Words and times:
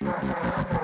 Thank 0.00 0.72
you. 0.72 0.77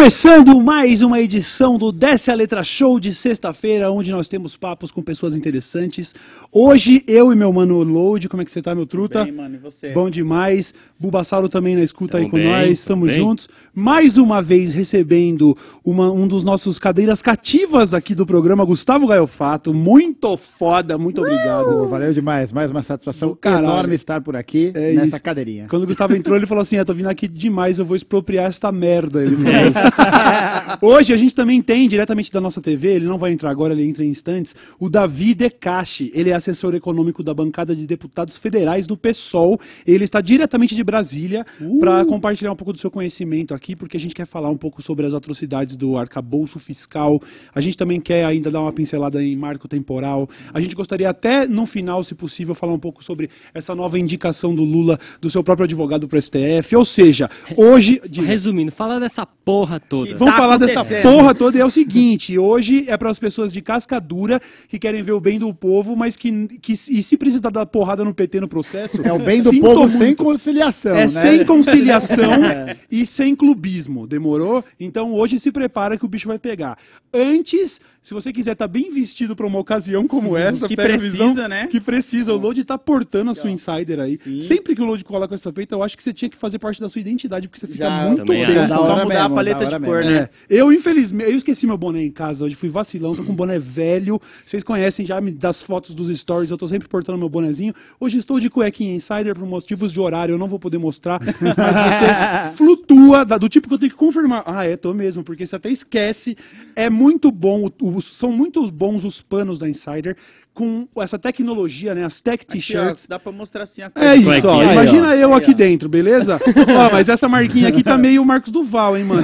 Começando 0.00 0.58
mais 0.62 1.02
uma 1.02 1.20
edição 1.20 1.76
do 1.76 1.92
Desce 1.92 2.30
a 2.30 2.34
Letra 2.34 2.64
Show 2.64 2.98
de 2.98 3.14
sexta-feira, 3.14 3.90
onde 3.92 4.10
nós 4.10 4.28
temos 4.28 4.56
papos 4.56 4.90
com 4.90 5.02
pessoas 5.02 5.34
interessantes. 5.36 6.14
Hoje, 6.50 7.04
eu 7.06 7.30
e 7.30 7.36
meu 7.36 7.52
mano 7.52 7.82
Load, 7.82 8.26
como 8.26 8.40
é 8.40 8.46
que 8.46 8.50
você 8.50 8.62
tá, 8.62 8.74
meu 8.74 8.86
truta? 8.86 9.24
Bem, 9.24 9.32
mano, 9.34 9.56
e 9.56 9.58
você? 9.58 9.90
Bom 9.90 10.08
demais. 10.08 10.72
Bubassaro 10.98 11.50
também 11.50 11.76
na 11.76 11.82
escuta 11.82 12.12
Tamo 12.12 12.24
aí 12.24 12.30
com 12.30 12.36
bem, 12.38 12.46
nós, 12.46 12.60
tamo 12.62 13.06
estamos 13.06 13.12
juntos. 13.12 13.48
Mais 13.74 14.16
uma 14.16 14.40
vez 14.40 14.72
recebendo 14.72 15.54
uma- 15.84 16.10
um 16.10 16.26
dos 16.26 16.44
nossos 16.44 16.78
cadeiras 16.78 17.20
cativas 17.20 17.92
aqui 17.92 18.14
do 18.14 18.24
programa, 18.24 18.64
Gustavo 18.64 19.06
Gaiofato. 19.06 19.74
Muito 19.74 20.34
foda, 20.38 20.96
muito 20.96 21.20
obrigado. 21.20 21.86
Valeu 21.88 22.10
demais, 22.10 22.50
mais 22.52 22.70
uma 22.70 22.82
satisfação 22.82 23.36
caralho. 23.38 23.66
enorme 23.66 23.94
estar 23.96 24.22
por 24.22 24.34
aqui 24.34 24.72
É 24.74 24.94
nessa 24.94 25.16
isso. 25.16 25.22
cadeirinha. 25.22 25.66
Quando 25.68 25.82
o 25.82 25.86
Gustavo 25.86 26.16
entrou, 26.16 26.38
ele 26.38 26.46
falou 26.46 26.62
assim: 26.62 26.76
Eu 26.76 26.86
tô 26.86 26.94
vindo 26.94 27.08
aqui 27.08 27.28
demais, 27.28 27.78
eu 27.78 27.84
vou 27.84 27.94
expropriar 27.96 28.46
esta 28.46 28.72
merda. 28.72 29.22
Ele 29.22 29.36
falou 29.44 29.50
isso. 29.68 29.89
Hoje 30.80 31.12
a 31.12 31.16
gente 31.16 31.34
também 31.34 31.60
tem, 31.62 31.88
diretamente 31.88 32.30
da 32.32 32.40
nossa 32.40 32.60
TV, 32.60 32.88
ele 32.96 33.06
não 33.06 33.18
vai 33.18 33.32
entrar 33.32 33.50
agora, 33.50 33.72
ele 33.72 33.84
entra 33.86 34.04
em 34.04 34.08
instantes, 34.08 34.54
o 34.78 34.88
Davi 34.88 35.34
Decache. 35.34 36.10
Ele 36.14 36.30
é 36.30 36.34
assessor 36.34 36.74
econômico 36.74 37.22
da 37.22 37.32
bancada 37.34 37.74
de 37.74 37.86
deputados 37.86 38.36
federais 38.36 38.86
do 38.86 38.96
PSOL. 38.96 39.60
Ele 39.86 40.04
está 40.04 40.20
diretamente 40.20 40.74
de 40.74 40.84
Brasília 40.84 41.46
para 41.78 42.04
compartilhar 42.04 42.52
um 42.52 42.56
pouco 42.56 42.72
do 42.72 42.78
seu 42.78 42.90
conhecimento 42.90 43.54
aqui, 43.54 43.74
porque 43.76 43.96
a 43.96 44.00
gente 44.00 44.14
quer 44.14 44.26
falar 44.26 44.50
um 44.50 44.56
pouco 44.56 44.82
sobre 44.82 45.06
as 45.06 45.14
atrocidades 45.14 45.76
do 45.76 45.96
arcabouço 45.96 46.58
fiscal. 46.58 47.20
A 47.54 47.60
gente 47.60 47.76
também 47.76 48.00
quer 48.00 48.24
ainda 48.24 48.50
dar 48.50 48.60
uma 48.60 48.72
pincelada 48.72 49.22
em 49.22 49.36
marco 49.36 49.68
temporal. 49.68 50.28
A 50.52 50.60
gente 50.60 50.74
gostaria 50.74 51.08
até, 51.08 51.46
no 51.46 51.66
final, 51.66 52.02
se 52.04 52.14
possível, 52.14 52.54
falar 52.54 52.72
um 52.72 52.78
pouco 52.78 53.02
sobre 53.02 53.28
essa 53.54 53.74
nova 53.74 53.98
indicação 53.98 54.54
do 54.54 54.64
Lula, 54.64 54.98
do 55.20 55.30
seu 55.30 55.42
próprio 55.42 55.64
advogado 55.64 56.06
para 56.08 56.18
o 56.18 56.22
STF. 56.22 56.76
Ou 56.76 56.84
seja, 56.84 57.28
hoje. 57.56 58.00
de- 58.08 58.20
Resumindo, 58.20 58.70
fala 58.70 59.00
dessa 59.00 59.26
porra 59.26 59.79
toda. 59.88 60.16
Vamos 60.16 60.34
Tá 60.34 60.40
falar 60.40 60.56
dessa 60.56 60.84
porra 61.02 61.34
toda 61.34 61.56
e 61.56 61.60
é 61.60 61.64
o 61.64 61.70
seguinte, 61.70 62.38
hoje 62.38 62.84
é 62.88 62.96
para 62.96 63.10
as 63.10 63.18
pessoas 63.18 63.52
de 63.52 63.60
casca 63.60 64.00
dura 64.00 64.40
que 64.68 64.78
querem 64.78 65.02
ver 65.02 65.12
o 65.12 65.20
bem 65.20 65.38
do 65.38 65.52
povo, 65.54 65.96
mas 65.96 66.16
que, 66.16 66.46
que 66.58 66.72
e 66.72 67.02
se 67.02 67.16
precisar 67.16 67.50
dar 67.50 67.66
porrada 67.66 68.04
no 68.04 68.14
PT 68.14 68.40
no 68.40 68.48
processo, 68.48 69.00
É 69.04 69.12
o 69.12 69.18
bem 69.18 69.42
do 69.42 69.50
povo 69.60 69.88
sem 69.88 69.98
muito. 69.98 70.22
conciliação, 70.24 70.92
É 70.94 71.02
né? 71.02 71.08
sem 71.08 71.44
conciliação 71.44 72.44
É. 72.44 72.76
e 72.90 73.04
sem 73.06 73.34
clubismo, 73.34 74.06
demorou? 74.06 74.64
Então 74.78 75.12
hoje 75.12 75.38
se 75.40 75.50
prepara 75.50 75.96
que 75.98 76.04
o 76.04 76.08
bicho 76.08 76.28
vai 76.28 76.38
pegar. 76.38 76.76
Antes, 77.12 77.80
se 78.02 78.14
você 78.14 78.32
quiser 78.32 78.52
estar 78.52 78.66
bem 78.66 78.90
vestido 78.90 79.36
para 79.36 79.46
uma 79.46 79.58
ocasião 79.58 80.06
como 80.08 80.36
essa, 80.36 80.66
Que 80.66 80.74
a 80.74 80.76
precisa, 80.76 81.26
visão, 81.26 81.48
né? 81.48 81.66
Que 81.66 81.78
precisa, 81.80 82.32
o 82.32 82.36
Load 82.38 82.64
tá 82.64 82.78
portando 82.78 83.30
a 83.30 83.34
sua 83.34 83.50
insider 83.50 84.00
aí. 84.00 84.18
Sim. 84.24 84.40
Sempre 84.40 84.74
que 84.74 84.80
o 84.80 84.84
Load 84.86 85.04
cola 85.04 85.28
com 85.28 85.34
essa 85.34 85.52
peita, 85.52 85.74
eu 85.74 85.82
acho 85.82 85.96
que 85.96 86.02
você 86.02 86.12
tinha 86.12 86.28
que 86.30 86.36
fazer 86.36 86.58
parte 86.58 86.80
da 86.80 86.88
sua 86.88 87.00
identidade, 87.00 87.46
porque 87.46 87.60
você 87.60 87.66
fica 87.66 87.84
Já, 87.84 88.06
muito 88.06 88.24
bem. 88.24 88.46
Da 88.46 88.68
Só 88.68 88.82
mudar 88.84 89.02
a 89.02 89.06
mesmo, 89.06 89.34
paleta 89.34 89.66
da 89.66 89.78
de 89.78 89.84
cor, 89.84 89.98
mesmo. 89.98 90.10
né? 90.12 90.28
É, 90.48 90.56
eu 90.56 90.72
infelizmente, 90.72 91.30
eu 91.30 91.36
esqueci 91.36 91.66
meu 91.66 91.76
boné 91.76 92.02
em 92.02 92.10
casa 92.10 92.44
hoje, 92.46 92.54
fui 92.54 92.68
vacilão, 92.70 93.14
tô 93.14 93.22
com 93.22 93.32
um 93.32 93.36
boné 93.36 93.58
velho. 93.58 94.18
Vocês 94.46 94.62
conhecem 94.64 95.04
já 95.04 95.20
das 95.20 95.60
fotos 95.60 95.94
dos 95.94 96.08
stories, 96.18 96.50
eu 96.50 96.56
tô 96.56 96.66
sempre 96.66 96.88
portando 96.88 97.18
meu 97.18 97.28
bonezinho. 97.28 97.74
Hoje 98.00 98.16
estou 98.18 98.40
de 98.40 98.48
cuequinha 98.48 98.94
insider 98.94 99.34
por 99.34 99.46
motivos 99.46 99.92
de 99.92 100.00
horário, 100.00 100.32
eu 100.34 100.38
não 100.38 100.48
vou 100.48 100.58
poder 100.58 100.78
mostrar, 100.78 101.20
mas 101.40 102.50
você 102.50 102.56
flutua 102.56 103.24
do 103.24 103.48
tipo 103.48 103.68
que 103.68 103.74
eu 103.74 103.78
tenho 103.78 103.90
que 103.90 103.96
confirmar. 103.96 104.42
Ah, 104.46 104.66
é, 104.66 104.76
tô 104.76 104.94
mesmo, 104.94 105.22
porque 105.22 105.46
você 105.46 105.56
até 105.56 105.70
esquece. 105.70 106.36
É 106.74 106.88
muito 106.88 107.30
bom, 107.30 107.70
o- 107.80 107.89
o- 107.94 108.00
são 108.02 108.32
muito 108.32 108.70
bons 108.70 109.04
os 109.04 109.20
panos 109.20 109.58
da 109.58 109.68
Insider 109.68 110.16
com 110.52 110.86
essa 110.98 111.18
tecnologia, 111.18 111.94
né, 111.94 112.04
as 112.04 112.20
tech 112.20 112.44
ó, 112.48 112.52
t-shirts. 112.52 113.06
dá 113.08 113.18
pra 113.18 113.30
mostrar 113.32 113.62
assim 113.62 113.82
a 113.82 113.86
É 113.94 114.14
coisa. 114.20 114.38
isso, 114.38 114.48
ó. 114.48 114.54
Cuequinha. 114.56 114.72
Imagina 114.74 115.08
Aí, 115.10 115.20
eu 115.20 115.32
Aí, 115.32 115.38
aqui 115.38 115.50
ó. 115.52 115.54
dentro, 115.54 115.88
beleza? 115.88 116.38
ó, 116.88 116.92
mas 116.92 117.08
essa 117.08 117.28
marquinha 117.28 117.68
aqui 117.68 117.82
tá 117.82 117.96
meio 117.96 118.24
Marcos 118.24 118.50
Duval, 118.52 118.96
hein, 118.96 119.04
mano? 119.04 119.22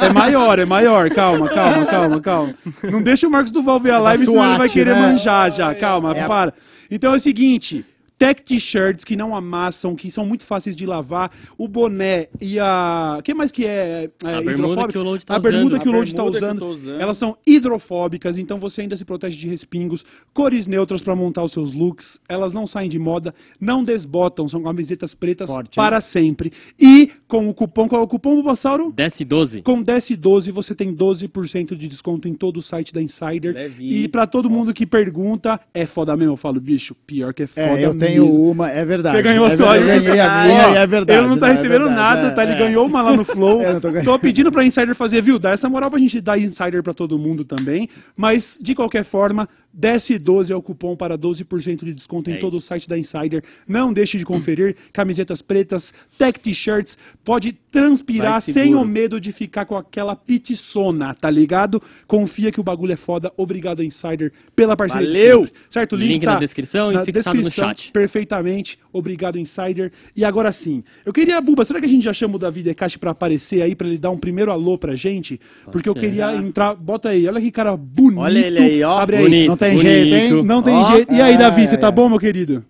É 0.00 0.12
maior, 0.12 0.58
é 0.58 0.64
maior. 0.64 1.08
Calma, 1.10 1.48
calma, 1.48 1.86
calma, 1.86 2.20
calma. 2.20 2.54
Não 2.82 3.02
deixa 3.02 3.26
o 3.26 3.30
Marcos 3.30 3.52
Duval 3.52 3.78
ver 3.80 3.92
a 3.92 3.98
live, 3.98 4.26
senão 4.26 4.44
ele 4.44 4.58
vai 4.58 4.68
SWAT, 4.68 4.72
querer 4.72 4.94
né? 4.94 5.00
manjar 5.00 5.50
já. 5.50 5.74
Calma, 5.74 6.14
É 6.16 6.22
a- 6.22 6.26
para. 6.26 6.54
Então 6.90 7.12
é 7.12 7.16
o 7.16 7.20
seguinte. 7.20 7.84
Tech 8.18 8.42
t-shirts 8.42 9.04
que 9.04 9.14
não 9.14 9.34
amassam, 9.36 9.94
que 9.94 10.10
são 10.10 10.26
muito 10.26 10.44
fáceis 10.44 10.74
de 10.74 10.84
lavar, 10.84 11.30
o 11.56 11.68
boné 11.68 12.26
e 12.40 12.58
a. 12.58 13.16
O 13.18 13.22
que 13.22 13.32
mais 13.32 13.52
que 13.52 13.64
é, 13.64 14.10
é 14.24 14.34
A 14.34 14.40
bermuda 14.42 14.88
que 14.88 14.98
o 14.98 15.02
Load 15.02 15.24
tá 15.24 15.36
A 15.36 15.38
bermuda 15.38 15.66
usando. 15.76 15.80
que 15.82 15.88
o 15.88 15.92
Load 15.92 16.14
tá 16.14 16.22
bermuda 16.22 16.38
que 16.40 16.44
eu 16.44 16.48
usando, 16.48 16.58
tô 16.58 16.68
usando. 16.70 17.00
elas 17.00 17.16
são 17.16 17.36
hidrofóbicas, 17.46 18.36
então 18.36 18.58
você 18.58 18.80
ainda 18.82 18.96
se 18.96 19.04
protege 19.04 19.36
de 19.36 19.46
respingos, 19.48 20.04
cores 20.32 20.66
neutras 20.66 21.02
para 21.02 21.14
montar 21.14 21.44
os 21.44 21.52
seus 21.52 21.72
looks, 21.72 22.20
elas 22.28 22.52
não 22.52 22.66
saem 22.66 22.88
de 22.88 22.98
moda, 22.98 23.34
não 23.60 23.84
desbotam, 23.84 24.48
são 24.48 24.62
camisetas 24.62 25.14
pretas 25.14 25.48
Forte, 25.50 25.68
hein? 25.68 25.72
para 25.76 26.00
sempre. 26.00 26.52
E 26.78 27.10
com 27.28 27.48
o 27.48 27.54
cupom, 27.54 27.88
qual 27.88 28.00
é 28.02 28.04
o 28.04 28.08
cupom, 28.08 28.34
Bulbasauro? 28.34 28.92
Desce 28.94 29.24
12. 29.24 29.62
Com 29.62 29.76
1012 29.76 30.50
você 30.50 30.74
tem 30.74 30.94
12% 30.94 31.76
de 31.76 31.86
desconto 31.88 32.26
em 32.28 32.34
todo 32.34 32.56
o 32.56 32.62
site 32.62 32.92
da 32.92 33.00
Insider. 33.02 33.72
E 33.78 34.08
pra 34.08 34.26
todo 34.26 34.50
mundo 34.50 34.74
que 34.74 34.86
pergunta, 34.86 35.60
é 35.72 35.86
foda 35.86 36.16
mesmo? 36.16 36.32
Eu 36.32 36.36
falo, 36.36 36.60
bicho, 36.60 36.94
pior 37.06 37.32
que 37.32 37.44
é 37.44 37.46
foda 37.46 37.80
É, 37.80 37.84
eu 37.84 37.94
tenho 38.08 38.50
uma, 38.50 38.70
é 38.70 38.84
verdade. 38.84 39.16
Você 39.16 39.22
ganhou 39.22 39.46
é 39.46 39.50
só 39.50 39.76
Eu 39.76 39.86
ganhei 39.86 40.20
a 40.20 40.44
minha 40.44 40.68
Ó, 40.68 40.74
é 40.74 40.86
verdade. 40.86 41.18
Ele 41.18 41.28
não 41.28 41.38
tá 41.38 41.48
é 41.48 41.52
recebendo 41.52 41.86
verdade, 41.86 42.00
nada, 42.00 42.26
é, 42.28 42.30
tá? 42.30 42.42
Ele 42.42 42.52
é. 42.52 42.58
ganhou 42.58 42.86
uma 42.86 43.02
lá 43.02 43.16
no 43.16 43.24
Flow. 43.24 43.62
Não 43.68 43.80
tô 43.80 43.92
tô 43.92 44.18
pedindo 44.18 44.50
pra 44.50 44.64
Insider 44.64 44.94
fazer, 44.94 45.22
viu? 45.22 45.38
Dá 45.38 45.50
essa 45.50 45.68
moral 45.68 45.90
pra 45.90 45.98
gente 45.98 46.20
dar 46.20 46.38
Insider 46.38 46.82
pra 46.82 46.94
todo 46.94 47.18
mundo 47.18 47.44
também. 47.44 47.88
Mas, 48.16 48.58
de 48.60 48.74
qualquer 48.74 49.04
forma, 49.04 49.48
DS12 49.78 50.50
é 50.50 50.56
o 50.56 50.62
cupom 50.62 50.96
para 50.96 51.16
12% 51.16 51.84
de 51.84 51.94
desconto 51.94 52.30
em 52.30 52.34
É 52.34 52.36
todo 52.38 52.54
o 52.54 52.56
isso. 52.56 52.66
site 52.66 52.88
da 52.88 52.98
Insider. 52.98 53.42
Não 53.66 53.92
deixe 53.92 54.18
de 54.18 54.24
conferir. 54.24 54.76
Camisetas 54.92 55.40
pretas, 55.40 55.94
tech 56.16 56.38
t-shirts. 56.40 56.98
Pode 57.24 57.52
transpirar 57.52 58.40
sem 58.40 58.74
o 58.74 58.84
medo 58.84 59.20
de 59.20 59.30
ficar 59.30 59.66
com 59.66 59.76
aquela 59.76 60.16
petiçona, 60.16 61.14
tá 61.14 61.30
ligado? 61.30 61.82
Confia 62.06 62.50
que 62.50 62.60
o 62.60 62.62
bagulho 62.62 62.92
é 62.92 62.96
foda. 62.96 63.32
Obrigado, 63.36 63.82
Insider, 63.82 64.32
pela 64.56 64.76
parceria 64.76 65.06
Valeu! 65.06 65.48
Certo? 65.70 65.92
O 65.92 65.96
Link 65.96 66.24
na 66.24 66.38
descrição 66.38 66.90
e 66.90 67.04
fixado 67.04 67.36
no 67.36 67.42
descrição, 67.44 67.68
chat. 67.68 67.92
Perfeitamente. 67.92 68.78
Obrigado, 68.98 69.38
Insider. 69.38 69.90
E 70.14 70.24
agora 70.24 70.50
sim, 70.52 70.82
eu 71.06 71.12
queria, 71.12 71.40
Buba, 71.40 71.64
será 71.64 71.80
que 71.80 71.86
a 71.86 71.88
gente 71.88 72.04
já 72.04 72.12
chama 72.12 72.36
o 72.36 72.38
Davi 72.38 72.62
Decache 72.62 72.98
pra 72.98 73.12
aparecer 73.12 73.62
aí, 73.62 73.74
pra 73.74 73.86
ele 73.86 73.98
dar 73.98 74.10
um 74.10 74.18
primeiro 74.18 74.50
alô 74.50 74.76
pra 74.76 74.96
gente? 74.96 75.40
Porque 75.70 75.88
eu 75.88 75.94
ser. 75.94 76.00
queria 76.00 76.34
entrar. 76.36 76.74
Bota 76.74 77.10
aí, 77.10 77.26
olha 77.26 77.40
que 77.40 77.50
cara 77.50 77.76
bonito. 77.76 78.20
Olha 78.20 78.38
ele 78.38 78.58
aí, 78.58 78.82
ó. 78.82 78.98
Abre 78.98 79.16
aí. 79.16 79.22
Bonito, 79.22 79.48
Não 79.48 79.56
tem 79.56 79.78
jeito, 79.78 80.14
hein? 80.14 80.28
bonito. 80.30 80.44
Não 80.46 80.62
tem 80.62 80.74
Ó, 80.74 80.84
jeito. 80.84 81.14
E 81.14 81.20
aí, 81.20 81.34
é, 81.34 81.38
Davi, 81.38 81.68
você 81.68 81.76
tá 81.78 81.88
é. 81.88 81.90
bom, 81.92 82.08
meu 82.08 82.18
querido? 82.18 82.64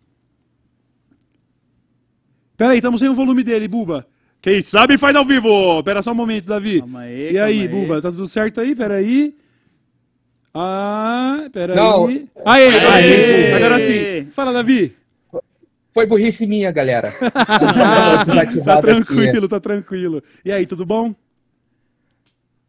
Pera 2.56 2.72
aí, 2.72 2.78
estamos 2.78 3.00
sem 3.00 3.08
o 3.08 3.14
volume 3.14 3.42
dele, 3.42 3.68
Buba. 3.68 4.06
Quem 4.40 4.60
sabe 4.60 4.96
faz 4.98 5.14
ao 5.16 5.24
vivo. 5.24 5.82
Pera 5.82 6.02
só 6.02 6.12
um 6.12 6.14
momento, 6.14 6.46
Davi. 6.46 6.80
Calma 6.80 7.00
aí, 7.00 7.32
e 7.32 7.38
aí, 7.38 7.38
calma 7.38 7.46
aí. 7.46 7.68
Buba, 7.68 8.02
tá 8.02 8.10
tudo 8.10 8.26
certo 8.26 8.60
aí? 8.60 8.74
Pera 8.74 8.94
aí. 8.94 9.34
Ah, 10.54 11.48
pera 11.52 11.74
Não. 11.74 12.06
aí. 12.06 12.26
Aê, 12.44 12.68
aê, 12.68 12.86
Aê. 12.86 13.52
agora 13.54 13.78
sim. 13.80 14.30
Fala, 14.32 14.52
Davi. 14.52 14.92
Foi 15.98 16.06
burrice 16.06 16.46
minha, 16.46 16.70
galera. 16.70 17.10
tá 18.64 18.80
tranquilo, 18.80 19.38
aqui. 19.38 19.48
tá 19.48 19.58
tranquilo. 19.58 20.22
E 20.44 20.52
aí, 20.52 20.64
tudo 20.64 20.86
bom? 20.86 21.12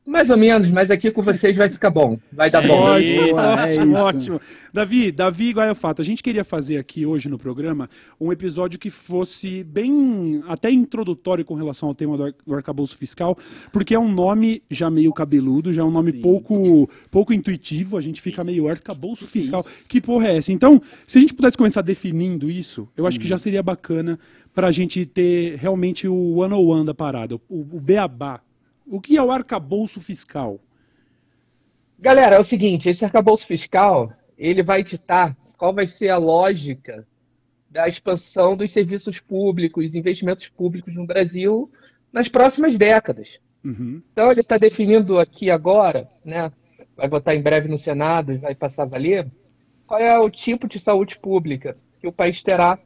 Mais 0.09 0.27
ou 0.31 0.37
menos, 0.37 0.67
mas 0.71 0.89
aqui 0.89 1.11
com 1.11 1.21
vocês 1.21 1.55
vai 1.55 1.69
ficar 1.69 1.91
bom. 1.91 2.17
Vai 2.33 2.49
dar 2.49 2.63
É 2.63 2.67
bom. 2.67 2.79
Ótimo, 2.81 3.21
isso, 3.27 3.39
é 3.39 3.63
ótimo, 3.63 3.93
isso. 3.93 4.03
ótimo. 4.03 4.41
Davi, 4.73 5.11
Davi 5.11 5.51
Guaiafato, 5.51 6.01
a 6.01 6.05
gente 6.05 6.23
queria 6.23 6.43
fazer 6.43 6.77
aqui 6.77 7.05
hoje 7.05 7.29
no 7.29 7.37
programa 7.37 7.87
um 8.19 8.31
episódio 8.31 8.79
que 8.79 8.89
fosse 8.89 9.63
bem 9.63 10.41
até 10.47 10.71
introdutório 10.71 11.45
com 11.45 11.53
relação 11.53 11.89
ao 11.89 11.93
tema 11.95 12.17
do, 12.17 12.23
ar- 12.23 12.33
do 12.45 12.55
arcabouço 12.55 12.97
fiscal, 12.97 13.37
porque 13.71 13.93
é 13.93 13.99
um 13.99 14.11
nome 14.11 14.63
já 14.69 14.89
meio 14.89 15.13
cabeludo, 15.13 15.71
já 15.71 15.83
é 15.83 15.85
um 15.85 15.91
nome 15.91 16.11
pouco, 16.13 16.89
pouco 17.11 17.31
intuitivo, 17.31 17.95
a 17.95 18.01
gente 18.01 18.19
fica 18.19 18.43
meio 18.43 18.67
arcabouço 18.67 19.27
fiscal. 19.27 19.63
Que 19.87 20.01
porra 20.01 20.29
é 20.29 20.37
essa? 20.37 20.51
Então, 20.51 20.81
se 21.05 21.19
a 21.19 21.21
gente 21.21 21.35
pudesse 21.35 21.55
começar 21.57 21.83
definindo 21.83 22.49
isso, 22.49 22.87
eu 22.97 23.05
acho 23.05 23.19
que 23.19 23.27
já 23.27 23.37
seria 23.37 23.61
bacana 23.61 24.17
pra 24.55 24.71
gente 24.71 25.05
ter 25.05 25.55
realmente 25.57 26.07
o 26.07 26.37
one-on-one 26.37 26.83
da 26.85 26.95
parada, 26.95 27.35
o, 27.35 27.41
o 27.49 27.79
beabá. 27.79 28.41
O 28.91 28.99
que 28.99 29.15
é 29.15 29.21
o 29.21 29.29
arcabouço 29.29 30.01
fiscal? 30.01 30.59
Galera, 31.99 32.37
é 32.37 32.39
o 32.39 32.43
seguinte, 32.43 32.89
esse 32.89 33.05
arcabouço 33.05 33.45
fiscal, 33.45 34.11
ele 34.35 34.63
vai 34.63 34.83
ditar 34.83 35.37
qual 35.59 35.71
vai 35.71 35.85
ser 35.85 36.09
a 36.09 36.17
lógica 36.17 37.07
da 37.69 37.87
expansão 37.87 38.57
dos 38.57 38.71
serviços 38.71 39.19
públicos, 39.19 39.93
investimentos 39.93 40.47
públicos 40.47 40.95
no 40.95 41.05
Brasil 41.05 41.71
nas 42.11 42.27
próximas 42.27 42.75
décadas. 42.79 43.29
Uhum. 43.63 44.01
Então 44.11 44.31
ele 44.31 44.41
está 44.41 44.57
definindo 44.57 45.19
aqui 45.19 45.51
agora, 45.51 46.09
né? 46.25 46.51
Vai 46.97 47.07
votar 47.07 47.35
em 47.35 47.43
breve 47.43 47.67
no 47.67 47.77
Senado 47.77 48.33
e 48.33 48.37
vai 48.37 48.55
passar 48.55 48.83
a 48.83 48.87
valer, 48.87 49.27
qual 49.85 49.99
é 49.99 50.17
o 50.17 50.31
tipo 50.31 50.67
de 50.67 50.79
saúde 50.79 51.19
pública 51.19 51.77
que 51.99 52.07
o 52.07 52.11
país 52.11 52.41
terá, 52.41 52.79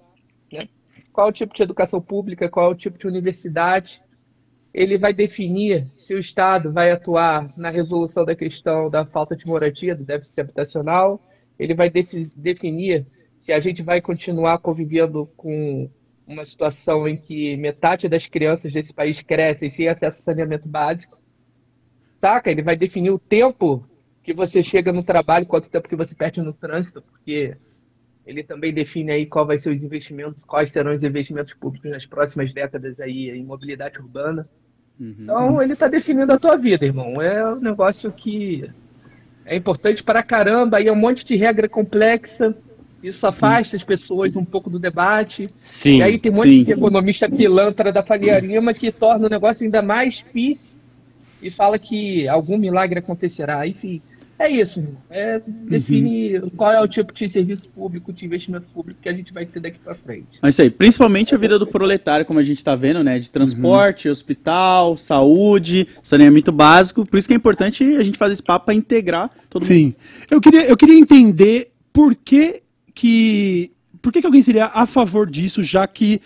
né? 0.52 0.68
Qual 1.14 1.28
é 1.28 1.30
o 1.30 1.34
tipo 1.34 1.54
de 1.54 1.64
educação 1.64 2.02
pública, 2.02 2.50
qual 2.50 2.66
é 2.66 2.74
o 2.74 2.78
tipo 2.78 2.98
de 2.98 3.08
universidade 3.08 4.02
ele 4.74 4.98
vai 4.98 5.14
definir 5.14 5.88
se 5.98 6.14
o 6.16 6.20
Estado 6.20 6.72
vai 6.72 6.92
atuar 6.92 7.54
na 7.56 7.70
resolução 7.70 8.25
da 8.25 8.36
questão 8.36 8.90
da 8.90 9.06
falta 9.06 9.36
de 9.36 9.46
moradia, 9.46 9.96
do 9.96 10.04
déficit 10.04 10.42
habitacional, 10.42 11.22
ele 11.60 11.75
vai 11.75 11.90
defi 11.90 12.31
definir 12.36 13.06
se 13.42 13.52
a 13.52 13.60
gente 13.60 13.84
vai 13.84 14.02
continuar 14.02 14.58
convivendo 14.58 15.28
com 15.38 15.90
uma 16.25 16.46
situação 16.46 17.08
em 17.08 17.18
que 17.18 17.56
metade 17.58 18.08
das 18.08 18.25
crianças 18.25 18.72
desse 18.72 18.94
país 18.94 19.22
crescem 19.22 19.70
sem 19.70 19.88
acesso 19.88 20.22
a 20.22 20.24
saneamento 20.24 20.68
básico. 20.68 21.22
Saca? 22.20 22.50
Ele 22.50 22.64
vai 22.64 22.75
definir 22.75 23.12
o 23.12 23.20
tempo 23.20 23.86
que 24.24 24.34
você 24.34 24.64
chega 24.64 24.92
no 24.92 25.04
trabalho, 25.04 25.46
quanto 25.46 25.70
tempo 25.70 25.90
que 25.90 25.96
você 25.96 26.16
perde 26.16 26.42
no 26.42 26.54
trânsito, 26.54 27.02
porque 27.02 27.56
ele 28.25 28.42
também 28.42 28.74
define 28.74 29.12
aí 29.12 29.25
qual 29.25 29.46
vai 29.46 29.60
ser 29.60 29.70
os 29.70 29.84
investimentos, 29.84 30.44
quais 30.46 30.72
serão 30.72 30.96
os 30.96 31.04
investimentos 31.04 31.54
públicos 31.54 31.92
nas 31.92 32.06
próximas 32.06 32.54
décadas 32.54 33.00
aí 33.00 33.30
em 33.30 33.44
mobilidade 33.44 34.00
urbana. 34.00 34.50
Uhum. 35.00 35.16
Então 35.19 35.62
ele 35.62 35.74
está 35.74 35.88
definindo 35.88 36.31
a 36.34 36.40
tua 36.40 36.56
vida, 36.56 36.86
irmão. 36.86 37.13
É 37.19 37.54
um 37.54 37.60
negócio 37.60 38.12
que 38.12 38.69
é 39.45 39.56
importante 39.56 40.04
para 40.04 40.24
caramba, 40.24 40.78
aí 40.78 40.88
é 40.88 40.92
um 40.92 40.95
monte 40.95 41.25
de 41.25 41.36
regra 41.36 41.68
complexa 41.68 42.56
isso 43.04 43.28
afasta 43.28 43.75
as 43.75 43.84
pessoas 43.84 44.34
um 44.38 44.45
pouco 44.45 44.69
do 44.69 44.80
debate. 44.80 45.44
Sim. 45.62 45.98
E 45.98 46.04
aí 46.04 46.18
tem 46.18 46.31
um 46.31 46.36
monte 46.36 46.48
sim. 46.48 46.63
de 46.63 46.72
economista 46.72 47.30
pilantra 47.30 47.92
da 47.92 48.01
Faria 48.01 48.40
Lima 48.40 48.74
que 48.74 48.94
torna 48.94 49.28
o 49.28 49.30
negócio 49.30 49.66
ainda 49.66 49.81
mais 49.81 50.16
difícil 50.16 50.72
e 51.42 51.51
fala 51.51 51.78
que 51.78 52.25
algum 52.30 52.57
milagre 52.57 53.00
acontecerá. 53.00 53.68
Enfim, 53.68 54.01
é 54.40 54.50
isso. 54.50 54.84
É, 55.10 55.42
define 55.46 56.40
uhum. 56.40 56.50
qual 56.50 56.72
é 56.72 56.82
o 56.82 56.88
tipo 56.88 57.14
de 57.14 57.30
serviço 57.30 57.70
público, 57.70 58.12
de 58.12 58.26
investimento 58.26 58.68
público 58.70 59.00
que 59.02 59.08
a 59.08 59.14
gente 59.14 59.32
vai 59.32 59.46
ter 59.46 59.60
daqui 59.60 59.80
para 59.80 59.96
frente. 59.96 60.40
É 60.42 60.50
isso 60.50 60.62
aí. 60.62 60.70
Principalmente 60.70 61.36
a 61.36 61.38
vida 61.38 61.60
do 61.60 61.68
proletário, 61.68 62.26
como 62.26 62.40
a 62.40 62.44
gente 62.44 62.58
está 62.58 62.76
vendo, 62.76 63.04
né? 63.04 63.20
De 63.20 63.30
transporte, 63.30 64.08
uhum. 64.08 64.12
hospital, 64.12 64.98
saúde, 64.98 65.88
saneamento 66.02 66.52
básico. 66.52 67.06
Por 67.06 67.18
isso 67.18 67.28
que 67.28 67.34
é 67.34 67.38
importante 67.38 67.84
a 67.96 68.04
gente 68.04 68.18
fazer 68.18 68.34
esse 68.34 68.44
papo 68.44 68.66
para 68.66 68.74
integrar 68.74 69.30
todo 69.50 69.64
Sim. 69.64 69.86
mundo. 69.86 69.96
Sim. 69.96 70.26
Eu 70.32 70.42
queria, 70.42 70.66
eu 70.66 70.78
queria 70.78 70.98
entender 70.98 71.72
por 71.92 72.16
que 72.16 72.62
que. 72.94 73.72
Por 74.02 74.12
que, 74.12 74.20
que 74.20 74.26
alguém 74.26 74.42
seria 74.42 74.66
a 74.66 74.86
favor 74.86 75.30
disso, 75.30 75.64
já 75.64 75.88
que, 75.88 76.20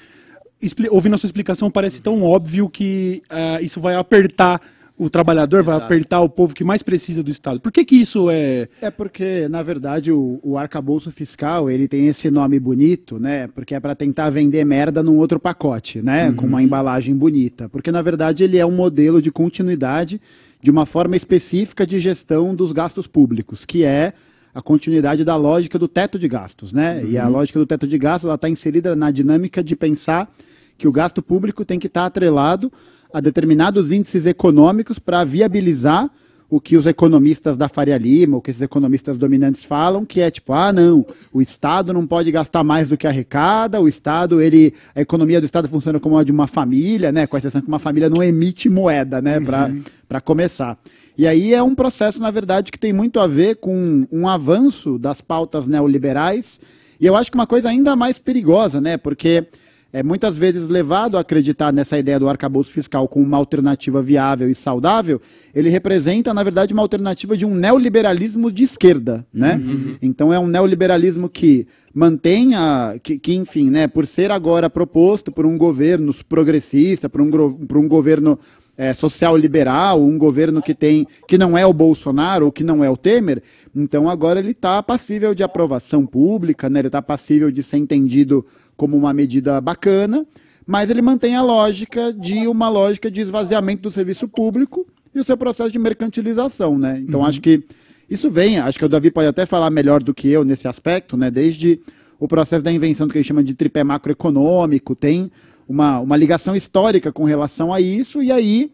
ouvindo 0.89 1.13
a 1.13 1.17
sua 1.17 1.27
explicação, 1.27 1.69
parece 1.69 2.01
tão 2.01 2.23
óbvio 2.23 2.67
que 2.67 3.21
uh, 3.31 3.63
isso 3.63 3.79
vai 3.79 3.93
apertar 3.93 4.59
o 4.97 5.09
trabalhador, 5.09 5.59
Exato. 5.59 5.77
vai 5.77 5.85
apertar 5.85 6.21
o 6.21 6.29
povo 6.29 6.55
que 6.55 6.63
mais 6.63 6.81
precisa 6.81 7.21
do 7.21 7.29
Estado. 7.29 7.59
Por 7.59 7.71
que, 7.71 7.85
que 7.85 7.95
isso 7.95 8.29
é. 8.31 8.67
É 8.81 8.89
porque, 8.89 9.47
na 9.47 9.61
verdade, 9.61 10.11
o, 10.11 10.39
o 10.41 10.57
arcabouço 10.57 11.11
fiscal 11.11 11.69
ele 11.69 11.87
tem 11.87 12.07
esse 12.07 12.31
nome 12.31 12.59
bonito, 12.59 13.19
né? 13.19 13.47
Porque 13.47 13.75
é 13.75 13.79
para 13.79 13.93
tentar 13.93 14.29
vender 14.31 14.65
merda 14.65 15.03
num 15.03 15.17
outro 15.17 15.39
pacote, 15.39 16.01
né? 16.01 16.29
Uhum. 16.29 16.35
Com 16.35 16.45
uma 16.47 16.63
embalagem 16.63 17.15
bonita. 17.15 17.69
Porque, 17.69 17.91
na 17.91 18.01
verdade, 18.01 18.43
ele 18.43 18.57
é 18.57 18.65
um 18.65 18.71
modelo 18.71 19.21
de 19.21 19.31
continuidade 19.31 20.19
de 20.61 20.71
uma 20.71 20.87
forma 20.87 21.15
específica 21.15 21.85
de 21.85 21.99
gestão 21.99 22.55
dos 22.55 22.71
gastos 22.71 23.05
públicos, 23.05 23.65
que 23.65 23.83
é 23.83 24.13
a 24.53 24.61
continuidade 24.63 25.23
da 25.23 25.35
lógica 25.35 25.77
do 25.77 25.87
teto 25.87 26.17
de 26.17 26.27
gastos, 26.27 26.73
né? 26.73 27.01
Uhum. 27.03 27.11
E 27.11 27.17
a 27.19 27.25
uhum. 27.25 27.33
lógica 27.33 27.59
do 27.59 27.67
teto 27.67 27.87
de 27.87 27.97
gastos 27.99 28.33
está 28.33 28.49
inserida 28.49 28.95
na 28.95 29.11
dinâmica 29.11 29.63
de 29.63 29.75
pensar 29.75 30.27
que 30.75 30.87
o 30.87 30.91
gasto 30.91 31.21
público 31.21 31.63
tem 31.63 31.77
que 31.77 31.85
estar 31.85 32.01
tá 32.01 32.07
atrelado 32.07 32.71
a 33.13 33.19
determinados 33.19 33.91
índices 33.91 34.25
econômicos 34.25 34.99
para 34.99 35.23
viabilizar 35.23 36.09
o 36.49 36.61
que 36.61 36.77
os 36.77 36.87
economistas 36.87 37.57
da 37.57 37.67
Faria 37.67 37.97
Lima, 37.97 38.37
o 38.37 38.41
que 38.41 38.49
esses 38.49 38.61
economistas 38.61 39.17
dominantes 39.17 39.63
falam, 39.63 40.05
que 40.05 40.21
é 40.21 40.31
tipo, 40.31 40.53
ah, 40.53 40.71
não, 40.71 41.05
o 41.33 41.41
Estado 41.41 41.91
não 41.91 42.07
pode 42.07 42.31
gastar 42.31 42.63
mais 42.63 42.87
do 42.87 42.95
que 42.95 43.05
arrecada, 43.05 43.81
o 43.81 43.87
Estado, 43.87 44.41
ele, 44.41 44.73
a 44.95 45.01
economia 45.01 45.41
do 45.41 45.45
Estado 45.45 45.67
funciona 45.67 45.99
como 45.99 46.17
a 46.17 46.23
de 46.23 46.31
uma 46.31 46.47
família, 46.47 47.11
né, 47.11 47.27
com 47.27 47.35
a 47.35 47.39
exceção 47.39 47.61
que 47.61 47.67
uma 47.67 47.79
família 47.79 48.09
não 48.09 48.23
emite 48.23 48.69
moeda, 48.69 49.21
né, 49.21 49.39
uhum. 49.39 49.83
para 50.07 50.21
começar. 50.21 50.77
E 51.17 51.27
aí 51.27 51.53
é 51.53 51.61
um 51.61 51.75
processo, 51.75 52.21
na 52.21 52.31
verdade, 52.31 52.71
que 52.71 52.79
tem 52.79 52.93
muito 52.93 53.19
a 53.19 53.27
ver 53.27 53.57
com 53.57 54.07
um 54.09 54.27
avanço 54.27 54.97
das 54.97 55.19
pautas 55.19 55.67
neoliberais. 55.67 56.61
E 56.99 57.05
eu 57.05 57.15
acho 57.15 57.31
que 57.31 57.37
uma 57.37 57.47
coisa 57.47 57.69
ainda 57.69 57.95
mais 57.95 58.19
perigosa, 58.19 58.79
né? 58.79 58.97
Porque 58.97 59.47
é 59.97 60.03
muitas 60.03 60.37
vezes 60.37 60.67
levado 60.67 61.17
a 61.17 61.21
acreditar 61.21 61.73
nessa 61.73 61.97
ideia 61.97 62.19
do 62.19 62.29
arcabouço 62.29 62.71
fiscal 62.71 63.07
como 63.07 63.25
uma 63.25 63.37
alternativa 63.37 63.99
viável 63.99 64.47
e 64.47 64.53
saudável, 64.53 65.19
ele 65.55 65.69
representa, 65.69 66.33
na 66.35 66.43
verdade, 66.43 66.71
uma 66.71 66.83
alternativa 66.83 67.35
de 67.35 67.45
um 67.45 67.55
neoliberalismo 67.55 68.51
de 68.51 68.63
esquerda, 68.63 69.25
né? 69.33 69.55
Uhum. 69.55 69.95
Então 69.99 70.31
é 70.31 70.37
um 70.37 70.45
neoliberalismo 70.45 71.27
que 71.27 71.65
mantém 71.91 72.53
a, 72.53 72.99
que, 73.01 73.17
que, 73.17 73.33
enfim, 73.33 73.71
né, 73.71 73.87
por 73.87 74.05
ser 74.05 74.29
agora 74.29 74.69
proposto 74.69 75.31
por 75.31 75.47
um 75.47 75.57
governo 75.57 76.13
progressista, 76.29 77.09
por 77.09 77.19
um, 77.19 77.31
por 77.65 77.77
um 77.77 77.87
governo 77.87 78.37
é, 78.77 78.93
social 78.93 79.35
liberal, 79.35 80.01
um 80.03 80.17
governo 80.17 80.61
que 80.61 80.73
tem 80.73 81.07
que 81.27 81.37
não 81.37 81.57
é 81.57 81.65
o 81.65 81.73
Bolsonaro 81.73 82.45
ou 82.45 82.51
que 82.51 82.63
não 82.63 82.83
é 82.83 82.89
o 82.89 82.95
Temer, 82.95 83.41
então 83.75 84.07
agora 84.07 84.39
ele 84.39 84.51
está 84.51 84.81
passível 84.83 85.33
de 85.33 85.43
aprovação 85.43 86.05
pública, 86.05 86.69
né? 86.69 86.79
ele 86.79 86.87
está 86.87 87.01
passível 87.01 87.49
de 87.49 87.63
ser 87.63 87.77
entendido 87.77 88.45
como 88.75 88.95
uma 88.95 89.13
medida 89.13 89.59
bacana, 89.59 90.25
mas 90.65 90.89
ele 90.91 91.01
mantém 91.01 91.35
a 91.35 91.41
lógica 91.41 92.13
de 92.13 92.47
uma 92.47 92.69
lógica 92.69 93.09
de 93.09 93.21
esvaziamento 93.21 93.81
do 93.83 93.91
serviço 93.91 94.27
público 94.27 94.85
e 95.15 95.19
o 95.19 95.23
seu 95.23 95.35
processo 95.35 95.71
de 95.71 95.79
mercantilização, 95.79 96.77
né? 96.77 96.99
Então 96.99 97.21
uhum. 97.21 97.25
acho 97.25 97.41
que 97.41 97.63
isso 98.09 98.29
vem, 98.29 98.59
acho 98.59 98.77
que 98.77 98.85
o 98.85 98.89
Davi 98.89 99.09
pode 99.09 99.27
até 99.27 99.45
falar 99.45 99.71
melhor 99.71 100.03
do 100.03 100.13
que 100.13 100.29
eu 100.29 100.43
nesse 100.43 100.67
aspecto, 100.67 101.17
né? 101.17 101.31
Desde 101.31 101.79
o 102.19 102.27
processo 102.27 102.63
da 102.63 102.71
invenção 102.71 103.07
do 103.07 103.11
que 103.11 103.17
a 103.17 103.21
gente 103.21 103.27
chama 103.27 103.43
de 103.43 103.53
tripé 103.53 103.83
macroeconômico, 103.83 104.95
tem 104.95 105.31
uma, 105.67 105.99
uma 105.99 106.17
ligação 106.17 106.55
histórica 106.55 107.11
com 107.11 107.23
relação 107.23 107.73
a 107.73 107.81
isso, 107.81 108.21
e 108.21 108.31
aí 108.31 108.71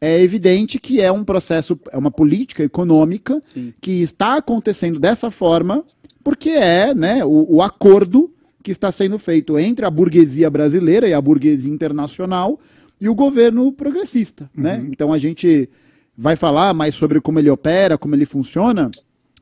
é 0.00 0.20
evidente 0.20 0.78
que 0.78 1.00
é 1.00 1.10
um 1.10 1.24
processo, 1.24 1.78
é 1.90 1.96
uma 1.96 2.10
política 2.10 2.62
econômica 2.62 3.40
Sim. 3.42 3.72
que 3.80 4.02
está 4.02 4.36
acontecendo 4.36 5.00
dessa 5.00 5.30
forma, 5.30 5.84
porque 6.22 6.50
é 6.50 6.94
né, 6.94 7.24
o, 7.24 7.56
o 7.56 7.62
acordo 7.62 8.30
que 8.62 8.70
está 8.70 8.90
sendo 8.90 9.18
feito 9.18 9.58
entre 9.58 9.86
a 9.86 9.90
burguesia 9.90 10.50
brasileira 10.50 11.08
e 11.08 11.14
a 11.14 11.20
burguesia 11.20 11.72
internacional 11.72 12.58
e 13.00 13.08
o 13.08 13.14
governo 13.14 13.72
progressista. 13.72 14.50
Uhum. 14.56 14.62
Né? 14.62 14.86
Então 14.90 15.12
a 15.12 15.18
gente 15.18 15.68
vai 16.16 16.36
falar 16.36 16.74
mais 16.74 16.94
sobre 16.94 17.20
como 17.20 17.38
ele 17.38 17.50
opera, 17.50 17.96
como 17.96 18.14
ele 18.14 18.26
funciona, 18.26 18.90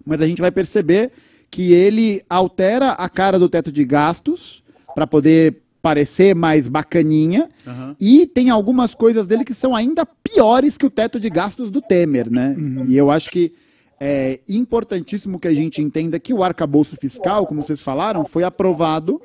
mas 0.05 0.21
a 0.21 0.27
gente 0.27 0.41
vai 0.41 0.51
perceber 0.51 1.11
que 1.51 1.73
ele 1.73 2.23
altera 2.29 2.91
a 2.91 3.09
cara 3.09 3.39
do 3.39 3.49
teto 3.49 3.71
de 3.71 3.85
gastos 3.85 4.63
para 4.95 5.07
poder 5.07 5.63
parecer 5.85 6.35
mais 6.35 6.67
bacaninha. 6.67 7.47
Uhum. 7.67 7.95
E 8.01 8.27
tem 8.27 8.49
algumas 8.49 8.95
coisas 8.95 9.27
dele 9.27 9.45
que 9.45 9.53
são 9.53 9.77
ainda 9.77 10.07
piores 10.07 10.79
que 10.79 10.87
o 10.87 10.91
teto 10.91 11.21
de 11.21 11.29
gastos 11.29 11.71
do 11.71 11.83
Temer, 11.83 12.31
né? 12.31 12.57
Uhum. 12.57 12.87
E 12.89 12.97
eu 12.97 13.11
acho 13.11 13.29
que 13.29 13.53
é 14.01 14.41
importantíssimo 14.49 15.39
que 15.39 15.47
a 15.47 15.53
gente 15.53 15.83
entenda 15.83 16.19
que 16.19 16.33
o 16.33 16.43
arcabouço 16.43 16.97
fiscal, 16.97 17.47
como 17.47 17.63
vocês 17.63 17.83
falaram, 17.83 18.25
foi 18.25 18.45
aprovado 18.45 19.21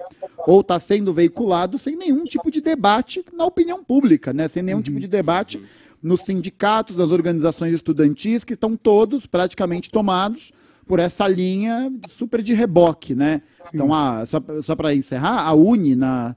ou 0.45 0.59
está 0.59 0.77
sendo 0.81 1.13
veiculado 1.13 1.79
sem 1.79 1.95
nenhum 1.95 2.25
tipo 2.25 2.51
de 2.51 2.59
debate 2.59 3.23
na 3.31 3.45
opinião 3.45 3.81
pública, 3.81 4.33
né? 4.33 4.49
Sem 4.49 4.61
nenhum 4.61 4.79
uhum. 4.79 4.83
tipo 4.83 4.99
de 4.99 5.07
debate 5.07 5.61
nos 6.03 6.23
sindicatos, 6.23 6.97
nas 6.97 7.09
organizações 7.09 7.73
estudantis, 7.73 8.43
que 8.43 8.53
estão 8.55 8.75
todos 8.75 9.25
praticamente 9.25 9.89
tomados 9.89 10.51
por 10.85 10.99
essa 10.99 11.25
linha 11.25 11.89
super 12.17 12.41
de 12.41 12.53
reboque, 12.53 13.15
né? 13.15 13.43
Então, 13.73 13.93
a, 13.93 14.25
só, 14.25 14.41
só 14.61 14.75
para 14.75 14.93
encerrar, 14.93 15.41
a 15.41 15.53
Uni, 15.53 15.95
na, 15.95 16.35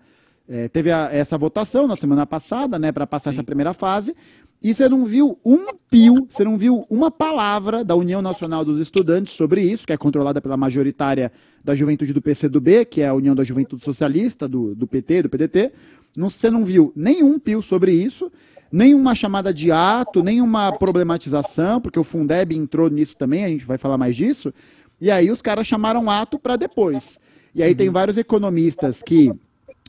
é, 0.53 0.69
teve 0.69 0.93
a, 0.93 1.09
essa 1.11 1.39
votação 1.39 1.89
na 1.89 1.97
semana 1.97 2.27
passada, 2.27 2.79
né, 2.79 2.93
para 2.93 3.07
passar 3.07 3.33
Sim. 3.33 3.37
essa 3.37 3.45
primeira 3.45 3.73
fase, 3.73 4.15
e 4.63 4.75
você 4.75 4.87
não 4.87 5.07
viu 5.07 5.39
um 5.43 5.75
pio, 5.91 6.29
você 6.31 6.45
não 6.45 6.59
viu 6.59 6.87
uma 6.91 7.11
palavra 7.11 7.83
da 7.83 7.97
União 7.97 8.21
Nacional 8.21 8.63
dos 8.63 8.79
Estudantes 8.79 9.33
sobre 9.33 9.63
isso, 9.63 9.87
que 9.87 9.95
é 9.95 9.97
controlada 9.97 10.43
pela 10.43 10.57
majoritária 10.57 11.33
da 11.65 11.75
juventude 11.75 12.13
do 12.13 12.21
PCdoB, 12.21 12.85
que 12.85 13.01
é 13.01 13.09
a 13.09 13.15
União 13.15 13.35
da 13.35 13.43
Juventude 13.43 13.83
Socialista, 13.83 14.47
do, 14.47 14.75
do 14.75 14.87
PT, 14.87 15.23
do 15.23 15.29
PDT. 15.31 15.73
Não, 16.15 16.29
você 16.29 16.51
não 16.51 16.67
viu 16.67 16.93
nenhum 16.95 17.39
pio 17.39 17.63
sobre 17.63 17.93
isso, 17.93 18.31
nenhuma 18.71 19.15
chamada 19.15 19.55
de 19.55 19.73
ato, 19.73 20.23
nenhuma 20.23 20.71
problematização, 20.73 21.81
porque 21.81 21.99
o 21.99 22.05
Fundeb 22.05 22.55
entrou 22.55 22.91
nisso 22.91 23.17
também, 23.17 23.45
a 23.45 23.49
gente 23.49 23.65
vai 23.65 23.79
falar 23.79 23.97
mais 23.97 24.15
disso. 24.15 24.53
E 25.01 25.11
aí 25.11 25.31
os 25.31 25.41
caras 25.41 25.67
chamaram 25.67 26.11
ato 26.11 26.39
para 26.39 26.57
depois. 26.57 27.19
E 27.55 27.63
aí 27.63 27.71
uhum. 27.71 27.77
tem 27.77 27.91
vários 27.91 28.19
economistas 28.19 29.03
que 29.03 29.33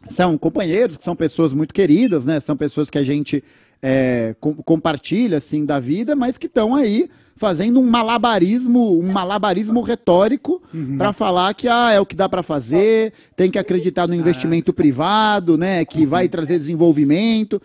são 0.08 0.38
companheiros, 0.38 0.98
são 1.02 1.16
pessoas 1.16 1.54
muito 1.54 1.74
queridas, 1.74 2.26
né? 2.26 2.40
São 2.40 2.56
pessoas 2.56 2.90
que 2.90 2.98
a 2.98 3.04
gente 3.04 3.44
é, 3.82 4.36
com, 4.40 4.56
compartilha 4.56 5.38
assim 5.38 5.66
da 5.66 5.80
vida, 5.80 6.16
mas 6.16 6.38
que 6.38 6.48
estão 6.48 6.76
aí 6.76 7.10
fazendo 7.36 7.80
um 7.80 7.90
malabarismo, 7.90 8.98
um 8.98 9.12
malabarismo 9.12 9.82
retórico 9.82 10.62
uhum. 10.74 10.98
para 10.98 11.12
falar 11.12 11.54
que 11.54 11.68
ah, 11.68 11.92
é 11.92 12.00
o 12.00 12.06
que 12.06 12.16
dá 12.16 12.30
para 12.30 12.44
fazer, 12.44 13.12
tem 13.36 13.52
que 13.52 13.60
acreditar 13.60 14.08
no 14.08 14.14
investimento 14.14 14.72
privado, 14.72 15.58
né? 15.58 15.84
Que 15.84 16.02
uhum. 16.02 16.08
vai 16.08 16.30
trazer 16.30 16.60
desenvolvimento. 16.60 17.62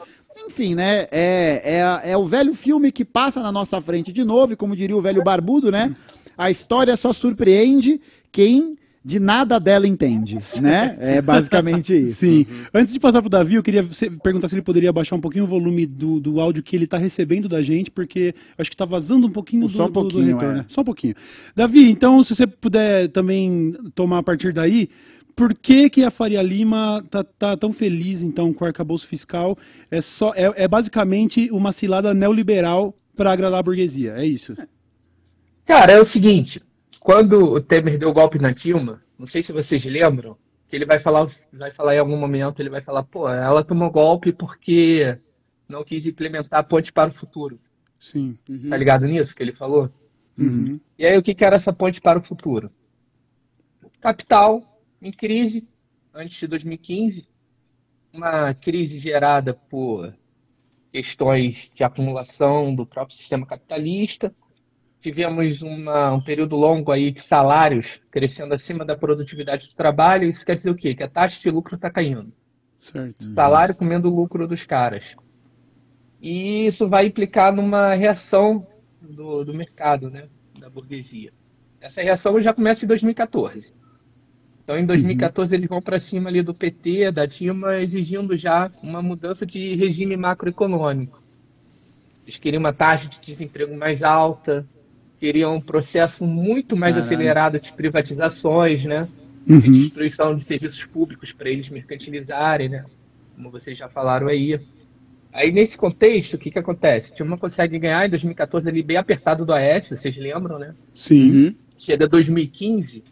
Enfim, 0.46 0.74
né? 0.74 1.06
É, 1.10 2.02
é, 2.04 2.10
é 2.12 2.16
o 2.16 2.26
velho 2.26 2.54
filme 2.54 2.90
que 2.90 3.04
passa 3.04 3.40
na 3.40 3.52
nossa 3.52 3.80
frente 3.80 4.12
de 4.12 4.24
novo, 4.24 4.52
e 4.52 4.56
como 4.56 4.74
diria 4.74 4.96
o 4.96 5.02
velho 5.02 5.22
barbudo, 5.22 5.70
né? 5.70 5.94
A 6.36 6.50
história 6.50 6.96
só 6.96 7.12
surpreende 7.12 8.00
quem 8.30 8.76
de 9.08 9.18
nada 9.18 9.58
dela 9.58 9.88
entende, 9.88 10.36
né? 10.60 10.94
É 11.00 11.22
basicamente 11.22 11.96
isso. 11.96 12.16
Sim. 12.16 12.46
Antes 12.74 12.92
de 12.92 13.00
passar 13.00 13.22
pro 13.22 13.30
Davi, 13.30 13.54
eu 13.54 13.62
queria 13.62 13.82
perguntar 14.22 14.48
se 14.48 14.54
ele 14.54 14.60
poderia 14.60 14.92
baixar 14.92 15.16
um 15.16 15.20
pouquinho 15.20 15.44
o 15.44 15.46
volume 15.46 15.86
do, 15.86 16.20
do 16.20 16.38
áudio 16.38 16.62
que 16.62 16.76
ele 16.76 16.84
está 16.84 16.98
recebendo 16.98 17.48
da 17.48 17.62
gente, 17.62 17.90
porque 17.90 18.34
acho 18.58 18.68
que 18.68 18.74
está 18.74 18.84
vazando 18.84 19.26
um 19.26 19.30
pouquinho, 19.30 19.66
do, 19.66 19.72
Só 19.72 19.86
um 19.86 19.90
pouquinho, 19.90 20.24
do 20.24 20.32
retorno. 20.32 20.54
é. 20.54 20.58
né? 20.58 20.64
Só 20.68 20.82
um 20.82 20.84
pouquinho. 20.84 21.14
Davi, 21.56 21.90
então, 21.90 22.22
se 22.22 22.36
você 22.36 22.46
puder 22.46 23.08
também 23.08 23.72
tomar 23.94 24.18
a 24.18 24.22
partir 24.22 24.52
daí, 24.52 24.90
por 25.34 25.54
que, 25.54 25.88
que 25.88 26.04
a 26.04 26.10
Faria 26.10 26.42
Lima 26.42 27.02
tá, 27.08 27.24
tá 27.24 27.56
tão 27.56 27.72
feliz, 27.72 28.22
então, 28.22 28.52
com 28.52 28.62
o 28.62 28.68
arcabouço 28.68 29.06
fiscal? 29.06 29.56
É, 29.90 30.02
só, 30.02 30.34
é, 30.36 30.64
é 30.64 30.68
basicamente 30.68 31.50
uma 31.50 31.72
cilada 31.72 32.12
neoliberal 32.12 32.94
para 33.16 33.32
agradar 33.32 33.58
a 33.58 33.62
burguesia, 33.62 34.16
é 34.18 34.26
isso? 34.26 34.54
Cara, 35.64 35.92
é 35.92 35.98
o 35.98 36.04
seguinte, 36.04 36.60
quando 37.08 37.54
o 37.54 37.58
Temer 37.58 37.98
deu 37.98 38.10
o 38.10 38.12
golpe 38.12 38.38
na 38.38 38.50
Dilma, 38.50 39.02
não 39.18 39.26
sei 39.26 39.42
se 39.42 39.50
vocês 39.50 39.82
lembram, 39.86 40.36
que 40.68 40.76
ele 40.76 40.84
vai 40.84 40.98
falar, 40.98 41.26
vai 41.50 41.70
falar 41.70 41.94
em 41.94 41.98
algum 41.98 42.18
momento, 42.18 42.60
ele 42.60 42.68
vai 42.68 42.82
falar, 42.82 43.02
pô, 43.02 43.26
ela 43.30 43.64
tomou 43.64 43.90
golpe 43.90 44.30
porque 44.30 45.18
não 45.66 45.82
quis 45.82 46.04
implementar 46.04 46.60
a 46.60 46.62
ponte 46.62 46.92
para 46.92 47.08
o 47.08 47.14
futuro. 47.14 47.58
Sim. 47.98 48.36
Tá 48.68 48.76
ligado 48.76 49.06
nisso 49.06 49.34
que 49.34 49.42
ele 49.42 49.54
falou? 49.54 49.90
Uhum. 50.36 50.78
E 50.98 51.06
aí 51.06 51.16
o 51.16 51.22
que, 51.22 51.34
que 51.34 51.46
era 51.46 51.56
essa 51.56 51.72
ponte 51.72 51.98
para 51.98 52.18
o 52.18 52.22
futuro? 52.22 52.70
Capital 54.02 54.78
em 55.00 55.10
crise 55.10 55.66
antes 56.12 56.38
de 56.38 56.46
2015, 56.46 57.26
uma 58.12 58.52
crise 58.52 58.98
gerada 58.98 59.54
por 59.54 60.14
questões 60.92 61.70
de 61.74 61.82
acumulação 61.82 62.74
do 62.74 62.84
próprio 62.84 63.16
sistema 63.16 63.46
capitalista. 63.46 64.30
Tivemos 65.08 65.62
uma- 65.62 66.12
um 66.12 66.20
período 66.20 66.54
longo 66.54 66.92
aí 66.92 67.10
de 67.10 67.22
salários 67.22 67.98
crescendo 68.10 68.52
acima 68.52 68.84
da 68.84 68.94
produtividade 68.94 69.66
do 69.66 69.74
trabalho. 69.74 70.28
Isso 70.28 70.44
quer 70.44 70.54
dizer 70.54 70.68
o 70.68 70.74
quê? 70.74 70.94
Que 70.94 71.02
a 71.02 71.08
taxa 71.08 71.40
de 71.40 71.50
lucro 71.50 71.76
está 71.76 71.88
caindo. 71.88 72.30
Certo. 72.78 73.24
Salário 73.32 73.74
comendo 73.74 74.10
o 74.10 74.14
lucro 74.14 74.46
dos 74.46 74.64
caras. 74.64 75.16
E 76.20 76.66
isso 76.66 76.86
vai 76.86 77.06
implicar 77.06 77.54
numa 77.54 77.94
reação 77.94 78.66
do, 79.00 79.46
do 79.46 79.54
mercado, 79.54 80.10
né? 80.10 80.28
Da 80.60 80.68
burguesia. 80.68 81.32
Essa 81.80 82.02
reação 82.02 82.38
já 82.38 82.52
começa 82.52 82.84
em 82.84 82.88
2014. 82.88 83.72
Então, 84.62 84.78
em 84.78 84.84
2014, 84.84 85.54
eles 85.54 85.70
vão 85.70 85.80
para 85.80 85.98
cima 85.98 86.28
ali 86.28 86.42
do 86.42 86.52
PT, 86.52 87.10
da 87.12 87.24
Dilma, 87.24 87.78
exigindo 87.78 88.36
já 88.36 88.70
uma 88.82 89.00
mudança 89.00 89.46
de 89.46 89.74
regime 89.74 90.18
macroeconômico. 90.18 91.22
Eles 92.26 92.36
queriam 92.36 92.60
uma 92.60 92.74
taxa 92.74 93.08
de 93.08 93.18
desemprego 93.22 93.74
mais 93.74 94.02
alta, 94.02 94.66
queriam 95.18 95.56
um 95.56 95.60
processo 95.60 96.24
muito 96.24 96.76
mais 96.76 96.94
Caralho. 96.94 97.06
acelerado 97.06 97.60
de 97.60 97.72
privatizações, 97.72 98.84
né? 98.84 99.08
de 99.56 99.70
destruição 99.70 100.34
de 100.34 100.44
serviços 100.44 100.84
públicos 100.84 101.32
para 101.32 101.48
eles 101.48 101.68
mercantilizarem, 101.70 102.68
né? 102.68 102.84
Como 103.34 103.50
vocês 103.50 103.78
já 103.78 103.88
falaram 103.88 104.28
aí. 104.28 104.60
Aí, 105.32 105.50
nesse 105.50 105.76
contexto, 105.76 106.34
o 106.34 106.38
que, 106.38 106.50
que 106.50 106.58
acontece? 106.58 107.14
Dilma 107.14 107.38
consegue 107.38 107.78
ganhar 107.78 108.06
em 108.06 108.10
2014 108.10 108.68
ali 108.68 108.82
bem 108.82 108.96
apertado 108.96 109.46
do 109.46 109.52
AS, 109.52 109.88
vocês 109.88 110.16
lembram, 110.16 110.58
né? 110.58 110.74
Sim. 110.94 111.30
Uhum. 111.30 111.54
Chega 111.78 112.08
2015, 112.08 113.04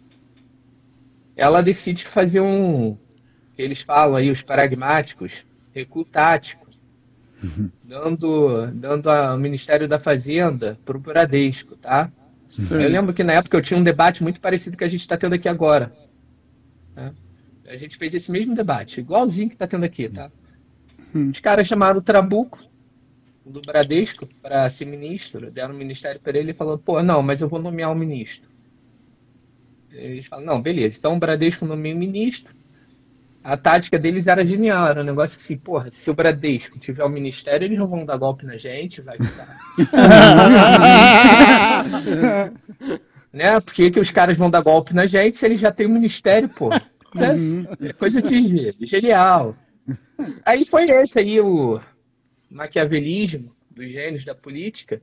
ela 1.37 1.63
decide 1.63 2.05
fazer 2.05 2.41
um. 2.41 2.99
Eles 3.57 3.81
falam 3.81 4.17
aí, 4.17 4.31
os 4.31 4.43
pragmáticos, 4.43 5.33
recuo 5.73 6.05
tático, 6.05 6.66
dando, 7.85 8.67
dando 8.73 9.11
ao 9.11 9.39
Ministério 9.39 9.89
da 9.89 9.99
Fazenda 9.99 10.79
para 10.85 10.97
o 10.97 11.01
Bradesco, 11.01 11.77
tá? 11.77 12.11
Certo. 12.49 12.81
Eu 12.81 12.89
lembro 12.89 13.13
que 13.13 13.25
na 13.25 13.35
época 13.35 13.57
eu 13.57 13.63
tinha 13.63 13.79
um 13.79 13.85
debate 13.85 14.23
muito 14.23 14.41
parecido 14.41 14.77
que 14.77 14.85
a 14.85 14.89
gente 14.89 15.01
está 15.01 15.17
tendo 15.17 15.35
aqui 15.35 15.49
agora. 15.49 15.93
né? 16.95 17.13
A 17.69 17.77
gente 17.77 17.97
fez 17.97 18.15
esse 18.15 18.31
mesmo 18.31 18.55
debate, 18.55 19.01
igualzinho 19.01 19.49
que 19.49 19.55
está 19.55 19.67
tendo 19.67 19.85
aqui, 19.85 20.09
tá? 20.09 20.31
Hum. 21.15 21.31
Os 21.31 21.41
caras 21.41 21.67
chamaram 21.67 21.99
o 21.99 22.03
Trabuco, 22.03 22.65
do 23.45 23.61
Bradesco, 23.61 24.27
para 24.43 24.69
ser 24.71 24.87
ministro, 24.87 25.51
deram 25.51 25.75
o 25.75 25.79
ministério 25.79 26.21
para 26.21 26.37
ele 26.37 26.51
e 26.51 26.55
falou, 26.55 26.79
pô, 26.79 27.01
não, 27.03 27.23
mas 27.23 27.41
eu 27.41 27.49
vou 27.49 27.61
nomear 27.61 27.93
um 27.93 27.95
ministro. 27.95 28.49
Eles 29.93 30.27
falam, 30.27 30.45
não, 30.45 30.61
beleza, 30.61 30.97
então 30.99 31.15
o 31.15 31.19
Bradesco 31.19 31.65
nomeia 31.65 31.95
o 31.95 31.99
ministro. 31.99 32.56
A 33.47 33.57
tática 33.57 33.97
deles 33.97 34.27
era 34.27 34.45
genial, 34.45 34.89
era 34.89 35.03
um 35.03 35.05
negócio 35.05 35.39
assim, 35.39 35.57
porra, 35.57 35.89
se 35.93 36.11
o 36.11 36.15
Bradesco 36.15 36.81
tiver 36.81 37.05
o 37.05 37.09
ministério, 37.09 37.65
eles 37.65 37.79
não 37.79 37.87
vão 37.87 38.05
dar 38.05 38.17
golpe 38.17 38.45
na 38.45 38.57
gente, 38.57 39.01
vai 39.01 39.17
ficar 39.17 39.47
né? 43.33 43.61
Por 43.61 43.73
que, 43.73 43.93
que 43.93 44.01
os 44.01 44.11
caras 44.11 44.37
vão 44.37 44.51
dar 44.51 44.63
golpe 44.63 44.93
na 44.93 45.07
gente 45.07 45.39
se 45.39 45.47
eles 45.47 45.61
já 45.61 45.71
têm 45.71 45.87
o 45.87 45.91
ministério, 45.91 46.49
pô? 46.49 46.71
Né? 46.71 47.69
É 47.83 47.93
coisa 47.93 48.21
de 48.21 48.75
genial. 48.81 49.55
Aí 50.45 50.65
foi 50.65 50.91
esse 50.91 51.17
aí 51.17 51.41
o 51.41 51.81
maquiavelismo 52.51 53.53
dos 53.71 53.93
gênios 53.93 54.25
da 54.25 54.35
política, 54.35 55.01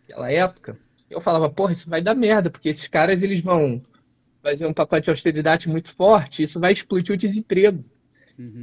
naquela 0.00 0.32
época. 0.32 0.76
Eu 1.08 1.20
falava, 1.20 1.48
porra, 1.48 1.74
isso 1.74 1.88
vai 1.88 2.02
dar 2.02 2.16
merda, 2.16 2.50
porque 2.50 2.70
esses 2.70 2.88
caras 2.88 3.22
eles 3.22 3.40
vão 3.40 3.80
fazer 4.44 4.66
um 4.66 4.74
pacote 4.74 5.04
de 5.04 5.10
austeridade 5.10 5.70
muito 5.70 5.94
forte, 5.94 6.42
isso 6.42 6.60
vai 6.60 6.74
explodir 6.74 7.14
o 7.14 7.18
desemprego. 7.18 7.82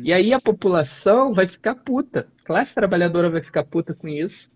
E 0.04 0.14
aí 0.14 0.32
a 0.32 0.40
população 0.40 1.34
vai 1.34 1.48
ficar 1.48 1.74
puta, 1.74 2.28
a 2.40 2.46
classe 2.46 2.76
trabalhadora 2.76 3.32
vai 3.32 3.42
ficar 3.42 3.64
puta 3.64 3.96
com 3.96 4.08
isso. 4.08 4.52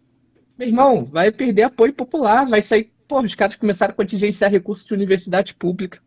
Meu 0.57 0.67
irmão, 0.67 1.03
vai 1.03 1.31
perder 1.31 1.63
apoio 1.63 1.93
popular, 1.93 2.47
vai 2.47 2.61
sair. 2.61 2.91
Pô, 3.07 3.21
os 3.21 3.33
caras 3.33 3.55
começaram 3.55 3.91
a 3.91 3.95
contingenciar 3.95 4.51
recursos 4.51 4.85
de 4.85 4.93
universidade 4.93 5.55
pública. 5.55 5.99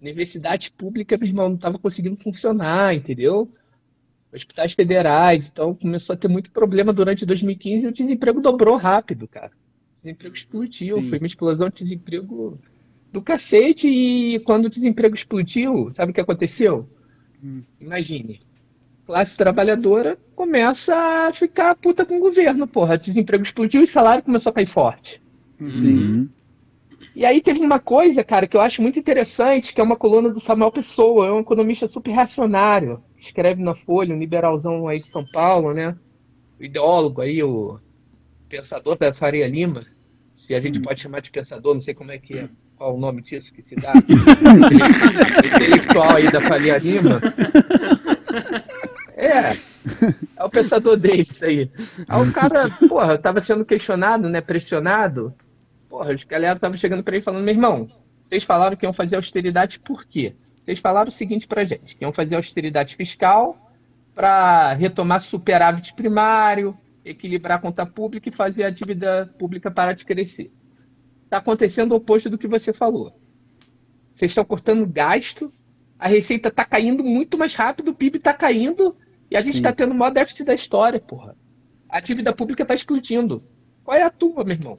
Universidade 0.00 0.70
pública, 0.70 1.16
meu 1.16 1.26
irmão, 1.26 1.48
não 1.48 1.56
estava 1.56 1.78
conseguindo 1.78 2.16
funcionar, 2.16 2.94
entendeu? 2.94 3.50
Hospitais 4.32 4.72
federais, 4.72 5.48
então 5.48 5.74
começou 5.74 6.14
a 6.14 6.16
ter 6.16 6.28
muito 6.28 6.50
problema 6.50 6.92
durante 6.92 7.26
2015 7.26 7.84
e 7.84 7.88
o 7.88 7.92
desemprego 7.92 8.40
dobrou 8.40 8.76
rápido, 8.76 9.26
cara. 9.26 9.52
O 9.98 10.04
desemprego 10.04 10.36
explodiu, 10.36 11.00
Sim. 11.00 11.08
foi 11.08 11.18
uma 11.18 11.26
explosão 11.26 11.68
de 11.70 11.82
desemprego 11.82 12.60
do 13.12 13.22
cacete 13.22 13.88
e 13.88 14.40
quando 14.40 14.66
o 14.66 14.70
desemprego 14.70 15.14
explodiu, 15.14 15.90
sabe 15.90 16.10
o 16.10 16.14
que 16.14 16.20
aconteceu? 16.20 16.88
Imagine, 17.80 18.40
classe 19.06 19.36
trabalhadora 19.36 20.18
começa 20.34 20.94
a 20.94 21.32
ficar 21.32 21.74
puta 21.74 22.04
com 22.04 22.18
o 22.18 22.20
governo, 22.20 22.66
porra. 22.66 22.98
Desemprego 22.98 23.42
explodiu 23.42 23.82
e 23.82 23.86
salário 23.86 24.22
começou 24.22 24.50
a 24.50 24.52
cair 24.52 24.68
forte. 24.68 25.20
Sim. 25.74 26.28
E 27.14 27.24
aí 27.24 27.40
teve 27.40 27.60
uma 27.60 27.80
coisa, 27.80 28.22
cara, 28.22 28.46
que 28.46 28.56
eu 28.56 28.60
acho 28.60 28.82
muito 28.82 28.98
interessante, 28.98 29.72
que 29.72 29.80
é 29.80 29.84
uma 29.84 29.96
coluna 29.96 30.30
do 30.30 30.38
Samuel 30.38 30.70
Pessoa, 30.70 31.26
é 31.26 31.32
um 31.32 31.40
economista 31.40 31.88
super 31.88 32.12
reacionário, 32.12 33.02
escreve 33.18 33.62
na 33.62 33.74
Folha, 33.74 34.14
um 34.14 34.18
liberalzão 34.18 34.86
aí 34.86 35.00
de 35.00 35.08
São 35.08 35.24
Paulo, 35.32 35.72
né? 35.72 35.96
O 36.60 36.64
ideólogo 36.64 37.20
aí, 37.20 37.42
o 37.42 37.80
pensador 38.48 38.96
da 38.96 39.12
Faria 39.12 39.48
Lima, 39.48 39.84
se 40.36 40.54
a 40.54 40.60
gente 40.60 40.80
pode 40.80 41.00
chamar 41.02 41.20
de 41.20 41.30
pensador, 41.30 41.74
não 41.74 41.80
sei 41.80 41.94
como 41.94 42.12
é 42.12 42.18
que 42.18 42.38
é, 42.38 42.48
qual 42.78 42.94
o 42.94 43.00
nome 43.00 43.20
disso 43.20 43.52
que 43.52 43.60
se 43.62 43.74
dá. 43.74 43.92
intelectual 45.44 46.16
aí 46.16 46.30
da 46.30 46.40
Faria 46.40 46.78
Lima. 46.78 47.20
É, 49.16 49.56
é 50.36 50.44
o 50.44 50.48
pensador 50.48 50.96
deles 50.96 51.42
aí. 51.42 51.68
Aí 52.08 52.22
o 52.22 52.32
cara, 52.32 52.70
porra, 52.88 53.18
tava 53.18 53.42
sendo 53.42 53.64
questionado, 53.64 54.28
né, 54.28 54.40
pressionado. 54.40 55.34
Porra, 55.88 56.14
os 56.14 56.22
galera 56.22 56.58
tava 56.58 56.76
chegando 56.76 57.02
pra 57.02 57.16
ele 57.16 57.24
falando, 57.24 57.42
meu 57.42 57.52
irmão, 57.52 57.90
vocês 58.28 58.44
falaram 58.44 58.76
que 58.76 58.86
iam 58.86 58.92
fazer 58.92 59.16
austeridade 59.16 59.80
por 59.80 60.04
quê? 60.04 60.34
Vocês 60.64 60.78
falaram 60.78 61.08
o 61.08 61.12
seguinte 61.12 61.48
pra 61.48 61.64
gente, 61.64 61.96
que 61.96 62.04
iam 62.04 62.12
fazer 62.12 62.36
austeridade 62.36 62.94
fiscal 62.94 63.58
para 64.14 64.72
retomar 64.74 65.20
superávit 65.20 65.94
primário, 65.94 66.76
equilibrar 67.04 67.58
a 67.58 67.60
conta 67.60 67.84
pública 67.86 68.28
e 68.28 68.32
fazer 68.32 68.64
a 68.64 68.70
dívida 68.70 69.28
pública 69.38 69.70
parar 69.70 69.94
de 69.94 70.04
crescer. 70.04 70.52
Está 71.28 71.36
acontecendo 71.36 71.92
o 71.92 71.96
oposto 71.96 72.30
do 72.30 72.38
que 72.38 72.48
você 72.48 72.72
falou. 72.72 73.12
Vocês 74.16 74.30
estão 74.30 74.46
cortando 74.46 74.86
gasto, 74.86 75.52
a 75.98 76.08
receita 76.08 76.48
está 76.48 76.64
caindo 76.64 77.04
muito 77.04 77.36
mais 77.36 77.54
rápido, 77.54 77.90
o 77.90 77.94
PIB 77.94 78.16
está 78.16 78.32
caindo 78.32 78.96
e 79.30 79.36
a 79.36 79.42
gente 79.42 79.56
está 79.56 79.70
tendo 79.70 79.92
o 79.92 79.94
maior 79.94 80.10
déficit 80.10 80.44
da 80.44 80.54
história, 80.54 80.98
porra. 80.98 81.36
A 81.86 82.00
dívida 82.00 82.32
pública 82.32 82.62
está 82.62 82.74
explodindo. 82.74 83.44
Qual 83.84 83.94
é 83.94 84.02
a 84.02 84.08
tua, 84.08 84.42
meu 84.42 84.56
irmão? 84.56 84.78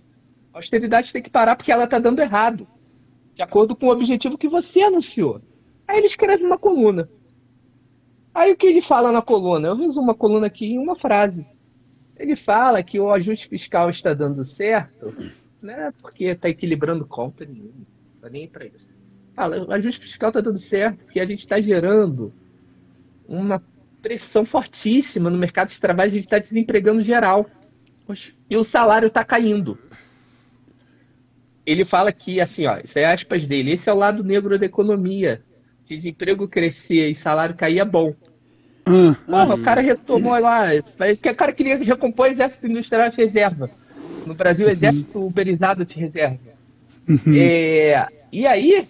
A 0.51 0.57
austeridade 0.57 1.13
tem 1.13 1.21
que 1.21 1.29
parar 1.29 1.55
porque 1.55 1.71
ela 1.71 1.83
está 1.83 1.99
dando 1.99 2.19
errado. 2.19 2.67
De 3.35 3.43
acordo 3.43 3.75
com 3.75 3.85
o 3.85 3.91
objetivo 3.91 4.35
que 4.35 4.47
você 4.47 4.81
anunciou. 4.81 5.39
Aí 5.87 5.99
ele 5.99 6.07
escreve 6.07 6.43
uma 6.43 6.57
coluna. 6.57 7.07
Aí 8.33 8.51
o 8.51 8.57
que 8.57 8.65
ele 8.65 8.81
fala 8.81 9.11
na 9.11 9.21
coluna? 9.21 9.67
Eu 9.67 9.75
resumo 9.75 10.09
a 10.09 10.15
coluna 10.15 10.47
aqui 10.47 10.65
em 10.65 10.79
uma 10.79 10.95
frase. 10.95 11.45
Ele 12.17 12.35
fala 12.35 12.81
que 12.81 12.99
o 12.99 13.11
ajuste 13.11 13.47
fiscal 13.47 13.87
está 13.91 14.15
dando 14.15 14.43
certo, 14.43 15.13
né? 15.61 15.93
Porque 16.01 16.25
está 16.25 16.49
equilibrando 16.49 17.05
conta 17.05 17.45
nenhuma. 17.45 17.71
Não 17.75 18.21
tá 18.21 18.29
nem 18.29 18.47
para 18.47 18.65
isso. 18.65 18.97
Fala, 19.35 19.63
o 19.63 19.71
ajuste 19.71 20.01
fiscal 20.01 20.29
está 20.29 20.41
dando 20.41 20.59
certo 20.59 21.03
porque 21.05 21.19
a 21.19 21.25
gente 21.25 21.39
está 21.39 21.61
gerando 21.61 22.33
uma 23.27 23.63
pressão 24.01 24.45
fortíssima 24.45 25.29
no 25.29 25.37
mercado 25.37 25.69
de 25.69 25.79
trabalho, 25.79 26.11
a 26.11 26.13
gente 26.15 26.25
está 26.25 26.39
desempregando 26.39 27.01
geral. 27.03 27.49
Oxe. 28.07 28.33
E 28.49 28.57
o 28.57 28.63
salário 28.63 29.07
está 29.07 29.23
caindo. 29.23 29.77
Ele 31.65 31.85
fala 31.85 32.11
que, 32.11 32.41
assim, 32.41 32.65
ó, 32.65 32.79
isso 32.83 32.97
é 32.97 33.05
aspas 33.05 33.45
dele, 33.45 33.73
esse 33.73 33.87
é 33.87 33.93
o 33.93 33.97
lado 33.97 34.23
negro 34.23 34.57
da 34.57 34.65
economia. 34.65 35.43
desemprego 35.87 36.47
crescer 36.47 37.09
e 37.09 37.15
salário 37.15 37.55
cair 37.55 37.79
é 37.79 37.85
bom. 37.85 38.15
Ah, 38.85 39.15
Porra, 39.25 39.55
o 39.55 39.61
cara 39.61 39.81
retomou 39.81 40.37
lá. 40.39 40.69
O 40.75 41.35
cara 41.35 41.53
queria 41.53 41.77
recompor 41.77 42.27
o 42.27 42.31
exército 42.31 42.65
industrial 42.65 43.09
de 43.09 43.17
reserva. 43.17 43.69
No 44.29 44.35
Brasil, 44.35 44.67
o 44.67 44.69
exército 44.69 45.25
uberizado 45.25 45.83
de 45.83 45.95
reserva. 45.99 46.37
É, 47.35 48.05
e 48.31 48.45
aí, 48.45 48.87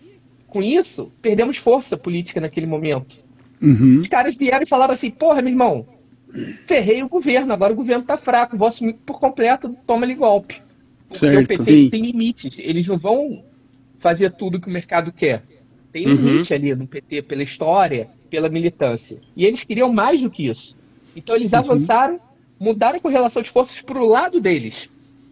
com 0.47 0.61
isso, 0.61 1.09
perdemos 1.21 1.55
força 1.55 1.95
política 1.95 2.41
naquele 2.41 2.65
momento. 2.67 3.17
uhum, 3.61 4.01
Os 4.01 4.07
caras 4.09 4.35
vieram 4.35 4.63
e 4.63 4.67
falaram 4.67 4.93
assim: 4.93 5.09
porra, 5.09 5.41
meu 5.41 5.51
irmão, 5.51 5.87
ferrei 6.67 7.01
o 7.01 7.07
governo, 7.07 7.53
agora 7.53 7.71
o 7.71 7.75
governo 7.75 8.03
tá 8.03 8.17
fraco, 8.17 8.57
vou 8.57 8.67
assumir 8.67 8.95
por 9.05 9.17
completo, 9.17 9.73
toma-lhe 9.87 10.13
golpe. 10.13 10.61
Porque 11.07 11.25
Certo, 11.25 11.45
o 11.45 11.47
PT 11.47 11.63
sim. 11.63 11.89
tem 11.89 12.01
limites, 12.05 12.59
eles 12.59 12.85
não 12.85 12.97
vão 12.97 13.41
fazer 13.99 14.33
tudo 14.33 14.59
que 14.59 14.67
o 14.67 14.71
mercado 14.71 15.11
quer. 15.13 15.43
Tem 15.93 16.05
Uhum. 16.05 16.15
limite 16.15 16.53
ali 16.53 16.75
no 16.75 16.85
PT, 16.85 17.21
pela 17.21 17.43
história, 17.43 18.09
pela 18.29 18.49
militância. 18.49 19.17
E 19.37 19.45
eles 19.45 19.63
queriam 19.63 19.91
mais 19.91 20.21
do 20.21 20.29
que 20.29 20.47
isso. 20.47 20.75
Então 21.15 21.33
eles 21.35 21.53
avançaram, 21.53 22.19
mudaram 22.59 22.97
a 22.97 23.01
correlação 23.01 23.41
de 23.41 23.49
forças 23.49 23.81
para 23.81 23.97
o 23.97 24.05
lado 24.05 24.39
deles. 24.41 24.89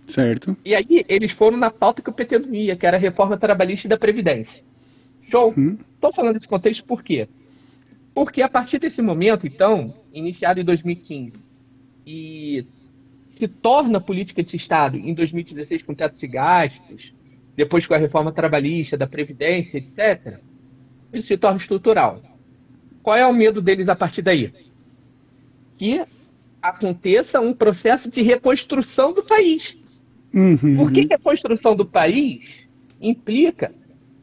Certo. 0.08 0.58
E 0.64 0.74
aí 0.74 1.06
eles 1.08 1.32
foram 1.32 1.58
na 1.58 1.70
pauta 1.70 2.02
que 2.02 2.10
o 2.10 2.14
PT 2.14 2.40
não 2.40 2.54
ia, 2.54 2.76
que 2.76 2.86
era 2.86 2.98
a 2.98 3.00
reforma 3.00 3.38
trabalhista 3.38 3.88
e 3.88 3.90
da 3.90 3.98
Previdência. 3.98 4.64
Show? 5.30 5.54
Estou 5.94 6.14
falando 6.14 6.36
desse 6.36 6.48
contexto 6.48 6.86
por 6.86 7.04
quê? 7.04 7.28
Porque 8.14 8.42
a 8.42 8.50
partir 8.50 8.80
desse 8.80 9.02
momento, 9.02 9.46
então, 9.46 9.94
iniciado 10.14 10.60
em 10.60 10.64
2015, 10.64 11.34
e 12.06 12.66
se 13.36 13.48
torna 13.48 14.02
política 14.02 14.42
de 14.42 14.56
Estado 14.56 14.98
em 14.98 15.14
2016 15.14 15.84
com 15.84 15.94
teto 15.94 16.18
de 16.18 16.28
gastos, 16.28 17.14
depois 17.56 17.86
com 17.86 17.94
a 17.94 17.98
reforma 17.98 18.32
trabalhista, 18.32 18.98
da 18.98 19.06
Previdência, 19.06 19.78
etc., 19.78 20.40
isso 21.14 21.28
se 21.28 21.38
torna 21.38 21.58
estrutural. 21.58 22.22
Qual 23.04 23.16
é 23.16 23.26
o 23.26 23.34
medo 23.34 23.62
deles 23.62 23.90
a 23.90 23.96
partir 23.96 24.22
daí? 24.22 24.54
Que 25.78 26.04
aconteça 26.62 27.40
um 27.40 27.54
processo 27.54 28.10
de 28.10 28.22
reconstrução 28.22 29.14
do 29.14 29.24
país. 29.24 29.78
Uhum, 30.34 30.78
Porque 30.78 31.08
reconstrução 31.10 31.76
do 31.76 31.86
país 31.86 32.42
implica 33.02 33.74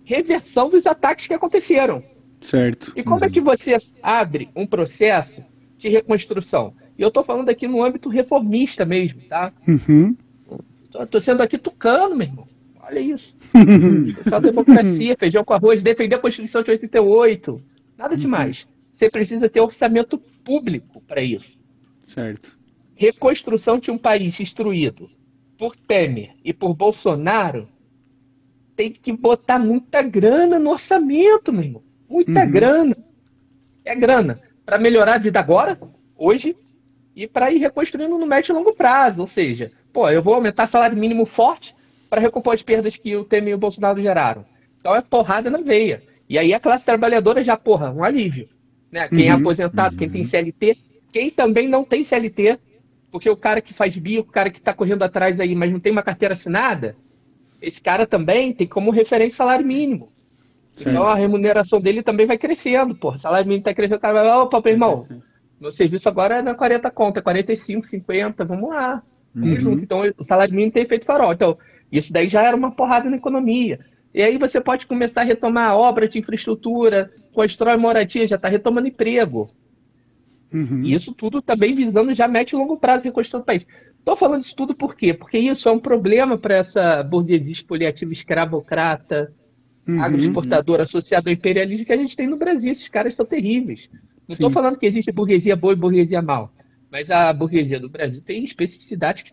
reversão 0.05 0.69
dos 0.71 0.87
ataques 0.87 1.27
que 1.27 1.35
aconteceram. 1.35 2.03
certo. 2.41 2.93
E 2.97 3.03
como 3.03 3.25
é 3.25 3.31
que 3.31 3.41
você 3.41 3.77
abre 4.03 4.49
um 4.55 4.67
processo 4.67 5.43
de 5.79 5.89
reconstrução? 5.89 6.75
E 6.99 7.03
eu 7.03 7.09
estou 7.09 7.25
falando 7.25 7.49
aqui 7.49 7.67
no 7.67 7.83
âmbito 7.83 8.09
reformista 8.09 8.85
mesmo, 8.85 9.21
tá? 9.23 9.53
Uhum, 9.67 10.15
tô 11.11 11.21
sendo 11.21 11.43
aqui 11.43 11.59
tucano, 11.59 12.15
meu 12.15 12.27
irmão. 12.27 12.47
Olha 12.81 13.01
isso. 13.01 13.35
Só 14.29 14.39
democracia, 14.39 15.17
feijão 15.19 15.43
com 15.43 15.55
arroz, 15.55 15.83
defender 15.83 16.17
a 16.17 16.19
Constituição 16.19 16.63
de 16.63 16.71
88. 16.71 17.61
Nada 17.97 18.15
demais. 18.17 18.67
Você 18.93 19.11
precisa 19.11 19.49
ter 19.49 19.61
orçamento 19.61 20.19
público 20.45 21.01
para 21.09 21.23
isso. 21.23 21.59
certo. 22.03 22.57
reconstrução 22.95 23.79
de 23.79 23.91
um 23.91 23.97
país 23.99 24.35
destruído 24.35 25.11
por 25.65 25.75
Temer 25.75 26.33
e 26.45 26.53
por 26.53 26.75
Bolsonaro 26.75 27.67
tem 28.77 28.93
que 28.93 29.11
botar 29.13 29.59
muita 29.59 30.03
grana 30.03 30.59
no 30.59 30.73
orçamento, 30.73 31.51
meu 31.51 31.63
irmão. 31.63 31.83
Muita 32.07 32.45
grana. 32.45 32.95
É 33.83 33.95
grana 33.95 34.43
para 34.67 34.77
melhorar 34.77 35.15
a 35.15 35.19
vida 35.19 35.41
agora, 35.41 35.81
hoje, 36.19 36.55
e 37.17 37.27
para 37.27 37.51
ir 37.51 37.61
reconstruindo 37.61 38.19
no 38.19 38.27
médio 38.27 38.53
e 38.53 38.55
longo 38.55 38.75
prazo. 38.75 39.23
Ou 39.23 39.27
seja, 39.27 39.73
pô, 39.91 40.11
eu 40.11 40.21
vou 40.23 40.35
aumentar 40.35 40.69
salário 40.69 40.99
mínimo 40.99 41.25
forte 41.25 41.75
para 42.11 42.21
recompor 42.21 42.53
as 42.53 42.61
perdas 42.61 42.95
que 42.99 43.17
o 43.17 43.25
Temer 43.25 43.53
e 43.53 43.55
o 43.55 43.59
Bolsonaro 43.59 44.03
geraram. 44.03 44.45
Então 44.79 44.95
é 44.95 45.01
porrada 45.01 45.49
na 45.49 45.63
veia. 45.63 46.03
E 46.29 46.37
aí 46.37 46.53
a 46.53 46.61
classe 46.61 46.85
trabalhadora 46.85 47.43
já, 47.43 47.57
porra, 47.57 47.91
um 47.91 48.05
alívio. 48.05 48.51
Né? 48.93 49.09
Quem 49.09 49.29
é 49.29 49.31
Uhum. 49.33 49.41
aposentado, 49.41 49.97
quem 49.97 50.11
tem 50.11 50.25
CLT, 50.25 50.77
quem 51.11 51.31
também 51.31 51.67
não 51.69 51.85
tem 51.85 52.05
CLT, 52.05 52.59
porque 53.15 53.31
o 53.31 53.37
cara 53.37 53.61
que 53.61 53.73
faz 53.73 53.97
bio, 53.97 54.23
o 54.23 54.25
cara 54.25 54.51
que 54.51 54.59
está 54.59 54.75
correndo 54.75 55.05
atrás 55.05 55.39
aí, 55.39 55.55
mas 55.55 55.71
não 55.71 55.79
tem 55.79 55.93
uma 55.93 56.03
carteira 56.03 56.35
assinada, 56.35 56.97
esse 57.63 57.81
cara 57.81 58.09
também 58.09 58.53
tem 58.53 58.67
como 58.67 58.91
referência 58.91 59.37
salário 59.37 59.65
mínimo. 59.65 60.13
Certo. 60.75 60.91
Então 60.91 61.05
a 61.05 61.15
remuneração 61.15 61.81
dele 61.81 62.03
também 62.03 62.27
vai 62.27 62.37
crescendo, 62.37 62.93
porra. 62.93 63.21
Salário 63.21 63.47
mínimo 63.47 63.61
está 63.61 63.73
crescendo, 63.73 63.99
o 63.99 64.01
cara 64.01 64.15
vai, 64.21 64.29
opa, 64.33 64.61
meu 64.61 64.73
irmão, 64.73 65.07
meu 65.61 65.71
serviço 65.71 66.09
agora 66.09 66.39
é 66.39 66.43
na 66.43 66.57
40 66.57 66.91
conta, 66.91 67.23
45, 67.23 67.87
50, 67.87 68.45
vamos 68.45 68.69
lá. 68.69 69.01
Vamos 69.33 69.63
junto. 69.63 69.85
Então 69.85 70.03
o 70.19 70.25
salário 70.25 70.53
mínimo 70.53 70.73
tem 70.73 70.83
efeito 70.83 71.07
farol. 71.07 71.33
Então, 71.33 71.57
isso 71.93 72.13
daí 72.13 72.29
já 72.29 72.43
era 72.43 72.57
uma 72.57 72.73
porrada 72.73 73.09
na 73.09 73.17
economia. 73.17 73.79
E 74.13 74.23
aí 74.23 74.37
você 74.39 74.61
pode 74.61 74.89
começar 74.89 75.21
a 75.21 75.25
retomar 75.25 75.77
obra 75.77 76.09
de 76.09 76.19
infraestrutura, 76.19 77.13
constrói 77.33 77.77
moradia, 77.77 78.27
já 78.27 78.35
está 78.35 78.49
retomando 78.49 78.89
emprego. 78.89 79.49
Uhum, 80.55 80.83
E 80.85 80.95
isso 80.95 81.13
tudo 81.13 81.43
também 81.43 81.75
visando 81.75 82.15
já 82.15 82.29
médio 82.29 82.57
e 82.57 82.59
longo 82.61 82.79
prazo 82.79 83.03
reconstrução 83.03 83.41
do 83.41 83.47
país. 83.47 83.67
Estou 83.99 84.15
falando 84.17 84.45
isso 84.45 84.55
tudo 84.55 84.73
por 84.73 84.95
quê? 84.95 85.13
Porque 85.13 85.37
isso 85.37 85.69
é 85.69 85.73
um 85.73 85.81
problema 85.81 86.39
para 86.39 86.57
essa 86.57 87.03
burguesia 87.03 87.53
expoliativa 87.53 88.13
escravocrata, 88.13 89.33
uhum, 89.89 90.01
agroexportadora 90.01 90.85
associada 90.85 91.29
ao 91.29 91.35
imperialismo 91.35 91.85
que 91.85 91.93
a 91.93 91.97
gente 91.97 92.15
tem 92.15 92.29
no 92.29 92.37
Brasil. 92.37 92.71
Esses 92.71 92.87
caras 92.87 93.17
são 93.17 93.27
terríveis. 93.27 93.89
Não 94.29 94.35
estou 94.35 94.51
falando 94.51 94.79
que 94.79 94.87
existe 94.87 95.11
burguesia 95.11 95.57
boa 95.57 95.73
e 95.73 95.77
burguesia 95.77 96.23
mal. 96.23 96.53
Mas 96.91 97.11
a 97.11 97.33
burguesia 97.33 97.81
do 97.81 97.89
Brasil 97.89 98.23
tem 98.23 98.45
especificidades 98.45 99.23
que 99.23 99.33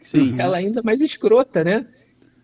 Sim. 0.00 0.40
ela 0.40 0.56
ainda 0.56 0.82
mais 0.82 1.02
escrota, 1.02 1.62
né? 1.62 1.86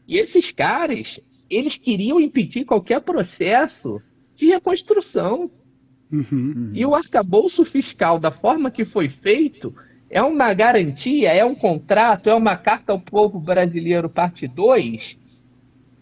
E 0.07 0.19
esses 0.19 0.51
caras, 0.51 1.19
eles 1.49 1.77
queriam 1.77 2.21
impedir 2.21 2.65
qualquer 2.67 3.01
processo 3.01 4.03
de 4.35 4.47
reconstrução. 4.47 5.51
Uhum, 6.13 6.71
E 6.75 6.85
o 6.87 6.95
arcabouço 6.95 7.65
fiscal, 7.65 8.19
da 8.19 8.31
forma 8.31 8.71
que 8.71 8.85
foi 8.85 9.09
feito, 9.09 9.75
é 10.09 10.23
uma 10.23 10.53
garantia, 10.55 11.33
é 11.33 11.45
um 11.45 11.55
contrato, 11.55 12.29
é 12.31 12.35
uma 12.35 12.57
carta 12.57 12.93
ao 12.93 13.01
povo 13.01 13.39
brasileiro, 13.41 14.09
parte 14.09 14.47
2, 14.47 15.19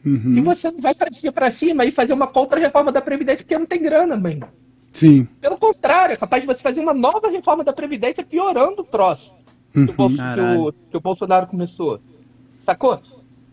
e 0.04 0.08
uhum. 0.08 0.42
você 0.42 0.70
não 0.70 0.80
vai 0.80 0.94
para 0.94 1.50
cima 1.50 1.84
e 1.86 1.90
fazer 1.90 2.12
uma 2.12 2.26
contra-reforma 2.26 2.92
da 2.92 3.00
Previdência 3.00 3.42
porque 3.44 3.58
não 3.58 3.64
tem 3.66 3.82
grana, 3.82 4.14
mãe. 4.16 4.40
Sim. 4.92 5.26
Pelo 5.40 5.56
contrário, 5.58 6.12
é 6.12 6.16
capaz 6.16 6.42
de 6.42 6.46
você 6.46 6.60
fazer 6.62 6.80
uma 6.80 6.92
nova 6.94 7.28
reforma 7.30 7.64
da 7.64 7.72
Previdência 7.72 8.22
piorando 8.24 8.82
o 8.82 8.84
troço 8.84 9.32
que, 9.72 9.80
o, 9.80 9.92
Bolso- 9.92 10.16
que 10.16 10.40
o- 10.58 10.72
que 10.90 10.96
o 10.96 11.00
Bolsonaro 11.00 11.46
começou. 11.46 12.00
Sacou? 12.64 13.00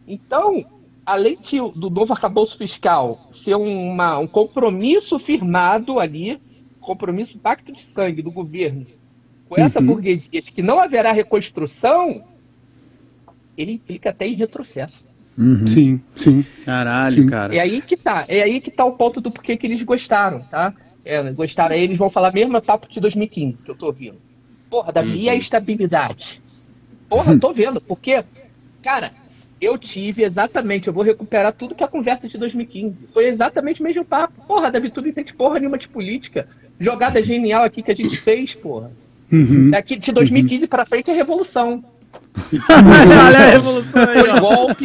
Então, 0.07 0.63
além 1.05 1.37
de, 1.41 1.57
do 1.79 1.89
novo 1.89 2.13
arcabouço 2.13 2.57
fiscal 2.57 3.29
ser 3.43 3.55
uma- 3.55 4.19
um 4.19 4.27
compromisso 4.27 5.17
firmado 5.19 5.99
ali, 5.99 6.39
compromisso, 6.79 7.39
pacto 7.39 7.71
de 7.71 7.81
sangue 7.81 8.21
do 8.21 8.31
governo 8.31 8.85
com 9.47 9.57
essa 9.57 9.79
Uhum. 9.79 9.87
burguesia 9.87 10.41
de 10.41 10.51
que 10.51 10.61
não 10.61 10.79
haverá 10.79 11.11
reconstrução, 11.11 12.23
ele 13.57 13.73
implica 13.73 14.09
até 14.09 14.27
em 14.27 14.33
retrocesso. 14.35 15.03
Sim, 15.67 16.01
sim. 16.15 16.43
Caralho, 16.65 17.23
Sim. 17.23 17.27
cara. 17.27 17.55
É 17.55 17.59
aí 17.59 17.81
que 17.81 17.97
tá, 17.97 18.25
é 18.27 18.41
aí 18.43 18.61
que 18.61 18.69
tá 18.69 18.85
o 18.85 18.93
ponto 18.93 19.19
do 19.19 19.31
porquê 19.31 19.57
que 19.57 19.65
eles 19.65 19.81
gostaram, 19.81 20.41
tá? 20.43 20.73
É, 21.03 21.31
gostaram, 21.31 21.75
aí 21.75 21.81
eles 21.81 21.97
vão 21.97 22.09
falar 22.09 22.31
mesmo 22.31 22.55
é 22.55 22.61
papo 22.61 22.87
de 22.87 22.99
2015, 22.99 23.57
que 23.63 23.71
eu 23.71 23.75
tô 23.75 23.87
ouvindo. 23.87 24.21
Porra, 24.69 24.91
Davi, 24.91 25.23
e 25.23 25.29
a 25.29 25.35
estabilidade? 25.35 26.41
Porra, 27.09 27.37
tô 27.39 27.51
vendo, 27.51 27.81
porque, 27.81 28.23
cara, 28.81 29.11
eu 29.61 29.77
tive 29.77 30.23
exatamente, 30.23 30.87
eu 30.87 30.93
vou 30.93 31.03
recuperar 31.03 31.53
tudo 31.53 31.75
que 31.75 31.83
é 31.83 31.85
a 31.85 31.89
conversa 31.89 32.27
de 32.27 32.37
2015. 32.37 33.07
Foi 33.13 33.27
exatamente 33.27 33.79
o 33.79 33.83
mesmo 33.83 34.03
papo. 34.03 34.33
Porra, 34.47 34.71
Davi, 34.71 34.89
tu 34.89 35.01
não 35.01 35.09
entende 35.09 35.33
porra 35.33 35.59
nenhuma 35.59 35.77
de 35.77 35.87
política. 35.87 36.47
Jogada 36.79 37.21
genial 37.23 37.63
aqui 37.63 37.83
que 37.83 37.91
a 37.91 37.95
gente 37.95 38.17
fez, 38.17 38.55
porra. 38.55 38.91
Uhum. 39.31 39.69
Daqui 39.69 39.95
de 39.97 40.11
2015 40.11 40.67
pra 40.67 40.85
frente 40.85 41.11
é 41.11 41.13
revolução. 41.13 41.83
Olha 42.69 43.37
a 43.37 43.49
revolução 43.51 44.01
aí, 44.09 44.19
Foi 44.19 44.29
ó. 44.29 44.39
golpe. 44.39 44.83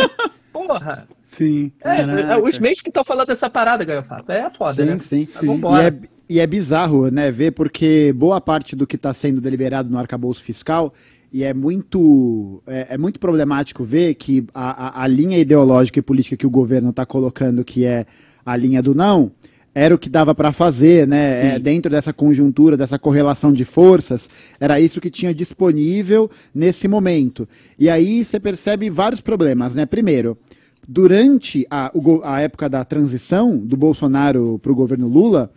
Porra. 0.52 1.06
Sim. 1.24 1.72
É, 1.82 1.96
Caraca. 1.96 2.38
os 2.42 2.58
meios 2.58 2.80
que 2.80 2.88
estão 2.88 3.04
falando 3.04 3.26
dessa 3.28 3.50
parada, 3.50 3.84
Gaiofato. 3.84 4.30
É 4.30 4.48
foda, 4.50 4.74
Sim, 4.74 4.84
né? 4.84 4.98
sim. 4.98 5.18
Mas 5.20 5.28
Sim. 5.30 5.46
vambora. 5.46 5.82
E 5.82 5.86
é, 5.86 6.15
e 6.28 6.40
é 6.40 6.46
bizarro, 6.46 7.10
né, 7.10 7.30
ver, 7.30 7.52
porque 7.52 8.12
boa 8.16 8.40
parte 8.40 8.74
do 8.74 8.86
que 8.86 8.96
está 8.96 9.14
sendo 9.14 9.40
deliberado 9.40 9.88
no 9.88 9.98
arcabouço 9.98 10.42
fiscal, 10.42 10.92
e 11.32 11.44
é 11.44 11.52
muito, 11.52 12.62
é, 12.66 12.88
é 12.90 12.98
muito 12.98 13.20
problemático 13.20 13.84
ver 13.84 14.14
que 14.14 14.46
a, 14.54 15.00
a, 15.00 15.04
a 15.04 15.06
linha 15.06 15.38
ideológica 15.38 15.98
e 15.98 16.02
política 16.02 16.36
que 16.36 16.46
o 16.46 16.50
governo 16.50 16.90
está 16.90 17.04
colocando, 17.04 17.64
que 17.64 17.84
é 17.84 18.06
a 18.44 18.56
linha 18.56 18.82
do 18.82 18.94
não, 18.94 19.30
era 19.74 19.94
o 19.94 19.98
que 19.98 20.08
dava 20.08 20.34
para 20.34 20.52
fazer, 20.52 21.06
né? 21.06 21.56
É, 21.56 21.58
dentro 21.58 21.90
dessa 21.90 22.10
conjuntura, 22.10 22.78
dessa 22.78 22.98
correlação 22.98 23.52
de 23.52 23.62
forças, 23.66 24.30
era 24.58 24.80
isso 24.80 25.02
que 25.02 25.10
tinha 25.10 25.34
disponível 25.34 26.30
nesse 26.54 26.88
momento. 26.88 27.46
E 27.78 27.90
aí 27.90 28.24
você 28.24 28.40
percebe 28.40 28.88
vários 28.88 29.20
problemas, 29.20 29.74
né? 29.74 29.84
Primeiro, 29.84 30.38
durante 30.88 31.66
a, 31.70 31.92
a 32.22 32.40
época 32.40 32.70
da 32.70 32.84
transição 32.86 33.58
do 33.58 33.76
Bolsonaro 33.76 34.58
para 34.62 34.72
o 34.72 34.74
governo 34.74 35.08
Lula, 35.08 35.50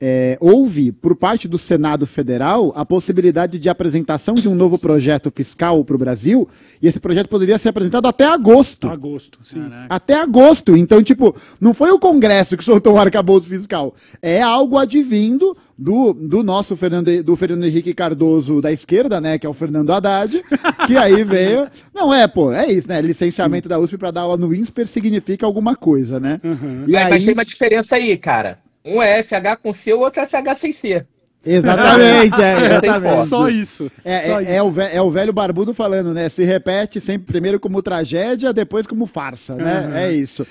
é, 0.00 0.38
houve, 0.40 0.90
por 0.90 1.14
parte 1.14 1.46
do 1.46 1.58
Senado 1.58 2.06
Federal, 2.06 2.72
a 2.74 2.86
possibilidade 2.86 3.58
de 3.58 3.68
apresentação 3.68 4.32
de 4.32 4.48
um 4.48 4.54
novo 4.54 4.78
projeto 4.78 5.30
fiscal 5.30 5.84
para 5.84 5.94
o 5.94 5.98
Brasil, 5.98 6.48
e 6.80 6.88
esse 6.88 6.98
projeto 6.98 7.28
poderia 7.28 7.58
ser 7.58 7.68
apresentado 7.68 8.06
até 8.06 8.24
agosto. 8.24 8.88
Agosto, 8.88 9.40
sim. 9.44 9.62
Até 9.90 10.14
agosto. 10.14 10.74
Então, 10.74 11.02
tipo, 11.02 11.36
não 11.60 11.74
foi 11.74 11.90
o 11.90 11.98
Congresso 11.98 12.56
que 12.56 12.64
soltou 12.64 12.94
o 12.94 12.98
arcabouço 12.98 13.46
fiscal. 13.46 13.94
É 14.22 14.40
algo 14.40 14.78
advindo 14.78 15.54
do, 15.76 16.14
do 16.14 16.42
nosso 16.42 16.76
Fernando, 16.76 17.22
do 17.22 17.36
Fernando 17.36 17.64
Henrique 17.64 17.92
Cardoso 17.92 18.62
da 18.62 18.72
esquerda, 18.72 19.20
né? 19.20 19.38
Que 19.38 19.46
é 19.46 19.50
o 19.50 19.54
Fernando 19.54 19.90
Haddad, 19.92 20.42
que 20.86 20.96
aí 20.96 21.22
veio. 21.24 21.68
Não, 21.94 22.12
é, 22.12 22.26
pô, 22.26 22.52
é 22.52 22.72
isso, 22.72 22.88
né? 22.88 23.02
Licenciamento 23.02 23.68
da 23.68 23.78
USP 23.78 23.98
para 23.98 24.10
dar 24.10 24.22
aula 24.22 24.38
no 24.38 24.54
INSPER 24.54 24.86
significa 24.86 25.44
alguma 25.44 25.76
coisa, 25.76 26.18
né? 26.18 26.40
Uhum. 26.42 26.84
E 26.86 26.92
mas, 26.92 27.04
aí... 27.04 27.10
mas 27.10 27.24
tem 27.24 27.34
uma 27.34 27.44
diferença 27.44 27.96
aí, 27.96 28.16
cara. 28.16 28.58
Um 28.84 29.02
é 29.02 29.22
FH 29.22 29.56
com 29.62 29.72
C, 29.72 29.92
o 29.92 30.00
outro 30.00 30.20
é 30.20 30.26
FH 30.26 30.58
sem 30.60 30.72
C. 30.72 31.06
Exatamente, 31.44 32.40
é, 32.40 32.66
exatamente. 32.66 33.26
Só 33.26 33.48
isso. 33.48 33.90
É, 34.04 34.18
Só 34.20 34.40
é, 34.40 34.42
isso. 34.42 34.52
É, 34.52 34.62
o 34.62 34.70
velho, 34.70 34.96
é, 34.96 35.02
o 35.02 35.10
velho, 35.10 35.32
barbudo 35.32 35.72
falando, 35.72 36.12
né? 36.12 36.28
Se 36.28 36.44
repete 36.44 37.00
sempre 37.00 37.26
primeiro 37.26 37.58
como 37.58 37.82
tragédia, 37.82 38.52
depois 38.52 38.86
como 38.86 39.06
farsa, 39.06 39.54
né? 39.54 39.86
Uhum. 39.86 39.94
É 39.96 40.12
isso. 40.12 40.46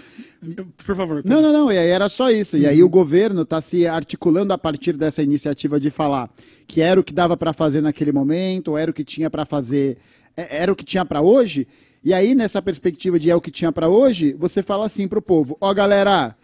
Por 0.86 0.96
favor. 0.96 1.22
Não, 1.24 1.42
não, 1.42 1.54
não. 1.54 1.72
E 1.72 1.78
aí 1.78 1.90
era 1.90 2.10
só 2.10 2.32
isso. 2.32 2.56
Uhum. 2.56 2.64
E 2.64 2.68
aí 2.68 2.82
uhum. 2.82 2.88
o 2.88 2.90
governo 2.90 3.44
está 3.44 3.62
se 3.62 3.86
articulando 3.86 4.52
a 4.52 4.58
partir 4.58 4.94
dessa 4.94 5.22
iniciativa 5.22 5.80
de 5.80 5.92
falar 5.92 6.30
que 6.68 6.82
era 6.82 7.00
o 7.00 7.04
que 7.04 7.14
dava 7.14 7.36
para 7.36 7.52
fazer 7.52 7.82
naquele 7.82 8.12
momento, 8.12 8.78
era 8.78 8.90
o 8.92 8.94
que 8.94 9.04
tinha 9.04 9.30
para 9.30 9.44
fazer, 9.44 9.98
é, 10.38 10.62
era 10.62 10.72
o 10.72 10.76
que 10.76 10.86
tinha 10.86 11.04
para 11.04 11.22
hoje. 11.22 11.68
E 12.04 12.14
aí, 12.14 12.34
nessa 12.34 12.62
perspectiva 12.62 13.20
de 13.20 13.30
é 13.30 13.36
o 13.36 13.42
que 13.42 13.52
tinha 13.52 13.72
para 13.72 13.90
hoje, 13.90 14.34
você 14.34 14.64
fala 14.64 14.86
assim 14.86 15.08
pro 15.08 15.22
povo: 15.22 15.58
ó, 15.60 15.70
oh, 15.70 15.74
galera, 15.74 16.36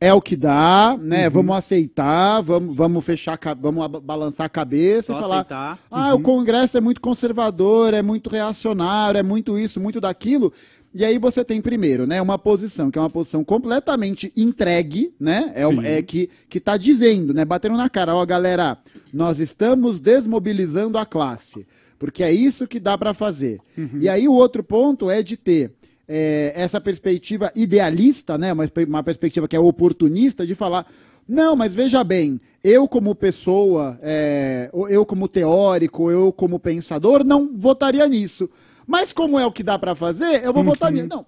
é 0.00 0.12
o 0.12 0.20
que 0.20 0.36
dá, 0.36 0.98
né? 1.00 1.26
Uhum. 1.26 1.34
Vamos 1.34 1.56
aceitar, 1.56 2.40
vamos, 2.42 2.76
vamos 2.76 3.04
fechar, 3.04 3.38
vamos 3.58 3.86
balançar 4.02 4.46
a 4.46 4.50
cabeça 4.50 5.12
Só 5.12 5.18
e 5.18 5.22
falar: 5.22 5.36
aceitar. 5.40 5.78
ah, 5.90 6.14
uhum. 6.14 6.20
o 6.20 6.22
Congresso 6.22 6.76
é 6.76 6.80
muito 6.80 7.00
conservador, 7.00 7.94
é 7.94 8.02
muito 8.02 8.28
reacionário, 8.28 9.18
é 9.18 9.22
muito 9.22 9.58
isso, 9.58 9.80
muito 9.80 10.00
daquilo. 10.00 10.52
E 10.94 11.04
aí 11.04 11.18
você 11.18 11.44
tem 11.44 11.60
primeiro, 11.60 12.06
né, 12.06 12.22
uma 12.22 12.38
posição 12.38 12.88
que 12.88 12.96
é 12.96 13.02
uma 13.02 13.10
posição 13.10 13.42
completamente 13.42 14.32
entregue, 14.36 15.12
né? 15.18 15.50
É, 15.56 15.66
uma, 15.66 15.84
é 15.84 16.00
que 16.02 16.30
que 16.48 16.60
tá 16.60 16.76
dizendo, 16.76 17.34
né, 17.34 17.44
batendo 17.44 17.76
na 17.76 17.90
cara, 17.90 18.14
ó, 18.14 18.24
galera, 18.24 18.78
nós 19.12 19.40
estamos 19.40 20.00
desmobilizando 20.00 20.96
a 20.96 21.04
classe, 21.04 21.66
porque 21.98 22.22
é 22.22 22.32
isso 22.32 22.68
que 22.68 22.78
dá 22.78 22.96
para 22.96 23.12
fazer. 23.12 23.58
Uhum. 23.76 23.98
E 24.00 24.08
aí 24.08 24.28
o 24.28 24.32
outro 24.34 24.62
ponto 24.62 25.10
é 25.10 25.20
de 25.20 25.36
ter 25.36 25.72
é, 26.08 26.52
essa 26.54 26.80
perspectiva 26.80 27.52
idealista, 27.54 28.36
né, 28.38 28.52
uma, 28.52 28.70
uma 28.86 29.02
perspectiva 29.02 29.48
que 29.48 29.56
é 29.56 29.60
oportunista, 29.60 30.46
de 30.46 30.54
falar 30.54 30.86
não, 31.28 31.56
mas 31.56 31.74
veja 31.74 32.04
bem, 32.04 32.40
eu 32.62 32.86
como 32.86 33.14
pessoa, 33.14 33.98
é, 34.02 34.70
eu 34.90 35.06
como 35.06 35.26
teórico, 35.26 36.10
eu 36.10 36.32
como 36.32 36.58
pensador, 36.58 37.24
não 37.24 37.50
votaria 37.56 38.06
nisso. 38.06 38.48
Mas 38.86 39.12
como 39.12 39.38
é 39.38 39.46
o 39.46 39.52
que 39.52 39.62
dá 39.62 39.78
para 39.78 39.94
fazer, 39.94 40.44
eu 40.44 40.52
vou 40.52 40.62
uhum. 40.62 40.70
votar 40.70 40.92
nisso. 40.92 41.08
Não. 41.08 41.24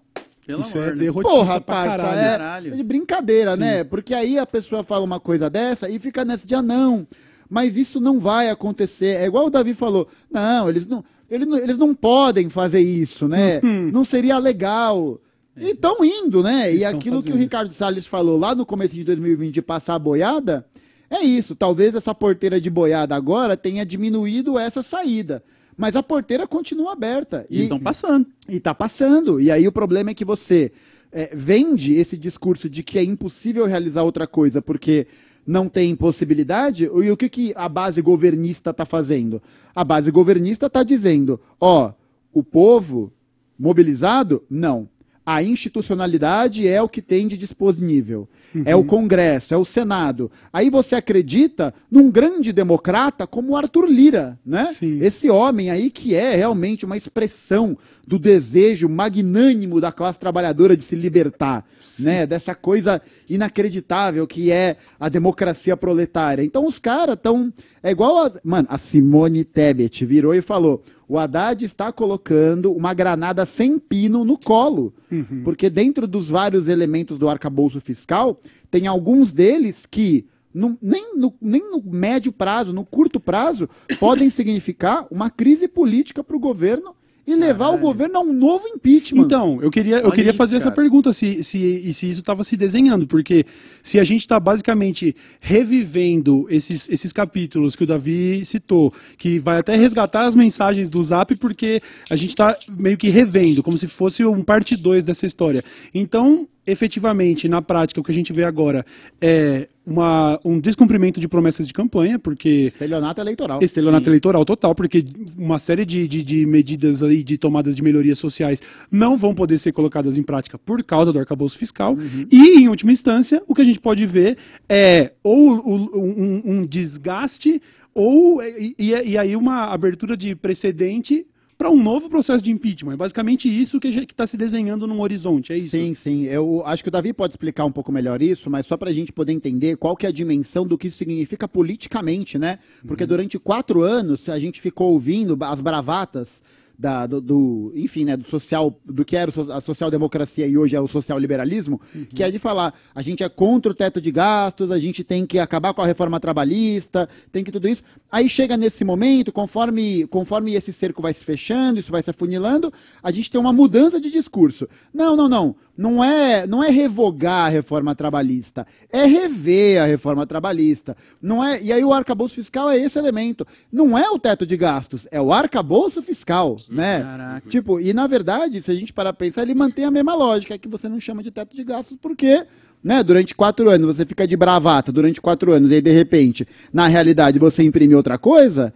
Pelo 0.47 0.61
Isso 0.61 0.79
amor, 0.79 0.93
é 0.93 0.95
né? 0.95 1.13
Porra, 1.13 1.61
parça, 1.61 2.03
caralho. 2.07 2.73
é 2.73 2.77
de 2.77 2.83
brincadeira, 2.83 3.55
Sim. 3.55 3.61
né? 3.61 3.85
Porque 3.85 4.15
aí 4.15 4.39
a 4.39 4.47
pessoa 4.47 4.85
fala 4.85 5.05
uma 5.05 5.19
coisa 5.19 5.51
dessa 5.51 5.89
e 5.89 5.99
fica 5.99 6.25
nessa 6.25 6.47
de 6.47 6.55
ah, 6.55 6.63
não. 6.63 7.07
Mas 7.49 7.77
isso 7.77 8.01
não 8.01 8.21
vai 8.21 8.49
acontecer. 8.49 9.21
É 9.21 9.27
igual 9.27 9.47
o 9.47 9.51
Davi 9.51 9.75
falou. 9.75 10.07
Não, 10.31 10.69
eles 10.69 10.87
não. 10.87 11.05
Eles 11.31 11.47
não, 11.47 11.59
eles 11.59 11.79
não 11.79 11.95
podem 11.95 12.49
fazer 12.49 12.81
isso, 12.81 13.27
né? 13.27 13.61
Uhum. 13.63 13.91
Não 13.91 14.05
seria 14.05 14.39
legal. 14.39 15.21
E 15.57 15.71
estão 15.71 16.05
indo, 16.05 16.43
né? 16.43 16.69
Eles 16.71 16.83
e 16.83 16.85
aquilo 16.85 17.17
fazendo. 17.17 17.33
que 17.33 17.39
o 17.39 17.41
Ricardo 17.41 17.73
Salles 17.73 18.07
falou 18.07 18.39
lá 18.39 18.55
no 18.55 18.67
começo 18.67 18.95
de 18.95 19.03
2020 19.05 19.55
de 19.55 19.63
passar 19.63 19.95
a 19.95 19.99
boiada, 19.99 20.67
é 21.11 21.21
isso. 21.23 21.55
Talvez 21.55 21.95
essa 21.95 22.15
porteira 22.15 22.61
de 22.61 22.69
boiada 22.69 23.15
agora 23.15 23.57
tenha 23.57 23.85
diminuído 23.87 24.59
essa 24.59 24.83
saída. 24.83 25.43
Mas 25.77 25.95
a 25.95 26.03
porteira 26.03 26.47
continua 26.47 26.93
aberta. 26.93 27.45
E 27.51 27.63
estão 27.63 27.79
passando. 27.79 28.27
E 28.49 28.57
está 28.57 28.75
passando. 28.75 29.41
E 29.41 29.51
aí 29.51 29.69
o 29.69 29.73
problema 29.73 30.11
é 30.11 30.15
que 30.15 30.25
você 30.25 30.73
é, 31.13 31.31
vende 31.35 31.95
esse 31.95 32.17
discurso 32.17 32.69
de 32.69 32.83
que 32.83 32.99
é 32.99 33.05
impossível 33.05 33.67
realizar 33.67 34.03
outra 34.03 34.27
coisa 34.27 34.63
porque 34.63 35.07
não 35.47 35.69
tem 35.69 35.95
possibilidade, 35.95 36.85
e 36.85 37.11
o 37.11 37.17
que, 37.17 37.29
que 37.29 37.53
a 37.55 37.69
base 37.69 38.03
governista 38.03 38.71
está 38.71 38.85
fazendo? 38.85 39.41
A 39.75 39.85
base 39.85 40.11
governista 40.11 40.67
está 40.67 40.83
dizendo: 40.83 41.41
ó, 41.61 41.93
o 42.33 42.43
povo 42.43 43.13
mobilizado? 43.59 44.43
Não. 44.51 44.89
A 45.25 45.43
institucionalidade 45.43 46.69
é 46.69 46.81
o 46.81 46.89
que 46.89 47.03
tem 47.03 47.27
de 47.27 47.37
disponível. 47.37 48.29
Uhum. 48.55 48.63
É 48.65 48.77
o 48.77 48.85
Congresso, 48.85 49.53
é 49.53 49.57
o 49.57 49.65
Senado. 49.65 50.31
Aí 50.53 50.71
você 50.71 50.95
acredita 50.95 51.75
num 51.91 52.13
grande 52.13 52.53
democrata 52.53 53.27
como 53.27 53.57
Arthur 53.57 53.87
Lira, 53.87 54.39
né? 54.47 54.67
Sim. 54.67 55.01
Esse 55.03 55.29
homem 55.29 55.69
aí 55.69 55.91
que 55.91 56.15
é 56.15 56.37
realmente 56.37 56.85
uma 56.85 56.97
expressão 56.97 57.77
do 58.07 58.19
desejo 58.19 58.89
magnânimo 58.89 59.81
da 59.81 59.91
classe 59.91 60.19
trabalhadora 60.19 60.77
de 60.77 60.83
se 60.83 60.95
libertar, 60.95 61.67
Sim. 61.81 62.05
né? 62.05 62.27
Dessa 62.27 62.55
coisa 62.55 63.03
inacreditável 63.29 64.27
que 64.27 64.53
é 64.53 64.77
a 65.01 65.09
democracia 65.09 65.77
proletária. 65.77 66.45
Então 66.45 66.67
os 66.67 66.79
caras 66.79 67.17
estão 67.17 67.53
é 67.83 67.91
igual 67.91 68.27
a, 68.27 68.33
mano, 68.45 68.69
a 68.71 68.79
Simone 68.79 69.45
Tebet 69.45 70.05
virou 70.05 70.35
e 70.35 70.41
falou: 70.41 70.85
o 71.09 71.19
Haddad 71.19 71.65
está 71.65 71.91
colocando 71.91 72.73
uma 72.73 72.95
granada 72.95 73.45
sem 73.45 73.79
pino 73.79 74.25
no 74.25 74.39
colo. 74.39 74.95
Uhum. 75.11 75.43
Porque 75.43 75.69
dentro 75.69 76.07
dos 76.07 76.29
vários 76.29 76.69
elementos 76.69 77.19
do 77.19 77.29
arcabouço 77.29 77.81
fiscal, 77.81 78.41
tem 78.71 78.87
alguns 78.87 79.33
deles 79.33 79.85
que 79.85 80.27
no, 80.55 80.79
nem, 80.81 81.15
no, 81.15 81.35
nem 81.41 81.71
no 81.71 81.83
médio 81.83 82.33
prazo, 82.33 82.73
no 82.73 82.85
curto 82.85 83.21
prazo, 83.21 83.69
podem 84.01 84.31
significar 84.31 85.07
uma 85.11 85.29
crise 85.29 85.69
política 85.69 86.25
para 86.25 86.37
o 86.37 86.41
governo 86.41 86.95
e 87.27 87.35
levar 87.35 87.67
Caralho. 87.67 87.79
o 87.79 87.81
governo 87.81 88.19
a 88.19 88.21
um 88.21 88.33
novo 88.33 88.69
impeachment. 88.69 89.23
Então, 89.25 89.59
eu 89.61 89.71
queria, 89.71 89.99
eu 89.99 90.13
queria 90.13 90.31
isso, 90.31 90.39
fazer 90.39 90.59
cara. 90.59 90.63
essa 90.63 90.71
pergunta, 90.71 91.13
se, 91.13 91.43
se, 91.43 91.93
se 91.93 92.09
isso 92.09 92.21
estava 92.21 92.45
se 92.45 92.57
desenhando, 92.57 93.07
porque 93.07 93.45
se 93.83 93.99
a 93.99 94.05
gente 94.05 94.21
está 94.21 94.39
basicamente 94.39 95.15
revivendo 95.41 96.47
esses, 96.49 96.89
esses 96.89 97.13
capítulos 97.13 97.75
que 97.75 97.85
o 97.85 97.87
Davi 97.87 98.45
citou, 98.45 98.93
que 99.19 99.39
vai 99.39 99.59
até 99.59 99.77
resgatar 99.77 100.27
as 100.27 100.35
mensagens 100.35 100.89
do 100.89 101.03
Zap, 101.03 101.35
porque 101.37 101.83
a 102.09 102.15
gente 102.15 102.31
está 102.31 102.57
meio 102.69 102.97
que 102.97 103.09
revendo, 103.09 103.63
como 103.63 103.77
se 103.77 103.89
fosse 103.89 104.25
um 104.25 104.43
parte 104.43 104.77
2 104.77 105.05
dessa 105.05 105.27
história. 105.27 105.65
Então, 105.93 106.47
efetivamente, 106.67 107.49
na 107.49 107.63
prática, 107.63 108.01
o 108.01 108.05
que 108.05 108.11
a 108.11 108.15
gente 108.15 108.33
vê 108.33 108.45
agora 108.45 108.85
é 109.21 109.69
uma, 109.87 110.41
um 110.45 110.59
descumprimento 110.59 111.21
de 111.21 111.29
promessas 111.29 111.67
de 111.67 111.73
campanha, 111.73 112.19
porque... 112.19 112.67
Estelionato 112.67 113.21
eleitoral. 113.21 113.63
Estelionato 113.63 114.05
Sim. 114.05 114.11
eleitoral 114.11 114.45
total, 114.45 114.75
porque 114.75 115.05
uma 115.39 115.59
série 115.61 115.85
de, 115.85 116.09
de, 116.09 116.23
de, 116.23 116.45
medidas 116.45 117.03
aí, 117.03 117.23
de 117.23 117.39
tomadas 117.39 117.75
de 117.77 117.83
melhorias 117.83 118.19
sociais 118.19 118.61
não 118.91 119.17
vão 119.17 119.35
poder 119.35 119.59
ser 119.59 119.73
colocadas 119.73 120.19
em 120.19 120.23
prática 120.23 120.59
por 120.59 120.83
causa 120.83 121.13
do 121.13 121.19
arcabouço 121.19 121.57
fiscal. 121.57 121.95
Uhum. 121.95 122.27
E, 122.31 122.59
em 122.59 122.69
última 122.69 122.91
instância, 122.91 123.41
o 123.47 123.55
que 123.55 123.63
a 123.63 123.65
gente 123.65 123.79
pode 123.79 124.05
ver 124.05 124.37
é 124.69 125.13
ou 125.23 125.53
um, 125.65 126.43
um 126.45 126.67
desgaste 126.67 127.63
ou 127.95 128.43
e, 128.43 128.75
e 128.79 129.17
aí 129.17 129.35
uma 129.37 129.73
abertura 129.73 130.17
de 130.17 130.35
precedente 130.35 131.25
para 131.57 131.71
um 131.71 131.83
novo 131.83 132.09
processo 132.09 132.45
de 132.45 132.51
impeachment. 132.51 132.95
É 132.95 132.97
basicamente 132.97 133.49
isso 133.49 133.81
que 133.81 133.89
está 133.89 134.27
se 134.27 134.37
desenhando 134.37 134.87
num 134.87 135.01
horizonte, 135.01 135.53
é 135.53 135.59
isso? 135.59 135.71
Sim, 135.71 135.95
sim. 135.95 136.25
Eu 136.25 136.63
acho 136.67 136.83
que 136.83 136.89
o 136.89 136.93
Davi 136.93 137.13
pode 137.13 137.33
explicar 137.33 137.65
um 137.65 137.73
pouco 137.73 137.91
melhor 137.91 138.21
isso, 138.23 138.51
mas 138.51 138.67
só 138.67 138.77
para 138.77 138.91
a 138.91 138.93
gente 138.93 139.13
poder 139.13 139.33
entender 139.33 139.77
qual 139.77 139.97
que 139.97 140.07
é 140.07 140.09
a 140.09 140.13
dimensão 140.13 140.67
do 140.67 140.77
que 140.77 140.89
isso 140.89 140.99
significa 140.99 141.49
politicamente, 141.49 142.39
né? 142.39 142.59
Porque 142.87 143.05
uhum. 143.05 143.09
durante 143.09 143.39
quatro 143.39 143.83
anos 143.83 144.29
a 144.29 144.39
gente 144.39 144.61
ficou 144.61 144.93
ouvindo 144.93 145.37
as 145.41 145.61
bravatas 145.61 146.43
da, 146.79 147.07
do, 147.07 147.21
do, 147.21 147.73
enfim, 147.75 148.05
né, 148.05 148.17
do 148.17 148.29
social, 148.29 148.79
do 148.85 149.05
que 149.05 149.17
era 149.17 149.33
a 149.53 149.61
social-democracia 149.61 150.47
e 150.47 150.59
hoje 150.59 150.77
é 150.77 150.81
o 150.81 150.89
social-liberalismo, 150.89 151.81
uhum. 151.95 152.07
que 152.07 152.23
é 152.23 152.31
de 152.31 152.39
falar, 152.39 152.75
a 152.95 153.03
gente 153.03 153.23
é 153.23 153.29
contra 153.29 153.73
o 153.73 153.75
teto 153.75 154.01
de 154.01 154.11
gastos, 154.11 154.71
a 154.71 154.79
gente 154.79 155.03
tem 155.03 155.25
que 155.25 155.39
acabar 155.39 155.73
com 155.73 155.83
a 155.83 155.87
reforma 155.87 156.21
trabalhista, 156.21 157.09
tem 157.33 157.43
que 157.43 157.51
tudo 157.51 157.69
isso. 157.69 157.83
Aí 158.11 158.29
chega 158.29 158.57
nesse 158.57 158.85
momento, 158.85 159.33
conforme, 159.33 160.07
conforme 160.09 160.55
esse 160.55 160.73
cerco 160.73 161.01
vai 161.01 161.15
se 161.15 161.25
fechando, 161.25 161.81
isso 161.81 161.91
vai 161.91 162.03
se 162.03 162.11
afunilando, 162.11 162.73
a 163.03 163.11
gente 163.11 163.31
tem 163.31 163.41
uma 163.41 163.53
mudança 163.53 164.01
de 164.01 164.11
discurso. 164.11 164.69
Não, 164.93 165.17
não, 165.17 165.29
não. 165.29 165.57
Não 165.77 166.03
é, 166.03 166.47
não 166.47 166.65
é 166.65 166.71
revogar 166.71 167.47
a 167.47 167.49
reforma 167.49 167.95
trabalhista, 167.95 168.67
é 168.91 169.05
rever 169.05 169.83
a 169.83 169.85
reforma 169.85 170.27
trabalhista. 170.27 170.97
Não 171.21 171.45
é, 171.45 171.63
e 171.63 171.71
aí 171.71 171.85
o 171.85 171.93
arcabouço 171.93 172.35
fiscal 172.35 172.71
é 172.71 172.79
esse 172.79 172.99
elemento. 172.99 173.47
Não 173.71 173.97
é 173.97 174.09
o 174.09 174.19
teto 174.19 174.47
de 174.47 174.57
gastos, 174.57 175.07
é 175.11 175.21
o 175.21 175.33
arcabouço 175.33 176.03
fiscal 176.03 176.57
né? 176.71 177.03
Caraca. 177.03 177.49
Tipo, 177.49 177.81
e 177.81 177.93
na 177.93 178.07
verdade, 178.07 178.61
se 178.63 178.71
a 178.71 178.75
gente 178.75 178.93
parar 178.93 179.13
pra 179.13 179.27
pensar, 179.27 179.43
ele 179.43 179.55
mantém 179.55 179.85
a 179.85 179.91
mesma 179.91 180.15
lógica, 180.15 180.55
é 180.55 180.59
que 180.59 180.69
você 180.69 180.89
não 180.89 181.01
chama 181.01 181.23
de 181.23 181.31
teto 181.31 181.55
de 181.55 181.65
gastos 181.65 181.97
porque, 182.01 182.45
né, 182.83 183.03
durante 183.03 183.35
quatro 183.35 183.69
anos 183.69 183.97
você 183.97 184.05
fica 184.05 184.27
de 184.27 184.37
bravata 184.37 184.91
durante 184.93 185.21
quatro 185.21 185.53
anos, 185.53 185.71
e 185.71 185.75
aí 185.75 185.83
de 185.83 185.91
repente, 185.91 186.47
na 186.73 186.87
realidade, 186.87 187.39
você 187.39 187.63
imprime 187.63 187.95
outra 187.95 188.19
coisa, 188.19 188.73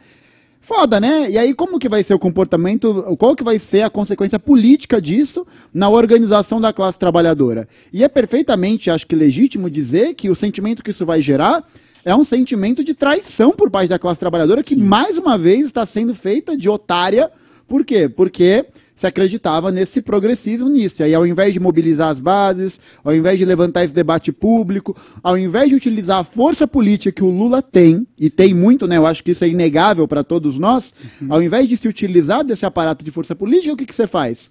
foda, 0.61 1.01
né? 1.01 1.31
E 1.31 1.39
aí 1.39 1.55
como 1.55 1.79
que 1.79 1.89
vai 1.89 2.05
ser 2.05 2.15
o 2.15 2.19
comportamento, 2.19 3.17
qual 3.19 3.35
que 3.35 3.43
vai 3.43 3.59
ser 3.59 3.83
a 3.83 3.91
consequência 3.91 4.39
política 4.39 5.01
disso 5.01 5.47
na 5.73 5.89
organização 5.89 6.61
da 6.61 6.73
classe 6.73 6.99
trabalhadora? 6.99 7.69
E 7.93 8.05
é 8.05 8.09
perfeitamente, 8.09 8.91
acho 8.91 9.07
que 9.07 9.17
legítimo 9.17 9.71
dizer 9.71 10.15
que 10.15 10.29
o 10.31 10.37
sentimento 10.37 10.83
que 10.83 10.91
isso 10.91 11.07
vai 11.07 11.21
gerar 11.23 11.65
é 12.05 12.15
um 12.15 12.25
sentimento 12.25 12.83
de 12.83 12.95
traição 12.95 13.53
por 13.53 13.71
parte 13.71 13.89
da 13.89 13.99
classe 13.99 14.21
trabalhadora 14.21 14.63
que, 14.63 14.75
Sim. 14.75 14.83
mais 14.83 15.19
uma 15.19 15.37
vez, 15.37 15.67
está 15.67 15.85
sendo 15.85 16.15
feita 16.15 16.57
de 16.57 16.69
otária. 16.69 17.31
Por 17.71 17.85
quê? 17.85 18.09
Porque 18.09 18.67
se 18.97 19.07
acreditava 19.07 19.71
nesse 19.71 20.03
progressismo 20.03 20.69
nisso. 20.69 20.97
E 21.01 21.05
aí, 21.05 21.15
ao 21.15 21.25
invés 21.25 21.55
de 21.55 21.61
mobilizar 21.61 22.11
as 22.11 22.19
bases, 22.19 22.81
ao 23.05 23.15
invés 23.15 23.39
de 23.39 23.45
levantar 23.45 23.85
esse 23.85 23.95
debate 23.95 24.33
público, 24.33 24.95
ao 25.23 25.39
invés 25.39 25.69
de 25.69 25.77
utilizar 25.77 26.19
a 26.19 26.25
força 26.25 26.67
política 26.67 27.13
que 27.13 27.23
o 27.23 27.31
Lula 27.31 27.63
tem, 27.63 28.05
e 28.19 28.29
tem 28.29 28.53
muito, 28.53 28.89
né? 28.89 28.97
Eu 28.97 29.07
acho 29.07 29.23
que 29.23 29.31
isso 29.31 29.45
é 29.45 29.49
inegável 29.49 30.09
para 30.09 30.25
todos 30.25 30.59
nós, 30.59 30.93
uhum. 31.23 31.29
ao 31.33 31.41
invés 31.41 31.69
de 31.69 31.77
se 31.77 31.87
utilizar 31.87 32.43
desse 32.43 32.67
aparato 32.67 33.05
de 33.05 33.11
força 33.13 33.37
política, 33.37 33.73
o 33.73 33.77
que, 33.77 33.87
que 33.87 33.95
você 33.95 34.09
faz? 34.09 34.51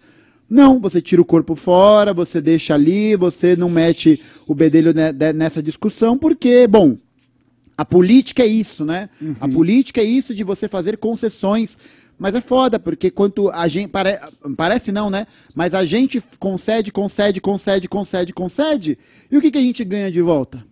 Não, 0.49 0.79
você 0.79 1.01
tira 1.01 1.21
o 1.21 1.25
corpo 1.25 1.57
fora, 1.57 2.13
você 2.13 2.39
deixa 2.39 2.73
ali, 2.73 3.17
você 3.17 3.53
não 3.53 3.69
mete 3.69 4.23
o 4.47 4.55
bedelho 4.55 4.93
nessa 5.35 5.61
discussão, 5.61 6.17
porque, 6.17 6.65
bom, 6.67 6.95
a 7.77 7.83
política 7.83 8.43
é 8.43 8.47
isso, 8.47 8.85
né? 8.85 9.09
Uhum. 9.21 9.35
A 9.41 9.47
política 9.47 9.99
é 9.99 10.05
isso 10.05 10.33
de 10.33 10.43
você 10.45 10.69
fazer 10.69 10.97
concessões 10.97 11.77
mas 12.19 12.35
é 12.35 12.41
foda, 12.41 12.77
porque 12.77 13.09
quanto 13.09 13.49
a 13.49 13.67
gente. 13.69 13.87
Pare, 13.87 14.19
parece 14.57 14.91
não, 14.91 15.09
né? 15.09 15.25
Mas 15.55 15.73
a 15.73 15.85
gente 15.85 16.21
concede, 16.37 16.91
concede, 16.91 17.39
concede, 17.39 17.87
concede, 17.87 18.33
concede. 18.33 18.99
E 19.31 19.37
o 19.37 19.41
que, 19.41 19.49
que 19.49 19.57
a 19.57 19.61
gente 19.61 19.85
ganha 19.85 20.11
de 20.11 20.21
volta? 20.21 20.63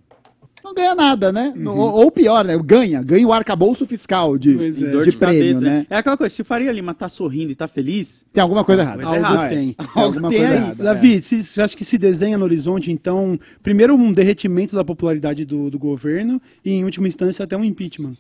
Não 0.61 0.73
ganha 0.73 0.93
nada, 0.93 1.31
né? 1.31 1.53
Uhum. 1.55 1.69
Ou, 1.69 1.93
ou, 1.93 2.11
pior, 2.11 2.43
né? 2.43 2.57
Ganha, 2.57 3.01
ganha 3.01 3.25
o 3.25 3.31
arcabouço 3.31 3.85
fiscal 3.85 4.37
de, 4.37 4.51
é. 4.51 4.69
de, 4.69 5.01
de 5.03 5.17
prêmio, 5.17 5.17
cabeça, 5.17 5.61
né? 5.61 5.87
É 5.89 5.95
aquela 5.95 6.17
coisa, 6.17 6.35
se 6.35 6.43
Faria 6.43 6.69
Lima 6.73 6.93
tá 6.93 7.07
sorrindo 7.07 7.53
e 7.53 7.55
tá 7.55 7.69
feliz. 7.69 8.25
Tem 8.33 8.43
alguma 8.43 8.65
coisa 8.65 8.81
errada. 8.81 9.05
Algo 9.05 9.15
errado. 9.15 9.49
tem. 9.49 9.69
tem. 9.69 9.87
Algo 9.95 10.27
tem 10.27 10.45
aí. 10.45 10.53
Errada, 10.53 10.83
Davi, 10.83 11.15
é. 11.15 11.21
você 11.21 11.61
acha 11.61 11.77
que 11.77 11.85
se 11.85 11.97
desenha 11.97 12.37
no 12.37 12.43
horizonte, 12.43 12.91
então, 12.91 13.39
primeiro 13.63 13.95
um 13.95 14.11
derretimento 14.11 14.75
da 14.75 14.83
popularidade 14.83 15.45
do, 15.45 15.69
do 15.69 15.79
governo 15.79 16.41
e, 16.65 16.71
em 16.71 16.83
última 16.83 17.07
instância, 17.07 17.45
até 17.45 17.55
um 17.55 17.63
impeachment? 17.63 18.17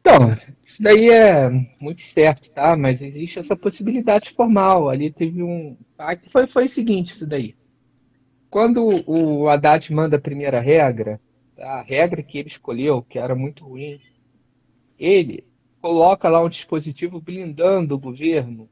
Então, 0.00 0.36
isso 0.70 0.82
daí 0.82 1.10
é 1.10 1.50
muito 1.80 2.00
certo, 2.00 2.48
tá? 2.50 2.76
Mas 2.76 3.02
existe 3.02 3.40
essa 3.40 3.56
possibilidade 3.56 4.30
formal. 4.30 4.88
Ali 4.88 5.10
teve 5.10 5.42
um. 5.42 5.76
Foi, 6.28 6.46
foi 6.46 6.64
o 6.66 6.68
seguinte, 6.68 7.12
isso 7.12 7.26
daí. 7.26 7.56
Quando 8.48 9.02
o 9.06 9.48
Haddad 9.48 9.92
manda 9.92 10.16
a 10.16 10.20
primeira 10.20 10.60
regra, 10.60 11.20
a 11.58 11.82
regra 11.82 12.22
que 12.22 12.38
ele 12.38 12.48
escolheu, 12.48 13.02
que 13.02 13.18
era 13.18 13.34
muito 13.34 13.64
ruim, 13.64 14.00
ele 14.96 15.44
coloca 15.82 16.28
lá 16.28 16.40
um 16.40 16.48
dispositivo 16.48 17.20
blindando 17.20 17.96
o 17.96 17.98
governo 17.98 18.68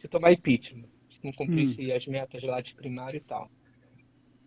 se 0.00 0.08
tomar 0.08 0.32
impeachment, 0.32 0.88
se 1.08 1.20
não 1.22 1.32
cumprisse 1.32 1.86
hum. 1.86 1.96
as 1.96 2.06
metas 2.06 2.42
lá 2.42 2.60
de 2.60 2.74
primário 2.74 3.18
e 3.18 3.20
tal. 3.20 3.48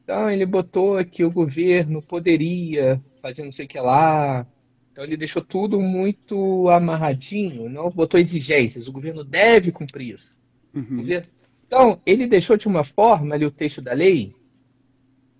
Então 0.03 0.29
ele 0.29 0.45
botou 0.45 1.03
que 1.05 1.23
o 1.23 1.31
governo 1.31 2.01
poderia 2.01 3.01
fazer 3.21 3.43
não 3.43 3.51
sei 3.51 3.65
o 3.65 3.69
que 3.69 3.79
lá, 3.79 4.45
então 4.91 5.03
ele 5.03 5.15
deixou 5.15 5.41
tudo 5.41 5.79
muito 5.79 6.67
amarradinho, 6.69 7.69
não 7.69 7.89
botou 7.89 8.19
exigências. 8.19 8.87
O 8.87 8.91
governo 8.91 9.23
deve 9.23 9.71
cumprir 9.71 10.15
isso. 10.15 10.37
Uhum. 10.73 11.05
Então, 11.65 12.01
ele 12.05 12.27
deixou 12.27 12.57
de 12.57 12.67
uma 12.67 12.83
forma 12.83 13.35
ali 13.35 13.45
o 13.45 13.51
texto 13.51 13.81
da 13.81 13.93
lei 13.93 14.35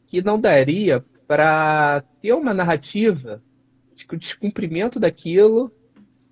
que 0.08 0.22
não 0.22 0.40
daria 0.40 1.04
para 1.28 2.04
ter 2.22 2.34
uma 2.34 2.54
narrativa 2.54 3.42
de 3.96 4.06
que 4.06 4.16
o 4.16 4.20
descumprimento 4.20 5.00
daquilo 5.00 5.72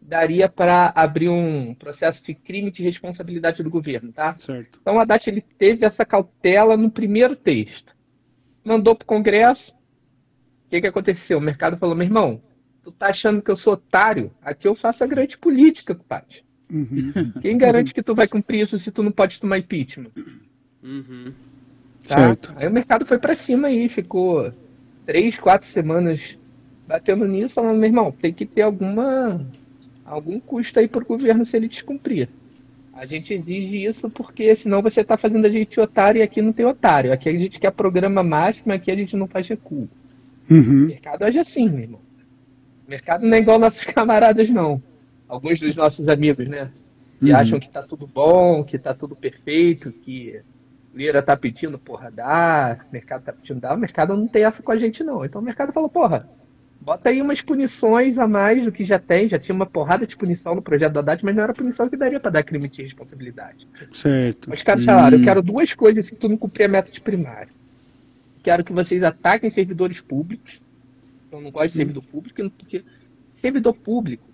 daria 0.01 0.49
para 0.49 0.91
abrir 0.95 1.29
um 1.29 1.75
processo 1.75 2.23
de 2.23 2.33
crime 2.33 2.71
de 2.71 2.83
responsabilidade 2.83 3.61
do 3.61 3.69
governo, 3.69 4.11
tá? 4.11 4.35
Certo. 4.37 4.79
Então, 4.81 4.95
o 4.95 4.99
Haddad 4.99 5.29
ele 5.29 5.41
teve 5.41 5.85
essa 5.85 6.05
cautela 6.05 6.75
no 6.75 6.89
primeiro 6.89 7.35
texto. 7.35 7.95
Mandou 8.63 8.95
para 8.95 9.03
o 9.03 9.07
Congresso. 9.07 9.71
O 9.71 10.69
que, 10.69 10.81
que 10.81 10.87
aconteceu? 10.87 11.37
O 11.37 11.41
mercado 11.41 11.77
falou, 11.77 11.95
meu 11.95 12.07
irmão, 12.07 12.41
Tu 12.83 12.91
tá 12.91 13.07
achando 13.07 13.41
que 13.41 13.51
eu 13.51 13.55
sou 13.55 13.73
otário? 13.73 14.31
Aqui 14.41 14.67
eu 14.67 14.75
faço 14.75 15.03
a 15.03 15.07
grande 15.07 15.37
política, 15.37 15.93
compadre. 15.95 16.43
Uhum. 16.71 17.33
Quem 17.41 17.57
garante 17.57 17.93
que 17.93 18.03
tu 18.03 18.13
vai 18.13 18.27
cumprir 18.27 18.61
isso 18.61 18.77
se 18.79 18.91
tu 18.91 19.01
não 19.03 19.11
pode 19.11 19.39
tomar 19.39 19.57
impeachment? 19.57 20.11
Uhum. 20.83 21.33
Tá? 22.07 22.15
Certo. 22.15 22.53
Aí 22.55 22.67
o 22.67 22.71
mercado 22.71 23.05
foi 23.05 23.17
para 23.17 23.35
cima 23.35 23.67
aí, 23.67 23.89
ficou 23.89 24.53
três, 25.05 25.35
quatro 25.37 25.67
semanas 25.67 26.37
batendo 26.87 27.27
nisso, 27.27 27.53
falando, 27.53 27.77
meu 27.77 27.89
irmão, 27.89 28.11
tem 28.11 28.33
que 28.33 28.45
ter 28.45 28.61
alguma 28.61 29.45
algum 30.05 30.39
custo 30.39 30.79
aí 30.79 30.87
pro 30.87 31.05
governo 31.05 31.45
se 31.45 31.55
ele 31.55 31.67
descumprir. 31.67 32.29
A 32.93 33.05
gente 33.05 33.33
exige 33.33 33.85
isso 33.85 34.09
porque 34.09 34.55
senão 34.55 34.81
você 34.81 35.03
tá 35.03 35.15
fazendo 35.15 35.45
a 35.45 35.49
gente 35.49 35.79
otário 35.79 36.19
e 36.19 36.21
aqui 36.21 36.41
não 36.41 36.51
tem 36.51 36.65
otário. 36.65 37.13
Aqui 37.13 37.29
a 37.29 37.31
gente 37.31 37.59
quer 37.59 37.71
programa 37.71 38.23
máximo, 38.23 38.73
aqui 38.73 38.91
a 38.91 38.95
gente 38.95 39.15
não 39.15 39.27
faz 39.27 39.47
recuo. 39.47 39.87
Uhum. 40.49 40.85
O 40.85 40.87
mercado 40.87 41.23
age 41.23 41.39
assim, 41.39 41.69
meu 41.69 41.79
irmão. 41.79 42.01
O 42.89 42.97
mercado 42.99 43.23
não 43.23 43.37
é 43.37 43.39
igual 43.39 43.59
nossos 43.59 43.83
camaradas, 43.93 44.49
não. 44.49 44.81
Alguns 45.27 45.59
dos 45.59 45.75
nossos 45.75 46.07
amigos, 46.07 46.47
né? 46.47 46.71
Que 47.19 47.29
uhum. 47.29 47.37
acham 47.37 47.59
que 47.59 47.69
tá 47.69 47.83
tudo 47.83 48.07
bom, 48.07 48.63
que 48.63 48.79
tá 48.79 48.95
tudo 48.95 49.15
perfeito, 49.15 49.91
que 49.91 50.41
o 50.91 50.97
Lira 50.97 51.21
tá 51.21 51.37
pedindo, 51.37 51.77
porra, 51.77 52.09
dá, 52.09 52.79
o 52.89 52.91
mercado 52.91 53.25
tá 53.25 53.31
pedindo, 53.31 53.59
dá. 53.59 53.75
O 53.75 53.77
mercado 53.77 54.17
não 54.17 54.27
tem 54.27 54.43
essa 54.43 54.63
com 54.63 54.71
a 54.71 54.77
gente, 54.77 55.03
não. 55.03 55.23
Então 55.23 55.39
o 55.39 55.43
mercado 55.43 55.71
falou, 55.71 55.87
porra, 55.87 56.27
bota 56.81 57.09
aí 57.09 57.21
umas 57.21 57.41
punições 57.41 58.17
a 58.17 58.27
mais 58.27 58.63
do 58.63 58.71
que 58.71 58.83
já 58.83 58.97
tem. 58.97 59.27
Já 59.27 59.37
tinha 59.37 59.53
uma 59.53 59.67
porrada 59.67 60.07
de 60.07 60.17
punição 60.17 60.55
no 60.55 60.61
projeto 60.63 60.93
da 60.93 61.01
Haddad, 61.01 61.23
mas 61.23 61.35
não 61.35 61.43
era 61.43 61.53
punição 61.53 61.87
que 61.87 61.95
daria 61.95 62.19
para 62.19 62.31
dar 62.31 62.43
crime 62.43 62.67
de 62.67 62.81
responsabilidade. 62.81 63.67
Certo. 63.91 64.49
Mas, 64.49 64.63
cara, 64.63 64.81
falaram, 64.81 65.15
hum. 65.15 65.21
eu 65.21 65.25
quero 65.25 65.43
duas 65.43 65.75
coisas 65.75 66.07
se 66.07 66.15
tu 66.15 66.27
não 66.27 66.37
cumprir 66.37 66.63
a 66.63 66.69
meta 66.69 66.91
de 66.91 66.99
primário. 66.99 67.53
Quero 68.41 68.63
que 68.63 68.73
vocês 68.73 69.03
ataquem 69.03 69.51
servidores 69.51 70.01
públicos 70.01 70.59
eu 71.31 71.41
não 71.41 71.51
gosto 71.51 71.71
de 71.71 71.77
servidor 71.77 72.03
público, 72.03 72.49
porque 72.57 72.83
servidor 73.41 73.73
público 73.73 74.27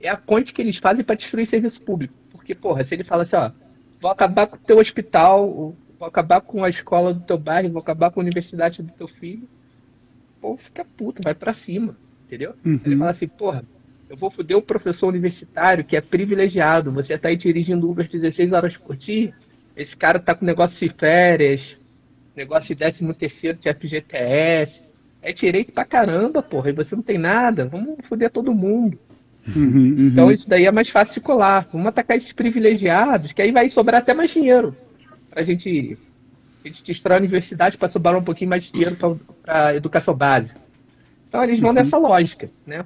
é 0.00 0.08
a 0.08 0.16
ponte 0.16 0.52
que 0.52 0.60
eles 0.62 0.78
fazem 0.78 1.04
para 1.04 1.14
destruir 1.14 1.46
serviço 1.46 1.80
público. 1.82 2.14
Porque, 2.30 2.54
porra, 2.54 2.82
se 2.84 2.94
ele 2.94 3.04
fala 3.04 3.22
assim, 3.22 3.36
ó, 3.36 3.50
vou 4.00 4.10
acabar 4.10 4.46
com 4.46 4.56
o 4.56 4.60
teu 4.60 4.78
hospital, 4.78 5.74
vou 5.98 6.08
acabar 6.08 6.40
com 6.40 6.64
a 6.64 6.68
escola 6.68 7.14
do 7.14 7.20
teu 7.20 7.38
bairro, 7.38 7.70
vou 7.70 7.80
acabar 7.80 8.10
com 8.10 8.20
a 8.20 8.22
universidade 8.22 8.82
do 8.82 8.92
teu 8.92 9.06
filho, 9.06 9.48
pô, 10.40 10.56
fica 10.56 10.84
puto, 10.84 11.22
vai 11.22 11.34
para 11.34 11.54
cima, 11.54 11.96
entendeu? 12.26 12.54
Uhum. 12.64 12.80
Ele 12.84 12.96
fala 12.96 13.12
assim, 13.12 13.28
porra, 13.28 13.64
eu 14.10 14.16
vou 14.16 14.30
foder 14.30 14.56
o 14.56 14.62
professor 14.62 15.08
universitário 15.08 15.84
que 15.84 15.96
é 15.96 16.00
privilegiado, 16.00 16.90
você 16.90 17.16
tá 17.16 17.28
aí 17.28 17.36
dirigindo 17.36 17.88
Uber 17.88 18.08
16 18.08 18.52
horas 18.52 18.76
por 18.76 18.96
dia, 18.96 19.32
esse 19.76 19.96
cara 19.96 20.18
tá 20.18 20.34
com 20.34 20.44
negócio 20.44 20.86
de 20.86 20.92
férias, 20.92 21.76
negócio 22.36 22.68
de 22.68 22.76
13 22.76 23.14
terceiro 23.14 23.58
de 23.58 23.72
FGTS, 23.72 24.81
é 25.22 25.32
direito 25.32 25.72
pra 25.72 25.84
caramba, 25.84 26.42
porra, 26.42 26.70
e 26.70 26.72
você 26.72 26.96
não 26.96 27.02
tem 27.02 27.16
nada, 27.16 27.66
vamos 27.66 28.04
foder 28.06 28.30
todo 28.30 28.52
mundo. 28.52 28.98
Uhum, 29.56 29.64
uhum. 29.64 30.08
Então 30.08 30.30
isso 30.30 30.48
daí 30.48 30.66
é 30.66 30.72
mais 30.72 30.88
fácil 30.88 31.14
de 31.14 31.20
colar. 31.20 31.68
Vamos 31.72 31.86
atacar 31.86 32.16
esses 32.16 32.32
privilegiados, 32.32 33.32
que 33.32 33.42
aí 33.42 33.52
vai 33.52 33.70
sobrar 33.70 34.00
até 34.00 34.12
mais 34.12 34.30
dinheiro. 34.30 34.74
Pra 35.30 35.42
gente. 35.42 35.98
A 36.64 36.68
gente 36.68 36.84
destrói 36.84 37.16
a 37.16 37.20
universidade 37.20 37.76
para 37.76 37.88
sobrar 37.88 38.16
um 38.16 38.22
pouquinho 38.22 38.50
mais 38.50 38.62
de 38.62 38.70
dinheiro 38.72 38.96
para 39.42 39.74
educação 39.74 40.14
básica. 40.14 40.60
Então 41.28 41.42
eles 41.42 41.58
vão 41.58 41.70
uhum. 41.70 41.74
nessa 41.74 41.98
lógica, 41.98 42.48
né? 42.64 42.84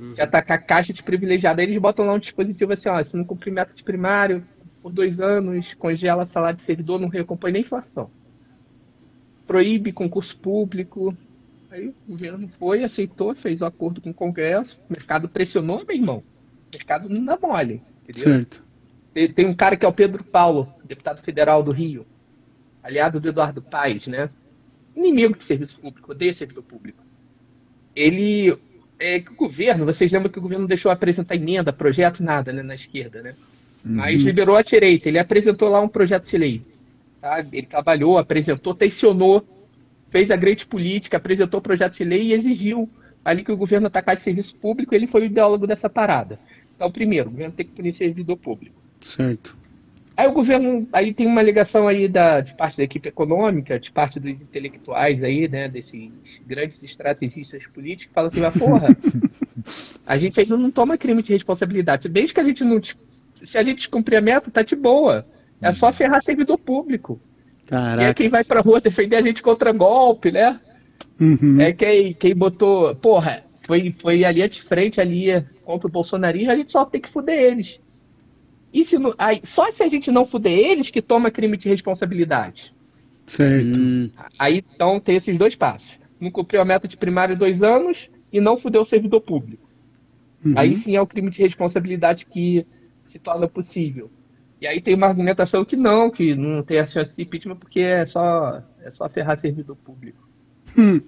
Uhum. 0.00 0.14
De 0.14 0.22
atacar 0.22 0.56
a 0.56 0.62
caixa 0.62 0.94
de 0.94 1.02
privilegiado. 1.02 1.60
Aí 1.60 1.66
eles 1.66 1.78
botam 1.78 2.06
lá 2.06 2.14
um 2.14 2.18
dispositivo 2.18 2.72
assim, 2.72 2.88
ó, 2.88 3.02
se 3.02 3.16
não 3.16 3.24
cumprir 3.24 3.50
meta 3.50 3.74
de 3.74 3.82
primário 3.82 4.42
por 4.82 4.90
dois 4.90 5.20
anos, 5.20 5.74
congela 5.74 6.24
salário 6.24 6.56
de 6.56 6.62
servidor, 6.62 6.98
não 6.98 7.08
recompõe 7.08 7.52
nem 7.52 7.60
inflação. 7.60 8.10
Proíbe 9.46 9.92
concurso 9.92 10.34
público, 10.38 11.14
Aí 11.70 11.88
o 11.88 11.94
governo 12.08 12.48
foi, 12.58 12.82
aceitou, 12.82 13.34
fez 13.34 13.60
o 13.60 13.64
um 13.64 13.68
acordo 13.68 14.00
com 14.00 14.10
o 14.10 14.14
Congresso, 14.14 14.78
o 14.88 14.92
mercado 14.92 15.28
pressionou, 15.28 15.84
meu 15.84 15.96
irmão. 15.96 16.18
O 16.18 16.76
mercado 16.76 17.08
não 17.08 17.24
dá 17.24 17.38
mole. 17.40 17.82
Entendeu? 18.08 18.22
Certo. 18.22 18.64
Tem, 19.12 19.32
tem 19.32 19.46
um 19.46 19.54
cara 19.54 19.76
que 19.76 19.84
é 19.84 19.88
o 19.88 19.92
Pedro 19.92 20.24
Paulo, 20.24 20.72
deputado 20.84 21.22
federal 21.22 21.62
do 21.62 21.70
Rio, 21.70 22.06
aliado 22.82 23.20
do 23.20 23.28
Eduardo 23.28 23.60
Paes, 23.60 24.06
né? 24.06 24.30
Inimigo 24.96 25.36
de 25.36 25.44
serviço 25.44 25.78
público, 25.78 26.12
odeia 26.12 26.32
servidor 26.32 26.64
público. 26.64 27.02
Ele. 27.94 28.56
É 29.00 29.20
que 29.20 29.30
o 29.30 29.36
governo, 29.36 29.84
vocês 29.84 30.10
lembram 30.10 30.28
que 30.28 30.40
o 30.40 30.42
governo 30.42 30.66
deixou 30.66 30.90
apresentar 30.90 31.36
emenda, 31.36 31.72
projeto, 31.72 32.20
nada, 32.20 32.52
né, 32.52 32.64
na 32.64 32.74
esquerda, 32.74 33.22
né? 33.22 33.36
Uhum. 33.84 33.94
Mas 33.94 34.20
liberou 34.20 34.56
a 34.56 34.62
direita. 34.62 35.08
Ele 35.08 35.20
apresentou 35.20 35.68
lá 35.68 35.80
um 35.80 35.88
projeto 35.88 36.28
de 36.28 36.36
lei. 36.36 36.62
Tá? 37.20 37.38
Ele 37.52 37.66
trabalhou, 37.66 38.18
apresentou, 38.18 38.74
tensionou 38.74 39.46
fez 40.10 40.30
a 40.30 40.36
grande 40.36 40.66
política, 40.66 41.16
apresentou 41.16 41.60
o 41.60 41.62
projeto 41.62 41.96
de 41.96 42.04
lei 42.04 42.28
e 42.28 42.32
exigiu 42.32 42.88
ali 43.24 43.44
que 43.44 43.52
o 43.52 43.56
governo 43.56 43.88
atacasse 43.88 44.22
serviço 44.22 44.54
público, 44.56 44.94
ele 44.94 45.06
foi 45.06 45.22
o 45.22 45.24
ideólogo 45.24 45.66
dessa 45.66 45.88
parada. 45.88 46.38
Então, 46.74 46.90
primeiro, 46.90 47.28
o 47.28 47.32
governo 47.32 47.54
tem 47.54 47.66
que 47.66 47.72
punir 47.72 47.92
servidor 47.92 48.36
público. 48.36 48.80
Certo. 49.00 49.56
Aí 50.16 50.26
o 50.26 50.32
governo, 50.32 50.88
aí 50.92 51.14
tem 51.14 51.26
uma 51.26 51.42
ligação 51.42 51.86
aí 51.86 52.08
da, 52.08 52.40
de 52.40 52.52
parte 52.54 52.76
da 52.76 52.82
equipe 52.82 53.08
econômica, 53.08 53.78
de 53.78 53.92
parte 53.92 54.18
dos 54.18 54.40
intelectuais 54.40 55.22
aí, 55.22 55.46
né, 55.46 55.68
desses 55.68 56.10
grandes 56.44 56.82
estrategistas 56.82 57.66
políticos, 57.68 58.06
que 58.06 58.14
falam 58.14 58.28
assim, 58.28 58.40
mas 58.40 58.56
porra, 58.56 58.88
a 60.04 60.16
gente 60.16 60.40
ainda 60.40 60.56
não 60.56 60.72
toma 60.72 60.98
crime 60.98 61.22
de 61.22 61.32
responsabilidade. 61.32 62.08
Desde 62.08 62.34
que 62.34 62.40
a 62.40 62.44
gente 62.44 62.64
não, 62.64 62.80
se 63.44 63.56
a 63.56 63.62
gente 63.62 63.76
descumprir 63.76 64.18
a 64.18 64.20
meta, 64.20 64.50
tá 64.50 64.62
de 64.62 64.74
boa. 64.74 65.24
É 65.60 65.72
só 65.72 65.92
ferrar 65.92 66.22
servidor 66.22 66.58
público. 66.58 67.20
Caraca. 67.68 68.02
E 68.02 68.06
é 68.06 68.14
quem 68.14 68.28
vai 68.30 68.42
pra 68.42 68.62
rua 68.62 68.80
defender 68.80 69.16
a 69.16 69.22
gente 69.22 69.42
contra 69.42 69.72
golpe, 69.72 70.32
né? 70.32 70.58
Uhum. 71.20 71.60
É 71.60 71.72
quem, 71.72 72.14
quem 72.14 72.34
botou. 72.34 72.94
Porra, 72.96 73.44
foi, 73.66 73.92
foi 73.92 74.24
ali 74.24 74.48
de 74.48 74.62
frente 74.62 75.00
ali 75.00 75.44
contra 75.64 75.86
o 75.86 75.90
bolsonarismo, 75.90 76.50
a 76.50 76.56
gente 76.56 76.72
só 76.72 76.86
tem 76.86 77.00
que 77.00 77.10
fuder 77.10 77.38
eles. 77.38 77.78
E 78.72 78.84
se 78.84 78.98
não, 78.98 79.14
aí, 79.18 79.42
só 79.44 79.70
se 79.70 79.82
a 79.82 79.88
gente 79.88 80.10
não 80.10 80.26
fuder 80.26 80.52
eles 80.52 80.88
que 80.88 81.02
toma 81.02 81.30
crime 81.30 81.58
de 81.58 81.68
responsabilidade. 81.68 82.72
Certo. 83.26 83.78
Hum. 83.78 84.10
Aí 84.38 84.64
então 84.74 84.98
tem 84.98 85.16
esses 85.16 85.36
dois 85.36 85.54
passos. 85.54 85.98
Não 86.18 86.30
cumpriu 86.30 86.62
a 86.62 86.64
meta 86.64 86.88
de 86.88 86.96
primário 86.96 87.36
dois 87.36 87.62
anos 87.62 88.10
e 88.32 88.40
não 88.40 88.56
fudeu 88.56 88.80
o 88.80 88.86
servidor 88.86 89.20
público. 89.20 89.68
Uhum. 90.42 90.54
Aí 90.56 90.74
sim 90.76 90.96
é 90.96 91.02
o 91.02 91.06
crime 91.06 91.30
de 91.30 91.42
responsabilidade 91.42 92.24
que 92.24 92.66
se 93.06 93.18
torna 93.18 93.46
possível. 93.46 94.10
E 94.60 94.66
aí 94.66 94.80
tem 94.80 94.94
uma 94.94 95.06
argumentação 95.06 95.64
que 95.64 95.76
não, 95.76 96.10
que 96.10 96.34
não 96.34 96.62
tem 96.62 96.78
a 96.78 96.86
chance 96.86 97.14
de 97.14 97.22
impeachment 97.22 97.56
porque 97.56 97.80
é 97.80 98.04
só, 98.06 98.62
é 98.82 98.90
só 98.90 99.08
ferrar 99.08 99.38
servidor 99.38 99.76
público. 99.76 100.28
Hum. 100.76 101.00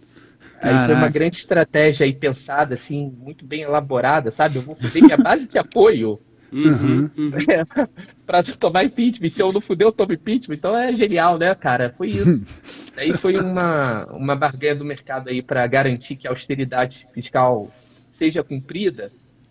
Aí 0.62 0.86
foi 0.86 0.94
uma 0.94 1.08
grande 1.08 1.38
estratégia 1.38 2.04
aí 2.04 2.12
pensada, 2.12 2.74
assim, 2.74 3.12
muito 3.18 3.44
bem 3.44 3.62
elaborada, 3.62 4.30
sabe? 4.30 4.56
Eu 4.56 4.62
vou 4.62 4.76
fazer 4.76 5.00
minha 5.02 5.16
base 5.16 5.48
de 5.48 5.58
apoio 5.58 6.18
Uhum, 6.52 7.08
uhum. 7.16 7.30
É, 7.48 7.64
pra 8.26 8.42
tomar 8.42 8.84
impeachment. 8.84 9.30
Se 9.30 9.40
eu 9.40 9.52
não 9.52 9.60
fuder, 9.60 9.86
eu 9.86 9.92
tomo 9.92 10.12
impeachment. 10.12 10.56
Então 10.56 10.76
é 10.76 10.94
genial, 10.94 11.38
né, 11.38 11.54
cara? 11.54 11.94
Foi 11.96 12.10
isso. 12.10 12.42
aí 12.98 13.12
foi 13.12 13.36
uma, 13.36 14.06
uma 14.06 14.36
barganha 14.36 14.74
do 14.74 14.84
mercado 14.84 15.28
aí 15.28 15.42
para 15.42 15.66
garantir 15.66 16.16
que 16.16 16.26
a 16.26 16.30
austeridade 16.30 17.06
fiscal 17.14 17.70
seja 18.18 18.42
cumprida, 18.42 19.10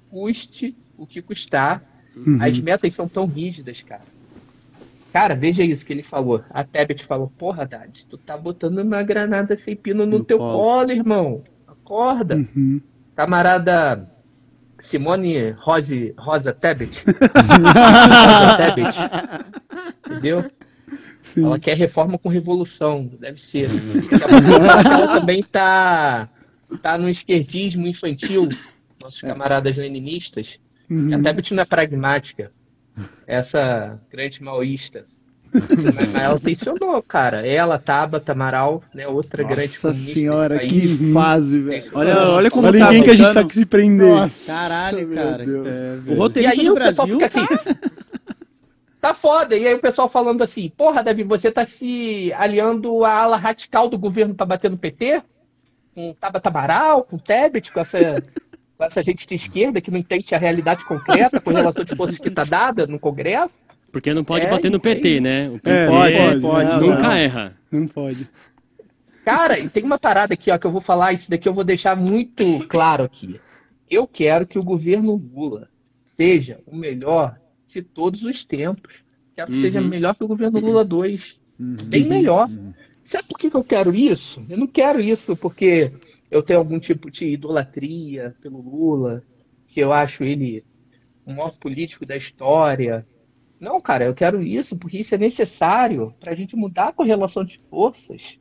custe 0.09 0.75
o 0.97 1.07
que 1.07 1.21
custar. 1.21 1.83
Uhum. 2.25 2.38
As 2.41 2.60
metas 2.60 2.93
são 2.93 3.08
tão 3.08 3.25
rígidas, 3.25 3.82
cara. 3.82 4.01
Cara, 5.12 5.36
veja 5.36 5.63
isso 5.63 5.86
que 5.86 5.91
ele 5.91 6.03
falou. 6.03 6.43
A 6.49 6.63
Tebet 6.63 7.05
falou, 7.05 7.32
porra, 7.38 7.63
Haddad, 7.63 8.05
tu 8.08 8.17
tá 8.17 8.38
botando 8.38 8.79
uma 8.79 9.01
granada 9.01 9.58
sem 9.58 9.75
pino 9.75 10.05
no, 10.05 10.19
no 10.19 10.23
teu 10.23 10.38
colo. 10.38 10.60
colo, 10.60 10.91
irmão. 10.91 11.43
Acorda. 11.67 12.36
Uhum. 12.36 12.79
Camarada 13.15 14.08
Simone 14.84 15.51
Rose, 15.51 16.13
Rosa 16.17 16.53
Tebet. 16.53 17.03
Rosa 17.05 18.58
Tebet. 18.58 18.97
Entendeu? 20.05 20.51
Sim. 21.21 21.45
Ela 21.45 21.60
quer 21.60 21.75
reforma 21.75 22.17
com 22.17 22.29
revolução, 22.29 23.05
deve 23.19 23.39
ser. 23.39 23.67
ela 24.86 25.19
também 25.19 25.43
tá, 25.43 26.27
tá 26.82 26.97
no 26.97 27.08
esquerdismo 27.10 27.88
infantil, 27.88 28.49
nossos 29.01 29.21
camaradas 29.21 29.77
leninistas. 29.77 30.60
Uhum. 30.89 31.15
A 31.15 31.21
Tebet 31.21 31.54
não 31.54 31.63
é 31.63 31.65
pragmática. 31.65 32.52
Essa 33.28 33.99
grande 34.12 34.41
maoísta. 34.43 35.06
Mas 35.52 36.15
ela 36.15 36.39
tensionou, 36.39 37.02
cara. 37.02 37.45
Ela, 37.45 37.80
Tabata, 37.80 38.32
Amaral, 38.32 38.84
né? 38.93 39.08
Outra 39.08 39.43
Nossa 39.43 39.56
grande 39.56 39.71
Nossa 39.71 39.93
senhora, 39.93 40.60
que 40.60 41.12
fase, 41.12 41.60
velho. 41.60 41.91
Olha, 41.93 42.30
olha 42.30 42.52
como 42.52 42.67
olha 42.67 42.80
tá 42.80 42.86
ninguém 42.86 43.04
que 43.04 43.10
a 43.10 43.15
gente 43.15 43.34
tá 43.34 43.43
que 43.43 43.56
se 43.56 43.65
prender. 43.65 44.08
Nossa, 44.08 44.52
Caralho, 44.52 45.10
cara. 45.13 45.43
É, 45.43 46.12
o 46.12 46.15
roteirista 46.15 46.56
e 46.56 46.60
aí, 46.60 46.67
do 46.67 46.73
Brasil... 46.75 47.19
Fica 47.19 47.25
assim, 47.25 47.47
tá 49.02 49.13
foda. 49.13 49.56
E 49.56 49.65
aí 49.65 49.73
o 49.73 49.82
pessoal 49.82 50.08
falando 50.08 50.43
assim, 50.43 50.71
porra, 50.75 51.04
Davi, 51.04 51.23
você 51.23 51.52
tá 51.52 51.65
se 51.65 52.32
aliando 52.34 53.04
à 53.04 53.12
ala 53.12 53.38
radical 53.38 53.89
do 53.89 53.97
governo 53.97 54.36
pra 54.36 54.45
bater 54.45 54.69
no 54.69 54.78
PT? 54.78 55.23
Com 55.95 56.13
Tabata 56.13 56.49
Amaral, 56.49 57.04
com 57.04 57.17
Tebet, 57.17 57.71
com 57.71 57.80
essa... 57.80 58.21
com 58.79 58.85
essa 58.85 59.03
gente 59.03 59.27
de 59.27 59.35
esquerda 59.35 59.81
que 59.81 59.91
não 59.91 59.97
entende 59.97 60.33
a 60.33 60.37
realidade 60.37 60.85
concreta 60.85 61.41
com 61.41 61.51
relação 61.51 61.83
de 61.83 61.93
forças 61.97 62.17
que 62.17 62.31
tá 62.31 62.45
dada 62.45 62.87
no 62.87 62.97
Congresso. 62.97 63.59
Porque 63.91 64.13
não 64.13 64.23
pode 64.23 64.45
é, 64.45 64.49
bater 64.49 64.71
no 64.71 64.79
PT, 64.79 65.17
é 65.17 65.19
né? 65.19 65.49
O 65.49 65.59
PT 65.59 65.69
é, 65.69 65.87
pode, 65.87 66.39
pode, 66.39 66.69
não, 66.69 66.79
nunca 66.79 67.03
não. 67.03 67.11
erra. 67.11 67.57
Não 67.69 67.87
pode. 67.87 68.29
Cara, 69.25 69.59
e 69.59 69.67
tem 69.67 69.83
uma 69.83 69.99
parada 69.99 70.33
aqui, 70.33 70.49
ó, 70.49 70.57
que 70.57 70.65
eu 70.65 70.71
vou 70.71 70.79
falar, 70.79 71.11
isso 71.11 71.29
daqui 71.29 71.49
eu 71.49 71.53
vou 71.53 71.65
deixar 71.65 71.93
muito 71.97 72.65
claro 72.69 73.03
aqui. 73.03 73.37
Eu 73.89 74.07
quero 74.07 74.47
que 74.47 74.57
o 74.57 74.63
governo 74.63 75.15
Lula 75.15 75.67
seja 76.15 76.61
o 76.65 76.73
melhor 76.73 77.35
de 77.67 77.81
todos 77.81 78.23
os 78.23 78.45
tempos. 78.45 78.93
Quero 79.35 79.51
que 79.51 79.57
uhum. 79.57 79.61
seja 79.61 79.81
melhor 79.81 80.15
que 80.15 80.23
o 80.23 80.27
governo 80.27 80.57
Lula 80.57 80.85
2. 80.85 81.37
Uhum. 81.59 81.75
Bem 81.83 82.07
melhor. 82.07 82.47
Uhum. 82.47 82.73
Sabe 83.03 83.27
por 83.27 83.37
que 83.37 83.53
eu 83.53 83.63
quero 83.63 83.93
isso? 83.93 84.45
Eu 84.49 84.57
não 84.57 84.67
quero 84.67 85.01
isso 85.01 85.35
porque 85.35 85.91
eu 86.29 86.43
tenho 86.43 86.59
algum 86.59 86.79
tipo 86.79 87.09
de 87.11 87.25
idolatria 87.25 88.35
pelo 88.41 88.61
Lula, 88.61 89.23
que 89.67 89.79
eu 89.79 89.91
acho 89.91 90.23
ele 90.23 90.63
o 91.25 91.31
maior 91.31 91.55
político 91.57 92.05
da 92.05 92.17
história, 92.17 93.05
não, 93.59 93.81
cara, 93.81 94.05
eu 94.05 94.13
quero 94.15 94.41
isso 94.41 94.75
porque 94.77 94.99
isso 94.99 95.13
é 95.13 95.17
necessário 95.17 96.13
para 96.19 96.31
a 96.31 96.35
gente 96.35 96.55
mudar 96.55 96.89
a 96.89 96.93
correlação 96.93 97.43
de 97.43 97.59
forças 97.69 98.37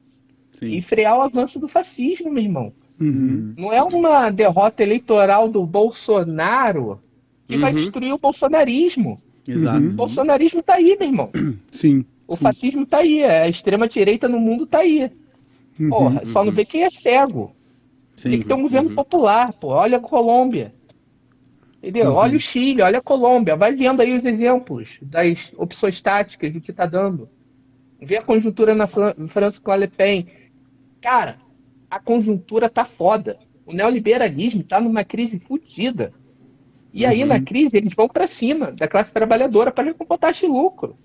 Sim. 0.52 0.68
e 0.68 0.80
frear 0.80 1.18
o 1.18 1.22
avanço 1.22 1.58
do 1.58 1.66
fascismo, 1.66 2.30
meu 2.30 2.42
irmão. 2.42 2.72
Uhum. 3.00 3.54
Não 3.56 3.72
é 3.72 3.82
uma 3.82 4.30
derrota 4.30 4.82
eleitoral 4.82 5.48
do 5.48 5.64
Bolsonaro 5.66 7.00
que 7.48 7.54
uhum. 7.54 7.60
vai 7.60 7.72
destruir 7.72 8.12
o 8.12 8.18
bolsonarismo. 8.18 9.20
Exato. 9.46 9.78
O 9.78 9.92
bolsonarismo 9.92 10.62
tá 10.62 10.74
aí, 10.74 10.96
meu 10.98 11.08
irmão. 11.08 11.30
Sim. 11.72 12.04
O 12.26 12.36
sim. 12.36 12.42
fascismo 12.42 12.86
tá 12.86 12.98
aí, 12.98 13.24
a 13.24 13.48
extrema-direita 13.48 14.28
no 14.28 14.38
mundo 14.38 14.66
tá 14.66 14.80
aí. 14.80 15.10
Uhum, 15.80 15.88
Porra, 15.88 16.26
só 16.26 16.40
não 16.40 16.50
uhum. 16.50 16.54
vê 16.54 16.64
quem 16.64 16.84
é 16.84 16.90
cego. 16.90 17.52
Sim. 18.18 18.30
Tem 18.30 18.40
que 18.40 18.48
ter 18.48 18.54
um 18.54 18.62
governo 18.62 18.90
uhum. 18.90 18.94
popular, 18.96 19.52
pô. 19.52 19.68
Olha 19.68 19.98
a 19.98 20.00
Colômbia. 20.00 20.74
Entendeu? 21.80 22.10
Uhum. 22.10 22.16
Olha 22.16 22.36
o 22.36 22.40
Chile, 22.40 22.82
olha 22.82 22.98
a 22.98 23.02
Colômbia, 23.02 23.54
vai 23.54 23.74
vendo 23.74 24.02
aí 24.02 24.12
os 24.12 24.24
exemplos 24.24 24.98
das 25.00 25.52
opções 25.56 26.02
táticas 26.02 26.52
do 26.52 26.60
que 26.60 26.72
está 26.72 26.84
dando. 26.84 27.28
Vê 28.00 28.16
a 28.16 28.22
conjuntura 28.22 28.74
na 28.74 28.88
França 28.88 29.60
com 29.60 29.70
a 29.70 29.76
Le 29.76 29.86
Pen. 29.86 30.26
Cara, 31.00 31.38
a 31.88 32.00
conjuntura 32.00 32.68
tá 32.68 32.84
foda. 32.84 33.38
O 33.64 33.72
neoliberalismo 33.72 34.64
tá 34.64 34.80
numa 34.80 35.04
crise 35.04 35.38
fodida. 35.38 36.12
E 36.92 37.06
aí, 37.06 37.22
uhum. 37.22 37.28
na 37.28 37.40
crise, 37.40 37.76
eles 37.76 37.94
vão 37.94 38.08
para 38.08 38.26
cima 38.26 38.72
da 38.72 38.88
classe 38.88 39.12
trabalhadora 39.12 39.70
para 39.70 39.84
recompotar 39.84 40.32
taxa 40.32 40.46
de 40.46 40.52
lucro. 40.52 40.96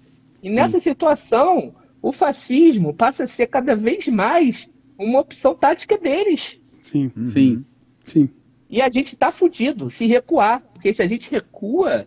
E 0.41 0.49
Sim. 0.49 0.55
nessa 0.55 0.79
situação, 0.79 1.75
o 2.01 2.11
fascismo 2.11 2.93
passa 2.93 3.25
a 3.25 3.27
ser 3.27 3.47
cada 3.47 3.75
vez 3.75 4.07
mais 4.07 4.67
uma 4.97 5.19
opção 5.19 5.53
tática 5.53 5.97
deles. 5.97 6.59
Sim, 6.83 7.11
uhum. 7.15 7.27
sim, 7.27 7.65
sim. 8.03 8.29
E 8.69 8.81
a 8.81 8.89
gente 8.89 9.15
tá 9.15 9.31
fudido 9.31 9.89
se 9.89 10.05
recuar. 10.05 10.61
Porque 10.73 10.93
se 10.93 11.01
a 11.01 11.07
gente 11.07 11.31
recua, 11.31 12.05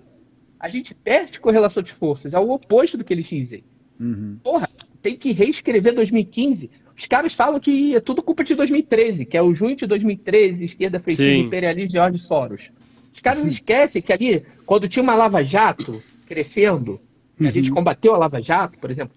a 0.60 0.68
gente 0.68 0.94
perde 0.94 1.40
correlação 1.40 1.82
de 1.82 1.92
forças. 1.92 2.34
É 2.34 2.38
o 2.38 2.50
oposto 2.50 2.98
do 2.98 3.04
que 3.04 3.14
eles 3.14 3.26
dizem. 3.26 3.64
Uhum. 3.98 4.38
Porra, 4.44 4.68
tem 5.00 5.16
que 5.16 5.32
reescrever 5.32 5.94
2015. 5.94 6.70
Os 6.94 7.06
caras 7.06 7.32
falam 7.32 7.58
que 7.58 7.96
é 7.96 8.00
tudo 8.00 8.22
culpa 8.22 8.44
de 8.44 8.54
2013, 8.54 9.24
que 9.24 9.36
é 9.36 9.42
o 9.42 9.54
junho 9.54 9.76
de 9.76 9.86
2013, 9.86 10.64
esquerda 10.64 10.98
feitiço 10.98 11.46
imperialismo 11.46 11.88
de 11.88 11.92
George 11.94 12.18
Soros. 12.18 12.70
Os 13.14 13.20
caras 13.20 13.42
não 13.42 13.50
esquecem 13.50 14.02
que 14.02 14.12
ali, 14.12 14.44
quando 14.66 14.88
tinha 14.88 15.02
uma 15.02 15.14
Lava 15.14 15.42
Jato 15.42 16.02
crescendo, 16.26 17.00
uhum. 17.40 17.48
a 17.48 17.50
gente 17.50 17.70
uhum. 17.70 17.76
combateu 17.76 18.14
a 18.14 18.18
Lava 18.18 18.42
Jato, 18.42 18.78
por 18.78 18.90
exemplo, 18.90 19.16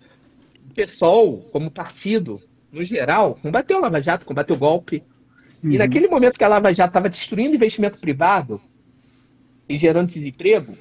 o 0.69 0.73
PSOL, 0.73 1.39
como 1.51 1.69
partido, 1.69 2.39
no 2.71 2.83
geral, 2.83 3.37
combateu 3.41 3.77
a 3.77 3.81
Lava 3.81 4.01
Jato, 4.01 4.25
combateu 4.25 4.55
o 4.55 4.59
golpe, 4.59 5.03
Uhum. 5.63 5.71
E 5.71 5.77
naquele 5.77 6.07
momento 6.07 6.37
que 6.37 6.43
a 6.43 6.47
Lava 6.47 6.73
Jato 6.73 6.89
estava 6.89 7.09
destruindo 7.09 7.55
investimento 7.55 7.99
privado 7.99 8.61
e 9.67 9.77
gerando 9.77 10.07
desemprego, 10.07 10.77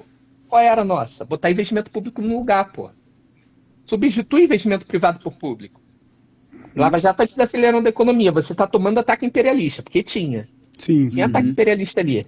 qual 0.48 0.62
era 0.62 0.82
a 0.82 0.84
nossa? 0.84 1.24
Botar 1.24 1.50
investimento 1.50 1.90
público 1.90 2.22
no 2.22 2.38
lugar, 2.38 2.72
pô. 2.72 2.90
Substituir 3.84 4.44
investimento 4.44 4.86
privado 4.86 5.18
por 5.20 5.34
público. 5.34 5.80
Uhum. 6.52 6.60
Lava 6.76 7.00
Jato 7.00 7.22
está 7.22 7.24
desacelerando 7.24 7.86
a 7.86 7.90
economia. 7.90 8.32
Você 8.32 8.52
está 8.52 8.66
tomando 8.66 8.98
ataque 8.98 9.26
imperialista, 9.26 9.82
porque 9.82 10.02
tinha. 10.02 10.48
Sim. 10.78 11.08
Tinha 11.10 11.24
uhum. 11.24 11.30
ataque 11.30 11.48
imperialista 11.48 12.00
ali. 12.00 12.26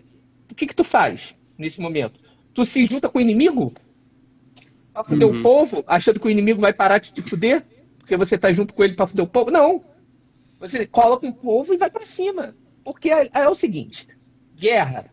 O 0.51 0.55
que, 0.55 0.67
que 0.67 0.75
tu 0.75 0.85
faz 0.85 1.35
nesse 1.57 1.81
momento? 1.81 2.19
Tu 2.53 2.65
se 2.65 2.85
junta 2.85 3.09
com 3.09 3.19
o 3.19 3.23
inimigo? 3.23 3.73
Pra 4.93 5.05
fuder 5.05 5.29
uhum. 5.29 5.39
o 5.39 5.43
povo, 5.43 5.85
achando 5.87 6.19
que 6.19 6.27
o 6.27 6.31
inimigo 6.31 6.61
vai 6.61 6.73
parar 6.73 6.99
de 6.99 7.13
te 7.13 7.23
fuder? 7.23 7.65
Porque 7.99 8.17
você 8.17 8.37
tá 8.37 8.53
junto 8.53 8.75
com 8.75 8.83
ele 8.83 8.95
pra 8.95 9.07
fuder 9.07 9.25
o 9.25 9.29
povo? 9.29 9.51
Não. 9.51 9.85
Você 10.61 10.87
coloca 10.87 11.27
um 11.27 11.33
povo 11.33 11.73
e 11.73 11.79
vai 11.79 11.91
para 11.91 12.05
cima. 12.05 12.55
Porque 12.85 13.11
é, 13.11 13.31
é, 13.33 13.49
o 13.49 13.55
seguinte: 13.55 14.07
guerra, 14.55 15.07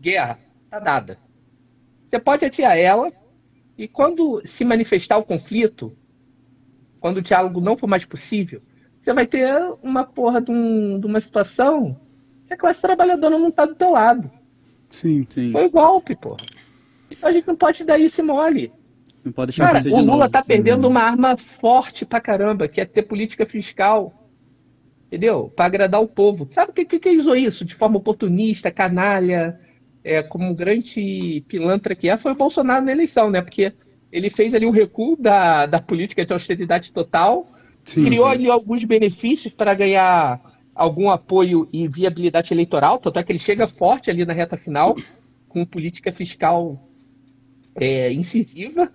guerra, 0.00 0.38
tá 0.70 0.78
dada. 0.78 1.18
Você 2.08 2.18
pode 2.20 2.44
atirar 2.44 2.78
ela, 2.78 3.12
e 3.76 3.88
quando 3.88 4.40
se 4.46 4.64
manifestar 4.64 5.18
o 5.18 5.24
conflito, 5.24 5.96
quando 7.00 7.18
o 7.18 7.22
diálogo 7.22 7.60
não 7.60 7.76
for 7.76 7.88
mais 7.88 8.04
possível, 8.04 8.62
você 9.02 9.12
vai 9.12 9.26
ter 9.26 9.52
uma 9.82 10.04
porra 10.04 10.40
de, 10.40 10.52
um, 10.52 11.00
de 11.00 11.06
uma 11.06 11.20
situação 11.20 12.00
que 12.46 12.54
a 12.54 12.56
classe 12.56 12.80
trabalhadora 12.80 13.38
não 13.38 13.50
tá 13.50 13.66
do 13.66 13.74
teu 13.74 13.90
lado. 13.90 14.30
Sim, 14.90 15.26
sim. 15.28 15.50
Foi 15.50 15.68
golpe, 15.68 16.14
porra. 16.14 16.46
Então 17.10 17.28
a 17.28 17.32
gente 17.32 17.48
não 17.48 17.56
pode 17.56 17.84
dar 17.84 17.98
isso 17.98 18.22
mole. 18.22 18.72
Não 19.24 19.32
pode 19.32 19.50
deixar 19.50 19.72
Cara, 19.72 19.84
o 19.86 20.00
Lula 20.00 20.16
novo. 20.18 20.30
tá 20.30 20.42
perdendo 20.42 20.84
uhum. 20.84 20.90
uma 20.90 21.02
arma 21.02 21.36
forte 21.36 22.04
pra 22.04 22.20
caramba, 22.20 22.68
que 22.68 22.80
é 22.80 22.84
ter 22.84 23.02
política 23.02 23.44
fiscal 23.44 24.12
entendeu? 25.14 25.52
Para 25.54 25.66
agradar 25.66 26.02
o 26.02 26.08
povo. 26.08 26.48
Sabe 26.52 26.72
o 26.72 26.74
que, 26.74 26.84
que, 26.84 26.98
que 26.98 27.16
usou 27.16 27.36
isso 27.36 27.64
de 27.64 27.74
forma 27.74 27.98
oportunista, 27.98 28.70
canalha, 28.70 29.58
é, 30.02 30.22
como 30.22 30.50
um 30.50 30.54
grande 30.54 31.44
pilantra 31.46 31.94
que 31.94 32.08
é? 32.08 32.16
Foi 32.16 32.32
o 32.32 32.36
Bolsonaro 32.36 32.84
na 32.84 32.90
eleição, 32.90 33.30
né? 33.30 33.40
Porque 33.40 33.72
ele 34.10 34.28
fez 34.28 34.52
ali 34.54 34.66
um 34.66 34.70
recuo 34.70 35.16
da, 35.16 35.66
da 35.66 35.80
política 35.80 36.26
de 36.26 36.32
austeridade 36.32 36.92
total, 36.92 37.46
Sim, 37.84 38.04
criou 38.04 38.26
ali 38.26 38.50
alguns 38.50 38.82
benefícios 38.82 39.52
para 39.52 39.72
ganhar 39.72 40.40
algum 40.74 41.08
apoio 41.08 41.68
e 41.72 41.86
viabilidade 41.86 42.52
eleitoral, 42.52 42.98
tanto 42.98 43.18
é 43.18 43.22
que 43.22 43.30
ele 43.30 43.38
chega 43.38 43.68
forte 43.68 44.10
ali 44.10 44.24
na 44.24 44.32
reta 44.32 44.56
final, 44.56 44.96
com 45.48 45.64
política 45.64 46.10
fiscal 46.10 46.88
é, 47.76 48.12
incisiva, 48.12 48.92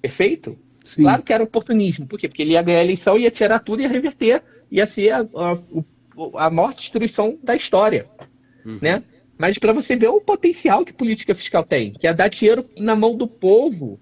perfeito? 0.00 0.56
Sim. 0.84 1.02
Claro 1.02 1.22
que 1.24 1.32
era 1.32 1.42
oportunismo, 1.42 2.06
por 2.06 2.18
quê? 2.18 2.28
Porque 2.28 2.42
ele 2.42 2.52
ia 2.52 2.62
ganhar 2.62 2.78
a 2.78 2.84
eleição, 2.84 3.18
ia 3.18 3.30
tirar 3.30 3.58
tudo, 3.58 3.82
ia 3.82 3.88
reverter, 3.88 4.42
ia 4.70 4.86
ser 4.86 5.10
a, 5.10 5.20
a, 5.20 6.46
a 6.46 6.50
maior 6.50 6.74
destruição 6.74 7.38
da 7.42 7.54
história, 7.54 8.06
né? 8.80 9.02
Mas 9.38 9.56
para 9.56 9.72
você 9.72 9.94
ver 9.94 10.08
o 10.08 10.20
potencial 10.20 10.84
que 10.84 10.92
política 10.92 11.34
fiscal 11.34 11.64
tem, 11.64 11.92
que 11.92 12.06
é 12.06 12.12
dar 12.12 12.28
dinheiro 12.28 12.64
na 12.76 12.96
mão 12.96 13.16
do 13.16 13.28
povo, 13.28 14.00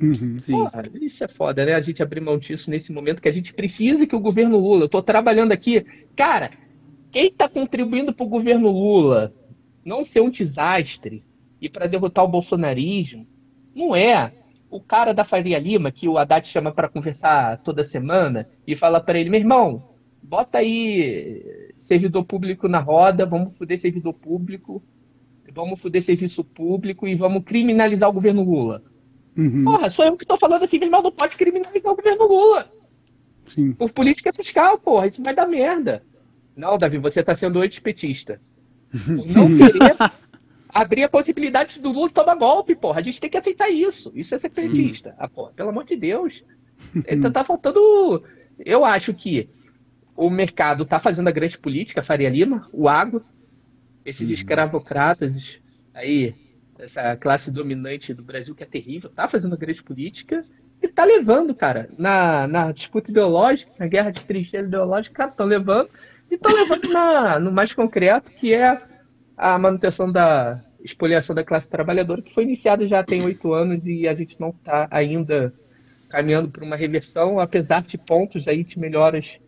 Uhum. 0.00 0.36
Porra, 0.44 0.82
isso 1.00 1.22
é 1.22 1.28
foda, 1.28 1.64
né? 1.64 1.74
A 1.74 1.80
gente 1.80 2.02
abrir 2.02 2.20
mão 2.20 2.36
disso 2.36 2.68
nesse 2.68 2.92
momento 2.92 3.22
que 3.22 3.28
a 3.28 3.32
gente 3.32 3.54
precisa 3.54 4.06
que 4.06 4.16
o 4.16 4.20
governo 4.20 4.58
Lula. 4.58 4.84
Eu 4.84 4.88
tô 4.88 5.00
trabalhando 5.02 5.52
aqui. 5.52 5.86
Cara, 6.16 6.50
quem 7.12 7.30
tá 7.30 7.48
contribuindo 7.48 8.12
pro 8.12 8.26
governo 8.26 8.70
Lula 8.70 9.32
não 9.84 10.04
ser 10.04 10.20
um 10.20 10.30
desastre 10.30 11.22
e 11.60 11.68
para 11.68 11.86
derrotar 11.86 12.24
o 12.24 12.28
bolsonarismo 12.28 13.26
não 13.74 13.94
é 13.94 14.32
o 14.74 14.80
cara 14.80 15.14
da 15.14 15.24
Faria 15.24 15.56
Lima 15.56 15.92
que 15.92 16.08
o 16.08 16.18
Haddad 16.18 16.48
chama 16.48 16.72
para 16.72 16.88
conversar 16.88 17.58
toda 17.58 17.84
semana 17.84 18.48
e 18.66 18.74
fala 18.74 19.00
para 19.00 19.20
ele: 19.20 19.30
meu 19.30 19.38
irmão, 19.38 19.90
bota 20.20 20.58
aí 20.58 21.72
servidor 21.78 22.24
público 22.24 22.66
na 22.66 22.80
roda, 22.80 23.24
vamos 23.24 23.56
foder 23.56 23.78
servidor 23.78 24.12
público, 24.14 24.82
vamos 25.54 25.80
foder 25.80 26.02
serviço 26.02 26.42
público 26.42 27.06
e 27.06 27.14
vamos 27.14 27.44
criminalizar 27.44 28.08
o 28.08 28.12
governo 28.12 28.42
Lula. 28.42 28.82
Uhum. 29.36 29.62
Porra, 29.64 29.90
sou 29.90 30.04
eu 30.04 30.16
que 30.16 30.26
tô 30.26 30.36
falando 30.36 30.64
assim, 30.64 30.78
meu 30.78 30.88
irmão, 30.88 31.02
não 31.02 31.12
pode 31.12 31.36
criminalizar 31.36 31.92
o 31.92 31.96
governo 31.96 32.26
Lula. 32.26 32.68
Sim. 33.46 33.72
Por 33.74 33.92
política 33.92 34.32
fiscal, 34.34 34.76
porra, 34.78 35.06
isso 35.06 35.22
vai 35.22 35.34
dar 35.34 35.46
merda. 35.46 36.02
Não, 36.56 36.76
Davi, 36.76 36.98
você 36.98 37.22
tá 37.22 37.36
sendo 37.36 37.60
antipetista. 37.60 38.40
Não 39.08 39.48
querer 39.56 39.96
abrir 40.74 41.04
a 41.04 41.08
possibilidade 41.08 41.80
do 41.80 41.92
Lula 41.92 42.10
tomar 42.10 42.34
golpe, 42.34 42.74
porra. 42.74 42.98
A 42.98 43.02
gente 43.02 43.20
tem 43.20 43.30
que 43.30 43.38
aceitar 43.38 43.70
isso. 43.70 44.10
Isso 44.12 44.34
é 44.34 44.38
ser 44.38 44.50
petista. 44.50 45.14
Ah, 45.16 45.28
porra, 45.28 45.52
pelo 45.52 45.68
amor 45.68 45.84
de 45.84 45.96
Deus. 45.96 46.42
Então 47.08 47.30
tá 47.30 47.44
faltando. 47.44 48.24
Eu 48.58 48.84
acho 48.84 49.14
que 49.14 49.48
o 50.16 50.28
mercado 50.28 50.84
tá 50.84 50.98
fazendo 50.98 51.28
a 51.28 51.32
grande 51.32 51.56
política, 51.56 52.02
Faria 52.02 52.28
Lima, 52.28 52.68
o 52.72 52.88
agro, 52.88 53.22
esses 54.04 54.28
escravocratas 54.28 55.60
aí, 55.94 56.34
essa 56.78 57.16
classe 57.16 57.50
dominante 57.50 58.12
do 58.12 58.24
Brasil 58.24 58.54
que 58.54 58.64
é 58.64 58.66
terrível, 58.66 59.08
tá 59.08 59.28
fazendo 59.28 59.54
a 59.54 59.58
grande 59.58 59.82
política 59.82 60.44
e 60.82 60.88
tá 60.88 61.04
levando, 61.04 61.54
cara, 61.54 61.88
na, 61.96 62.46
na 62.48 62.72
disputa 62.72 63.10
ideológica, 63.10 63.70
na 63.78 63.86
guerra 63.86 64.10
de 64.10 64.24
trincheira 64.24 64.66
ideológica, 64.66 65.14
cara, 65.14 65.30
estão 65.30 65.46
levando 65.46 65.88
e 66.30 66.34
estão 66.34 66.52
levando 66.52 66.92
na, 66.92 67.38
no 67.38 67.52
mais 67.52 67.72
concreto, 67.72 68.30
que 68.32 68.52
é 68.52 68.82
a 69.36 69.58
manutenção 69.58 70.10
da 70.10 70.62
expoliação 70.82 71.34
da 71.34 71.42
classe 71.42 71.66
trabalhadora, 71.66 72.22
que 72.22 72.32
foi 72.32 72.44
iniciada 72.44 72.86
já 72.86 73.02
tem 73.02 73.22
oito 73.24 73.52
anos 73.52 73.86
e 73.86 74.06
a 74.06 74.14
gente 74.14 74.38
não 74.38 74.50
está 74.50 74.86
ainda 74.90 75.52
caminhando 76.08 76.50
por 76.50 76.62
uma 76.62 76.76
reversão, 76.76 77.40
apesar 77.40 77.82
de 77.82 77.96
pontos 77.98 78.46
aí 78.46 78.62
de 78.62 78.78
melhoras 78.78 79.38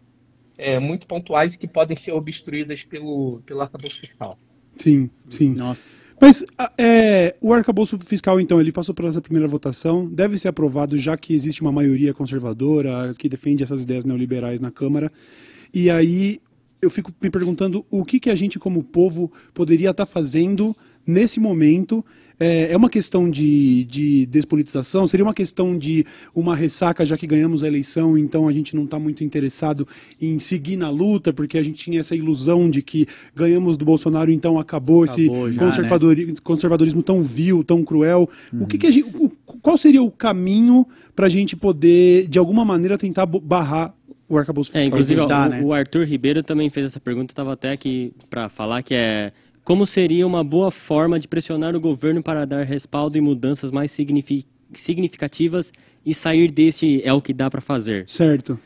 é, 0.58 0.78
muito 0.78 1.06
pontuais 1.06 1.54
que 1.54 1.68
podem 1.68 1.96
ser 1.96 2.12
obstruídas 2.12 2.82
pelo, 2.82 3.42
pelo 3.44 3.60
arcabouço 3.60 4.00
fiscal. 4.00 4.38
Sim, 4.76 5.10
sim. 5.30 5.54
Nossa. 5.54 6.02
Mas 6.20 6.44
é, 6.78 7.34
o 7.40 7.52
arcabouço 7.52 7.98
fiscal, 7.98 8.40
então, 8.40 8.60
ele 8.60 8.72
passou 8.72 8.94
por 8.94 9.04
essa 9.04 9.20
primeira 9.20 9.46
votação, 9.46 10.08
deve 10.08 10.38
ser 10.38 10.48
aprovado 10.48 10.96
já 10.96 11.16
que 11.16 11.34
existe 11.34 11.60
uma 11.60 11.72
maioria 11.72 12.14
conservadora 12.14 13.14
que 13.18 13.28
defende 13.28 13.62
essas 13.62 13.82
ideias 13.82 14.04
neoliberais 14.04 14.60
na 14.60 14.70
Câmara. 14.70 15.12
E 15.74 15.90
aí 15.90 16.40
eu 16.80 16.90
fico 16.90 17.12
me 17.20 17.30
perguntando 17.30 17.84
o 17.90 18.04
que, 18.04 18.20
que 18.20 18.30
a 18.30 18.34
gente, 18.34 18.58
como 18.58 18.82
povo, 18.82 19.32
poderia 19.54 19.90
estar 19.90 20.06
fazendo 20.06 20.76
nesse 21.06 21.38
momento. 21.40 22.04
É, 22.38 22.70
é 22.72 22.76
uma 22.76 22.90
questão 22.90 23.30
de, 23.30 23.84
de 23.84 24.26
despolitização? 24.26 25.06
Seria 25.06 25.24
uma 25.24 25.32
questão 25.32 25.78
de 25.78 26.04
uma 26.34 26.54
ressaca, 26.54 27.02
já 27.02 27.16
que 27.16 27.26
ganhamos 27.26 27.64
a 27.64 27.66
eleição, 27.66 28.18
então 28.18 28.46
a 28.46 28.52
gente 28.52 28.76
não 28.76 28.84
está 28.84 28.98
muito 28.98 29.24
interessado 29.24 29.88
em 30.20 30.38
seguir 30.38 30.76
na 30.76 30.90
luta, 30.90 31.32
porque 31.32 31.56
a 31.56 31.62
gente 31.62 31.82
tinha 31.82 32.00
essa 32.00 32.14
ilusão 32.14 32.68
de 32.68 32.82
que 32.82 33.06
ganhamos 33.34 33.78
do 33.78 33.86
Bolsonaro, 33.86 34.30
então 34.30 34.58
acabou, 34.58 35.04
Acabou 35.04 35.48
esse 35.48 35.54
já, 35.54 35.64
conservadori- 35.64 36.34
conservadorismo 36.42 37.02
tão 37.02 37.22
vil, 37.22 37.64
tão 37.64 37.82
cruel. 37.82 38.28
O 38.52 38.66
que, 38.66 38.76
que 38.76 38.90
gente, 38.92 39.08
o- 39.16 39.30
qual 39.62 39.78
seria 39.78 40.02
o 40.02 40.10
caminho 40.10 40.86
para 41.14 41.26
a 41.26 41.30
gente 41.30 41.56
poder, 41.56 42.26
de 42.28 42.38
alguma 42.38 42.66
maneira, 42.66 42.98
tentar 42.98 43.24
barrar 43.24 43.94
o 44.28 44.36
arcabouço 44.38 44.70
É, 44.70 44.80
fiscal? 44.80 44.88
inclusive 44.88 45.20
ó, 45.20 45.24
evitar, 45.24 45.46
o, 45.48 45.50
né? 45.50 45.60
o 45.62 45.72
Arthur 45.72 46.04
Ribeiro 46.04 46.42
também 46.42 46.68
fez 46.70 46.86
essa 46.86 47.00
pergunta, 47.00 47.32
estava 47.32 47.52
até 47.52 47.70
aqui 47.72 48.12
para 48.30 48.48
falar 48.48 48.82
que 48.82 48.94
é 48.94 49.32
como 49.64 49.84
seria 49.86 50.26
uma 50.26 50.44
boa 50.44 50.70
forma 50.70 51.18
de 51.18 51.26
pressionar 51.26 51.74
o 51.74 51.80
governo 51.80 52.22
para 52.22 52.44
dar 52.44 52.62
respaldo 52.64 53.18
e 53.18 53.20
mudanças 53.20 53.70
mais 53.72 53.90
signifi- 53.90 54.46
significativas 54.74 55.72
e 56.04 56.14
sair 56.14 56.50
deste 56.50 57.00
é 57.04 57.12
o 57.12 57.20
que 57.20 57.32
dá 57.32 57.50
para 57.50 57.60
fazer. 57.60 58.04
Certo. 58.08 58.58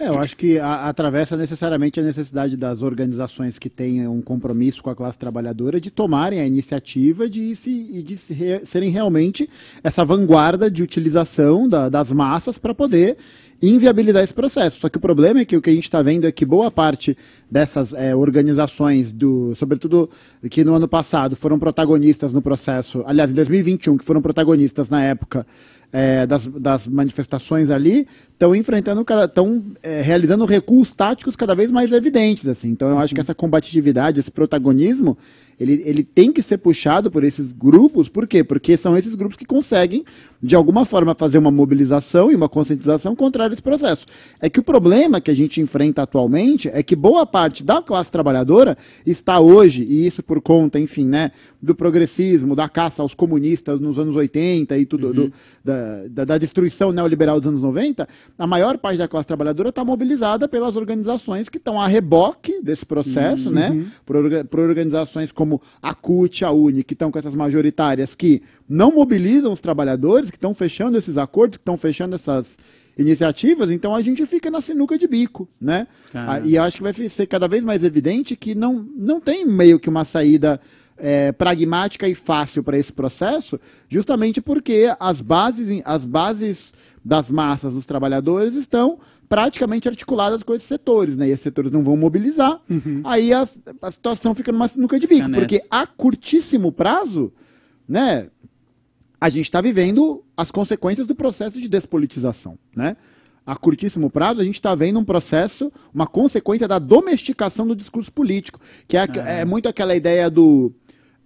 É, 0.00 0.08
eu 0.08 0.18
acho 0.18 0.36
que 0.36 0.58
a- 0.60 0.86
atravessa 0.88 1.36
necessariamente 1.36 1.98
a 1.98 2.02
necessidade 2.04 2.56
das 2.56 2.82
organizações 2.82 3.58
que 3.58 3.68
têm 3.68 4.06
um 4.06 4.22
compromisso 4.22 4.80
com 4.80 4.90
a 4.90 4.94
classe 4.94 5.18
trabalhadora 5.18 5.80
de 5.80 5.90
tomarem 5.90 6.38
a 6.40 6.46
iniciativa 6.46 7.28
de, 7.28 7.56
se, 7.56 7.70
e 7.70 8.02
de 8.04 8.16
se 8.16 8.32
re- 8.32 8.60
serem 8.64 8.90
realmente 8.90 9.50
essa 9.82 10.04
vanguarda 10.04 10.70
de 10.70 10.84
utilização 10.84 11.68
da- 11.68 11.88
das 11.88 12.12
massas 12.12 12.58
para 12.58 12.72
poder 12.72 13.16
inviabilizar 13.60 14.22
esse 14.22 14.34
processo. 14.34 14.80
Só 14.80 14.88
que 14.88 14.98
o 14.98 15.00
problema 15.00 15.40
é 15.40 15.44
que 15.44 15.56
o 15.56 15.62
que 15.62 15.70
a 15.70 15.74
gente 15.74 15.84
está 15.84 16.00
vendo 16.02 16.26
é 16.26 16.32
que 16.32 16.44
boa 16.44 16.70
parte 16.70 17.16
dessas 17.50 17.92
é, 17.92 18.14
organizações, 18.14 19.12
do, 19.12 19.54
sobretudo 19.56 20.08
que 20.50 20.64
no 20.64 20.74
ano 20.74 20.86
passado 20.86 21.34
foram 21.34 21.58
protagonistas 21.58 22.32
no 22.32 22.40
processo, 22.40 23.02
aliás, 23.06 23.30
em 23.30 23.34
2021, 23.34 23.98
que 23.98 24.04
foram 24.04 24.22
protagonistas 24.22 24.88
na 24.88 25.02
época 25.02 25.46
é, 25.92 26.26
das, 26.26 26.46
das 26.46 26.86
manifestações 26.86 27.70
ali 27.70 28.06
estão 28.32 28.54
enfrentando, 28.54 29.04
estão 29.24 29.64
realizando 30.04 30.44
recuos 30.44 30.94
táticos 30.94 31.34
cada 31.34 31.54
vez 31.54 31.70
mais 31.70 31.90
evidentes. 31.92 32.46
assim. 32.46 32.68
Então 32.68 32.88
eu 32.88 32.98
acho 32.98 33.14
que 33.14 33.20
essa 33.20 33.34
combatividade, 33.34 34.20
esse 34.20 34.30
protagonismo, 34.30 35.16
ele, 35.58 35.82
ele 35.84 36.04
tem 36.04 36.32
que 36.32 36.40
ser 36.42 36.58
puxado 36.58 37.10
por 37.10 37.24
esses 37.24 37.52
grupos. 37.52 38.08
Por 38.08 38.26
quê? 38.26 38.44
Porque 38.44 38.76
são 38.76 38.96
esses 38.96 39.14
grupos 39.14 39.36
que 39.36 39.44
conseguem, 39.44 40.04
de 40.40 40.54
alguma 40.54 40.84
forma, 40.84 41.14
fazer 41.14 41.38
uma 41.38 41.50
mobilização 41.50 42.30
e 42.30 42.34
uma 42.34 42.48
conscientização 42.48 43.16
contra 43.16 43.46
esse 43.52 43.60
processo. 43.62 44.06
É 44.40 44.48
que 44.48 44.60
o 44.60 44.62
problema 44.62 45.20
que 45.20 45.30
a 45.30 45.34
gente 45.34 45.60
enfrenta 45.60 46.02
atualmente 46.02 46.68
é 46.72 46.82
que 46.82 46.94
boa 46.94 47.26
parte 47.26 47.64
da 47.64 47.82
classe 47.82 48.10
trabalhadora 48.10 48.76
está 49.04 49.40
hoje, 49.40 49.82
e 49.82 50.06
isso 50.06 50.22
por 50.22 50.40
conta, 50.40 50.78
enfim, 50.78 51.04
né, 51.04 51.32
do 51.60 51.74
progressismo, 51.74 52.54
da 52.54 52.68
caça 52.68 53.02
aos 53.02 53.14
comunistas 53.14 53.80
nos 53.80 53.98
anos 53.98 54.14
80 54.14 54.78
e 54.78 54.86
tudo, 54.86 55.12
do- 55.12 55.32
da, 55.64 56.04
da, 56.08 56.24
da 56.24 56.38
destruição 56.38 56.92
neoliberal 56.92 57.40
dos 57.40 57.48
anos 57.48 57.60
90, 57.60 58.08
a 58.38 58.46
maior 58.46 58.78
parte 58.78 58.98
da 58.98 59.08
classe 59.08 59.26
trabalhadora 59.26 59.70
está 59.70 59.84
mobilizada 59.84 60.46
pelas 60.48 60.76
organizações 60.76 61.48
que 61.48 61.58
estão 61.58 61.80
a 61.80 61.86
reboque 61.88 62.60
desse 62.62 62.86
processo, 62.86 63.50
né? 63.50 63.70
Por, 64.06 64.16
orga- 64.16 64.44
por 64.44 64.60
organizações 64.60 65.32
como 65.32 65.60
a 65.82 65.94
CUT, 65.94 66.44
a 66.44 66.52
UNE, 66.52 66.84
que 66.84 66.92
estão 66.94 67.10
com 67.10 67.18
essas 67.18 67.34
majoritárias 67.34 68.14
que 68.14 68.40
não 68.68 68.92
mobilizam 68.92 69.52
os 69.52 69.60
trabalhadores, 69.60 70.27
que 70.30 70.36
estão 70.36 70.54
fechando 70.54 70.96
esses 70.98 71.16
acordos, 71.18 71.56
que 71.56 71.62
estão 71.62 71.76
fechando 71.76 72.14
essas 72.14 72.58
iniciativas, 72.96 73.70
então 73.70 73.94
a 73.94 74.02
gente 74.02 74.26
fica 74.26 74.50
na 74.50 74.60
sinuca 74.60 74.98
de 74.98 75.06
bico, 75.06 75.48
né? 75.60 75.86
Ah, 76.28 76.40
E 76.40 76.58
acho 76.58 76.76
que 76.78 76.82
vai 76.82 76.92
ser 76.92 77.26
cada 77.26 77.46
vez 77.46 77.62
mais 77.62 77.84
evidente 77.84 78.34
que 78.34 78.54
não, 78.54 78.84
não 78.96 79.20
tem 79.20 79.46
meio 79.46 79.78
que 79.78 79.88
uma 79.88 80.04
saída 80.04 80.60
é, 80.96 81.30
pragmática 81.30 82.08
e 82.08 82.14
fácil 82.16 82.62
para 82.64 82.76
esse 82.76 82.92
processo, 82.92 83.60
justamente 83.88 84.40
porque 84.40 84.92
as 84.98 85.20
bases, 85.20 85.80
as 85.84 86.04
bases 86.04 86.74
das 87.04 87.30
massas 87.30 87.72
dos 87.72 87.86
trabalhadores 87.86 88.54
estão 88.54 88.98
praticamente 89.28 89.88
articuladas 89.88 90.42
com 90.42 90.52
esses 90.52 90.66
setores, 90.66 91.16
né? 91.16 91.28
E 91.28 91.30
esses 91.30 91.42
setores 91.44 91.70
não 91.70 91.84
vão 91.84 91.96
mobilizar, 91.96 92.60
aí 93.04 93.32
as- 93.32 93.60
a 93.80 93.90
situação 93.92 94.34
fica 94.34 94.50
numa 94.50 94.66
sinuca 94.66 94.98
de 94.98 95.06
bico, 95.06 95.28
porque 95.40 95.62
a 95.70 95.86
curtíssimo 95.86 96.72
prazo, 96.72 97.32
né? 97.88 98.28
A 99.20 99.28
gente 99.28 99.44
está 99.46 99.60
vivendo 99.60 100.22
as 100.36 100.50
consequências 100.50 101.06
do 101.06 101.14
processo 101.14 101.60
de 101.60 101.68
despolitização, 101.68 102.58
né? 102.74 102.96
A 103.44 103.56
curtíssimo 103.56 104.10
prazo, 104.10 104.40
a 104.40 104.44
gente 104.44 104.56
está 104.56 104.74
vendo 104.74 104.98
um 105.00 105.04
processo, 105.04 105.72
uma 105.94 106.06
consequência 106.06 106.68
da 106.68 106.78
domesticação 106.78 107.66
do 107.66 107.74
discurso 107.74 108.12
político, 108.12 108.60
que 108.86 108.94
é, 108.96 109.00
aqu- 109.00 109.18
é 109.20 109.44
muito 109.44 109.66
aquela 109.66 109.96
ideia 109.96 110.28
do, 110.28 110.70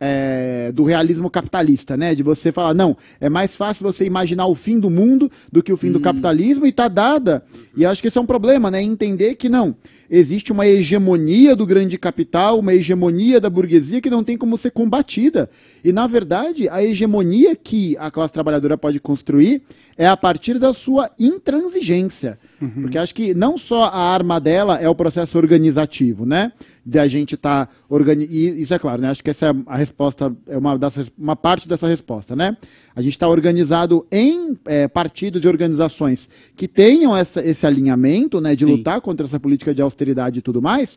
é, 0.04 0.72
do 0.72 0.82
realismo 0.82 1.30
capitalista, 1.30 1.96
né? 1.96 2.12
De 2.12 2.24
você 2.24 2.50
falar, 2.50 2.74
não, 2.74 2.96
é 3.20 3.28
mais 3.28 3.54
fácil 3.54 3.84
você 3.84 4.04
imaginar 4.04 4.46
o 4.48 4.54
fim 4.56 4.80
do 4.80 4.90
mundo 4.90 5.30
do 5.52 5.62
que 5.62 5.72
o 5.72 5.76
fim 5.76 5.92
do 5.92 6.00
capitalismo 6.00 6.66
e 6.66 6.72
tá 6.72 6.88
dada. 6.88 7.44
E 7.76 7.86
acho 7.86 8.02
que 8.02 8.08
esse 8.08 8.18
é 8.18 8.20
um 8.20 8.26
problema, 8.26 8.68
né? 8.68 8.82
Entender 8.82 9.36
que 9.36 9.48
não, 9.48 9.76
existe 10.10 10.50
uma 10.50 10.66
hegemonia 10.66 11.54
do 11.54 11.64
grande 11.64 11.96
capital, 11.96 12.58
uma 12.58 12.74
hegemonia 12.74 13.40
da 13.40 13.48
burguesia 13.48 14.00
que 14.00 14.10
não 14.10 14.24
tem 14.24 14.36
como 14.36 14.58
ser 14.58 14.72
combatida. 14.72 15.48
E, 15.84 15.92
na 15.92 16.08
verdade, 16.08 16.68
a 16.68 16.82
hegemonia 16.82 17.54
que 17.54 17.96
a 17.96 18.10
classe 18.10 18.32
trabalhadora 18.32 18.76
pode 18.76 18.98
construir 18.98 19.62
é 19.96 20.06
a 20.06 20.16
partir 20.16 20.58
da 20.58 20.72
sua 20.72 21.10
intransigência. 21.18 22.38
Porque 22.80 22.98
acho 22.98 23.14
que 23.14 23.34
não 23.34 23.58
só 23.58 23.84
a 23.84 23.98
arma 23.98 24.40
dela 24.40 24.78
é 24.78 24.88
o 24.88 24.94
processo 24.94 25.36
organizativo, 25.36 26.24
né? 26.24 26.52
De 26.84 26.98
a 26.98 27.06
gente 27.06 27.34
estar 27.34 27.66
tá 27.66 27.72
organi... 27.88 28.24
Isso 28.24 28.72
é 28.72 28.78
claro, 28.78 29.02
né? 29.02 29.10
Acho 29.10 29.22
que 29.22 29.30
essa 29.30 29.46
é 29.46 29.54
a 29.66 29.76
resposta, 29.76 30.34
é 30.48 30.56
uma, 30.56 30.78
das, 30.78 31.10
uma 31.18 31.36
parte 31.36 31.68
dessa 31.68 31.86
resposta, 31.86 32.34
né? 32.34 32.56
A 32.94 33.02
gente 33.02 33.12
está 33.12 33.28
organizado 33.28 34.06
em 34.10 34.56
é, 34.66 34.86
partidos 34.88 35.42
e 35.44 35.48
organizações 35.48 36.28
que 36.56 36.68
tenham 36.68 37.16
essa, 37.16 37.44
esse 37.44 37.66
alinhamento, 37.66 38.40
né? 38.40 38.54
De 38.54 38.64
Sim. 38.64 38.72
lutar 38.72 39.00
contra 39.00 39.26
essa 39.26 39.40
política 39.40 39.74
de 39.74 39.82
austeridade 39.82 40.38
e 40.38 40.42
tudo 40.42 40.62
mais, 40.62 40.96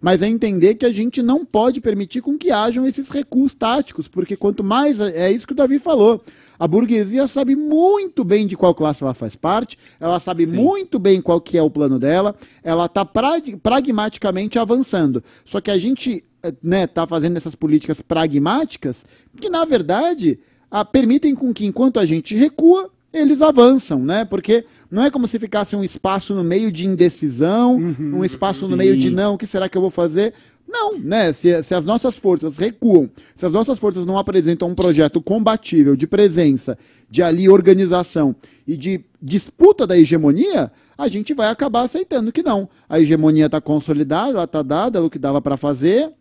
mas 0.00 0.22
é 0.22 0.28
entender 0.28 0.74
que 0.74 0.86
a 0.86 0.92
gente 0.92 1.22
não 1.22 1.44
pode 1.44 1.80
permitir 1.80 2.20
com 2.20 2.36
que 2.36 2.50
hajam 2.50 2.86
esses 2.86 3.08
recuos 3.08 3.54
táticos, 3.54 4.08
porque 4.08 4.36
quanto 4.36 4.62
mais. 4.62 5.00
É 5.00 5.30
isso 5.30 5.46
que 5.46 5.52
o 5.52 5.56
Davi 5.56 5.78
falou. 5.78 6.22
A 6.58 6.66
burguesia 6.66 7.26
sabe 7.26 7.54
muito 7.54 8.24
bem 8.24 8.46
de 8.46 8.56
qual 8.56 8.74
classe 8.74 9.02
ela 9.02 9.14
faz 9.14 9.36
parte, 9.36 9.78
ela 10.00 10.18
sabe 10.18 10.46
muito 10.46 10.98
bem 10.98 11.20
qual 11.20 11.40
que 11.40 11.56
é 11.56 11.62
o 11.62 11.70
plano 11.70 11.98
dela, 11.98 12.34
ela 12.62 12.86
está 12.86 13.04
pragmaticamente 13.04 14.58
avançando. 14.58 15.22
Só 15.44 15.60
que 15.60 15.70
a 15.70 15.78
gente 15.78 16.24
eh, 16.42 16.54
né, 16.62 16.86
tá 16.86 17.06
fazendo 17.06 17.36
essas 17.36 17.54
políticas 17.54 18.00
pragmáticas 18.00 19.04
que, 19.40 19.48
na 19.48 19.64
verdade, 19.64 20.38
ah, 20.70 20.84
permitem 20.84 21.34
com 21.34 21.52
que, 21.52 21.66
enquanto 21.66 21.98
a 21.98 22.06
gente 22.06 22.34
recua, 22.34 22.90
eles 23.12 23.40
avançam, 23.40 24.04
né? 24.04 24.24
Porque 24.24 24.64
não 24.90 25.04
é 25.04 25.10
como 25.10 25.26
se 25.26 25.38
ficasse 25.38 25.74
um 25.74 25.82
espaço 25.82 26.34
no 26.34 26.44
meio 26.44 26.70
de 26.70 26.86
indecisão, 26.86 27.76
um 27.98 28.24
espaço 28.24 28.68
no 28.68 28.76
meio 28.76 28.96
de 28.96 29.08
sim. 29.08 29.14
não, 29.14 29.34
o 29.34 29.38
que 29.38 29.46
será 29.46 29.68
que 29.68 29.76
eu 29.76 29.80
vou 29.80 29.90
fazer? 29.90 30.34
Não, 30.68 30.98
né? 30.98 31.32
Se, 31.32 31.62
se 31.62 31.74
as 31.74 31.84
nossas 31.84 32.16
forças 32.16 32.56
recuam, 32.56 33.08
se 33.34 33.46
as 33.46 33.52
nossas 33.52 33.78
forças 33.78 34.04
não 34.04 34.18
apresentam 34.18 34.68
um 34.68 34.74
projeto 34.74 35.20
combatível 35.22 35.94
de 35.94 36.06
presença, 36.06 36.76
de 37.08 37.22
ali 37.22 37.48
organização 37.48 38.34
e 38.66 38.76
de 38.76 39.04
disputa 39.22 39.86
da 39.86 39.96
hegemonia, 39.96 40.72
a 40.98 41.08
gente 41.08 41.32
vai 41.34 41.48
acabar 41.48 41.82
aceitando 41.82 42.32
que 42.32 42.42
não. 42.42 42.68
A 42.88 43.00
hegemonia 43.00 43.46
está 43.46 43.60
consolidada, 43.60 44.30
ela 44.30 44.44
está 44.44 44.62
dada, 44.62 44.98
é 44.98 45.02
o 45.02 45.10
que 45.10 45.18
dava 45.18 45.40
para 45.40 45.56
fazer 45.56 46.12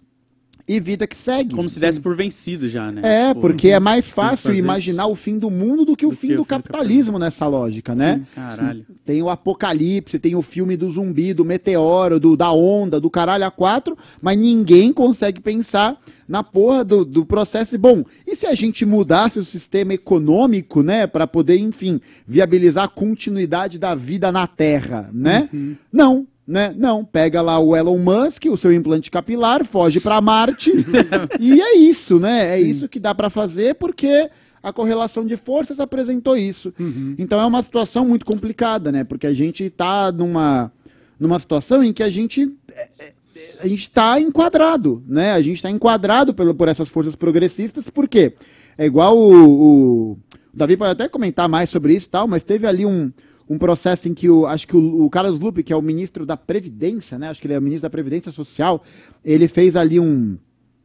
e 0.67 0.79
vida 0.79 1.05
que 1.05 1.15
segue. 1.15 1.53
Como 1.53 1.69
se 1.69 1.79
desse 1.79 1.99
por 1.99 2.15
vencido 2.15 2.67
já, 2.67 2.91
né? 2.91 3.01
É, 3.03 3.27
Tipo, 3.29 3.41
porque 3.41 3.69
é 3.69 3.79
mais 3.79 4.07
fácil 4.07 4.53
imaginar 4.53 5.07
o 5.07 5.15
fim 5.15 5.37
do 5.37 5.51
mundo 5.51 5.85
do 5.85 5.95
que 5.95 6.05
o 6.05 6.09
Do 6.09 6.15
fim 6.15 6.29
que 6.29 6.33
do 6.33 6.41
do 6.41 6.45
capitalismo 6.45 7.19
nessa 7.19 7.47
lógica, 7.47 7.93
né? 7.93 8.21
Caralho. 8.33 8.85
Tem 9.05 9.21
o 9.21 9.29
Apocalipse, 9.29 10.19
tem 10.19 10.35
o 10.35 10.41
filme 10.41 10.75
do 10.75 10.89
zumbi, 10.89 11.33
do 11.33 11.45
meteoro, 11.45 12.19
do, 12.19 12.35
da 12.35 12.51
onda, 12.51 12.99
do 12.99 13.09
caralho 13.09 13.45
a 13.45 13.51
quatro, 13.51 13.97
mas 14.21 14.37
ninguém 14.37 14.91
consegue 14.91 15.39
pensar 15.39 15.99
na 16.27 16.43
porra 16.43 16.83
do, 16.83 17.05
do 17.05 17.25
processo. 17.25 17.77
Bom, 17.77 18.03
e 18.25 18.35
se 18.35 18.47
a 18.47 18.55
gente 18.55 18.85
mudasse 18.85 19.37
o 19.39 19.45
sistema 19.45 19.93
econômico, 19.93 20.81
né, 20.81 21.05
para 21.05 21.27
poder, 21.27 21.57
enfim, 21.57 22.01
viabilizar 22.27 22.85
a 22.85 22.87
continuidade 22.89 23.77
da 23.77 23.93
vida 23.93 24.31
na 24.31 24.47
Terra, 24.47 25.09
né? 25.13 25.49
Não. 25.91 26.27
Né? 26.47 26.73
Não, 26.77 27.03
pega 27.03 27.41
lá 27.41 27.57
o 27.57 27.75
Elon 27.75 27.97
Musk, 27.97 28.45
o 28.45 28.57
seu 28.57 28.71
implante 28.71 29.09
capilar, 29.09 29.65
foge 29.65 29.99
para 29.99 30.21
Marte 30.21 30.71
e 31.39 31.59
é 31.59 31.75
isso, 31.75 32.19
né? 32.19 32.55
É 32.55 32.59
isso 32.59 32.87
que 32.87 32.99
dá 32.99 33.15
para 33.15 33.31
fazer 33.31 33.73
porque 33.75 34.29
a 34.61 34.71
correlação 34.71 35.25
de 35.25 35.35
forças 35.37 35.79
apresentou 35.79 36.37
isso. 36.37 36.71
Então 37.17 37.41
é 37.41 37.45
uma 37.45 37.63
situação 37.63 38.05
muito 38.05 38.25
complicada, 38.25 38.91
né? 38.91 39.03
Porque 39.03 39.25
a 39.25 39.33
gente 39.33 39.63
está 39.63 40.11
numa, 40.11 40.71
numa 41.19 41.39
situação 41.39 41.83
em 41.83 41.91
que 41.91 42.03
a 42.03 42.09
gente 42.09 42.51
é, 42.71 42.89
é, 42.99 43.11
a 43.59 43.67
gente 43.67 43.81
está 43.81 44.19
enquadrado, 44.19 45.03
né? 45.07 45.33
A 45.33 45.41
gente 45.41 45.57
está 45.57 45.69
enquadrado 45.69 46.33
pelo, 46.33 46.53
por 46.53 46.67
essas 46.67 46.89
forças 46.89 47.15
progressistas, 47.15 47.89
por 47.89 48.07
quê? 48.07 48.33
É 48.77 48.85
igual 48.85 49.17
o, 49.17 49.33
o, 49.33 50.11
o 50.11 50.17
Davi 50.53 50.77
pode 50.77 50.91
até 50.91 51.07
comentar 51.07 51.49
mais 51.49 51.69
sobre 51.69 51.93
isso 51.93 52.07
e 52.07 52.09
tal, 52.09 52.27
mas 52.27 52.43
teve 52.43 52.65
ali 52.65 52.85
um, 52.85 53.11
um 53.49 53.57
processo 53.57 54.07
em 54.07 54.13
que 54.13 54.29
o, 54.29 54.45
acho 54.45 54.67
que 54.67 54.75
o, 54.75 55.05
o 55.05 55.09
Carlos 55.09 55.39
Lupe, 55.39 55.63
que 55.63 55.71
é 55.71 55.75
o 55.75 55.81
ministro 55.81 56.25
da 56.25 56.35
Previdência, 56.35 57.17
né? 57.17 57.29
Acho 57.29 57.39
que 57.39 57.47
ele 57.47 57.53
é 57.53 57.59
o 57.59 57.61
ministro 57.61 57.83
da 57.83 57.89
Previdência 57.89 58.31
Social, 58.31 58.83
ele 59.23 59.47
fez 59.47 59.75
ali 59.75 59.99
um, 59.99 60.37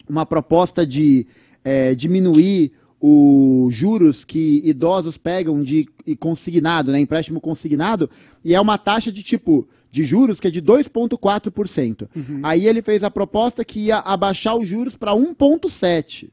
uma 0.08 0.26
proposta 0.26 0.86
de 0.86 1.26
é, 1.64 1.94
diminuir 1.94 2.72
os 3.00 3.74
juros 3.74 4.24
que 4.24 4.60
idosos 4.62 5.16
pegam 5.16 5.62
de 5.62 5.88
consignado, 6.18 6.92
né, 6.92 7.00
empréstimo 7.00 7.40
consignado, 7.40 8.10
e 8.44 8.54
é 8.54 8.60
uma 8.60 8.76
taxa 8.76 9.10
de 9.10 9.22
tipo 9.22 9.66
de 9.90 10.04
juros 10.04 10.38
que 10.38 10.48
é 10.48 10.50
de 10.50 10.60
2,4%. 10.60 12.08
Aí 12.42 12.66
ele 12.66 12.82
fez 12.82 13.02
a 13.02 13.10
proposta 13.10 13.64
que 13.64 13.86
ia 13.86 13.98
abaixar 13.98 14.54
os 14.54 14.68
juros 14.68 14.96
para 14.96 15.12
1,7%. 15.12 16.28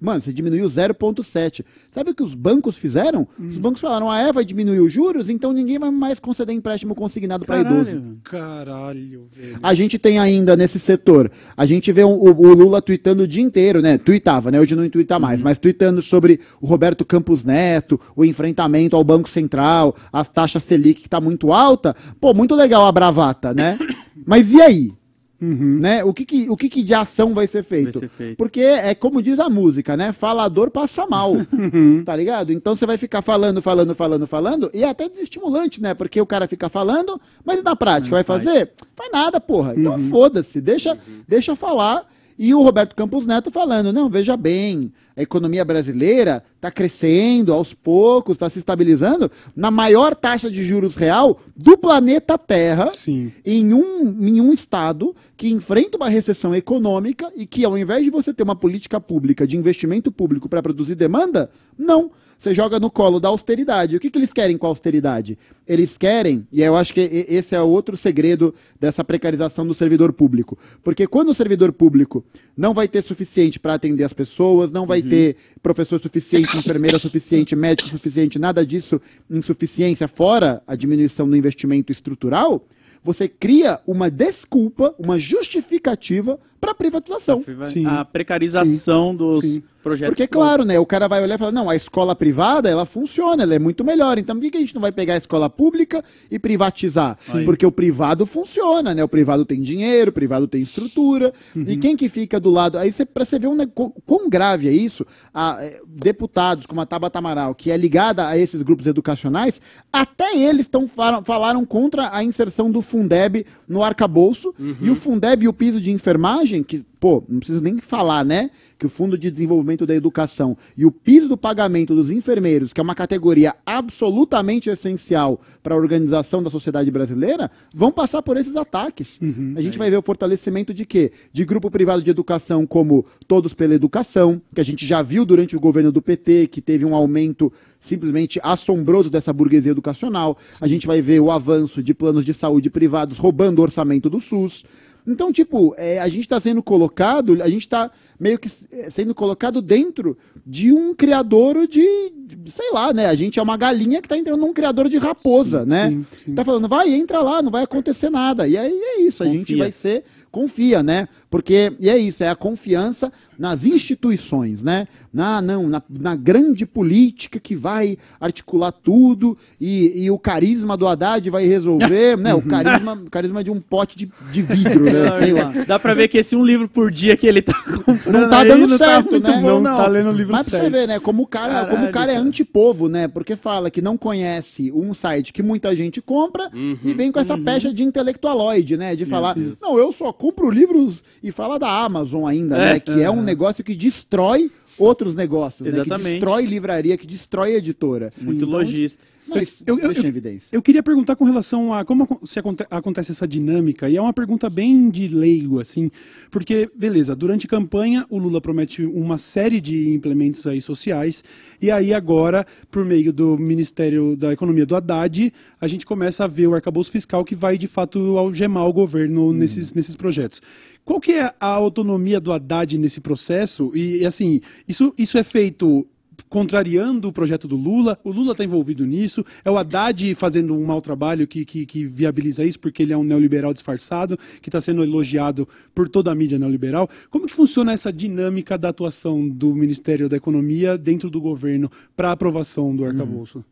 Mano, 0.00 0.20
você 0.20 0.32
diminuiu 0.32 0.66
0,7. 0.66 1.64
Sabe 1.90 2.10
o 2.10 2.14
que 2.14 2.22
os 2.22 2.34
bancos 2.34 2.76
fizeram? 2.76 3.26
Os 3.38 3.58
bancos 3.58 3.80
falaram: 3.80 4.10
ah, 4.10 4.18
é, 4.18 4.32
vai 4.32 4.44
diminuir 4.44 4.80
os 4.80 4.92
juros, 4.92 5.30
então 5.30 5.52
ninguém 5.52 5.78
vai 5.78 5.90
mais 5.90 6.18
conceder 6.18 6.54
empréstimo 6.54 6.94
consignado 6.94 7.44
para 7.44 7.60
idoso. 7.60 8.18
Caralho. 8.22 9.26
Velho. 9.34 9.58
A 9.62 9.74
gente 9.74 9.98
tem 9.98 10.18
ainda 10.18 10.56
nesse 10.56 10.78
setor, 10.78 11.30
a 11.56 11.64
gente 11.64 11.90
vê 11.92 12.02
o, 12.02 12.08
o 12.08 12.54
Lula 12.54 12.82
tweetando 12.82 13.22
o 13.22 13.28
dia 13.28 13.42
inteiro, 13.42 13.80
né? 13.80 13.96
Tweetava, 13.96 14.50
né? 14.50 14.60
Hoje 14.60 14.74
não 14.74 14.88
tuita 14.88 15.18
mais, 15.18 15.40
mas 15.40 15.58
tweetando 15.58 16.02
sobre 16.02 16.40
o 16.60 16.66
Roberto 16.66 17.04
Campos 17.04 17.44
Neto, 17.44 18.00
o 18.14 18.24
enfrentamento 18.24 18.96
ao 18.96 19.04
Banco 19.04 19.28
Central, 19.28 19.94
as 20.12 20.28
taxas 20.28 20.64
Selic 20.64 21.02
que 21.02 21.08
tá 21.08 21.20
muito 21.20 21.52
alta. 21.52 21.94
Pô, 22.20 22.34
muito 22.34 22.54
legal 22.54 22.86
a 22.86 22.92
bravata, 22.92 23.54
né? 23.54 23.78
mas 24.26 24.52
e 24.52 24.60
aí? 24.60 24.97
Né? 25.40 26.02
O, 26.02 26.12
que, 26.12 26.24
que- 26.24 26.50
o 26.50 26.56
que, 26.56 26.68
que 26.68 26.82
de 26.82 26.92
ação 26.94 27.32
vai 27.32 27.46
ser 27.46 27.62
feito? 27.62 28.00
ser 28.00 28.08
feito. 28.08 28.36
Porque 28.36 28.60
é 28.60 28.94
como 28.94 29.22
diz 29.22 29.38
a 29.38 29.48
música, 29.48 29.96
né? 29.96 30.12
Falador 30.12 30.70
passa 30.70 31.06
mal. 31.06 31.34
Tá 32.04 32.16
ligado? 32.16 32.52
Então 32.52 32.74
você 32.74 32.86
vai 32.86 32.96
ficar 32.98 33.22
falando, 33.22 33.60
falando, 33.62 33.94
falando, 33.94 34.26
falando, 34.26 34.70
e 34.74 34.82
é 34.82 34.88
até 34.88 35.08
desestimulante, 35.08 35.80
né? 35.82 35.94
Porque 35.94 36.20
o 36.20 36.26
cara 36.26 36.48
fica 36.48 36.68
falando, 36.68 37.20
mas 37.44 37.62
na 37.62 37.76
prática 37.76 38.16
vai 38.16 38.24
faz. 38.24 38.44
fazer? 38.44 38.72
Faz 38.96 39.10
nada, 39.12 39.40
porra. 39.40 39.74
Então 39.76 39.98
foda-se, 40.10 40.60
deixa, 40.60 40.98
deixa 41.26 41.54
falar. 41.54 42.06
E 42.38 42.54
o 42.54 42.62
Roberto 42.62 42.94
Campos 42.94 43.26
Neto 43.26 43.50
falando, 43.50 43.92
não, 43.92 44.08
veja 44.08 44.36
bem, 44.36 44.92
a 45.16 45.22
economia 45.22 45.64
brasileira 45.64 46.44
está 46.54 46.70
crescendo 46.70 47.52
aos 47.52 47.74
poucos, 47.74 48.36
está 48.36 48.48
se 48.48 48.60
estabilizando 48.60 49.28
na 49.56 49.72
maior 49.72 50.14
taxa 50.14 50.48
de 50.48 50.64
juros 50.64 50.94
real 50.94 51.40
do 51.56 51.76
planeta 51.76 52.38
Terra 52.38 52.92
Sim. 52.92 53.32
em 53.44 53.74
um, 53.74 54.16
em 54.24 54.40
um 54.40 54.52
estado 54.52 55.16
que 55.36 55.48
enfrenta 55.48 55.96
uma 55.96 56.08
recessão 56.08 56.54
econômica 56.54 57.32
e 57.34 57.44
que, 57.44 57.64
ao 57.64 57.76
invés 57.76 58.04
de 58.04 58.10
você 58.10 58.32
ter 58.32 58.44
uma 58.44 58.54
política 58.54 59.00
pública 59.00 59.44
de 59.44 59.56
investimento 59.56 60.12
público 60.12 60.48
para 60.48 60.62
produzir 60.62 60.94
demanda, 60.94 61.50
não. 61.76 62.12
Você 62.38 62.54
joga 62.54 62.78
no 62.78 62.88
colo 62.88 63.18
da 63.18 63.28
austeridade. 63.28 63.96
O 63.96 64.00
que, 64.00 64.08
que 64.08 64.16
eles 64.16 64.32
querem 64.32 64.56
com 64.56 64.66
a 64.66 64.68
austeridade? 64.68 65.36
Eles 65.66 65.98
querem, 65.98 66.46
e 66.52 66.62
eu 66.62 66.76
acho 66.76 66.94
que 66.94 67.00
esse 67.00 67.56
é 67.56 67.60
outro 67.60 67.96
segredo 67.96 68.54
dessa 68.78 69.02
precarização 69.02 69.66
do 69.66 69.74
servidor 69.74 70.12
público. 70.12 70.56
Porque 70.84 71.06
quando 71.08 71.30
o 71.30 71.34
servidor 71.34 71.72
público 71.72 72.24
não 72.56 72.72
vai 72.72 72.86
ter 72.86 73.02
suficiente 73.02 73.58
para 73.58 73.74
atender 73.74 74.04
as 74.04 74.12
pessoas, 74.12 74.70
não 74.70 74.86
vai 74.86 75.02
ter 75.02 75.36
professor 75.60 76.00
suficiente, 76.00 76.56
enfermeira 76.56 76.98
suficiente, 76.98 77.56
médico 77.56 77.88
suficiente, 77.88 78.38
nada 78.38 78.64
disso, 78.64 79.00
insuficiência, 79.28 80.06
fora 80.06 80.62
a 80.64 80.76
diminuição 80.76 81.28
do 81.28 81.36
investimento 81.36 81.90
estrutural, 81.90 82.64
você 83.02 83.28
cria 83.28 83.80
uma 83.86 84.10
desculpa, 84.10 84.94
uma 84.98 85.18
justificativa 85.18 86.38
para 86.60 86.74
privatização. 86.74 87.42
Sim. 87.68 87.86
A 87.86 88.04
precarização 88.04 89.14
dos 89.14 89.44
Sim. 89.44 89.62
Projetos. 89.88 90.14
Porque, 90.14 90.26
claro, 90.26 90.64
né? 90.64 90.78
O 90.78 90.86
cara 90.86 91.08
vai 91.08 91.22
olhar 91.22 91.34
e 91.34 91.38
falar, 91.38 91.52
não, 91.52 91.68
a 91.68 91.76
escola 91.76 92.14
privada, 92.14 92.68
ela 92.68 92.84
funciona, 92.86 93.42
ela 93.42 93.54
é 93.54 93.58
muito 93.58 93.84
melhor. 93.84 94.18
Então, 94.18 94.38
por 94.38 94.50
que 94.50 94.56
a 94.56 94.60
gente 94.60 94.74
não 94.74 94.82
vai 94.82 94.92
pegar 94.92 95.14
a 95.14 95.18
escola 95.18 95.48
pública 95.50 96.04
e 96.30 96.38
privatizar? 96.38 97.16
Sim. 97.18 97.44
Porque 97.44 97.64
o 97.64 97.72
privado 97.72 98.26
funciona, 98.26 98.94
né? 98.94 99.02
O 99.02 99.08
privado 99.08 99.44
tem 99.44 99.60
dinheiro, 99.60 100.10
o 100.10 100.12
privado 100.12 100.46
tem 100.46 100.60
estrutura. 100.62 101.32
E 101.56 101.76
quem 101.76 101.96
que 101.96 102.08
fica 102.08 102.38
do 102.38 102.50
lado... 102.50 102.78
Aí, 102.78 102.92
você, 102.92 103.04
pra 103.04 103.24
você 103.24 103.38
ver 103.38 103.46
um, 103.48 103.54
ne- 103.54 103.66
quão- 103.66 104.28
grave 104.28 104.68
é 104.68 104.72
isso, 104.72 105.06
a, 105.32 105.56
eh, 105.60 105.80
deputados 105.86 106.66
como 106.66 106.80
a 106.80 106.86
Tabata 106.86 107.18
Amaral, 107.18 107.54
que 107.54 107.70
é 107.70 107.76
ligada 107.76 108.28
a 108.28 108.36
esses 108.36 108.60
grupos 108.62 108.86
educacionais, 108.86 109.60
até 109.92 110.36
eles 110.36 110.68
tão, 110.68 110.86
falaram, 110.86 111.24
falaram 111.24 111.64
contra 111.64 112.14
a 112.14 112.22
inserção 112.22 112.70
do 112.70 112.82
Fundeb 112.82 113.46
no 113.66 113.82
arcabouço. 113.82 114.54
E 114.80 114.90
o 114.90 114.94
Fundeb 114.94 115.44
e 115.44 115.48
o 115.48 115.52
piso 115.52 115.80
de 115.80 115.90
enfermagem, 115.90 116.62
que, 116.62 116.84
pô, 116.98 117.22
não 117.28 117.38
preciso 117.38 117.62
nem 117.62 117.78
falar, 117.78 118.24
né? 118.24 118.50
Que 118.78 118.86
o 118.86 118.88
Fundo 118.88 119.18
de 119.18 119.30
Desenvolvimento 119.30 119.86
da 119.86 119.94
Educação 119.94 120.56
e 120.76 120.84
o 120.84 120.90
piso 120.90 121.28
do 121.28 121.36
pagamento 121.36 121.94
dos 121.94 122.10
enfermeiros, 122.10 122.72
que 122.72 122.80
é 122.80 122.82
uma 122.82 122.94
categoria 122.94 123.54
absolutamente 123.64 124.70
essencial 124.70 125.40
para 125.62 125.74
a 125.74 125.78
organização 125.78 126.42
da 126.42 126.50
sociedade 126.50 126.90
brasileira, 126.90 127.50
vão 127.74 127.90
passar 127.90 128.22
por 128.22 128.36
esses 128.36 128.56
ataques. 128.56 129.18
a 129.56 129.60
gente 129.60 129.78
vai 129.78 129.90
ver 129.90 129.96
o 129.96 130.02
fortalecimento 130.02 130.72
de 130.74 130.84
quê? 130.84 131.12
De 131.32 131.44
grupo 131.44 131.70
privado 131.70 132.02
de 132.02 132.10
educação 132.10 132.66
como 132.66 133.04
Todos 133.26 133.54
pela 133.54 133.74
Educação, 133.74 134.40
que 134.54 134.60
a 134.60 134.64
gente 134.64 134.86
já 134.86 135.02
viu 135.02 135.24
durante 135.24 135.56
o 135.56 135.60
governo 135.60 135.92
do 135.92 136.02
PT, 136.02 136.48
que 136.48 136.60
teve 136.60 136.84
um 136.84 136.94
aumento 136.94 137.52
simplesmente 137.80 138.40
assombroso 138.42 139.10
dessa 139.10 139.32
burguesia 139.32 139.72
educacional. 139.72 140.36
A 140.60 140.66
gente 140.66 140.86
vai 140.86 141.00
ver 141.00 141.20
o 141.20 141.30
avanço 141.30 141.82
de 141.82 141.94
planos 141.94 142.24
de 142.24 142.34
saúde 142.34 142.70
privados 142.70 143.18
roubando 143.18 143.60
o 143.60 143.62
orçamento 143.62 144.10
do 144.10 144.20
SUS. 144.20 144.64
Então, 145.08 145.32
tipo, 145.32 145.74
é, 145.78 145.98
a 145.98 146.08
gente 146.08 146.20
está 146.20 146.38
sendo 146.38 146.62
colocado, 146.62 147.42
a 147.42 147.48
gente 147.48 147.62
está 147.62 147.90
meio 148.20 148.38
que 148.38 148.48
é, 148.70 148.90
sendo 148.90 149.14
colocado 149.14 149.62
dentro 149.62 150.18
de 150.46 150.72
um 150.72 150.94
criador 150.94 151.66
de, 151.66 151.86
de, 152.26 152.50
sei 152.50 152.70
lá, 152.72 152.92
né? 152.92 153.06
A 153.06 153.14
gente 153.14 153.38
é 153.38 153.42
uma 153.42 153.56
galinha 153.56 154.00
que 154.00 154.06
está 154.06 154.16
entrando 154.18 154.40
num 154.40 154.52
criador 154.52 154.88
de 154.88 154.98
raposa, 154.98 155.62
Sim, 155.62 155.68
né? 155.68 155.90
sim, 155.90 156.06
sim. 156.26 156.34
Tá 156.34 156.44
falando, 156.44 156.68
vai, 156.68 156.92
entra 156.92 157.20
lá, 157.20 157.40
não 157.40 157.50
vai 157.50 157.64
acontecer 157.64 158.10
nada. 158.10 158.46
E 158.46 158.56
aí 158.56 158.72
é 158.72 159.00
isso, 159.00 159.22
a 159.22 159.26
gente 159.26 159.40
Confia. 159.40 159.58
vai 159.58 159.72
ser 159.72 160.04
confia, 160.30 160.82
né? 160.82 161.08
Porque 161.30 161.72
e 161.80 161.88
é 161.88 161.96
isso, 161.96 162.22
é 162.22 162.28
a 162.28 162.36
confiança 162.36 163.12
nas 163.38 163.64
instituições, 163.64 164.62
né? 164.62 164.88
Na 165.12 165.40
não, 165.40 165.68
na, 165.68 165.82
na 165.88 166.14
grande 166.16 166.66
política 166.66 167.38
que 167.40 167.54
vai 167.56 167.96
articular 168.20 168.72
tudo 168.72 169.36
e, 169.60 170.04
e 170.04 170.10
o 170.10 170.18
carisma 170.18 170.76
do 170.76 170.86
Haddad 170.86 171.28
vai 171.30 171.46
resolver, 171.46 172.16
né? 172.18 172.34
O 172.34 172.42
carisma, 172.42 172.94
o 172.94 173.10
carisma 173.10 173.42
de 173.44 173.50
um 173.50 173.60
pote 173.60 173.96
de, 173.96 174.10
de 174.32 174.42
vidro, 174.42 174.84
né? 174.84 175.10
Sei 175.18 175.32
lá. 175.32 175.52
Dá 175.66 175.78
pra 175.78 175.94
ver 175.94 176.08
que 176.08 176.18
esse 176.18 176.34
um 176.36 176.44
livro 176.44 176.68
por 176.68 176.90
dia 176.90 177.16
que 177.16 177.26
ele 177.26 177.40
tá 177.42 177.54
comprando 177.84 178.22
Não 178.22 178.30
tá 178.30 178.44
dando 178.44 178.66
não 178.66 178.78
certo, 178.78 179.20
tá 179.20 179.30
né? 179.30 179.40
bom, 179.40 179.46
não, 179.48 179.60
não. 179.60 179.76
tá 179.76 179.86
lendo 179.86 180.12
livro 180.12 180.32
Mas 180.32 180.48
pra 180.48 180.60
você 180.60 180.70
ver, 180.70 180.88
né? 180.88 180.98
Como 181.00 181.22
o 181.22 181.26
cara, 181.26 181.52
Caralho, 181.54 181.70
como 181.70 181.86
o 181.86 181.92
cara 181.92 182.12
é 182.12 182.16
antipovo, 182.16 182.88
né? 182.88 183.08
Porque 183.08 183.36
fala 183.36 183.70
que 183.70 183.80
não 183.80 183.96
conhece 183.96 184.70
um 184.72 184.92
site 184.92 185.32
que 185.32 185.42
muita 185.42 185.74
gente 185.74 186.00
compra 186.02 186.50
e 186.52 186.92
vem 186.92 187.10
com 187.12 187.20
essa 187.20 187.38
pecha 187.38 187.72
de 187.72 187.82
intelectualoide, 187.82 188.76
né? 188.76 188.94
De 188.96 189.04
falar, 189.06 189.36
Uhum. 189.36 189.52
isso. 189.52 189.62
não, 189.62 189.78
eu 189.78 189.92
só 189.92 190.12
compro 190.12 190.50
livros 190.50 191.02
e 191.22 191.30
fala 191.30 191.58
da 191.58 191.70
Amazon 191.70 192.26
ainda, 192.26 192.56
É. 192.56 192.72
né? 192.74 192.80
Que 192.80 193.02
é 193.02 193.10
um 193.10 193.27
negócio 193.28 193.62
que 193.64 193.74
destrói 193.74 194.50
outros 194.78 195.14
negócios, 195.14 195.66
né? 195.66 195.72
Que 195.82 195.88
Exatamente. 195.88 196.12
destrói 196.14 196.44
livraria, 196.44 196.96
que 196.96 197.06
destrói 197.06 197.54
editora. 197.54 198.10
Muito 198.22 198.44
Então, 198.44 198.48
lojista. 198.48 199.02
Isso 199.42 199.62
Eu- 199.66 199.76
eu- 199.78 199.88
deixa 199.88 200.00
eu- 200.00 200.04
em 200.04 200.08
evidência. 200.08 200.48
Eu 200.50 200.62
queria 200.62 200.82
perguntar 200.82 201.14
com 201.14 201.22
relação 201.26 201.74
a 201.74 201.84
como 201.84 202.08
se 202.24 202.38
aconte- 202.38 202.64
acontece 202.70 203.12
essa 203.12 203.28
dinâmica, 203.28 203.86
e 203.90 203.94
é 203.94 204.00
uma 204.00 204.12
pergunta 204.14 204.48
bem 204.48 204.88
de 204.88 205.06
leigo, 205.06 205.60
assim, 205.60 205.90
porque, 206.30 206.66
beleza, 206.74 207.14
durante 207.14 207.44
a 207.44 207.48
campanha 207.50 208.06
o 208.08 208.16
Lula 208.16 208.40
promete 208.40 208.84
uma 208.86 209.18
série 209.18 209.60
de 209.60 209.90
implementos 209.90 210.46
aí 210.46 210.62
sociais, 210.62 211.22
e 211.60 211.70
aí 211.70 211.92
agora, 211.92 212.46
por 212.70 212.86
meio 212.86 213.12
do 213.12 213.36
Ministério 213.36 214.16
da 214.16 214.32
Economia 214.32 214.64
do 214.64 214.74
Haddad, 214.74 215.30
a 215.60 215.66
gente 215.68 215.84
começa 215.84 216.24
a 216.24 216.26
ver 216.26 216.46
o 216.46 216.54
arcabouço 216.54 216.90
fiscal 216.90 217.22
que 217.22 217.34
vai, 217.34 217.58
de 217.58 217.66
fato, 217.66 218.16
algemar 218.16 218.66
o 218.66 218.72
governo 218.72 219.30
nesses, 219.34 219.74
nesses 219.74 219.94
projetos. 219.94 220.40
Qual 220.88 221.02
que 221.02 221.12
é 221.12 221.34
a 221.38 221.46
autonomia 221.46 222.18
do 222.18 222.32
Haddad 222.32 222.78
nesse 222.78 222.98
processo? 222.98 223.70
E, 223.74 224.06
assim, 224.06 224.40
isso, 224.66 224.94
isso 224.96 225.18
é 225.18 225.22
feito 225.22 225.86
contrariando 226.30 227.08
o 227.08 227.12
projeto 227.12 227.46
do 227.46 227.56
Lula. 227.56 227.98
O 228.02 228.10
Lula 228.10 228.32
está 228.32 228.42
envolvido 228.42 228.86
nisso. 228.86 229.22
É 229.44 229.50
o 229.50 229.58
Haddad 229.58 230.14
fazendo 230.14 230.56
um 230.56 230.64
mau 230.64 230.80
trabalho 230.80 231.26
que, 231.26 231.44
que, 231.44 231.66
que 231.66 231.84
viabiliza 231.84 232.42
isso, 232.42 232.58
porque 232.58 232.82
ele 232.82 232.94
é 232.94 232.96
um 232.96 233.04
neoliberal 233.04 233.52
disfarçado, 233.52 234.18
que 234.40 234.48
está 234.48 234.62
sendo 234.62 234.82
elogiado 234.82 235.46
por 235.74 235.90
toda 235.90 236.10
a 236.10 236.14
mídia 236.14 236.38
neoliberal. 236.38 236.88
Como 237.10 237.26
que 237.26 237.34
funciona 237.34 237.74
essa 237.74 237.92
dinâmica 237.92 238.56
da 238.56 238.70
atuação 238.70 239.28
do 239.28 239.54
Ministério 239.54 240.08
da 240.08 240.16
Economia 240.16 240.78
dentro 240.78 241.10
do 241.10 241.20
governo 241.20 241.70
para 241.94 242.12
aprovação 242.12 242.74
do 242.74 242.86
arcabouço? 242.86 243.44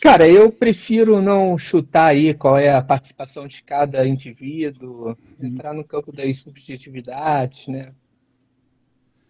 Cara, 0.00 0.26
eu 0.26 0.50
prefiro 0.50 1.20
não 1.20 1.58
chutar 1.58 2.10
aí 2.10 2.32
qual 2.32 2.56
é 2.56 2.72
a 2.72 2.80
participação 2.80 3.46
de 3.46 3.62
cada 3.62 4.06
indivíduo, 4.06 5.14
entrar 5.38 5.74
no 5.74 5.84
campo 5.84 6.10
das 6.10 6.40
subjetividades, 6.40 7.68
né? 7.68 7.92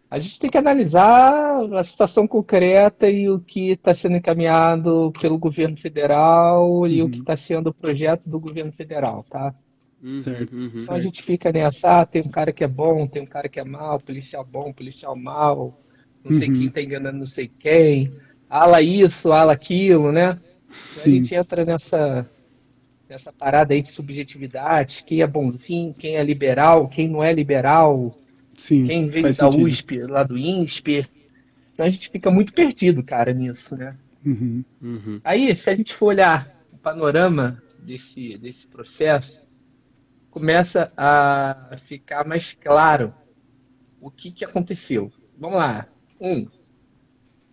A 0.08 0.18
gente 0.20 0.38
tem 0.38 0.50
que 0.50 0.58
analisar 0.58 1.60
a 1.72 1.84
situação 1.84 2.26
concreta 2.26 3.08
e 3.08 3.28
o 3.28 3.40
que 3.40 3.70
está 3.70 3.94
sendo 3.94 4.16
encaminhado 4.16 5.12
pelo 5.20 5.38
governo 5.38 5.76
federal 5.76 6.86
e 6.86 7.02
o 7.02 7.10
que 7.10 7.18
está 7.18 7.36
sendo 7.36 7.70
o 7.70 7.74
projeto 7.74 8.22
do 8.28 8.38
governo 8.38 8.72
federal, 8.72 9.24
tá? 9.28 9.54
Certo. 10.22 10.54
Então 10.54 10.94
a 10.94 11.00
gente 11.00 11.22
fica 11.22 11.52
nessa, 11.52 12.00
ah, 12.00 12.06
tem 12.06 12.22
um 12.22 12.30
cara 12.30 12.52
que 12.52 12.64
é 12.64 12.68
bom, 12.68 13.06
tem 13.06 13.22
um 13.22 13.26
cara 13.26 13.48
que 13.48 13.60
é 13.60 13.64
mal, 13.64 14.00
policial 14.00 14.44
bom, 14.44 14.72
policial 14.72 15.14
mal, 15.14 15.80
não 16.24 16.38
sei 16.38 16.48
quem 16.48 16.70
tá 16.70 16.80
enganando 16.80 17.18
não 17.18 17.26
sei 17.26 17.48
quem, 17.48 18.12
ala 18.48 18.80
isso, 18.80 19.32
ala 19.32 19.52
aquilo, 19.52 20.10
né? 20.10 20.40
Então, 20.70 21.02
A 21.02 21.04
Sim. 21.04 21.10
gente 21.16 21.34
entra 21.34 21.64
nessa, 21.64 22.30
nessa 23.08 23.32
parada 23.32 23.74
aí 23.74 23.82
de 23.82 23.92
subjetividade, 23.92 25.04
quem 25.06 25.20
é 25.20 25.26
bonzinho, 25.26 25.92
quem 25.94 26.16
é 26.16 26.22
liberal, 26.22 26.88
quem 26.88 27.08
não 27.08 27.22
é 27.22 27.32
liberal, 27.32 28.16
Sim, 28.56 28.86
quem 28.86 29.08
veio 29.08 29.22
faz 29.22 29.36
da 29.38 29.50
sentido. 29.50 29.68
USP, 29.68 29.98
lá 30.02 30.22
do 30.22 30.38
INSPER. 30.38 31.08
Então 31.74 31.84
a 31.86 31.90
gente 31.90 32.08
fica 32.10 32.30
muito 32.30 32.52
perdido, 32.52 33.02
cara, 33.02 33.32
nisso, 33.32 33.74
né? 33.76 33.96
Uhum. 34.24 34.64
Aí, 35.24 35.54
se 35.56 35.70
a 35.70 35.74
gente 35.74 35.94
for 35.94 36.06
olhar 36.06 36.62
o 36.72 36.76
panorama 36.76 37.62
desse, 37.82 38.36
desse 38.36 38.66
processo, 38.66 39.40
começa 40.30 40.92
a 40.96 41.76
ficar 41.86 42.26
mais 42.26 42.52
claro 42.52 43.14
o 44.00 44.10
que, 44.10 44.30
que 44.30 44.44
aconteceu. 44.44 45.10
Vamos 45.38 45.56
lá. 45.56 45.86
Um, 46.20 46.46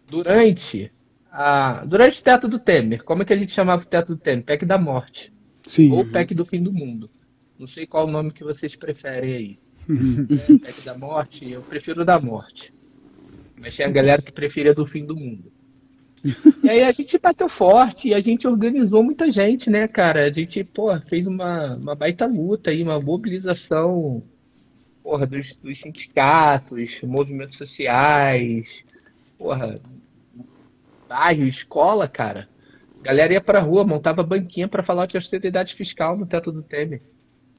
durante, 0.07 0.91
a, 1.39 1.85
durante 1.85 2.19
o 2.19 2.23
teto 2.23 2.47
do 2.47 2.57
Temer, 2.57 3.03
como 3.03 3.21
é 3.21 3.25
que 3.25 3.31
a 3.31 3.37
gente 3.37 3.53
chamava 3.53 3.83
o 3.83 3.85
teto 3.85 4.15
do 4.15 4.19
Temer? 4.19 4.43
PEC 4.43 4.65
da 4.65 4.79
morte. 4.79 5.31
Sim. 5.61 5.91
Ou 5.91 6.03
PEC 6.03 6.33
do 6.33 6.43
fim 6.43 6.63
do 6.63 6.73
mundo. 6.73 7.11
Não 7.59 7.67
sei 7.67 7.85
qual 7.85 8.07
o 8.07 8.11
nome 8.11 8.31
que 8.31 8.43
vocês 8.43 8.75
preferem 8.75 9.33
aí. 9.35 9.59
É, 9.87 10.57
PEC 10.57 10.83
da 10.83 10.97
morte, 10.97 11.47
eu 11.47 11.61
prefiro 11.61 12.03
da 12.03 12.19
morte. 12.19 12.73
Mas 13.55 13.77
tem 13.77 13.85
a 13.85 13.89
galera 13.89 14.19
que 14.19 14.31
preferia 14.31 14.73
do 14.73 14.87
fim 14.87 15.05
do 15.05 15.15
mundo. 15.15 15.51
E 16.63 16.69
aí 16.71 16.81
a 16.81 16.91
gente 16.91 17.19
bateu 17.19 17.47
forte 17.47 18.07
e 18.07 18.15
a 18.15 18.19
gente 18.19 18.47
organizou 18.47 19.03
muita 19.03 19.31
gente, 19.31 19.69
né, 19.69 19.87
cara? 19.87 20.25
A 20.25 20.31
gente, 20.31 20.63
pô, 20.63 20.99
fez 21.01 21.27
uma, 21.27 21.75
uma 21.75 21.93
baita 21.93 22.25
luta 22.25 22.71
aí, 22.71 22.81
uma 22.81 22.99
mobilização, 22.99 24.23
porra, 25.03 25.27
dos, 25.27 25.55
dos 25.57 25.79
sindicatos, 25.79 26.99
movimentos 27.03 27.57
sociais, 27.57 28.83
porra, 29.37 29.79
bairro, 31.07 31.45
escola, 31.45 32.07
cara. 32.07 32.47
A 32.99 33.03
galera 33.03 33.33
ia 33.33 33.41
pra 33.41 33.59
rua, 33.59 33.83
montava 33.83 34.23
banquinha 34.23 34.67
pra 34.67 34.83
falar 34.83 35.05
de 35.05 35.15
austeridade 35.15 35.75
fiscal 35.75 36.17
no 36.17 36.25
teto 36.25 36.51
do 36.51 36.61
Temer. 36.61 37.01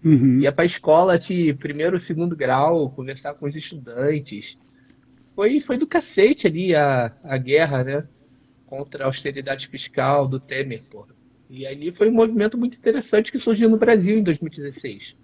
Uhum. 0.05 0.41
Ia 0.41 0.53
pra 0.53 0.65
escola 0.65 1.19
de 1.19 1.55
primeiro, 1.55 1.99
segundo 1.99 2.37
grau, 2.37 2.91
conversar 2.91 3.35
com 3.35 3.47
os 3.47 3.57
estudantes. 3.57 4.57
Foi, 5.35 5.61
foi 5.61 5.79
do 5.79 5.87
cacete 5.87 6.47
ali 6.47 6.75
a, 6.75 7.13
a 7.25 7.37
guerra, 7.39 7.85
né? 7.85 8.07
Contra 8.67 9.05
a 9.05 9.07
austeridade 9.07 9.69
fiscal 9.69 10.29
do 10.29 10.39
Temer, 10.39 10.83
porra. 10.91 11.17
E 11.49 11.67
ali 11.67 11.91
foi 11.91 12.11
um 12.11 12.15
movimento 12.15 12.59
muito 12.59 12.77
interessante 12.77 13.33
que 13.33 13.41
surgiu 13.41 13.71
no 13.71 13.79
Brasil 13.79 14.19
em 14.19 14.23
2016. 14.23 15.17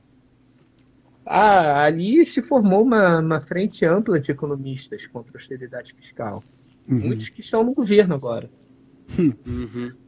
Ah, 1.27 1.85
ali 1.85 2.25
se 2.25 2.43
formou 2.43 2.83
uma, 2.83 3.19
uma 3.19 3.41
frente 3.41 3.85
ampla 3.85 4.21
de 4.21 4.31
economistas 4.31 5.07
contra 5.07 5.33
a 5.37 5.41
austeridade 5.41 5.95
fiscal. 5.95 6.43
Muitos 6.87 7.29
que 7.29 7.41
estão 7.41 7.65
no 7.65 7.75
governo 7.75 8.15
agora. 8.15 8.51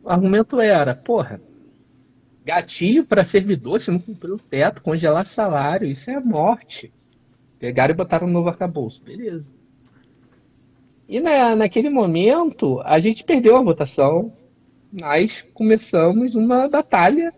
O 0.03 0.09
argumento 0.09 0.61
era, 0.61 0.95
porra, 0.95 1.41
gatilho 2.45 3.05
para 3.05 3.24
servidor 3.24 3.81
se 3.81 3.91
não 3.91 3.99
cumprir 3.99 4.33
o 4.33 4.39
teto, 4.39 4.83
congelar 4.83 5.27
salário, 5.27 5.89
isso 5.89 6.11
é 6.11 6.20
morte. 6.20 6.93
Pegaram 7.59 7.93
e 7.95 7.97
botaram 7.97 8.27
um 8.27 8.31
novo 8.31 8.49
arcabouço, 8.49 9.03
beleza. 9.03 9.51
E 11.09 11.20
na, 11.20 11.55
naquele 11.55 11.89
momento, 11.89 12.81
a 12.83 12.99
gente 12.99 13.24
perdeu 13.24 13.57
a 13.57 13.62
votação, 13.62 14.33
mas 14.93 15.45
começamos 15.55 16.35
uma 16.35 16.68
batalha 16.68 17.33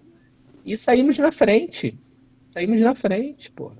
e 0.64 0.76
saímos 0.76 1.18
na 1.18 1.30
frente. 1.30 1.98
Saímos 2.52 2.80
na 2.80 2.94
frente, 2.94 3.50
porra. 3.50 3.76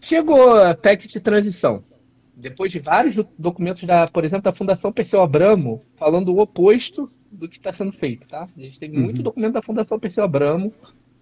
Chegou 0.00 0.56
a 0.56 0.74
PEC 0.74 1.08
de 1.08 1.20
transição. 1.20 1.82
Depois 2.36 2.70
de 2.70 2.78
vários 2.80 3.14
do- 3.16 3.26
documentos, 3.38 3.82
da, 3.84 4.06
por 4.06 4.24
exemplo, 4.24 4.44
da 4.44 4.52
Fundação 4.52 4.92
Perseu 4.92 5.22
Abramo, 5.22 5.82
falando 5.96 6.28
o 6.34 6.38
oposto 6.40 7.10
do 7.32 7.48
que 7.48 7.56
está 7.56 7.72
sendo 7.72 7.92
feito, 7.92 8.28
tá? 8.28 8.46
A 8.56 8.60
gente 8.60 8.78
tem 8.78 8.90
muito 8.90 9.22
documento 9.22 9.54
da 9.54 9.62
Fundação 9.62 9.98
Perseu 9.98 10.22
Abramo, 10.22 10.72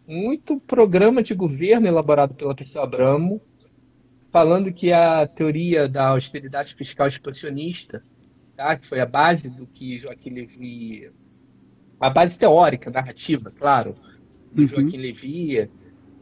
muito 0.07 0.59
programa 0.61 1.23
de 1.23 1.35
governo 1.35 1.87
elaborado 1.87 2.35
pela 2.35 2.55
Perseu 2.55 2.83
Abramo, 2.83 3.41
falando 4.33 4.73
que 4.73 4.93
a 4.93 5.27
teoria 5.27 5.89
da 5.89 6.09
austeridade 6.09 6.75
fiscal 6.75 7.07
expansionista, 7.07 8.03
tá? 8.57 8.77
que 8.77 8.87
foi 8.87 9.01
a 9.01 9.07
base 9.07 9.49
do 9.49 9.67
que 9.67 9.99
Joaquim 9.99 10.31
Levy, 10.31 11.11
a 12.01 12.11
base 12.11 12.37
teórica, 12.37 12.91
narrativa, 12.91 13.53
claro, 13.57 13.95
do 14.53 14.62
Uhum. 14.62 14.69
Joaquim 14.69 14.97
Levy, 14.99 15.71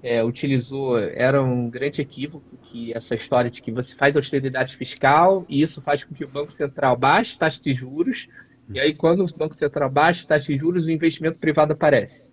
é, 0.03 0.22
utilizou, 0.22 0.99
era 0.99 1.43
um 1.43 1.70
grande 1.70 2.01
equívoco 2.03 2.51
que 2.73 2.93
essa 2.97 3.14
história 3.14 3.51
de 3.51 3.61
que 3.61 3.70
você 3.70 3.95
faz 3.95 4.16
austeridade 4.16 4.77
fiscal 4.77 5.45
e 5.49 5.61
isso 5.61 5.83
faz 5.83 6.03
com 6.03 6.14
que 6.14 6.25
o 6.25 6.29
Banco 6.29 6.51
Central 6.53 6.97
baixe 6.97 7.39
taxa 7.39 7.61
de 7.62 7.75
juros, 7.75 8.29
e 8.73 8.81
aí 8.81 8.95
quando 8.95 9.23
o 9.23 9.37
Banco 9.37 9.55
Central 9.55 9.91
baixa 9.91 10.27
taxa 10.27 10.47
de 10.51 10.59
juros, 10.59 10.87
o 10.87 10.91
investimento 10.91 11.39
privado 11.39 11.75
aparece. 11.75 12.25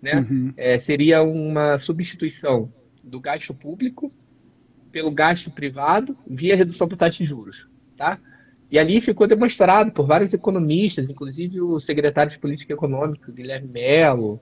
Né? 0.00 0.14
Uhum. 0.14 0.52
É, 0.56 0.78
seria 0.78 1.22
uma 1.22 1.76
substituição 1.78 2.72
do 3.02 3.18
gasto 3.18 3.52
público 3.52 4.12
pelo 4.92 5.10
gasto 5.10 5.50
privado 5.50 6.16
via 6.26 6.54
redução 6.54 6.86
da 6.86 6.96
taxa 6.96 7.18
de 7.18 7.24
juros. 7.24 7.66
Tá? 7.96 8.20
E 8.70 8.78
ali 8.78 9.00
ficou 9.00 9.26
demonstrado 9.26 9.90
por 9.90 10.06
vários 10.06 10.32
economistas, 10.32 11.10
inclusive 11.10 11.60
o 11.60 11.80
secretário 11.80 12.30
de 12.30 12.38
Política 12.38 12.72
Econômica, 12.72 13.32
Guilherme 13.32 13.68
Mello, 13.68 14.40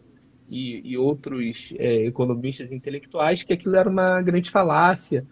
e, 0.49 0.93
e 0.93 0.97
outros 0.97 1.73
é, 1.77 2.07
economistas 2.07 2.71
intelectuais 2.71 3.43
que 3.43 3.53
aquilo 3.53 3.77
era 3.77 3.89
uma 3.89 4.21
grande 4.23 4.51
falácia. 4.51 5.27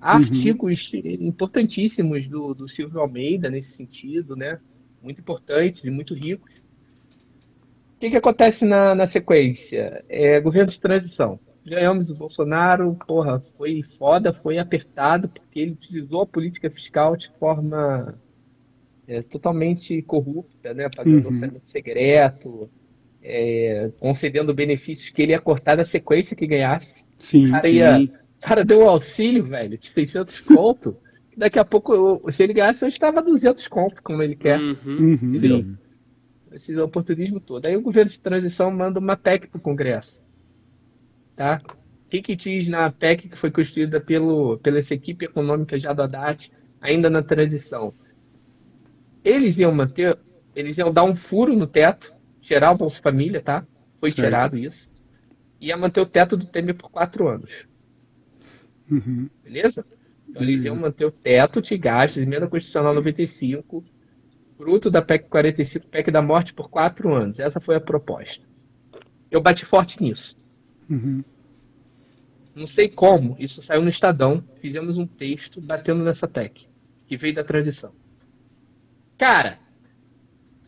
Há 0.00 0.16
Uhum. 0.16 0.22
artigos 0.22 0.90
importantíssimos 0.94 2.26
do, 2.26 2.54
do 2.54 2.66
Silvio 2.68 3.00
Almeida 3.00 3.50
nesse 3.50 3.72
sentido, 3.72 4.34
né? 4.34 4.58
Muito 5.02 5.20
importantes 5.20 5.84
e 5.84 5.90
muito 5.90 6.14
ricos. 6.14 6.50
O 7.96 8.00
que, 8.00 8.10
que 8.10 8.16
acontece 8.16 8.64
na, 8.64 8.94
na 8.94 9.06
sequência? 9.06 10.02
É, 10.08 10.40
governo 10.40 10.70
de 10.70 10.80
transição. 10.80 11.38
Ganhamos 11.66 12.10
o 12.10 12.14
Bolsonaro, 12.14 12.96
porra, 13.06 13.40
foi 13.58 13.82
foda, 13.98 14.32
foi 14.32 14.58
apertado, 14.58 15.28
porque 15.28 15.60
ele 15.60 15.72
utilizou 15.72 16.22
a 16.22 16.26
política 16.26 16.70
fiscal 16.70 17.14
de 17.16 17.30
forma 17.38 18.18
é, 19.06 19.20
totalmente 19.22 20.00
corrupta, 20.02 20.72
né? 20.72 20.88
Pagando 20.88 21.26
Uhum. 21.26 21.32
orçamento 21.32 21.68
secreto, 21.68 22.70
é, 23.22 23.90
concedendo 24.00 24.54
benefícios 24.54 25.10
que 25.10 25.20
ele 25.20 25.32
ia 25.32 25.40
cortar 25.40 25.76
na 25.76 25.84
sequência 25.84 26.34
que 26.34 26.46
ganhasse. 26.46 27.04
Sim. 27.16 27.48
O 27.48 27.50
cara, 27.50 27.68
ia, 27.68 27.98
sim. 27.98 28.04
o 28.06 28.29
cara 28.40 28.64
deu 28.64 28.80
um 28.80 28.88
auxílio, 28.88 29.44
velho, 29.44 29.76
de 29.78 29.88
600 29.90 30.40
conto. 30.40 30.96
Daqui 31.36 31.58
a 31.58 31.64
pouco, 31.64 31.94
eu- 31.94 32.32
se 32.32 32.42
ele 32.42 32.52
ganhasse, 32.52 32.84
hoje 32.84 32.94
estava 32.94 33.22
200 33.22 33.66
conto, 33.68 34.02
como 34.02 34.22
ele 34.22 34.34
quer. 34.36 34.58
Uhum. 34.58 34.76
Uhum. 34.86 35.12
Entendeu? 35.22 35.64
Esse 36.52 36.76
oportunismo 36.78 37.40
todo. 37.40 37.66
Aí 37.66 37.76
o 37.76 37.80
governo 37.82 38.10
de 38.10 38.18
transição 38.18 38.70
manda 38.70 38.98
uma 38.98 39.16
PEC 39.16 39.46
para 39.46 39.58
o 39.58 39.62
Congresso. 39.62 40.20
Tá? 41.36 41.60
O 41.64 42.10
que, 42.10 42.20
que 42.20 42.34
diz 42.34 42.66
na 42.68 42.90
PEC 42.90 43.28
que 43.28 43.38
foi 43.38 43.50
construída 43.50 44.00
pelo, 44.00 44.58
pela 44.58 44.78
essa 44.80 44.92
equipe 44.92 45.24
econômica 45.24 45.78
já 45.78 45.92
do 45.92 46.02
Haddad, 46.02 46.50
ainda 46.80 47.08
na 47.08 47.22
transição? 47.22 47.94
Eles 49.24 49.56
iam 49.58 49.72
manter, 49.72 50.18
eles 50.56 50.76
iam 50.78 50.92
dar 50.92 51.04
um 51.04 51.14
furo 51.14 51.54
no 51.54 51.66
teto, 51.66 52.12
tirar 52.40 52.72
o 52.72 52.76
Bolsa 52.76 53.00
Família, 53.00 53.40
tá? 53.40 53.64
Foi 54.00 54.10
Certo. 54.10 54.26
tirado 54.26 54.58
isso. 54.58 54.90
Ia 55.60 55.76
manter 55.76 56.00
o 56.00 56.06
teto 56.06 56.36
do 56.36 56.46
Temer 56.46 56.74
por 56.74 56.90
quatro 56.90 57.28
anos. 57.28 57.50
Uhum. 58.90 59.28
Beleza? 59.42 59.84
Então 60.28 60.42
eles 60.42 60.56
Beleza. 60.56 60.66
iam 60.68 60.76
manter 60.76 61.04
o 61.04 61.10
teto 61.10 61.60
de 61.60 61.76
gastos, 61.76 62.22
emenda 62.22 62.46
constitucional 62.46 62.94
95, 62.94 63.84
fruto 64.56 64.90
da 64.90 65.02
PEC 65.02 65.28
45, 65.28 65.86
PEC 65.88 66.10
da 66.10 66.22
morte 66.22 66.54
por 66.54 66.68
quatro 66.68 67.14
anos. 67.14 67.38
Essa 67.38 67.60
foi 67.60 67.76
a 67.76 67.80
proposta. 67.80 68.44
Eu 69.30 69.40
bati 69.40 69.64
forte 69.64 70.02
nisso. 70.02 70.36
Uhum. 70.88 71.22
Não 72.54 72.66
sei 72.66 72.88
como, 72.88 73.36
isso 73.38 73.62
saiu 73.62 73.82
no 73.82 73.88
Estadão. 73.88 74.42
Fizemos 74.60 74.98
um 74.98 75.06
texto 75.06 75.60
batendo 75.60 76.04
nessa 76.04 76.28
PEC, 76.28 76.66
que 77.06 77.16
veio 77.16 77.34
da 77.34 77.44
transição. 77.44 77.92
Cara, 79.16 79.58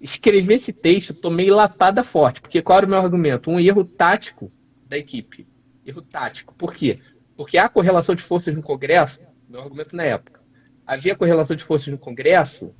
escrever 0.01 0.55
esse 0.55 0.73
texto, 0.73 1.14
tomei 1.14 1.51
lapada 1.51 2.03
forte, 2.03 2.41
porque 2.41 2.62
qual 2.62 2.79
era 2.79 2.87
o 2.87 2.89
meu 2.89 2.99
argumento? 2.99 3.51
Um 3.51 3.61
erro 3.61 3.85
tático 3.85 4.51
da 4.89 4.97
equipe. 4.97 5.47
Erro 5.85 6.03
tático. 6.03 6.55
Por 6.55 6.75
quê? 6.75 6.99
Porque 7.37 7.59
há 7.59 7.68
correlação 7.68 8.14
de 8.14 8.22
forças 8.22 8.55
no 8.55 8.62
Congresso, 8.62 9.18
meu 9.49 9.61
argumento 9.61 9.97
na 9.97 10.05
época, 10.05 10.41
havia 10.87 11.16
correlação 11.16 11.57
de 11.57 11.64
forças 11.64 11.89
no 11.89 11.99
Congresso 11.99 12.74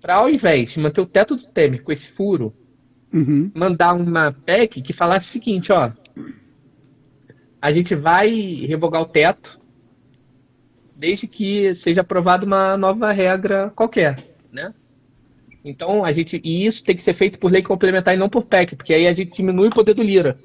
para, 0.00 0.16
ao 0.16 0.30
invés 0.30 0.70
de 0.70 0.80
manter 0.80 1.00
o 1.00 1.06
teto 1.06 1.36
do 1.36 1.46
Temer 1.46 1.82
com 1.82 1.92
esse 1.92 2.10
furo, 2.12 2.54
Uhum. 3.12 3.50
mandar 3.54 3.92
uma 3.94 4.30
PEC 4.32 4.80
que 4.82 4.92
falasse 4.92 5.28
o 5.28 5.32
seguinte, 5.32 5.72
ó. 5.72 5.90
A 7.60 7.72
gente 7.72 7.94
vai 7.94 8.30
revogar 8.66 9.02
o 9.02 9.06
teto 9.06 9.58
desde 10.94 11.26
que 11.26 11.74
seja 11.74 12.02
aprovada 12.02 12.46
uma 12.46 12.76
nova 12.76 13.10
regra 13.10 13.70
qualquer, 13.74 14.16
né? 14.52 14.72
Então, 15.64 16.04
a 16.04 16.12
gente 16.12 16.40
e 16.42 16.64
isso 16.64 16.82
tem 16.84 16.96
que 16.96 17.02
ser 17.02 17.14
feito 17.14 17.38
por 17.38 17.50
lei 17.50 17.62
complementar 17.62 18.14
e 18.14 18.18
não 18.18 18.28
por 18.28 18.44
PEC, 18.44 18.76
porque 18.76 18.94
aí 18.94 19.08
a 19.08 19.12
gente 19.12 19.34
diminui 19.36 19.68
o 19.68 19.74
poder 19.74 19.92
do 19.92 20.02
Lira. 20.02 20.38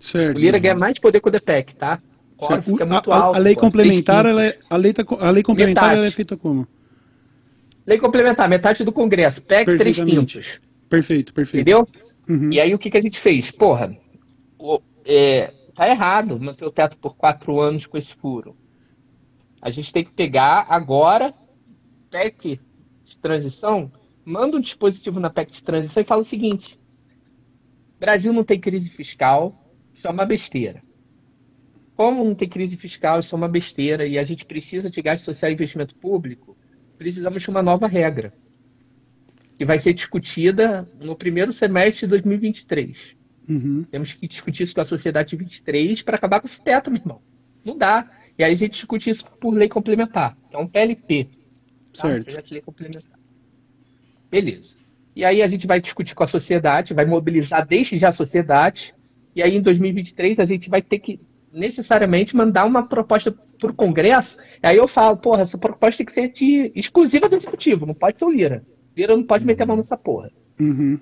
Certo. 0.00 0.36
O 0.36 0.40
Lira 0.40 0.58
ganha 0.58 0.74
mais 0.74 0.98
poder 0.98 1.20
que 1.20 1.28
o 1.28 1.32
DPEC, 1.32 1.76
tá? 1.76 2.00
O 2.38 2.46
fica 2.62 2.84
O- 2.84 2.88
muito 2.88 3.12
a, 3.12 3.16
alto. 3.16 3.36
a 3.36 3.38
lei 3.38 3.54
pô, 3.54 3.60
complementar, 3.60 4.26
ela 4.26 4.44
é, 4.44 4.58
a 4.68 4.76
lei, 4.76 4.92
tá 4.92 5.04
a 5.20 5.30
lei 5.30 5.42
complementar 5.42 5.84
Metade. 5.84 5.98
ela 5.98 6.06
é 6.06 6.10
feita 6.10 6.36
como? 6.36 6.66
Lei 7.86 7.98
complementar, 7.98 8.48
metade 8.48 8.82
do 8.84 8.92
Congresso, 8.92 9.40
PEC 9.42 9.64
três 9.64 9.78
Perfeitamente. 9.96 10.38
quintos. 10.38 10.60
Perfeito, 10.88 11.32
perfeito. 11.34 11.62
Entendeu? 11.62 11.86
Uhum. 12.28 12.52
E 12.52 12.60
aí 12.60 12.74
o 12.74 12.78
que, 12.78 12.90
que 12.90 12.96
a 12.98 13.02
gente 13.02 13.20
fez? 13.20 13.50
Porra, 13.50 13.96
o- 14.58 14.80
é, 15.04 15.52
tá 15.74 15.88
errado 15.88 16.38
manter 16.40 16.64
o 16.64 16.70
teto 16.70 16.96
por 16.96 17.14
quatro 17.16 17.60
anos 17.60 17.86
com 17.86 17.96
esse 17.98 18.14
furo. 18.16 18.56
A 19.60 19.70
gente 19.70 19.92
tem 19.92 20.04
que 20.04 20.12
pegar 20.12 20.66
agora, 20.68 21.32
PEC 22.10 22.60
de 23.04 23.16
transição, 23.18 23.90
manda 24.24 24.56
um 24.56 24.60
dispositivo 24.60 25.20
na 25.20 25.30
PEC 25.30 25.52
de 25.52 25.62
transição 25.62 26.02
e 26.02 26.06
fala 26.06 26.22
o 26.22 26.24
seguinte: 26.24 26.78
Brasil 28.00 28.32
não 28.32 28.44
tem 28.44 28.58
crise 28.60 28.88
fiscal, 28.88 29.70
isso 29.94 30.06
é 30.06 30.10
uma 30.10 30.24
besteira. 30.26 30.82
Como 31.96 32.24
não 32.24 32.34
tem 32.34 32.48
crise 32.48 32.76
fiscal, 32.76 33.20
isso 33.20 33.34
é 33.34 33.38
uma 33.38 33.48
besteira, 33.48 34.06
e 34.06 34.18
a 34.18 34.24
gente 34.24 34.44
precisa 34.44 34.90
de 34.90 35.00
gasto 35.00 35.24
social 35.24 35.50
e 35.50 35.54
investimento 35.54 35.94
público, 35.94 36.56
precisamos 36.98 37.42
de 37.42 37.50
uma 37.50 37.62
nova 37.62 37.86
regra 37.86 38.32
que 39.56 39.64
vai 39.64 39.78
ser 39.78 39.94
discutida 39.94 40.88
no 41.00 41.14
primeiro 41.14 41.52
semestre 41.52 42.06
de 42.06 42.08
2023. 42.08 43.16
Uhum. 43.48 43.84
Temos 43.90 44.12
que 44.12 44.26
discutir 44.26 44.64
isso 44.64 44.74
com 44.74 44.80
a 44.80 44.84
sociedade 44.84 45.36
23 45.36 46.02
para 46.02 46.16
acabar 46.16 46.40
com 46.40 46.46
esse 46.46 46.60
teto, 46.60 46.90
meu 46.90 47.00
irmão. 47.00 47.22
Não 47.64 47.76
dá. 47.76 48.10
E 48.36 48.42
aí 48.42 48.52
a 48.52 48.56
gente 48.56 48.72
discute 48.72 49.10
isso 49.10 49.24
por 49.40 49.54
lei 49.54 49.68
complementar, 49.68 50.36
que 50.50 50.56
é 50.56 50.58
um 50.58 50.66
PLP. 50.66 51.28
Tá? 51.92 52.08
Certo. 52.08 52.42
De 52.42 52.54
lei 52.54 52.62
complementar. 52.62 53.18
Beleza. 54.28 54.76
E 55.14 55.24
aí 55.24 55.40
a 55.40 55.46
gente 55.46 55.66
vai 55.66 55.80
discutir 55.80 56.14
com 56.14 56.24
a 56.24 56.26
sociedade, 56.26 56.92
vai 56.92 57.04
mobilizar 57.04 57.64
desde 57.64 57.96
já 57.96 58.08
a 58.08 58.12
sociedade, 58.12 58.92
e 59.36 59.42
aí 59.42 59.56
em 59.56 59.62
2023 59.62 60.40
a 60.40 60.44
gente 60.44 60.68
vai 60.68 60.82
ter 60.82 60.98
que 60.98 61.20
necessariamente 61.54 62.36
mandar 62.36 62.64
uma 62.64 62.86
proposta 62.86 63.34
para 63.58 63.70
o 63.70 63.74
Congresso. 63.74 64.36
Aí 64.62 64.76
eu 64.76 64.88
falo, 64.88 65.16
porra, 65.16 65.42
essa 65.42 65.56
proposta 65.56 65.98
tem 65.98 66.06
que 66.06 66.12
ser 66.12 66.28
de, 66.32 66.72
exclusiva 66.74 67.28
do 67.28 67.36
Executivo, 67.36 67.86
não 67.86 67.94
pode 67.94 68.18
ser 68.18 68.24
o 68.24 68.30
Lira. 68.30 68.64
Lira 68.96 69.16
não 69.16 69.24
pode 69.24 69.44
meter 69.44 69.62
a 69.62 69.66
mão 69.66 69.76
nessa 69.76 69.96
porra. 69.96 70.30
Uhum. 70.60 70.98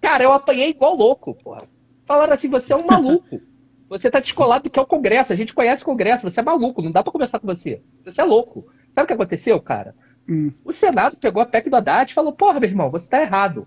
Cara, 0.00 0.24
eu 0.24 0.32
apanhei 0.32 0.70
igual 0.70 0.96
louco, 0.96 1.34
porra. 1.34 1.62
Falaram 2.04 2.34
assim, 2.34 2.48
você 2.48 2.72
é 2.72 2.76
um 2.76 2.86
maluco. 2.86 3.40
Você 3.88 4.10
tá 4.10 4.20
descolado 4.20 4.64
do 4.64 4.70
que 4.70 4.78
é 4.78 4.82
o 4.82 4.86
Congresso. 4.86 5.32
A 5.32 5.36
gente 5.36 5.54
conhece 5.54 5.82
o 5.82 5.86
Congresso, 5.86 6.28
você 6.28 6.40
é 6.40 6.42
maluco, 6.42 6.82
não 6.82 6.90
dá 6.90 7.02
pra 7.02 7.12
conversar 7.12 7.38
com 7.38 7.46
você. 7.46 7.80
Você 8.04 8.20
é 8.20 8.24
louco. 8.24 8.66
Sabe 8.94 9.04
o 9.04 9.06
que 9.06 9.12
aconteceu, 9.12 9.60
cara? 9.60 9.94
Hum. 10.28 10.52
O 10.64 10.72
Senado 10.72 11.16
pegou 11.16 11.42
a 11.42 11.46
PEC 11.46 11.68
do 11.70 11.76
Haddad 11.76 12.10
e 12.10 12.14
falou, 12.14 12.32
porra, 12.32 12.58
meu 12.58 12.68
irmão, 12.68 12.90
você 12.90 13.08
tá 13.08 13.20
errado. 13.20 13.66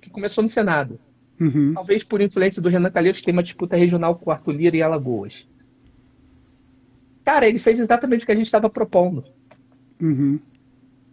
Que 0.00 0.10
começou 0.10 0.42
no 0.42 0.50
Senado. 0.50 1.00
Uhum. 1.40 1.74
Talvez 1.74 2.02
por 2.02 2.20
influência 2.20 2.62
do 2.62 2.68
Renan 2.68 2.90
Calheiros, 2.90 3.20
que 3.20 3.26
tem 3.26 3.32
uma 3.32 3.42
disputa 3.42 3.76
regional 3.76 4.16
com 4.16 4.30
o 4.30 4.32
Arthur 4.32 4.52
Lira 4.52 4.76
e 4.76 4.82
Alagoas. 4.82 5.46
Cara, 7.26 7.48
ele 7.48 7.58
fez 7.58 7.80
exatamente 7.80 8.22
o 8.22 8.26
que 8.26 8.30
a 8.30 8.36
gente 8.36 8.46
estava 8.46 8.70
propondo. 8.70 9.24
Uhum. 10.00 10.38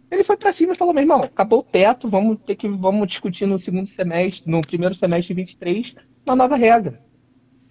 Ele 0.08 0.22
foi 0.22 0.36
pra 0.36 0.52
cima 0.52 0.72
e 0.72 0.76
falou, 0.76 0.94
meu 0.94 1.02
irmão, 1.02 1.24
acabou 1.24 1.58
o 1.58 1.64
teto, 1.64 2.08
vamos 2.08 2.38
ter 2.46 2.54
que 2.54 2.68
vamos 2.68 3.08
discutir 3.08 3.46
no 3.46 3.58
segundo 3.58 3.86
semestre, 3.88 4.48
no 4.48 4.62
primeiro 4.62 4.94
semestre 4.94 5.34
de 5.34 5.40
23, 5.40 5.96
uma 6.24 6.36
nova 6.36 6.54
regra. 6.54 7.02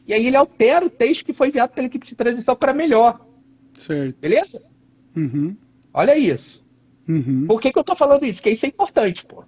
E 0.05 0.13
aí 0.13 0.27
ele 0.27 0.35
altera 0.35 0.85
o 0.85 0.89
texto 0.89 1.23
que 1.23 1.31
foi 1.31 1.47
enviado 1.47 1.71
pela 1.71 1.87
equipe 1.87 2.05
de 2.05 2.15
transição 2.15 2.53
para 2.53 2.73
melhor. 2.73 3.25
Certo. 3.75 4.19
Beleza? 4.19 4.61
Uhum. 5.15 5.55
Olha 5.93 6.17
isso. 6.17 6.61
Uhum. 7.07 7.47
Por 7.47 7.61
que, 7.61 7.71
que 7.71 7.79
eu 7.79 7.83
tô 7.83 7.95
falando 7.95 8.25
isso? 8.25 8.39
Porque 8.39 8.49
isso 8.49 8.65
é 8.65 8.69
importante, 8.69 9.25
pô. 9.25 9.45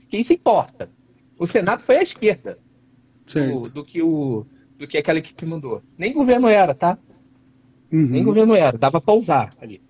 Porque 0.00 0.18
isso 0.18 0.34
importa. 0.34 0.90
O 1.38 1.46
Senado 1.46 1.82
foi 1.84 1.96
à 1.96 2.02
esquerda 2.02 2.58
do, 3.24 3.30
Certo. 3.30 3.70
do 3.70 3.82
que 3.82 4.02
o 4.02 4.44
do 4.76 4.86
que 4.86 4.98
aquela 4.98 5.20
equipe 5.20 5.46
mandou. 5.46 5.82
Nem 5.96 6.12
governo 6.12 6.48
era, 6.48 6.74
tá? 6.74 6.98
Nem 7.90 8.20
Uhum. 8.20 8.24
governo 8.24 8.54
era, 8.54 8.76
dava 8.76 9.00
pra 9.00 9.14
usar 9.14 9.54
ali. 9.60 9.80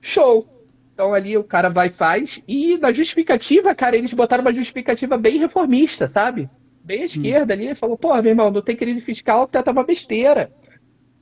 Show! 0.00 0.46
Então 0.92 1.14
ali 1.14 1.36
o 1.36 1.44
cara 1.44 1.68
vai 1.68 1.88
e 1.88 1.92
faz. 1.92 2.40
E 2.46 2.76
na 2.78 2.90
justificativa, 2.92 3.74
cara, 3.74 3.96
eles 3.96 4.12
botaram 4.12 4.42
uma 4.42 4.52
justificativa 4.52 5.16
bem 5.16 5.38
reformista, 5.38 6.08
sabe? 6.08 6.50
Bem 6.82 7.02
à 7.02 7.04
esquerda 7.04 7.52
ali. 7.54 7.74
Falou, 7.74 7.96
pô, 7.96 8.14
meu 8.16 8.32
irmão, 8.32 8.50
não 8.50 8.62
tem 8.62 8.74
crise 8.74 9.00
fiscal, 9.00 9.48
é 9.52 9.70
uma 9.70 9.84
besteira. 9.84 10.50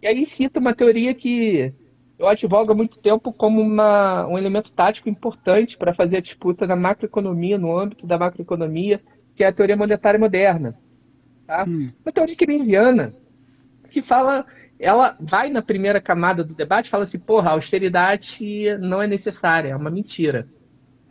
E 0.00 0.06
aí 0.06 0.24
cita 0.24 0.60
uma 0.60 0.74
teoria 0.74 1.12
que 1.12 1.74
eu 2.18 2.26
advogo 2.26 2.72
há 2.72 2.74
muito 2.74 2.98
tempo 2.98 3.32
como 3.32 3.60
uma, 3.60 4.26
um 4.28 4.38
elemento 4.38 4.72
tático 4.72 5.08
importante 5.08 5.76
para 5.76 5.92
fazer 5.92 6.18
a 6.18 6.22
disputa 6.22 6.66
na 6.66 6.74
macroeconomia, 6.76 7.58
no 7.58 7.78
âmbito 7.78 8.06
da 8.06 8.18
macroeconomia, 8.18 9.00
que 9.34 9.44
é 9.44 9.48
a 9.48 9.52
teoria 9.52 9.76
monetária 9.76 10.18
moderna. 10.18 10.78
Tá? 11.46 11.64
Hum. 11.68 11.90
Uma 12.04 12.12
teoria 12.12 12.34
keynesiana 12.34 13.12
que 13.90 14.00
fala, 14.00 14.46
ela 14.78 15.16
vai 15.20 15.50
na 15.50 15.62
primeira 15.62 16.00
camada 16.00 16.44
do 16.44 16.54
debate 16.54 16.86
e 16.86 16.90
fala 16.90 17.04
assim, 17.04 17.18
porra, 17.18 17.50
a 17.50 17.52
austeridade 17.52 18.76
não 18.80 19.00
é 19.00 19.06
necessária, 19.06 19.70
é 19.70 19.76
uma 19.76 19.90
mentira. 19.90 20.48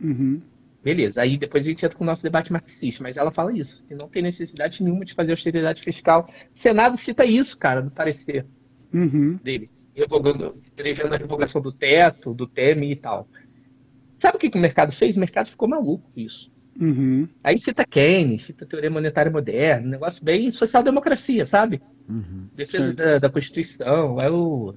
Uhum. 0.00 0.40
Beleza, 0.82 1.20
aí 1.20 1.36
depois 1.36 1.66
a 1.66 1.68
gente 1.68 1.84
entra 1.84 1.98
com 1.98 2.04
o 2.04 2.06
nosso 2.06 2.22
debate 2.22 2.52
marxista, 2.52 3.02
mas 3.02 3.16
ela 3.16 3.32
fala 3.32 3.52
isso, 3.52 3.84
que 3.88 3.94
não 3.94 4.08
tem 4.08 4.22
necessidade 4.22 4.82
nenhuma 4.82 5.04
de 5.04 5.14
fazer 5.14 5.32
austeridade 5.32 5.82
fiscal. 5.82 6.30
O 6.54 6.58
Senado 6.58 6.96
cita 6.96 7.24
isso, 7.24 7.58
cara, 7.58 7.82
no 7.82 7.90
parecer 7.90 8.46
Uhum. 8.94 9.34
dele, 9.42 9.68
revogando, 9.94 10.62
prevendo 10.76 11.12
a 11.12 11.16
revogação 11.18 11.60
do 11.60 11.72
teto, 11.72 12.32
do 12.32 12.46
TEM 12.46 12.92
e 12.92 12.96
tal. 12.96 13.28
Sabe 14.20 14.36
o 14.36 14.40
que, 14.40 14.48
que 14.48 14.56
o 14.56 14.60
mercado 14.60 14.92
fez? 14.92 15.16
O 15.16 15.20
mercado 15.20 15.50
ficou 15.50 15.68
maluco 15.68 16.08
com 16.12 16.20
isso. 16.20 16.52
Uhum. 16.80 17.28
Aí 17.42 17.58
cita 17.58 17.84
Keynes, 17.84 18.44
cita 18.44 18.66
teoria 18.66 18.90
monetária 18.90 19.30
moderna, 19.30 19.86
um 19.86 19.90
negócio 19.90 20.24
bem 20.24 20.50
social-democracia, 20.50 21.46
sabe? 21.46 21.80
Defesa 22.54 22.86
Certo. 22.86 22.96
da, 22.96 23.18
da 23.18 23.30
Constituição. 23.30 24.18
Aí 24.20 24.30
o 24.30 24.74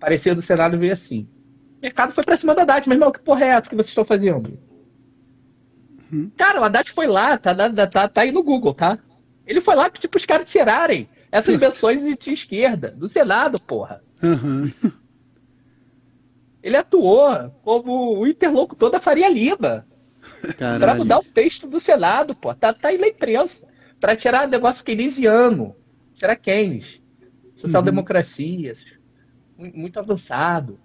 parecer 0.00 0.34
do 0.34 0.42
Senado 0.42 0.78
veio 0.78 0.92
assim. 0.92 1.28
O 1.78 1.82
mercado 1.82 2.12
foi 2.12 2.24
pra 2.24 2.36
cima 2.36 2.54
da 2.54 2.62
Haddad, 2.62 2.88
meu 2.88 2.96
irmão, 2.96 3.12
que 3.12 3.20
porra 3.20 3.44
é 3.44 3.48
essa 3.48 3.68
que 3.68 3.76
vocês 3.76 3.88
estão 3.88 4.04
fazendo? 4.04 4.58
Cara, 6.36 6.60
o 6.60 6.64
Haddad 6.64 6.90
foi 6.90 7.06
lá, 7.06 7.36
tá, 7.36 7.54
tá, 7.54 7.86
tá, 7.86 8.08
tá 8.08 8.20
aí 8.22 8.32
no 8.32 8.42
Google, 8.42 8.72
tá? 8.72 8.98
Ele 9.46 9.60
foi 9.60 9.74
lá 9.76 9.90
pedir 9.90 10.08
pros 10.08 10.24
caras 10.24 10.48
tirarem 10.48 11.08
essas 11.30 11.54
invenções 11.54 12.02
de, 12.02 12.16
de 12.16 12.32
esquerda, 12.32 12.90
do 12.90 13.08
Senado, 13.08 13.60
porra. 13.60 14.02
Aham. 14.22 14.72
Ele 16.62 16.76
atuou 16.76 17.50
como 17.62 18.18
o 18.18 18.26
interlocutor 18.26 18.90
da 18.90 19.00
Faria 19.00 19.28
Lima. 19.28 19.86
Pra 20.78 20.94
mudar 20.94 21.18
o 21.18 21.24
texto 21.24 21.66
do 21.66 21.80
Senado, 21.80 22.34
pô. 22.34 22.54
Tá, 22.54 22.72
tá 22.72 22.88
aí 22.88 22.98
na 22.98 23.08
imprensa. 23.08 23.66
Pra 24.00 24.16
tirar 24.16 24.46
negócio 24.48 24.84
keynesiano. 24.84 25.74
Tirar 26.14 26.36
Keynes. 26.36 27.00
Social-democracia. 27.56 28.74
mu- 29.56 29.72
Muito 29.74 29.98
avançado. 29.98 30.78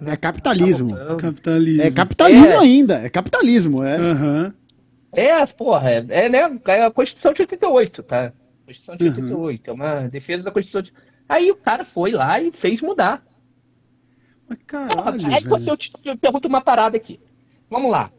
É 0.00 0.16
capitalismo. 0.16 0.94
Tá 0.96 1.16
Capitalismo. 1.16 1.82
É 1.82 1.90
capitalismo 1.90 2.46
É. 2.46 2.56
ainda, 2.58 2.94
é 3.00 3.08
capitalismo, 3.08 3.82
é. 3.82 3.96
Aham. 3.96 4.54
É, 5.12 5.46
porra, 5.46 5.90
é, 5.90 6.06
é, 6.10 6.28
né, 6.28 6.60
é 6.66 6.82
a 6.84 6.90
Constituição 6.90 7.32
de 7.32 7.40
88, 7.42 8.02
tá? 8.02 8.32
Constituição 8.66 8.96
de 8.96 9.04
Uhum. 9.04 9.10
88, 9.44 9.70
é 9.70 9.72
uma 9.72 10.08
defesa 10.08 10.42
da 10.42 10.50
Constituição 10.50 10.82
de... 10.82 10.92
Aí 11.28 11.50
o 11.50 11.56
cara 11.56 11.84
foi 11.86 12.10
lá 12.12 12.38
e 12.40 12.52
fez 12.52 12.82
mudar. 12.82 13.24
Mas 14.48 14.58
Porra, 14.58 14.86
caralho, 14.88 15.26
aí 15.26 15.42
você 15.42 15.58
velho. 15.64 15.70
eu 15.70 15.76
te 15.76 15.92
eu 16.04 16.16
pergunto 16.18 16.46
uma 16.48 16.60
parada 16.60 16.96
aqui. 16.96 17.18
Vamos 17.70 17.90
lá. 17.90 18.10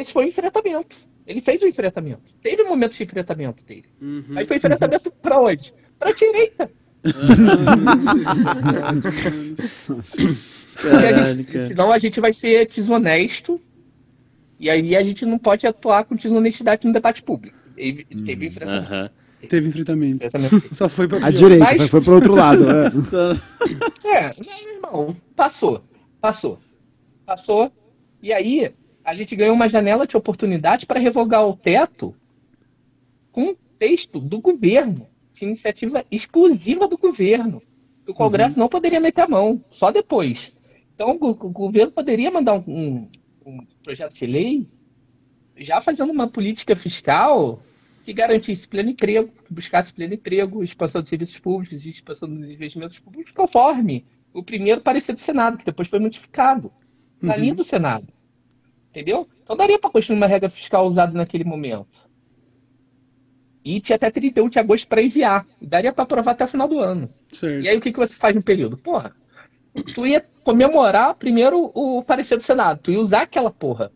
Esse 0.00 0.12
foi 0.12 0.26
o 0.26 0.28
enfrentamento. 0.28 0.96
Ele 1.26 1.40
fez 1.40 1.60
o 1.62 1.66
enfrentamento. 1.66 2.22
Teve 2.42 2.62
um 2.62 2.68
momento 2.68 2.94
de 2.96 3.02
enfrentamento 3.02 3.64
dele. 3.64 3.86
Uhum. 4.00 4.24
Aí 4.36 4.46
foi 4.46 4.56
enfrentamento 4.58 5.10
pra 5.10 5.40
onde? 5.40 5.72
Pra 5.98 6.12
direita. 6.12 6.70
Caralho, 10.76 11.36
gente- 11.38 11.52
cara. 11.52 11.66
senão 11.66 11.90
a 11.92 11.98
gente 11.98 12.20
vai 12.20 12.32
ser 12.32 12.68
desonesto. 12.68 13.60
E 14.58 14.70
aí 14.70 14.96
a 14.96 15.02
gente 15.02 15.24
não 15.26 15.38
pode 15.38 15.66
atuar 15.66 16.04
com 16.04 16.14
desonestidade 16.16 16.86
no 16.86 16.92
debate 16.92 17.22
público. 17.22 17.56
Teve, 17.74 18.04
teve 18.04 18.46
enfrentamento. 18.46 18.86
Aham. 18.92 19.10
Teve 19.48 19.68
enfrentamento. 19.68 20.26
enfrentamento. 20.26 20.74
Só 20.74 20.88
foi 20.88 21.06
pra 21.06 21.18
A 21.26 21.30
direita, 21.30 21.64
Mas- 21.64 21.76
só 21.76 21.88
foi 21.88 22.00
pro 22.00 22.14
outro 22.14 22.34
lado. 22.34 22.64
é. 22.70 22.90
Só- 23.04 23.32
É, 24.08 24.34
meu 24.40 24.74
irmão, 24.74 25.16
passou. 25.34 25.82
Passou. 26.20 26.58
Passou. 27.26 27.70
E 28.22 28.32
aí, 28.32 28.72
a 29.06 29.14
gente 29.14 29.36
ganhou 29.36 29.54
uma 29.54 29.68
janela 29.68 30.04
de 30.06 30.16
oportunidade 30.16 30.84
para 30.84 30.98
revogar 30.98 31.46
o 31.46 31.56
teto 31.56 32.12
com 33.30 33.50
um 33.50 33.56
texto 33.78 34.18
do 34.18 34.40
governo, 34.40 35.06
de 35.32 35.44
iniciativa 35.44 36.04
exclusiva 36.10 36.88
do 36.88 36.98
governo. 36.98 37.62
O 38.08 38.12
Congresso 38.12 38.58
não 38.58 38.68
poderia 38.68 38.98
meter 38.98 39.20
a 39.22 39.28
mão, 39.28 39.62
só 39.70 39.92
depois. 39.92 40.52
Então, 40.94 41.16
o, 41.20 41.30
o 41.30 41.34
governo 41.50 41.92
poderia 41.92 42.30
mandar 42.32 42.54
um, 42.54 42.64
um- 42.66 43.08
um 43.46 43.58
projeto 43.84 44.12
de 44.14 44.26
lei 44.26 44.66
já 45.56 45.80
fazendo 45.80 46.10
uma 46.10 46.26
política 46.28 46.74
fiscal 46.74 47.62
que 48.04 48.12
garantisse 48.12 48.66
pleno 48.66 48.90
emprego, 48.90 49.30
que 49.46 49.54
buscasse 49.54 49.92
pleno 49.92 50.14
emprego, 50.14 50.64
expansão 50.64 51.00
de 51.00 51.08
serviços 51.08 51.38
públicos 51.38 51.84
e 51.86 51.90
expansão 51.90 52.28
dos 52.28 52.48
investimentos 52.50 52.98
públicos, 52.98 53.32
conforme 53.32 54.04
o 54.34 54.42
primeiro 54.42 54.80
parecer 54.80 55.12
do 55.12 55.20
Senado, 55.20 55.58
que 55.58 55.64
depois 55.64 55.88
foi 55.88 55.98
modificado, 56.00 56.72
na 57.22 57.36
linha 57.36 57.54
do 57.54 57.64
Senado. 57.64 58.06
Entendeu? 58.96 59.28
Então 59.42 59.54
daria 59.54 59.78
para 59.78 59.90
construir 59.90 60.16
uma 60.16 60.26
regra 60.26 60.48
fiscal 60.48 60.86
usada 60.86 61.12
naquele 61.12 61.44
momento. 61.44 61.86
E 63.62 63.78
tinha 63.78 63.96
até 63.96 64.10
31 64.10 64.48
de 64.48 64.58
agosto 64.58 64.88
para 64.88 65.02
enviar. 65.02 65.46
Daria 65.60 65.92
para 65.92 66.04
aprovar 66.04 66.30
até 66.30 66.46
o 66.46 66.48
final 66.48 66.66
do 66.66 66.80
ano. 66.80 67.10
Certo. 67.30 67.62
E 67.62 67.68
aí 67.68 67.76
o 67.76 67.80
que, 67.82 67.92
que 67.92 67.98
você 67.98 68.14
faz 68.14 68.34
no 68.34 68.42
período? 68.42 68.78
Porra, 68.78 69.14
tu 69.94 70.06
ia 70.06 70.24
comemorar 70.42 71.14
primeiro 71.16 71.70
o 71.74 72.02
parecer 72.02 72.38
do 72.38 72.42
Senado. 72.42 72.80
Tu 72.84 72.92
ia 72.92 72.98
usar 72.98 73.22
aquela 73.22 73.50
porra. 73.50 73.92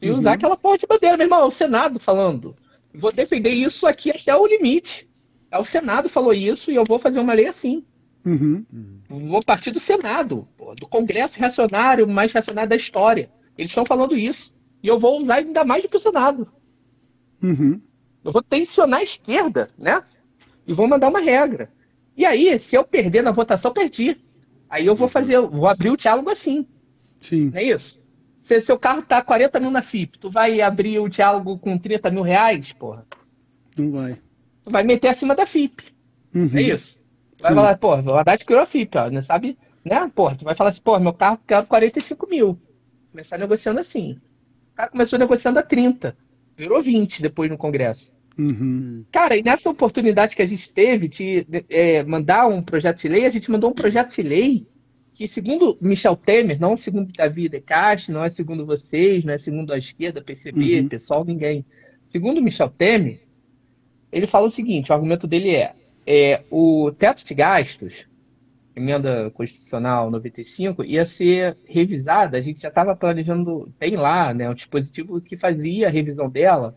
Tu 0.00 0.06
ia 0.06 0.14
usar 0.14 0.32
aquela 0.32 0.56
porra 0.56 0.78
de 0.78 0.86
bandeira, 0.86 1.18
meu 1.18 1.26
irmão. 1.26 1.40
É 1.40 1.44
o 1.44 1.50
Senado 1.50 2.00
falando. 2.00 2.56
Vou 2.94 3.12
defender 3.12 3.50
isso 3.50 3.86
aqui 3.86 4.10
até 4.10 4.34
o 4.34 4.46
limite. 4.46 5.06
É 5.50 5.58
o 5.58 5.66
Senado 5.66 6.08
falou 6.08 6.32
isso 6.32 6.70
e 6.70 6.76
eu 6.76 6.84
vou 6.84 6.98
fazer 6.98 7.20
uma 7.20 7.34
lei 7.34 7.46
assim. 7.46 7.84
Uhum. 8.24 8.64
Vou 9.06 9.44
partir 9.44 9.70
do 9.70 9.80
Senado, 9.80 10.48
do 10.80 10.88
Congresso 10.88 11.38
reacionário 11.38 12.08
mais 12.08 12.32
reacionário 12.32 12.70
da 12.70 12.76
história. 12.76 13.35
Eles 13.56 13.70
estão 13.70 13.84
falando 13.86 14.16
isso. 14.16 14.52
E 14.82 14.88
eu 14.88 14.98
vou 14.98 15.18
usar 15.18 15.36
ainda 15.36 15.64
mais 15.64 15.82
do 15.82 15.88
que 15.88 15.96
o 15.96 16.00
Senado. 16.00 16.48
Uhum. 17.42 17.80
Eu 18.24 18.32
vou 18.32 18.42
tensionar 18.42 19.00
a 19.00 19.04
esquerda, 19.04 19.70
né? 19.78 20.02
E 20.66 20.72
vou 20.72 20.88
mandar 20.88 21.08
uma 21.08 21.20
regra. 21.20 21.70
E 22.16 22.24
aí, 22.24 22.58
se 22.58 22.76
eu 22.76 22.84
perder 22.84 23.22
na 23.22 23.30
votação, 23.30 23.72
perdi. 23.72 24.16
Aí 24.68 24.86
eu 24.86 24.96
vou 24.96 25.06
fazer, 25.08 25.40
vou 25.40 25.68
abrir 25.68 25.90
o 25.90 25.96
diálogo 25.96 26.28
assim, 26.30 26.66
Sim. 27.20 27.50
não 27.50 27.58
é 27.58 27.64
isso? 27.64 28.00
Se 28.42 28.60
seu 28.62 28.78
carro 28.78 29.02
tá 29.02 29.22
40 29.22 29.60
mil 29.60 29.70
na 29.70 29.82
FIP, 29.82 30.18
tu 30.18 30.30
vai 30.30 30.60
abrir 30.60 30.98
o 30.98 31.08
diálogo 31.08 31.58
com 31.58 31.78
30 31.78 32.10
mil 32.10 32.22
reais, 32.22 32.72
porra? 32.72 33.06
Não 33.76 33.90
vai. 33.92 34.14
Tu 34.64 34.70
vai 34.70 34.82
meter 34.82 35.08
acima 35.08 35.34
da 35.34 35.46
FIP, 35.46 35.84
Uhum. 36.34 36.50
é 36.54 36.62
isso? 36.62 36.98
Vai 37.40 37.52
Sim. 37.52 37.56
falar, 37.56 37.78
porra, 37.78 38.02
o 38.02 38.14
Haddad 38.16 38.44
criou 38.44 38.62
a 38.62 38.66
FIP, 38.66 38.96
ó, 38.98 39.10
não 39.10 39.22
sabe, 39.22 39.56
né? 39.84 40.10
Porra, 40.14 40.36
tu 40.36 40.44
vai 40.44 40.54
falar 40.54 40.70
assim, 40.70 40.80
porra, 40.80 40.98
meu 41.00 41.12
carro 41.12 41.38
quer 41.46 41.64
45 41.64 42.28
mil. 42.28 42.58
Começar 43.16 43.38
negociando 43.38 43.80
assim. 43.80 44.18
O 44.74 44.76
cara 44.76 44.90
começou 44.90 45.18
negociando 45.18 45.58
a 45.58 45.62
30, 45.62 46.14
virou 46.54 46.82
20 46.82 47.22
depois 47.22 47.50
no 47.50 47.56
Congresso. 47.56 48.12
Uhum. 48.38 49.06
Cara, 49.10 49.38
e 49.38 49.42
nessa 49.42 49.70
oportunidade 49.70 50.36
que 50.36 50.42
a 50.42 50.46
gente 50.46 50.70
teve 50.70 51.08
de 51.08 51.46
é, 51.70 52.02
mandar 52.02 52.46
um 52.46 52.60
projeto 52.60 53.00
de 53.00 53.08
lei, 53.08 53.24
a 53.24 53.30
gente 53.30 53.50
mandou 53.50 53.70
um 53.70 53.74
projeto 53.74 54.14
de 54.14 54.20
lei 54.20 54.66
que, 55.14 55.26
segundo 55.26 55.78
Michel 55.80 56.14
Temer, 56.14 56.60
não 56.60 56.76
segundo 56.76 57.10
Davi 57.10 57.48
Decache, 57.48 58.12
não 58.12 58.22
é 58.22 58.28
segundo 58.28 58.66
vocês, 58.66 59.24
não 59.24 59.32
é 59.32 59.38
segundo 59.38 59.72
a 59.72 59.78
esquerda, 59.78 60.20
PCB, 60.20 60.80
Uhum. 60.80 60.88
pessoal, 60.88 61.24
ninguém. 61.24 61.64
Segundo 62.08 62.42
Michel 62.42 62.68
Temer, 62.68 63.20
ele 64.12 64.26
fala 64.26 64.46
o 64.46 64.50
seguinte: 64.50 64.92
o 64.92 64.94
argumento 64.94 65.26
dele 65.26 65.54
é, 65.54 65.74
é 66.06 66.42
o 66.50 66.92
teto 66.92 67.24
de 67.24 67.32
gastos, 67.32 68.04
emenda 68.76 69.30
constitucional 69.30 70.10
95, 70.10 70.84
ia 70.84 71.06
ser 71.06 71.56
revisada. 71.66 72.36
A 72.36 72.40
gente 72.40 72.60
já 72.60 72.68
estava 72.68 72.94
planejando, 72.94 73.72
tem 73.78 73.96
lá, 73.96 74.34
né, 74.34 74.48
um 74.48 74.54
dispositivo 74.54 75.20
que 75.20 75.36
fazia 75.36 75.88
a 75.88 75.90
revisão 75.90 76.28
dela 76.28 76.76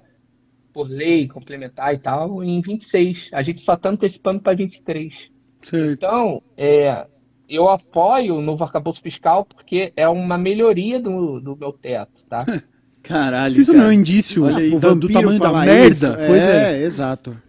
por 0.74 0.88
lei 0.88 1.28
complementar 1.28 1.94
e 1.94 1.98
tal, 1.98 2.42
em 2.44 2.62
26. 2.62 3.30
A 3.34 3.44
gente 3.44 3.62
só 3.62 3.74
está 3.74 3.90
antecipando 3.90 4.40
para 4.40 4.56
23. 4.56 5.30
Certo. 5.62 5.92
Então, 5.92 6.42
é, 6.56 7.06
eu 7.50 7.68
apoio 7.68 8.36
o 8.36 8.42
novo 8.42 8.64
arcabouço 8.64 9.02
fiscal 9.02 9.44
porque 9.44 9.92
é 9.98 10.08
uma 10.08 10.38
melhoria 10.38 11.02
do, 11.02 11.42
do 11.42 11.58
meu 11.58 11.74
teto, 11.74 12.26
tá? 12.30 12.46
Caralho. 13.04 13.52
Isso 13.52 13.72
cara. 13.72 13.84
não 13.84 13.92
é 13.92 13.96
um 13.96 14.00
indício 14.00 14.46
Olha 14.46 14.58
aí, 14.58 14.72
do, 14.72 15.10
tamanho 15.10 15.40
da 15.40 15.52
merda, 15.52 16.08
isso, 16.08 16.28
pois 16.28 16.48
é, 16.48 16.82
é. 16.82 16.84
exato. 16.84 17.49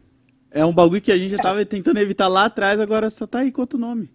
É 0.51 0.65
um 0.65 0.73
bagulho 0.73 1.01
que 1.01 1.13
a 1.13 1.19
gente 1.19 1.31
já 1.31 1.39
tava 1.39 1.65
tentando 1.65 1.99
evitar 2.01 2.29
lá 2.29 2.47
atrás, 2.47 2.81
agora 2.81 3.09
só 3.11 3.27
tá 3.27 3.41
aí 3.41 3.53
com 3.53 3.61
outro 3.61 3.79
nome. 3.79 4.11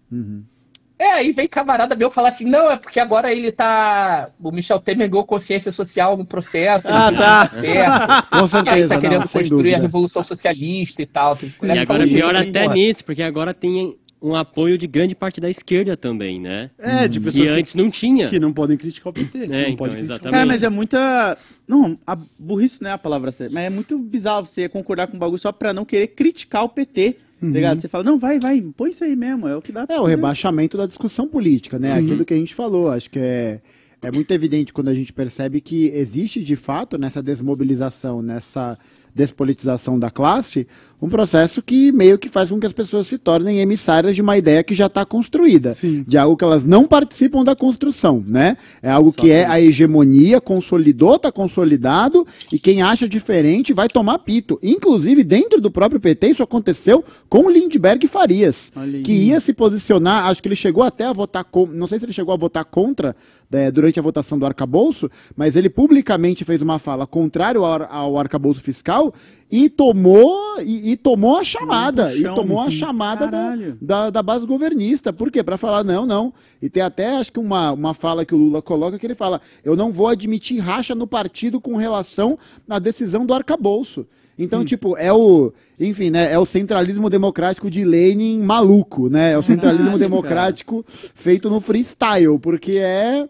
É, 0.98 1.12
aí 1.12 1.32
vem 1.32 1.46
camarada 1.46 1.94
meu 1.94 2.10
falar 2.10 2.30
assim, 2.30 2.44
não, 2.44 2.70
é 2.70 2.76
porque 2.76 2.98
agora 2.98 3.30
ele 3.30 3.52
tá. 3.52 4.30
O 4.40 4.50
Michel 4.50 4.80
Temer 4.80 5.10
ganhou 5.10 5.24
consciência 5.26 5.70
social 5.70 6.16
no 6.16 6.24
processo. 6.24 6.86
Ah, 6.90 7.08
ele 7.08 7.16
tá. 7.18 7.48
certo, 7.48 8.28
Com 8.30 8.46
e 8.64 8.70
aí 8.70 8.88
certeza, 8.88 8.88
tá 8.88 9.00
querendo 9.00 9.20
não, 9.20 9.28
construir 9.28 9.74
a 9.74 9.78
revolução 9.78 10.22
socialista 10.22 11.02
e 11.02 11.06
tal. 11.06 11.36
Tem 11.36 11.50
E 11.62 11.78
agora 11.78 12.04
isso, 12.04 12.14
pior 12.14 12.34
hein, 12.34 12.48
até 12.48 12.62
porra. 12.62 12.74
nisso, 12.74 13.04
porque 13.04 13.22
agora 13.22 13.52
tem 13.52 13.98
um 14.20 14.34
apoio 14.34 14.78
de 14.78 14.86
grande 14.86 15.14
parte 15.14 15.40
da 15.40 15.48
esquerda 15.50 15.96
também, 15.96 16.40
né? 16.40 16.70
É, 16.78 17.06
de 17.06 17.18
Que 17.18 17.24
pessoas 17.26 17.48
que, 17.48 17.54
antes 17.54 17.74
não 17.74 17.90
tinha. 17.90 18.28
que 18.28 18.40
não 18.40 18.52
podem 18.52 18.76
criticar 18.76 19.10
o 19.10 19.12
PT. 19.12 19.38
É, 19.38 19.46
não 19.46 19.60
então, 19.60 19.76
pode 19.76 19.92
criticar. 19.94 20.16
exatamente. 20.16 20.32
Cara, 20.32 20.46
mas 20.46 20.62
é 20.62 20.68
muita. 20.68 21.38
Não, 21.68 21.98
a 22.06 22.16
burrice 22.38 22.82
não 22.82 22.90
é 22.90 22.92
a 22.94 22.98
palavra 22.98 23.30
certa, 23.30 23.52
mas 23.54 23.64
é 23.64 23.70
muito 23.70 23.98
bizarro 23.98 24.46
você 24.46 24.68
concordar 24.68 25.06
com 25.06 25.16
um 25.16 25.20
bagulho 25.20 25.38
só 25.38 25.52
pra 25.52 25.72
não 25.72 25.84
querer 25.84 26.08
criticar 26.08 26.64
o 26.64 26.68
PT. 26.68 27.16
Tá 27.38 27.46
ligado? 27.48 27.80
Você 27.80 27.86
fala, 27.88 28.02
não, 28.02 28.18
vai, 28.18 28.40
vai, 28.40 28.62
põe 28.74 28.88
isso 28.90 29.04
aí 29.04 29.14
mesmo, 29.14 29.46
é 29.46 29.54
o 29.54 29.60
que 29.60 29.70
dá 29.70 29.86
pra 29.86 29.94
É 29.96 30.00
o 30.00 30.04
rebaixamento 30.04 30.74
da 30.78 30.86
discussão 30.86 31.28
política, 31.28 31.78
né? 31.78 31.92
Sim. 31.92 32.06
Aquilo 32.06 32.24
que 32.24 32.32
a 32.32 32.36
gente 32.36 32.54
falou. 32.54 32.90
Acho 32.90 33.10
que 33.10 33.18
é, 33.18 33.60
é 34.00 34.10
muito 34.10 34.30
evidente 34.32 34.72
quando 34.72 34.88
a 34.88 34.94
gente 34.94 35.12
percebe 35.12 35.60
que 35.60 35.88
existe 35.88 36.42
de 36.42 36.56
fato 36.56 36.96
nessa 36.96 37.22
desmobilização, 37.22 38.22
nessa 38.22 38.78
despolitização 39.16 39.98
da 39.98 40.10
classe, 40.10 40.68
um 41.00 41.08
processo 41.08 41.62
que 41.62 41.90
meio 41.90 42.18
que 42.18 42.28
faz 42.28 42.50
com 42.50 42.60
que 42.60 42.66
as 42.66 42.72
pessoas 42.72 43.06
se 43.06 43.18
tornem 43.18 43.60
emissárias 43.60 44.14
de 44.14 44.22
uma 44.22 44.36
ideia 44.36 44.62
que 44.62 44.74
já 44.74 44.86
está 44.86 45.04
construída, 45.04 45.72
Sim. 45.72 46.04
de 46.06 46.16
algo 46.18 46.36
que 46.36 46.44
elas 46.44 46.64
não 46.64 46.86
participam 46.86 47.42
da 47.42 47.56
construção, 47.56 48.22
né? 48.26 48.56
É 48.82 48.90
algo 48.90 49.12
que 49.12 49.30
é 49.30 49.46
a 49.46 49.60
hegemonia, 49.60 50.40
consolidou, 50.40 51.16
está 51.16 51.32
consolidado, 51.32 52.26
e 52.52 52.58
quem 52.58 52.82
acha 52.82 53.08
diferente 53.08 53.72
vai 53.72 53.88
tomar 53.88 54.18
pito. 54.18 54.58
Inclusive, 54.62 55.24
dentro 55.24 55.60
do 55.60 55.70
próprio 55.70 56.00
PT, 56.00 56.28
isso 56.28 56.42
aconteceu 56.42 57.04
com 57.28 57.50
Lindbergh 57.50 58.06
Farias, 58.06 58.70
que 59.04 59.12
ia 59.12 59.40
se 59.40 59.52
posicionar, 59.52 60.26
acho 60.26 60.42
que 60.42 60.48
ele 60.48 60.56
chegou 60.56 60.82
até 60.82 61.04
a 61.04 61.12
votar, 61.12 61.44
com, 61.44 61.66
não 61.66 61.88
sei 61.88 61.98
se 61.98 62.04
ele 62.04 62.12
chegou 62.12 62.32
a 62.32 62.36
votar 62.36 62.64
contra 62.64 63.14
é, 63.52 63.70
durante 63.70 63.98
a 63.98 64.02
votação 64.02 64.38
do 64.38 64.46
arcabouço, 64.46 65.10
mas 65.36 65.56
ele 65.56 65.68
publicamente 65.68 66.44
fez 66.44 66.60
uma 66.62 66.78
fala 66.78 67.06
contrária 67.06 67.58
ao, 67.58 67.82
ao 67.82 68.18
arcabouço 68.18 68.60
fiscal 68.60 69.12
e 69.50 69.68
tomou 69.68 70.60
e, 70.60 70.92
e 70.92 70.96
tomou 70.96 71.38
a 71.38 71.44
chamada, 71.44 72.12
e 72.12 72.18
puxão. 72.18 72.34
tomou 72.34 72.60
a 72.60 72.70
chamada 72.70 73.28
da, 73.28 73.56
da, 73.80 74.10
da 74.10 74.22
base 74.22 74.46
governista. 74.46 75.12
Por 75.12 75.30
quê? 75.30 75.42
Para 75.42 75.56
falar, 75.56 75.84
não, 75.84 76.04
não. 76.04 76.32
E 76.60 76.68
tem 76.68 76.82
até, 76.82 77.16
acho 77.16 77.32
que 77.32 77.38
uma, 77.38 77.72
uma 77.72 77.94
fala 77.94 78.24
que 78.24 78.34
o 78.34 78.38
Lula 78.38 78.60
coloca 78.60 78.98
que 78.98 79.06
ele 79.06 79.14
fala: 79.14 79.40
eu 79.64 79.76
não 79.76 79.92
vou 79.92 80.08
admitir 80.08 80.58
racha 80.58 80.94
no 80.94 81.06
partido 81.06 81.60
com 81.60 81.76
relação 81.76 82.38
à 82.68 82.78
decisão 82.78 83.24
do 83.24 83.34
arcabouço. 83.34 84.06
Então, 84.38 84.64
tipo, 84.64 84.96
é 84.98 85.10
o, 85.10 85.50
enfim, 85.80 86.10
né, 86.10 86.30
é 86.30 86.38
o 86.38 86.44
centralismo 86.44 87.08
democrático 87.08 87.70
de 87.70 87.84
Lenin 87.84 88.40
maluco, 88.40 89.08
né? 89.08 89.32
É 89.32 89.38
o 89.38 89.42
centralismo 89.42 89.84
Caralho, 89.84 89.98
democrático 89.98 90.84
feito 91.14 91.48
no 91.48 91.58
freestyle, 91.58 92.38
porque 92.38 92.72
é 92.72 93.26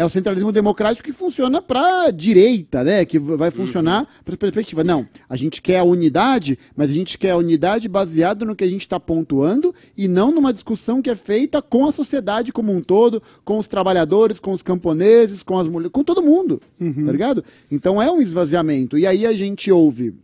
é 0.00 0.04
o 0.04 0.08
centralismo 0.08 0.50
democrático 0.50 1.04
que 1.04 1.12
funciona 1.12 1.60
para 1.60 2.10
direita, 2.10 2.82
né? 2.82 3.04
Que 3.04 3.18
vai 3.18 3.50
funcionar 3.50 4.08
para 4.24 4.34
perspectiva. 4.34 4.82
Não, 4.82 5.06
a 5.28 5.36
gente 5.36 5.60
quer 5.60 5.80
a 5.80 5.84
unidade, 5.84 6.58
mas 6.74 6.88
a 6.88 6.94
gente 6.94 7.18
quer 7.18 7.32
a 7.32 7.36
unidade 7.36 7.86
baseada 7.86 8.46
no 8.46 8.56
que 8.56 8.64
a 8.64 8.66
gente 8.66 8.80
está 8.80 8.98
pontuando 8.98 9.74
e 9.94 10.08
não 10.08 10.32
numa 10.32 10.54
discussão 10.54 11.02
que 11.02 11.10
é 11.10 11.14
feita 11.14 11.60
com 11.60 11.86
a 11.86 11.92
sociedade 11.92 12.50
como 12.50 12.72
um 12.72 12.80
todo, 12.80 13.22
com 13.44 13.58
os 13.58 13.68
trabalhadores, 13.68 14.40
com 14.40 14.52
os 14.52 14.62
camponeses, 14.62 15.42
com 15.42 15.58
as 15.58 15.68
mulheres, 15.68 15.92
com 15.92 16.02
todo 16.02 16.22
mundo, 16.22 16.62
tá 17.04 17.12
ligado? 17.12 17.44
Então 17.70 18.00
é 18.00 18.10
um 18.10 18.22
esvaziamento. 18.22 18.96
E 18.96 19.06
aí 19.06 19.26
a 19.26 19.34
gente 19.34 19.70
ouve 19.70 20.14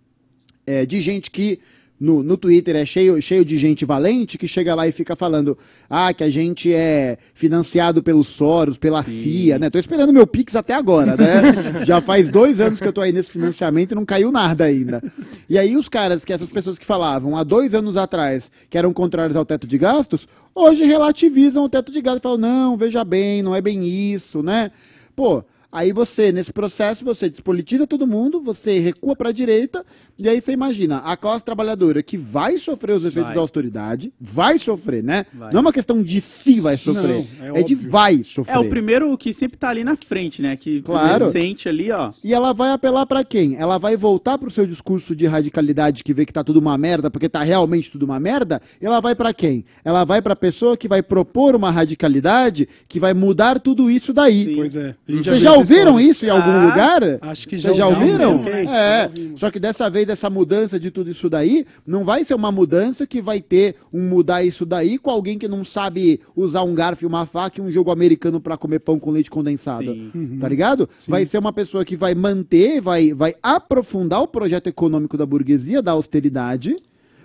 é, 0.67 0.87
de 0.87 1.03
gente 1.03 1.31
que 1.31 1.61
no, 1.99 2.23
no 2.23 2.37
Twitter 2.37 2.77
é 2.77 2.85
cheio, 2.85 3.21
cheio 3.23 3.45
de 3.45 3.57
gente 3.57 3.85
valente 3.85 4.37
que 4.37 4.47
chega 4.47 4.75
lá 4.75 4.87
e 4.87 4.93
fica 4.93 5.17
falando 5.17 5.57
ah, 5.89 6.13
que 6.13 6.23
a 6.23 6.31
gente 6.31 6.73
é 6.73 7.17
financiado 7.35 8.03
pelos 8.03 8.29
Soros, 8.29 8.77
pela 8.77 9.03
CIA, 9.03 9.59
né? 9.59 9.71
Tô 9.71 9.79
esperando 9.79 10.13
meu 10.13 10.27
Pix 10.27 10.55
até 10.55 10.75
agora, 10.75 11.17
né? 11.17 11.85
Já 11.85 12.01
faz 12.01 12.29
dois 12.29 12.61
anos 12.61 12.81
que 12.81 12.87
eu 12.87 12.93
tô 12.93 13.01
aí 13.01 13.13
nesse 13.13 13.31
financiamento 13.31 13.93
e 13.93 13.95
não 13.95 14.05
caiu 14.05 14.31
nada 14.31 14.65
ainda. 14.65 15.03
E 15.49 15.59
aí 15.59 15.77
os 15.77 15.89
caras, 15.89 16.25
que 16.25 16.33
essas 16.33 16.51
pessoas 16.51 16.79
que 16.79 16.85
falavam 16.85 17.37
há 17.37 17.43
dois 17.43 17.75
anos 17.75 17.97
atrás 17.97 18.51
que 18.69 18.77
eram 18.77 18.93
contrários 18.93 19.37
ao 19.37 19.47
teto 19.47 19.67
de 19.67 19.79
gastos, 19.79 20.29
hoje 20.55 20.85
relativizam 20.85 21.65
o 21.65 21.69
teto 21.69 21.91
de 21.91 22.01
gastos 22.03 22.21
e 22.21 22.23
falam, 22.23 22.39
não, 22.39 22.77
veja 22.77 23.05
bem, 23.05 23.43
não 23.43 23.55
é 23.55 23.63
bem 23.63 23.85
isso, 23.87 24.43
né? 24.43 24.71
Pô, 25.15 25.43
Aí 25.71 25.93
você, 25.93 26.33
nesse 26.33 26.53
processo, 26.53 27.05
você 27.05 27.29
despolitiza 27.29 27.87
todo 27.87 28.07
mundo, 28.07 28.41
você 28.41 28.79
recua 28.79 29.15
para 29.15 29.29
a 29.29 29.33
direita, 29.33 29.85
e 30.19 30.29
aí 30.29 30.41
você 30.41 30.53
imagina 30.53 30.99
a 30.99 31.17
classe 31.17 31.45
trabalhadora 31.45 32.03
que 32.03 32.17
vai 32.17 32.57
sofrer 32.59 32.97
os 32.97 33.05
efeitos 33.05 33.25
Vai. 33.27 33.35
da 33.35 33.41
austeridade, 33.41 34.13
vai 34.21 34.59
sofrer, 34.59 35.03
né? 35.03 35.27
Vai. 35.33 35.53
Não 35.53 35.59
é 35.59 35.61
uma 35.63 35.73
questão 35.73 36.03
de 36.03 36.21
se 36.21 36.61
vai 36.61 36.77
sofrer, 36.77 37.27
Não, 37.39 37.57
é 37.57 37.61
é, 37.61 37.63
de 37.63 37.75
vai 37.75 38.23
sofrer. 38.25 38.55
É 38.55 38.59
o 38.59 38.69
primeiro 38.69 39.17
que 39.19 39.33
sempre 39.33 39.59
tá 39.59 39.69
ali 39.69 39.85
na 39.85 39.97
frente, 39.97 40.41
né? 40.41 40.57
Que 40.57 40.81
Claro. 40.83 41.31
sente 41.31 41.69
ali, 41.69 41.91
ó. 41.91 42.13
E 42.23 42.33
ela 42.33 42.53
vai 42.53 42.71
apelar 42.71 43.05
para 43.07 43.25
quem? 43.25 43.57
Ela 43.57 43.79
vai 43.79 43.97
voltar 43.97 44.39
pro 44.39 44.51
seu 44.51 44.67
discurso 44.67 45.15
de 45.15 45.27
radicalidade 45.27 46.03
que 46.05 46.15
vê 46.15 46.25
que 46.25 46.33
tá 46.33 46.43
tudo 46.45 46.59
uma 46.59 46.79
merda, 46.79 47.11
porque 47.11 47.29
tá 47.29 47.43
realmente 47.43 47.91
tudo 47.91 48.05
uma 48.05 48.21
merda. 48.21 48.61
E 48.81 48.87
ela 48.87 49.01
vai 49.01 49.15
para 49.15 49.35
quem? 49.35 49.65
Ela 49.85 50.05
vai 50.05 50.23
para 50.23 50.37
pessoa 50.37 50.77
que 50.77 50.89
vai 50.89 51.03
propor 51.03 51.55
uma 51.55 51.71
radicalidade 51.71 52.69
que 52.89 53.01
vai 53.01 53.13
mudar 53.15 53.59
tudo 53.61 53.91
isso 53.91 54.13
daí. 54.13 54.45
Sim. 54.45 54.55
Pois 54.57 54.77
é. 54.77 54.95
A 55.09 55.13
gente 55.13 55.41
já 55.41 55.56
ouviram 55.59 56.01
isso 56.01 56.25
em 56.27 56.29
algum 56.31 56.51
Ah, 56.51 56.67
lugar? 56.67 57.01
Acho 57.21 57.49
que 57.49 57.59
já 57.59 57.69
Vocês 57.71 57.79
já 57.79 57.87
ouviram? 57.89 58.43
já 58.45 58.51
É. 58.77 59.11
Só 59.37 59.51
que 59.51 59.59
dessa 59.59 59.89
vez, 59.91 60.09
essa 60.09 60.29
mudança 60.31 60.79
de 60.81 60.91
tudo 60.91 61.11
isso 61.11 61.29
daí, 61.29 61.65
não 61.87 62.05
vai 62.05 62.25
ser 62.25 62.35
uma 62.35 62.51
mudança 62.53 63.07
que 63.07 63.21
vai 63.21 63.41
ter 63.41 63.77
um 63.93 64.03
mudar 64.09 64.45
isso 64.45 64.65
daí 64.65 64.99
com 64.99 65.11
alguém 65.11 65.39
que 65.39 65.49
não 65.49 65.65
sabe 65.65 66.21
usar 66.35 66.63
um 66.63 66.75
garfo 66.75 67.05
e 67.05 67.07
uma 67.07 67.27
faca 67.27 67.61
e 67.61 67.65
um 67.65 67.71
jogo 67.71 67.91
americano 67.91 68.41
pra 68.41 68.57
comer 68.57 68.79
pão 68.81 68.99
com 68.99 69.11
leite 69.11 69.31
condensado. 69.31 69.93
Sim. 70.13 70.39
Tá 70.41 70.49
ligado? 70.49 70.89
Vai 71.09 71.25
ser 71.27 71.39
uma 71.39 71.53
pessoa 71.53 71.85
que 71.85 71.97
vai 71.97 72.15
manter, 72.15 72.81
vai, 72.81 73.13
vai 73.13 73.35
aprofundar 73.43 74.23
o 74.23 74.29
projeto 74.29 74.67
econômico 74.69 75.17
da 75.17 75.27
burguesia, 75.27 75.83
da 75.83 75.93
austeridade, 75.93 76.77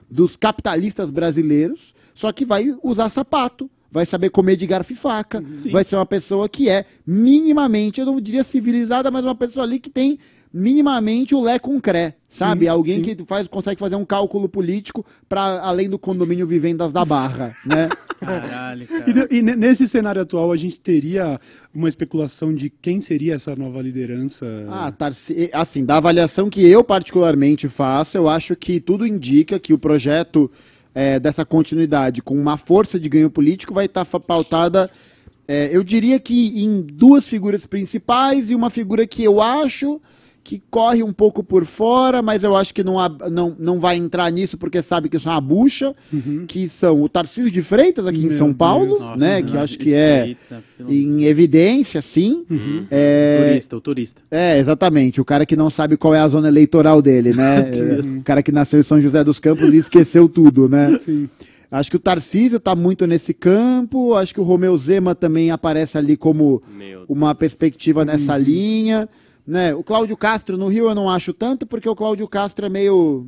dos 0.09 0.35
capitalistas 0.35 1.09
brasileiros, 1.09 1.93
só 2.13 2.31
que 2.31 2.45
vai 2.45 2.75
usar 2.83 3.09
sapato. 3.09 3.69
Vai 3.91 4.05
saber 4.05 4.29
comer 4.29 4.55
de 4.55 4.65
garfo 4.65 4.93
e 4.93 4.95
faca. 4.95 5.43
Vai 5.71 5.83
ser 5.83 5.95
uma 5.97 6.05
pessoa 6.05 6.47
que 6.47 6.69
é 6.69 6.85
minimamente, 7.05 7.99
eu 7.99 8.05
não 8.05 8.21
diria 8.21 8.43
civilizada, 8.43 9.11
mas 9.11 9.23
uma 9.25 9.35
pessoa 9.35 9.65
ali 9.65 9.79
que 9.79 9.89
tem 9.89 10.17
minimamente 10.53 11.33
o 11.33 11.41
lé 11.41 11.57
com 11.57 11.79
cré, 11.79 12.15
sabe? 12.27 12.65
Sim, 12.65 12.69
Alguém 12.69 13.03
sim. 13.03 13.15
que 13.15 13.23
faz, 13.25 13.47
consegue 13.47 13.79
fazer 13.79 13.95
um 13.95 14.03
cálculo 14.03 14.49
político 14.49 15.05
para 15.29 15.61
além 15.61 15.89
do 15.89 15.97
condomínio 15.97 16.45
Vivendas 16.45 16.91
da 16.91 17.05
Barra, 17.05 17.55
né? 17.65 17.87
Caralho, 18.19 18.83
E, 18.83 19.13
cara. 19.13 19.27
e 19.31 19.41
ne- 19.41 19.55
nesse 19.55 19.87
cenário 19.87 20.21
atual, 20.21 20.51
a 20.51 20.55
gente 20.57 20.79
teria 20.79 21.39
uma 21.73 21.87
especulação 21.87 22.53
de 22.53 22.69
quem 22.69 23.01
seria 23.01 23.35
essa 23.35 23.55
nova 23.55 23.81
liderança? 23.81 24.45
Ah, 24.69 24.91
Tarci... 24.91 25.49
assim, 25.53 25.83
da 25.85 25.97
avaliação 25.97 26.49
que 26.49 26.61
eu 26.67 26.83
particularmente 26.83 27.67
faço, 27.67 28.17
eu 28.17 28.27
acho 28.29 28.55
que 28.55 28.79
tudo 28.79 29.07
indica 29.07 29.57
que 29.59 29.73
o 29.73 29.77
projeto 29.79 30.51
é, 30.93 31.19
dessa 31.19 31.45
continuidade. 31.45 32.21
Com 32.21 32.35
uma 32.35 32.57
força 32.57 32.99
de 32.99 33.09
ganho 33.09 33.29
político 33.29 33.73
vai 33.73 33.85
estar 33.85 34.05
pautada, 34.05 34.89
é, 35.47 35.69
eu 35.71 35.83
diria 35.83 36.19
que 36.19 36.63
em 36.63 36.81
duas 36.81 37.25
figuras 37.25 37.65
principais 37.65 38.49
e 38.49 38.55
uma 38.55 38.69
figura 38.69 39.05
que 39.05 39.23
eu 39.23 39.41
acho 39.41 40.01
que 40.43 40.61
corre 40.71 41.03
um 41.03 41.13
pouco 41.13 41.43
por 41.43 41.65
fora, 41.65 42.21
mas 42.21 42.43
eu 42.43 42.55
acho 42.55 42.73
que 42.73 42.83
não, 42.83 42.95
não, 43.31 43.55
não 43.59 43.79
vai 43.79 43.95
entrar 43.95 44.29
nisso 44.31 44.57
porque 44.57 44.81
sabe 44.81 45.07
que 45.07 45.17
isso 45.17 45.27
é 45.29 45.31
uma 45.31 45.39
bucha, 45.39 45.95
que 46.47 46.67
são 46.67 46.99
o 47.01 47.07
Tarcísio 47.07 47.51
de 47.51 47.61
Freitas 47.61 48.07
aqui 48.07 48.19
em 48.19 48.27
Meu 48.27 48.31
São 48.31 48.53
Paulo, 48.53 48.87
Deus. 48.87 48.99
Nossa, 49.01 49.15
né, 49.17 49.41
que 49.43 49.55
acho 49.55 49.77
que 49.77 49.93
é 49.93 50.35
pelo- 50.77 50.91
em 50.91 51.23
evidência, 51.25 52.01
sim. 52.01 52.43
Uhum. 52.49 52.85
É, 52.89 53.45
Turista, 53.49 53.77
o 53.77 53.81
turista. 53.81 54.21
é, 54.31 54.57
exatamente. 54.57 55.21
O 55.21 55.25
cara 55.25 55.45
que 55.45 55.55
não 55.55 55.69
sabe 55.69 55.95
qual 55.95 56.15
é 56.15 56.19
a 56.19 56.27
zona 56.27 56.47
eleitoral 56.47 57.01
dele, 57.01 57.33
né? 57.33 57.69
É, 57.71 57.99
o 58.19 58.23
cara 58.23 58.41
que 58.41 58.51
nasceu 58.51 58.79
em 58.79 58.83
São 58.83 58.99
José 58.99 59.23
dos 59.23 59.39
Campos 59.39 59.71
e 59.73 59.77
esqueceu 59.77 60.27
tudo, 60.27 60.67
né? 60.67 60.97
Sim. 61.01 61.29
Acho 61.69 61.89
que 61.89 61.95
o 61.95 61.99
Tarcísio 61.99 62.59
tá 62.59 62.75
muito 62.75 63.07
nesse 63.07 63.33
campo. 63.33 64.13
Acho 64.15 64.33
que 64.33 64.41
o 64.41 64.43
Romeu 64.43 64.75
Zema 64.77 65.15
também 65.15 65.51
aparece 65.51 65.97
ali 65.97 66.17
como 66.17 66.61
uma 67.07 67.33
perspectiva 67.33 68.03
nessa 68.03 68.37
linha. 68.37 69.07
Né? 69.45 69.73
O 69.73 69.83
Cláudio 69.83 70.15
Castro 70.15 70.57
no 70.57 70.67
Rio 70.67 70.89
eu 70.89 70.95
não 70.95 71.09
acho 71.09 71.33
tanto, 71.33 71.65
porque 71.65 71.89
o 71.89 71.95
Cláudio 71.95 72.27
Castro 72.27 72.65
é 72.65 72.69
meio 72.69 73.27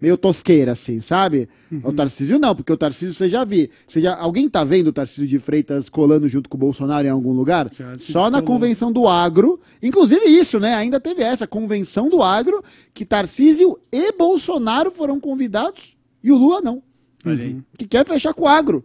meio 0.00 0.16
tosqueira, 0.16 0.72
assim, 0.72 0.98
sabe? 1.00 1.46
O 1.84 1.92
Tarcísio 1.92 2.38
não, 2.38 2.56
porque 2.56 2.72
o 2.72 2.76
Tarcísio 2.76 3.12
você 3.12 3.28
já 3.28 3.44
viu. 3.44 3.68
Você 3.86 4.00
já, 4.00 4.16
alguém 4.16 4.48
tá 4.48 4.64
vendo 4.64 4.86
o 4.86 4.92
Tarcísio 4.92 5.26
de 5.26 5.38
Freitas 5.38 5.90
colando 5.90 6.26
junto 6.26 6.48
com 6.48 6.56
o 6.56 6.60
Bolsonaro 6.60 7.06
em 7.06 7.10
algum 7.10 7.32
lugar? 7.32 7.66
Só 7.98 8.30
na 8.30 8.38
descolou. 8.38 8.42
convenção 8.42 8.90
do 8.90 9.06
agro. 9.06 9.60
Inclusive 9.82 10.24
isso, 10.24 10.58
né? 10.58 10.74
Ainda 10.74 10.98
teve 10.98 11.22
essa 11.22 11.46
convenção 11.46 12.08
do 12.08 12.22
agro 12.22 12.64
que 12.94 13.04
Tarcísio 13.04 13.78
e 13.92 14.10
Bolsonaro 14.12 14.90
foram 14.90 15.20
convidados 15.20 15.94
e 16.24 16.32
o 16.32 16.36
Lula 16.36 16.62
não 16.62 16.82
aí. 17.24 17.58
que 17.76 17.86
quer 17.86 18.06
fechar 18.06 18.32
com 18.32 18.44
o 18.44 18.48
agro, 18.48 18.82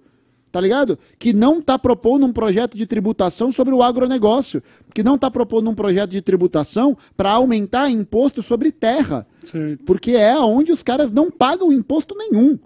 tá 0.56 0.62
ligado? 0.62 0.98
Que 1.20 1.34
não 1.34 1.62
tá 1.62 1.78
propondo 1.78 2.26
um 2.26 2.32
projeto 2.32 2.78
de 2.78 2.86
tributação 2.86 3.52
sobre 3.52 3.74
o 3.74 3.84
agronegócio, 3.84 4.64
que 4.94 5.04
não 5.04 5.18
tá 5.18 5.30
propondo 5.30 5.70
um 5.70 5.76
projeto 5.76 6.12
de 6.12 6.22
tributação 6.22 6.98
para 7.18 7.32
aumentar 7.32 7.90
imposto 7.90 8.42
sobre 8.42 8.72
terra, 8.72 9.28
Certo. 9.44 9.84
porque 9.84 10.12
é 10.12 10.40
onde 10.40 10.72
os 10.72 10.82
caras 10.82 11.12
não 11.12 11.30
pagam 11.30 11.74
imposto 11.74 12.16
nenhum. 12.18 12.58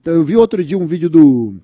Então, 0.00 0.14
eu 0.14 0.22
vi 0.24 0.36
outro 0.36 0.64
dia 0.64 0.78
um 0.78 0.86
vídeo 0.86 1.10
do, 1.10 1.54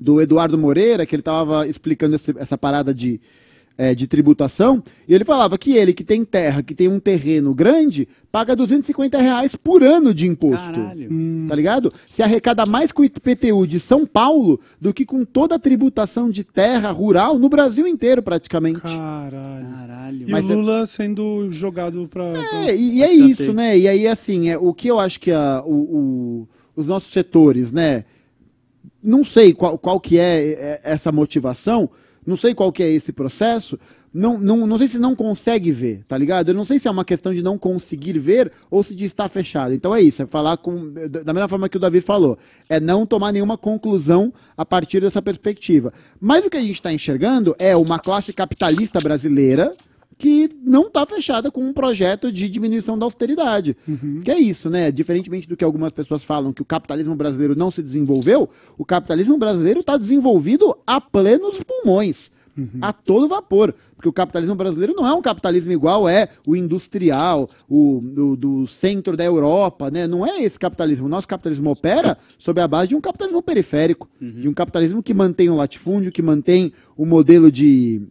do 0.00 0.22
Eduardo 0.22 0.56
Moreira, 0.56 1.04
que 1.04 1.14
ele 1.14 1.22
tava 1.22 1.68
explicando 1.68 2.14
esse- 2.16 2.34
essa 2.38 2.56
parada 2.56 2.94
de, 2.94 3.20
é, 3.76 3.92
de 3.94 4.06
tributação, 4.06 4.82
e 5.08 5.12
ele 5.14 5.24
falava 5.24 5.58
que 5.58 5.72
ele, 5.76 5.92
que 5.92 6.04
tem 6.04 6.24
terra, 6.24 6.62
que 6.62 6.74
tem 6.76 6.86
um 6.86 7.00
terreno 7.00 7.52
grande, 7.52 8.06
paga 8.30 8.54
250 8.54 9.18
reais 9.18 9.56
por 9.56 9.82
ano 9.82 10.14
de 10.14 10.28
imposto. 10.28 10.70
Caralho. 10.72 11.10
Tá 11.48 11.54
ligado? 11.56 11.92
Se 12.08 12.22
arrecada 12.22 12.64
mais 12.64 12.92
com 12.92 13.02
o 13.02 13.04
IPTU 13.04 13.66
de 13.66 13.80
São 13.80 14.06
Paulo 14.06 14.60
do 14.80 14.94
que 14.94 15.04
com 15.04 15.24
toda 15.24 15.56
a 15.56 15.58
tributação 15.58 16.30
de 16.30 16.44
terra 16.44 16.90
rural 16.92 17.36
no 17.38 17.48
Brasil 17.48 17.86
inteiro, 17.88 18.22
praticamente. 18.22 18.80
Caralho. 18.80 19.36
Caralho. 19.76 20.28
E 20.28 20.30
Mas 20.30 20.48
é- 20.48 20.54
Lula 20.54 20.86
sendo 20.86 21.50
jogado 21.50 22.06
pra. 22.08 22.32
pra- 22.32 22.42
É, 22.66 22.76
e, 22.76 22.98
e 22.98 23.02
é 23.02 23.06
Escanteio. 23.12 23.26
isso, 23.30 23.52
né? 23.52 23.76
E 23.76 23.88
aí, 23.88 24.06
assim, 24.06 24.48
é, 24.50 24.56
o 24.56 24.72
que 24.72 24.86
eu 24.88 25.00
acho 25.00 25.18
que 25.18 25.32
a- 25.32 25.62
o- 25.66 25.72
o- 25.72 26.48
os 26.76 26.86
nossos 26.86 27.12
setores, 27.12 27.72
né? 27.72 28.04
Não 29.02 29.24
sei 29.24 29.52
qual, 29.52 29.76
qual 29.76 29.98
que 30.00 30.18
é, 30.18 30.52
é, 30.52 30.80
essa 30.84 31.10
motivação, 31.12 31.90
não 32.26 32.36
sei 32.36 32.54
qual 32.54 32.72
que 32.72 32.82
é 32.82 32.90
esse 32.90 33.12
processo, 33.12 33.78
não, 34.14 34.38
não, 34.38 34.64
não 34.64 34.78
sei 34.78 34.86
se 34.86 34.98
não 34.98 35.16
consegue 35.16 35.72
ver, 35.72 36.04
tá 36.06 36.16
ligado? 36.16 36.48
Eu 36.48 36.54
não 36.54 36.64
sei 36.64 36.78
se 36.78 36.86
é 36.86 36.90
uma 36.90 37.04
questão 37.04 37.34
de 37.34 37.42
não 37.42 37.58
conseguir 37.58 38.16
ver 38.16 38.52
ou 38.70 38.80
se 38.84 38.94
de 38.94 39.04
estar 39.04 39.28
fechado. 39.28 39.74
Então 39.74 39.92
é 39.92 40.00
isso, 40.00 40.22
é 40.22 40.26
falar 40.26 40.56
com. 40.56 40.92
Da 41.10 41.32
mesma 41.32 41.48
forma 41.48 41.68
que 41.68 41.76
o 41.76 41.80
Davi 41.80 42.00
falou, 42.00 42.38
é 42.68 42.78
não 42.78 43.04
tomar 43.04 43.32
nenhuma 43.32 43.58
conclusão 43.58 44.32
a 44.56 44.64
partir 44.64 45.00
dessa 45.00 45.20
perspectiva. 45.20 45.92
Mas 46.20 46.44
o 46.44 46.50
que 46.50 46.56
a 46.56 46.60
gente 46.60 46.74
está 46.74 46.92
enxergando 46.92 47.56
é 47.58 47.76
uma 47.76 47.98
classe 47.98 48.32
capitalista 48.32 49.00
brasileira 49.00 49.74
que 50.16 50.50
não 50.64 50.86
está 50.86 51.04
fechada 51.04 51.50
com 51.50 51.60
um 51.60 51.72
projeto 51.72 52.30
de 52.32 52.48
diminuição 52.48 52.98
da 52.98 53.04
austeridade. 53.04 53.76
Que 54.22 54.30
é 54.30 54.38
isso, 54.38 54.70
né? 54.70 54.90
Diferentemente 54.90 55.48
do 55.48 55.56
que 55.56 55.64
algumas 55.64 55.92
pessoas 55.92 56.22
falam 56.22 56.52
que 56.52 56.62
o 56.62 56.64
capitalismo 56.64 57.14
brasileiro 57.14 57.56
não 57.56 57.70
se 57.70 57.82
desenvolveu, 57.82 58.48
o 58.78 58.84
capitalismo 58.84 59.36
brasileiro 59.38 59.80
está 59.80 59.96
desenvolvido 59.96 60.76
a 60.86 61.00
plenos 61.00 61.60
pulmões. 61.62 62.30
a 62.80 62.92
todo 62.92 63.26
vapor. 63.26 63.74
Porque 63.96 64.08
o 64.08 64.12
capitalismo 64.12 64.54
brasileiro 64.54 64.94
não 64.94 65.04
é 65.04 65.12
um 65.12 65.20
capitalismo 65.20 65.72
igual 65.72 66.08
é 66.08 66.28
o 66.46 66.54
industrial, 66.54 67.50
o 67.68 68.00
do, 68.00 68.36
do 68.36 68.66
centro 68.68 69.16
da 69.16 69.24
Europa, 69.24 69.90
né? 69.90 70.06
Não 70.06 70.24
é 70.24 70.40
esse 70.42 70.56
capitalismo. 70.58 71.06
O 71.06 71.08
nosso 71.08 71.26
capitalismo 71.26 71.70
opera 71.70 72.16
sob 72.38 72.60
a 72.60 72.68
base 72.68 72.90
de 72.90 72.94
um 72.94 73.00
capitalismo 73.00 73.42
periférico, 73.42 74.08
de 74.40 74.48
um 74.48 74.54
capitalismo 74.54 75.02
que 75.02 75.12
mantém 75.12 75.48
o 75.48 75.56
latifúndio, 75.56 76.12
que 76.12 76.22
mantém 76.22 76.72
o 76.96 77.04
modelo 77.04 77.50
de 77.50 78.02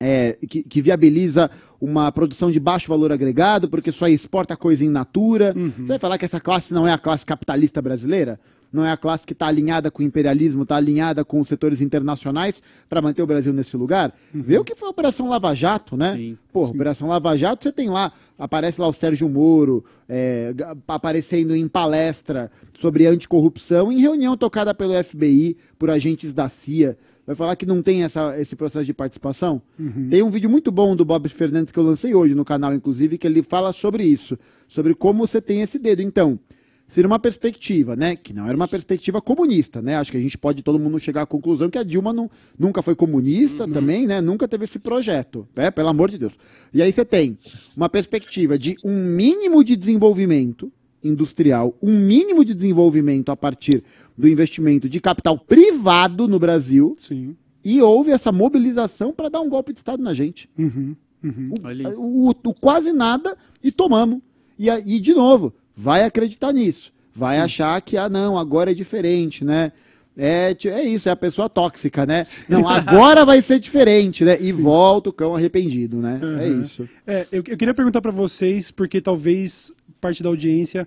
é, 0.00 0.38
que, 0.48 0.62
que 0.62 0.80
viabiliza 0.80 1.50
uma 1.78 2.10
produção 2.10 2.50
de 2.50 2.58
baixo 2.58 2.88
valor 2.88 3.12
agregado, 3.12 3.68
porque 3.68 3.92
só 3.92 4.08
exporta 4.08 4.56
coisa 4.56 4.84
in 4.84 4.88
natura. 4.88 5.54
Você 5.76 5.84
vai 5.84 5.98
falar 5.98 6.16
que 6.18 6.24
essa 6.24 6.40
classe 6.40 6.72
não 6.72 6.88
é 6.88 6.92
a 6.92 6.98
classe 6.98 7.24
capitalista 7.26 7.82
brasileira? 7.82 8.40
Não 8.72 8.84
é 8.84 8.92
a 8.92 8.96
classe 8.96 9.26
que 9.26 9.32
está 9.32 9.48
alinhada 9.48 9.90
com 9.90 10.00
o 10.02 10.06
imperialismo, 10.06 10.62
está 10.62 10.76
alinhada 10.76 11.24
com 11.24 11.40
os 11.40 11.48
setores 11.48 11.80
internacionais 11.80 12.62
para 12.88 13.02
manter 13.02 13.20
o 13.20 13.26
Brasil 13.26 13.52
nesse 13.52 13.76
lugar? 13.76 14.14
Vê 14.32 14.58
o 14.58 14.64
que 14.64 14.76
foi 14.76 14.86
a 14.86 14.90
Operação 14.92 15.28
Lava 15.28 15.52
Jato, 15.54 15.96
né? 15.96 16.14
Sim. 16.16 16.38
Pô, 16.52 16.64
Operação 16.66 17.08
Lava 17.08 17.36
Jato, 17.36 17.64
você 17.64 17.72
tem 17.72 17.88
lá, 17.88 18.12
aparece 18.38 18.80
lá 18.80 18.86
o 18.86 18.92
Sérgio 18.92 19.28
Moro, 19.28 19.84
é, 20.08 20.54
aparecendo 20.86 21.54
em 21.54 21.66
palestra 21.66 22.50
sobre 22.78 23.06
anticorrupção, 23.06 23.90
em 23.90 24.00
reunião 24.00 24.36
tocada 24.36 24.72
pelo 24.72 24.92
FBI, 25.02 25.56
por 25.76 25.90
agentes 25.90 26.32
da 26.32 26.48
CIA. 26.48 26.96
Vai 27.30 27.36
falar 27.36 27.54
que 27.54 27.64
não 27.64 27.80
tem 27.80 28.02
essa, 28.02 28.36
esse 28.40 28.56
processo 28.56 28.84
de 28.84 28.92
participação? 28.92 29.62
Tem 30.10 30.20
um 30.20 30.30
vídeo 30.30 30.50
muito 30.50 30.72
bom 30.72 30.96
do 30.96 31.04
Bob 31.04 31.28
Fernandes 31.28 31.70
que 31.70 31.78
eu 31.78 31.84
lancei 31.84 32.12
hoje 32.12 32.34
no 32.34 32.44
canal, 32.44 32.74
inclusive, 32.74 33.16
que 33.16 33.24
ele 33.24 33.40
fala 33.40 33.72
sobre 33.72 34.02
isso, 34.02 34.36
sobre 34.66 34.96
como 34.96 35.24
você 35.28 35.40
tem 35.40 35.62
esse 35.62 35.78
dedo. 35.78 36.02
Então, 36.02 36.40
seria 36.88 37.06
uma 37.06 37.20
perspectiva, 37.20 37.94
né? 37.94 38.16
Que 38.16 38.32
não 38.32 38.48
era 38.48 38.56
uma 38.56 38.66
perspectiva 38.66 39.20
comunista, 39.20 39.80
né? 39.80 39.94
Acho 39.94 40.10
que 40.10 40.16
a 40.16 40.20
gente 40.20 40.36
pode 40.36 40.60
todo 40.60 40.76
mundo 40.76 40.98
chegar 40.98 41.22
à 41.22 41.26
conclusão 41.26 41.70
que 41.70 41.78
a 41.78 41.84
Dilma 41.84 42.12
não, 42.12 42.28
nunca 42.58 42.82
foi 42.82 42.96
comunista 42.96 43.68
também, 43.68 44.08
né? 44.08 44.20
Nunca 44.20 44.48
teve 44.48 44.64
esse 44.64 44.80
projeto, 44.80 45.46
né? 45.54 45.70
Pelo 45.70 45.88
amor 45.88 46.10
de 46.10 46.18
Deus. 46.18 46.32
E 46.74 46.82
aí 46.82 46.92
você 46.92 47.04
tem 47.04 47.38
uma 47.76 47.88
perspectiva 47.88 48.58
de 48.58 48.74
um 48.84 49.04
mínimo 49.04 49.62
de 49.62 49.76
desenvolvimento 49.76 50.72
industrial, 51.02 51.74
um 51.82 51.98
mínimo 51.98 52.44
de 52.44 52.54
desenvolvimento 52.54 53.30
a 53.30 53.36
partir 53.36 53.82
do 54.16 54.28
investimento 54.28 54.88
de 54.88 55.00
capital 55.00 55.38
privado 55.38 56.28
no 56.28 56.38
Brasil 56.38 56.94
Sim. 56.98 57.34
e 57.64 57.80
houve 57.80 58.10
essa 58.10 58.30
mobilização 58.30 59.12
para 59.12 59.28
dar 59.28 59.40
um 59.40 59.48
golpe 59.48 59.72
de 59.72 59.78
Estado 59.78 60.02
na 60.02 60.12
gente. 60.12 60.48
Uhum. 60.58 60.94
Uhum. 61.22 61.54
O, 61.62 61.66
Olha 61.66 61.88
isso. 61.90 62.00
o- 62.00 62.30
o 62.30 62.54
quase 62.54 62.92
nada 62.92 63.36
e 63.62 63.70
tomamos. 63.70 64.20
E, 64.58 64.68
e, 64.68 65.00
de 65.00 65.14
novo, 65.14 65.52
vai 65.76 66.04
acreditar 66.04 66.52
nisso. 66.52 66.92
Vai 67.14 67.38
achar 67.38 67.80
que, 67.82 67.96
ah, 67.96 68.08
não, 68.08 68.38
agora 68.38 68.70
é 68.70 68.74
diferente, 68.74 69.44
né? 69.44 69.72
É, 70.16 70.54
é 70.66 70.82
isso, 70.82 71.08
é 71.08 71.12
a 71.12 71.16
pessoa 71.16 71.48
tóxica, 71.48 72.04
né? 72.04 72.24
Não, 72.48 72.68
agora 72.68 73.24
vai 73.24 73.40
ser 73.40 73.58
diferente, 73.58 74.24
né? 74.24 74.36
E 74.40 74.52
volta 74.52 75.08
o 75.08 75.12
cão 75.12 75.34
arrependido, 75.34 75.96
né? 75.98 76.20
É 76.40 76.48
isso. 76.48 76.88
É, 77.06 77.26
eu, 77.32 77.42
eu 77.46 77.56
queria 77.56 77.72
perguntar 77.74 78.00
pra 78.02 78.10
vocês, 78.12 78.70
porque 78.70 79.00
talvez 79.00 79.72
parte 80.00 80.22
da 80.22 80.28
audiência 80.28 80.86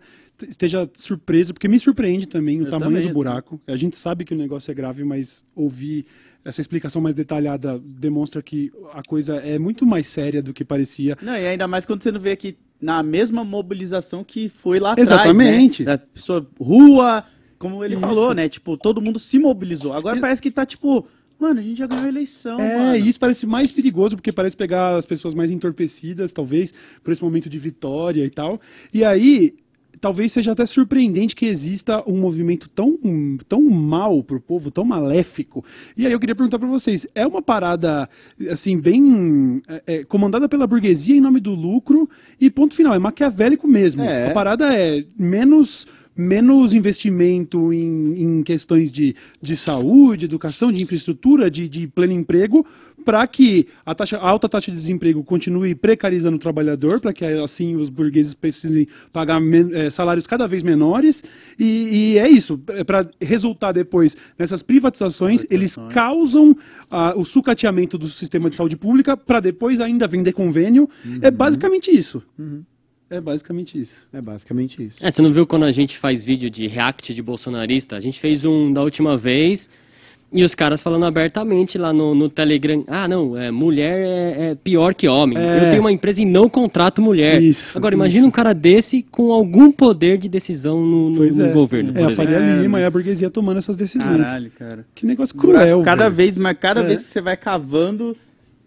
esteja 0.49 0.89
surpresa, 0.93 1.53
porque 1.53 1.67
me 1.67 1.79
surpreende 1.79 2.27
também 2.27 2.59
o 2.61 2.65
Eu 2.65 2.69
tamanho 2.69 2.91
também, 2.91 3.07
do 3.07 3.13
buraco. 3.13 3.59
A 3.67 3.75
gente 3.75 3.95
sabe 3.95 4.25
que 4.25 4.33
o 4.33 4.37
negócio 4.37 4.71
é 4.71 4.73
grave, 4.73 5.03
mas 5.03 5.45
ouvir 5.55 6.05
essa 6.43 6.59
explicação 6.59 7.01
mais 7.01 7.15
detalhada 7.15 7.79
demonstra 7.79 8.41
que 8.41 8.71
a 8.93 9.01
coisa 9.03 9.35
é 9.37 9.57
muito 9.57 9.85
mais 9.85 10.07
séria 10.07 10.41
do 10.41 10.53
que 10.53 10.65
parecia. 10.65 11.17
Não, 11.21 11.33
e 11.37 11.47
ainda 11.47 11.67
mais 11.67 11.85
quando 11.85 12.01
você 12.03 12.11
não 12.11 12.19
vê 12.19 12.35
que 12.35 12.57
na 12.81 13.01
mesma 13.01 13.45
mobilização 13.45 14.23
que 14.25 14.49
foi 14.49 14.79
lá 14.79 14.95
Exatamente. 14.97 15.83
atrás, 15.83 16.01
né? 16.01 16.05
Da 16.05 16.13
pessoa, 16.13 16.45
rua, 16.59 17.23
como 17.57 17.81
ele 17.85 17.93
Isso. 17.93 18.01
falou, 18.01 18.33
né? 18.33 18.49
Tipo, 18.49 18.75
todo 18.75 18.99
mundo 19.01 19.19
se 19.19 19.39
mobilizou. 19.39 19.93
Agora 19.93 20.17
E- 20.17 20.19
parece 20.19 20.41
que 20.41 20.51
tá 20.51 20.65
tipo, 20.65 21.07
mano, 21.43 21.59
a 21.59 21.63
gente 21.63 21.77
já 21.77 21.87
ganhou 21.87 22.05
a 22.05 22.09
eleição, 22.09 22.59
É, 22.59 22.77
mano. 22.77 22.95
e 22.95 23.07
isso 23.09 23.19
parece 23.19 23.45
mais 23.45 23.71
perigoso, 23.71 24.15
porque 24.15 24.31
parece 24.31 24.55
pegar 24.57 24.95
as 24.95 25.05
pessoas 25.05 25.33
mais 25.33 25.51
entorpecidas, 25.51 26.31
talvez, 26.33 26.73
por 27.03 27.11
esse 27.11 27.23
momento 27.23 27.49
de 27.49 27.59
vitória 27.59 28.25
e 28.25 28.29
tal. 28.29 28.59
E 28.93 29.03
aí, 29.03 29.55
talvez 29.99 30.31
seja 30.33 30.51
até 30.51 30.65
surpreendente 30.65 31.35
que 31.35 31.45
exista 31.45 32.03
um 32.09 32.17
movimento 32.17 32.67
tão, 32.69 32.97
tão 33.47 33.61
mal 33.61 34.23
pro 34.23 34.39
povo, 34.39 34.69
tão 34.71 34.83
maléfico. 34.83 35.63
E 35.95 36.05
aí 36.05 36.11
eu 36.11 36.19
queria 36.19 36.35
perguntar 36.35 36.59
pra 36.59 36.67
vocês, 36.67 37.07
é 37.15 37.25
uma 37.25 37.41
parada, 37.41 38.09
assim, 38.51 38.79
bem 38.79 39.61
é, 39.67 39.83
é, 39.87 40.03
comandada 40.03 40.49
pela 40.49 40.67
burguesia 40.67 41.15
em 41.15 41.21
nome 41.21 41.39
do 41.39 41.53
lucro 41.55 42.09
e 42.39 42.49
ponto 42.49 42.73
final, 42.73 42.93
é 42.93 42.99
maquiavélico 42.99 43.67
mesmo. 43.67 44.01
É. 44.01 44.27
A 44.29 44.33
parada 44.33 44.73
é 44.73 45.05
menos 45.17 45.87
menos 46.15 46.73
investimento 46.73 47.73
em, 47.73 48.21
em 48.21 48.43
questões 48.43 48.91
de, 48.91 49.15
de 49.41 49.57
saúde, 49.57 50.25
educação, 50.25 50.71
de 50.71 50.81
infraestrutura, 50.81 51.49
de, 51.49 51.67
de 51.67 51.87
pleno 51.87 52.13
emprego, 52.13 52.65
para 53.03 53.25
que 53.27 53.67
a, 53.85 53.93
taxa, 53.93 54.17
a 54.17 54.29
alta 54.29 54.47
taxa 54.47 54.71
de 54.71 54.77
desemprego 54.77 55.23
continue 55.23 55.75
precarizando 55.75 56.37
o 56.37 56.39
trabalhador, 56.39 56.99
para 56.99 57.13
que 57.13 57.25
assim 57.25 57.75
os 57.75 57.89
burgueses 57.89 58.33
precisem 58.33 58.87
pagar 59.11 59.41
eh, 59.41 59.89
salários 59.89 60.25
cada 60.25 60.47
vez 60.47 60.63
menores. 60.63 61.23
E, 61.59 62.13
e 62.13 62.17
é 62.17 62.29
isso, 62.29 62.57
para 62.85 63.05
resultar 63.19 63.71
depois 63.71 64.15
nessas 64.37 64.63
privatizações, 64.63 65.45
eles 65.49 65.77
causam 65.89 66.55
ah, 66.89 67.13
o 67.15 67.25
sucateamento 67.25 67.97
do 67.97 68.07
sistema 68.07 68.49
de 68.49 68.55
saúde 68.55 68.77
pública 68.77 69.17
para 69.17 69.39
depois 69.39 69.81
ainda 69.81 70.07
vender 70.07 70.31
convênio. 70.31 70.89
É 71.21 71.29
basicamente 71.29 71.91
isso. 71.91 72.23
É 73.09 73.21
basicamente 73.21 73.79
isso. 73.79 74.07
É 74.11 74.21
basicamente 74.21 74.83
isso. 74.83 74.97
É, 75.05 75.11
você 75.11 75.21
não 75.21 75.31
viu 75.31 75.45
quando 75.45 75.63
a 75.63 75.71
gente 75.71 75.97
faz 75.97 76.25
vídeo 76.25 76.49
de 76.49 76.67
react 76.67 77.13
de 77.13 77.21
bolsonarista? 77.21 77.95
A 77.95 77.99
gente 77.99 78.19
fez 78.19 78.43
um 78.43 78.73
da 78.73 78.81
última 78.81 79.15
vez 79.15 79.69
e 80.31 80.43
os 80.43 80.55
caras 80.55 80.81
falando 80.81 81.05
abertamente 81.05 81.77
lá 81.77 81.93
no, 81.93 82.15
no 82.15 82.27
Telegram. 82.27 82.83
Ah, 82.87 83.07
não, 83.07 83.37
é, 83.37 83.51
mulher 83.51 83.99
é, 83.99 84.49
é 84.51 84.55
pior 84.55 84.95
que 84.95 85.07
homem. 85.07 85.37
É. 85.37 85.57
Eu 85.67 85.69
tenho 85.69 85.81
uma 85.81 85.91
empresa 85.91 86.23
e 86.23 86.25
não 86.25 86.49
contrato 86.49 87.03
mulher. 87.03 87.39
Isso, 87.39 87.77
Agora, 87.77 87.93
imagina 87.93 88.21
isso. 88.21 88.27
um 88.27 88.31
cara 88.31 88.51
desse 88.51 89.03
com 89.03 89.31
algum 89.31 89.71
poder 89.71 90.17
de 90.17 90.27
decisão 90.27 90.83
no, 90.83 91.11
no- 91.11 91.17
Pois 91.17 91.37
no 91.37 91.45
é. 91.45 91.51
governo. 91.51 91.91
É 91.91 92.01
por 92.01 92.11
a. 92.11 92.15
Faria 92.15 92.37
É. 92.37 92.61
Lima 92.63 92.79
e 92.79 92.85
a 92.85 92.89
burguesia 92.89 93.29
tomando 93.29 93.57
essas 93.59 93.75
decisões. 93.77 94.25
Caralho, 94.25 94.49
cara. 94.57 94.85
Que 94.95 95.05
negócio 95.05 95.35
cruel, 95.37 95.83
cada 95.83 96.09
vez, 96.09 96.35
mas 96.35 96.57
cada 96.59 96.81
É. 96.81 96.83
vez 96.87 97.01
que 97.01 97.09
você 97.09 97.21
vai 97.21 97.37
cavando. 97.37 98.17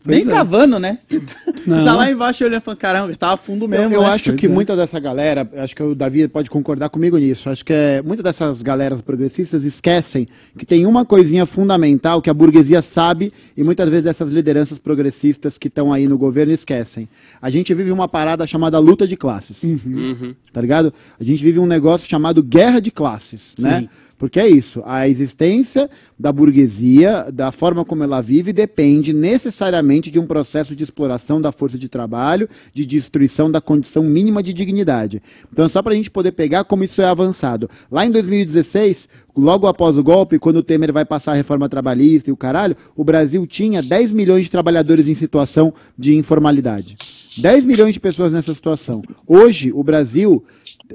Nem 0.07 0.22
é. 0.22 0.24
cavando, 0.24 0.78
né? 0.78 0.98
Você 1.02 1.20
tá, 1.20 1.34
Não. 1.66 1.84
tá 1.84 1.94
lá 1.94 2.11
embaixo 2.11 2.44
olhando 2.44 2.61
e 2.61 2.64
falando, 2.64 2.78
caramba, 2.78 3.16
tá 3.16 3.32
a 3.32 3.36
fundo 3.36 3.68
mesmo. 3.68 3.86
Eu, 3.86 3.90
eu 3.90 4.02
né? 4.02 4.09
acho 4.09 4.24
Pois 4.24 4.40
que 4.40 4.46
é. 4.46 4.48
muita 4.48 4.76
dessa 4.76 4.98
galera, 5.00 5.48
acho 5.57 5.74
que 5.74 5.82
o 5.82 5.94
Davi 5.94 6.28
pode 6.28 6.48
concordar 6.50 6.88
comigo 6.88 7.16
nisso. 7.18 7.48
Acho 7.48 7.64
que 7.64 7.72
é, 7.72 8.02
muitas 8.02 8.24
dessas 8.24 8.62
galeras 8.62 9.00
progressistas 9.00 9.64
esquecem 9.64 10.26
que 10.59 10.64
tem 10.64 10.86
uma 10.86 11.04
coisinha 11.04 11.46
fundamental 11.46 12.22
que 12.22 12.30
a 12.30 12.34
burguesia 12.34 12.82
sabe 12.82 13.32
e 13.57 13.62
muitas 13.62 13.88
vezes 13.88 14.07
essas 14.07 14.30
lideranças 14.30 14.78
progressistas 14.78 15.59
que 15.59 15.68
estão 15.68 15.92
aí 15.92 16.07
no 16.07 16.18
governo 16.18 16.52
esquecem. 16.52 17.09
A 17.40 17.50
gente 17.50 17.72
vive 17.74 17.90
uma 17.90 18.09
parada 18.09 18.46
chamada 18.46 18.78
luta 18.78 19.07
de 19.07 19.16
classes. 19.16 19.62
Uhum. 19.62 20.34
Tá 20.52 20.61
ligado? 20.61 20.92
A 21.18 21.24
gente 21.24 21.42
vive 21.42 21.59
um 21.59 21.66
negócio 21.66 22.09
chamado 22.09 22.42
guerra 22.42 22.80
de 22.80 22.90
classes, 22.90 23.54
né? 23.59 23.88
Porque 24.18 24.40
é 24.40 24.48
isso, 24.48 24.82
a 24.86 25.06
existência 25.06 25.90
da 26.18 26.32
burguesia, 26.32 27.26
da 27.30 27.52
forma 27.52 27.84
como 27.84 28.02
ela 28.02 28.22
vive, 28.22 28.50
depende 28.50 29.12
necessariamente 29.12 30.10
de 30.10 30.18
um 30.18 30.26
processo 30.26 30.74
de 30.74 30.82
exploração 30.82 31.40
da 31.40 31.52
força 31.52 31.76
de 31.76 31.88
trabalho, 31.88 32.48
de 32.72 32.86
destruição 32.86 33.50
da 33.50 33.60
condição 33.60 34.02
mínima 34.02 34.42
de 34.42 34.54
dignidade. 34.54 35.22
Então, 35.52 35.68
só 35.68 35.82
para 35.82 35.92
a 35.92 35.96
gente 35.96 36.10
poder 36.10 36.32
pegar 36.32 36.64
como 36.64 36.82
isso 36.82 37.02
é 37.02 37.04
avançado. 37.04 37.68
Lá 37.90 38.06
em 38.06 38.10
2016, 38.10 39.08
logo 39.36 39.66
após 39.66 39.98
o 39.98 40.02
golpe, 40.02 40.38
quando 40.38 40.56
o 40.56 40.62
Temer 40.62 40.92
vai 40.92 41.04
passar 41.04 41.32
a 41.32 41.36
reforma 41.36 41.68
trabalhista 41.68 42.30
e 42.30 42.32
o 42.32 42.36
caralho, 42.36 42.76
o 42.96 43.04
Brasil 43.04 43.46
tinha 43.46 43.82
10 43.82 44.12
milhões 44.12 44.44
de 44.44 44.50
trabalhadores 44.50 45.08
em 45.08 45.14
situação 45.14 45.74
de 45.98 46.16
informalidade. 46.16 46.96
10 47.38 47.64
milhões 47.64 47.92
de 47.92 48.00
pessoas 48.00 48.32
nessa 48.32 48.54
situação. 48.54 49.02
Hoje, 49.26 49.70
o 49.72 49.84
Brasil, 49.84 50.42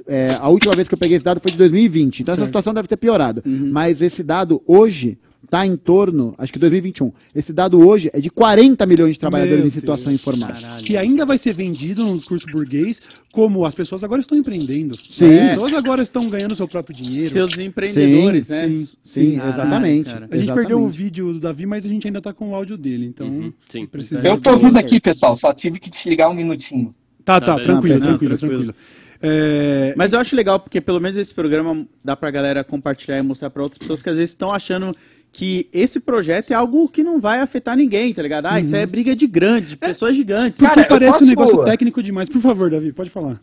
é, 0.07 0.37
a 0.39 0.47
última 0.49 0.75
vez 0.75 0.87
que 0.87 0.93
eu 0.93 0.97
peguei 0.99 1.17
esse 1.17 1.25
dado 1.25 1.39
foi 1.41 1.51
de 1.51 1.57
2020, 1.57 2.21
então 2.21 2.33
essa 2.33 2.45
situação 2.45 2.73
deve 2.73 2.87
ter 2.87 2.97
piorado. 2.97 3.41
Mas 3.45 4.01
esse 4.01 4.23
dado 4.23 4.61
hoje 4.65 5.17
está 5.43 5.65
em 5.65 5.75
torno, 5.75 6.33
acho 6.37 6.53
que 6.53 6.57
2021. 6.59 7.11
Esse 7.35 7.51
dado 7.51 7.85
hoje 7.85 8.09
é 8.13 8.21
de 8.21 8.29
40 8.29 8.85
milhões 8.85 9.13
de 9.13 9.19
trabalhadores 9.19 9.59
Meu 9.59 9.67
em 9.67 9.71
situação 9.71 10.05
Deus. 10.07 10.21
informal. 10.21 10.49
Caralho. 10.49 10.85
Que 10.85 10.95
ainda 10.95 11.25
vai 11.25 11.37
ser 11.37 11.51
vendido 11.53 12.05
no 12.05 12.15
discurso 12.15 12.45
burguês, 12.49 13.01
como 13.33 13.65
as 13.65 13.75
pessoas 13.75 14.01
agora 14.01 14.21
estão 14.21 14.37
empreendendo. 14.37 14.97
Sim. 15.09 15.25
As 15.39 15.49
pessoas 15.49 15.73
agora 15.73 16.01
estão 16.01 16.29
ganhando 16.29 16.55
seu 16.55 16.69
próprio 16.69 16.95
dinheiro. 16.95 17.31
Seus 17.33 17.57
empreendedores, 17.59 18.45
Sim, 18.47 18.53
né? 18.53 18.67
sim, 18.69 18.87
sim, 19.03 19.35
Caralho, 19.35 19.53
exatamente. 19.53 20.13
cara. 20.13 20.25
A 20.31 20.35
gente 20.35 20.43
Exatamente. 20.45 20.67
perdeu 20.69 20.85
o 20.85 20.87
vídeo 20.89 21.33
do 21.33 21.39
Davi, 21.39 21.65
mas 21.65 21.85
a 21.85 21.89
gente 21.89 22.07
ainda 22.07 22.21
tá 22.21 22.31
com 22.31 22.51
o 22.51 22.55
áudio 22.55 22.77
dele, 22.77 23.07
então 23.07 23.27
Uhum, 23.27 23.51
sim. 23.67 23.85
precisar. 23.85 24.25
Eu 24.29 24.39
tô 24.39 24.51
ouvindo 24.51 24.77
aqui, 24.77 25.01
pessoal, 25.01 25.35
só 25.35 25.53
tive 25.53 25.79
que 25.79 25.89
desligar 25.89 26.29
um 26.29 26.33
minutinho. 26.33 26.95
Tá, 27.25 27.41
Tá, 27.41 27.55
tá, 27.57 27.61
tranquilo, 27.63 27.95
Não, 27.99 28.01
tranquilo, 28.07 28.37
tranquilo. 28.37 28.63
tranquilo. 28.73 28.75
É, 29.21 29.93
Mas 29.95 30.13
eu 30.13 30.19
acho 30.19 30.35
legal, 30.35 30.59
porque 30.59 30.81
pelo 30.81 30.99
menos 30.99 31.17
esse 31.17 31.33
programa 31.33 31.85
dá 32.03 32.15
pra 32.15 32.31
galera 32.31 32.63
compartilhar 32.63 33.17
e 33.17 33.21
mostrar 33.21 33.49
pra 33.49 33.61
outras 33.63 33.77
pessoas 33.77 34.01
que 34.01 34.09
às 34.09 34.15
vezes 34.15 34.31
estão 34.31 34.51
achando 34.51 34.95
que 35.31 35.69
esse 35.71 35.99
projeto 35.99 36.51
é 36.51 36.53
algo 36.55 36.89
que 36.89 37.03
não 37.03 37.19
vai 37.19 37.39
afetar 37.39 37.77
ninguém, 37.77 38.13
tá 38.13 38.21
ligado? 38.21 38.47
Ah, 38.47 38.59
isso 38.59 38.75
é 38.75 38.85
briga 38.85 39.15
de 39.15 39.27
grande, 39.27 39.67
de 39.71 39.77
pessoas 39.77 40.15
gigantes. 40.15 40.61
porque 40.61 40.75
Cara, 40.75 40.87
parece 40.87 41.09
um 41.09 41.19
posso- 41.19 41.25
negócio 41.25 41.63
técnico 41.63 42.03
demais. 42.03 42.27
Por 42.27 42.41
favor, 42.41 42.69
Davi, 42.69 42.91
pode 42.91 43.09
falar. 43.09 43.39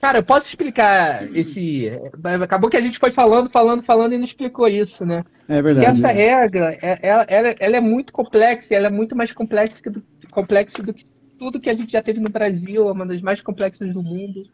Cara, 0.00 0.18
eu 0.18 0.22
posso 0.22 0.46
explicar 0.46 1.26
esse. 1.34 1.90
Acabou 2.42 2.68
que 2.70 2.76
a 2.76 2.80
gente 2.80 2.98
foi 2.98 3.10
falando, 3.10 3.48
falando, 3.50 3.82
falando 3.82 4.12
e 4.12 4.18
não 4.18 4.24
explicou 4.24 4.68
isso, 4.68 5.04
né? 5.04 5.24
É 5.48 5.56
E 5.58 5.62
verdade. 5.62 5.86
essa 5.98 6.08
regra, 6.08 6.78
é- 6.82 6.98
ela, 7.02 7.24
ela, 7.28 7.54
ela 7.58 7.76
é 7.76 7.80
muito 7.80 8.12
complexa, 8.12 8.74
ela 8.74 8.86
é 8.88 8.90
muito 8.90 9.16
mais 9.16 9.32
complexa 9.32 9.90
do, 9.90 10.02
complexa 10.30 10.82
do 10.82 10.92
que 10.92 11.04
tudo 11.38 11.58
que 11.58 11.70
a 11.70 11.74
gente 11.74 11.90
já 11.92 12.02
teve 12.02 12.20
no 12.20 12.28
Brasil, 12.28 12.88
é 12.88 12.92
uma 12.92 13.06
das 13.06 13.20
mais 13.22 13.40
complexas 13.40 13.92
do 13.92 14.02
mundo. 14.02 14.44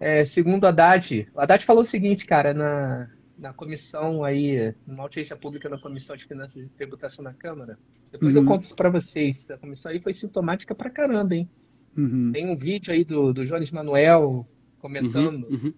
É, 0.00 0.24
segundo 0.24 0.64
o 0.64 0.66
Haddad, 0.66 1.28
o 1.34 1.40
Haddad 1.40 1.64
falou 1.66 1.82
o 1.82 1.86
seguinte, 1.86 2.24
cara, 2.24 2.54
na, 2.54 3.10
na 3.38 3.52
comissão 3.52 4.24
aí, 4.24 4.74
numa 4.86 5.02
audiência 5.02 5.36
pública 5.36 5.68
na 5.68 5.78
Comissão 5.78 6.16
de 6.16 6.24
Finanças 6.24 6.56
e 6.64 6.68
Tributação 6.70 7.22
na 7.22 7.34
Câmara. 7.34 7.78
Depois 8.10 8.34
eu 8.34 8.40
Uhum. 8.40 8.46
conto 8.48 8.62
isso 8.62 8.74
pra 8.74 8.88
vocês. 8.88 9.48
A 9.50 9.58
comissão 9.58 9.92
aí 9.92 10.00
foi 10.00 10.14
sintomática 10.14 10.74
pra 10.74 10.88
caramba, 10.90 11.34
hein? 11.34 11.48
Uhum. 11.96 12.30
Tem 12.32 12.48
um 12.50 12.56
vídeo 12.56 12.92
aí 12.92 13.04
do, 13.04 13.32
do 13.32 13.44
Jones 13.44 13.70
Manuel 13.70 14.48
comentando 14.78 15.46
Uhum, 15.48 15.56
uhum. 15.64 15.74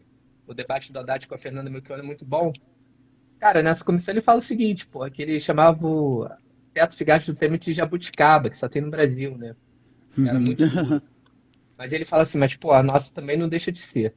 o 0.46 0.54
debate 0.54 0.92
do 0.92 0.98
Haddad 1.00 1.26
com 1.26 1.34
a 1.34 1.38
Fernanda 1.38 1.68
Melchior 1.68 1.98
é 1.98 2.02
muito 2.02 2.24
bom. 2.24 2.52
Cara, 3.40 3.60
nessa 3.62 3.84
comissão 3.84 4.14
ele 4.14 4.20
fala 4.22 4.38
o 4.38 4.42
seguinte, 4.42 4.86
pô, 4.86 5.04
que 5.10 5.20
ele 5.20 5.40
chamava 5.40 5.84
o 5.84 6.28
teto 6.72 6.96
de 6.96 7.04
gastos 7.04 7.34
do 7.34 7.38
Temer 7.38 7.58
de 7.58 7.72
jabuticaba, 7.72 8.48
que 8.48 8.56
só 8.56 8.68
tem 8.68 8.80
no 8.82 8.90
Brasil, 8.90 9.36
né? 9.36 9.56
Era 10.24 10.38
muito 10.38 10.64
duro. 10.68 11.02
Mas 11.82 11.92
ele 11.92 12.04
fala 12.04 12.22
assim, 12.22 12.38
mas 12.38 12.54
pô, 12.54 12.70
a 12.70 12.80
nossa 12.80 13.10
também 13.12 13.36
não 13.36 13.48
deixa 13.48 13.72
de 13.72 13.80
ser. 13.80 14.14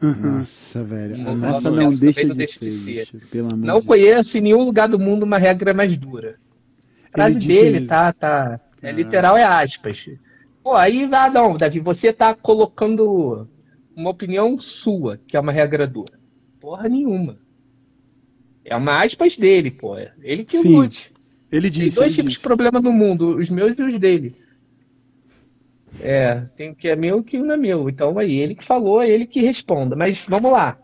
Nossa, 0.00 0.84
velho. 0.84 1.16
A 1.28 1.34
nossa 1.34 1.68
não 1.68 1.92
Também 1.92 1.98
deixa 1.98 2.22
não 2.22 2.32
de 2.32 2.38
deixa 2.38 2.58
ser, 2.60 2.70
de 2.70 2.78
ser. 2.78 2.84
bicho. 2.84 3.18
Pelo 3.28 3.48
amor 3.52 3.66
Não 3.66 3.80
de 3.80 3.86
conheço 3.88 4.38
em 4.38 4.40
nenhum 4.40 4.62
lugar 4.62 4.88
do 4.88 4.96
mundo 4.96 5.24
uma 5.24 5.36
regra 5.36 5.74
mais 5.74 5.96
dura. 5.96 6.38
A 7.12 7.16
frase 7.16 7.40
dele, 7.40 7.80
mesmo. 7.80 7.88
tá, 7.88 8.12
tá. 8.12 8.60
É 8.80 8.92
literal, 8.92 9.36
é 9.36 9.42
aspas. 9.42 10.08
Pô, 10.62 10.74
aí, 10.76 11.08
ah, 11.12 11.28
não, 11.28 11.56
Davi, 11.56 11.80
você 11.80 12.12
tá 12.12 12.36
colocando 12.36 13.48
uma 13.96 14.10
opinião 14.10 14.56
sua, 14.60 15.18
que 15.26 15.36
é 15.36 15.40
uma 15.40 15.50
regra 15.50 15.88
dura. 15.88 16.20
Porra 16.60 16.88
nenhuma. 16.88 17.36
É 18.64 18.76
uma 18.76 19.02
aspas 19.02 19.36
dele, 19.36 19.72
pô. 19.72 19.96
Ele 20.22 20.44
que 20.44 20.56
Sim, 20.58 20.76
lute. 20.76 21.12
Ele 21.50 21.68
Tem 21.68 21.84
disse. 21.86 21.96
dois 21.96 22.12
ele 22.12 22.14
tipos 22.14 22.30
disse. 22.34 22.42
de 22.42 22.48
problema 22.48 22.80
no 22.80 22.92
mundo, 22.92 23.38
os 23.38 23.50
meus 23.50 23.76
e 23.76 23.82
os 23.82 23.98
dele. 23.98 24.36
É, 26.00 26.40
tem 26.56 26.70
o 26.70 26.74
que 26.74 26.88
é 26.88 26.96
meu 26.96 27.16
e 27.16 27.20
o 27.20 27.24
que 27.24 27.38
não 27.38 27.54
é 27.54 27.56
meu. 27.56 27.88
Então 27.88 28.18
aí, 28.18 28.34
ele 28.34 28.54
que 28.54 28.64
falou, 28.64 29.02
é 29.02 29.08
ele 29.08 29.26
que 29.26 29.40
responda. 29.40 29.96
Mas 29.96 30.24
vamos 30.28 30.52
lá. 30.52 30.78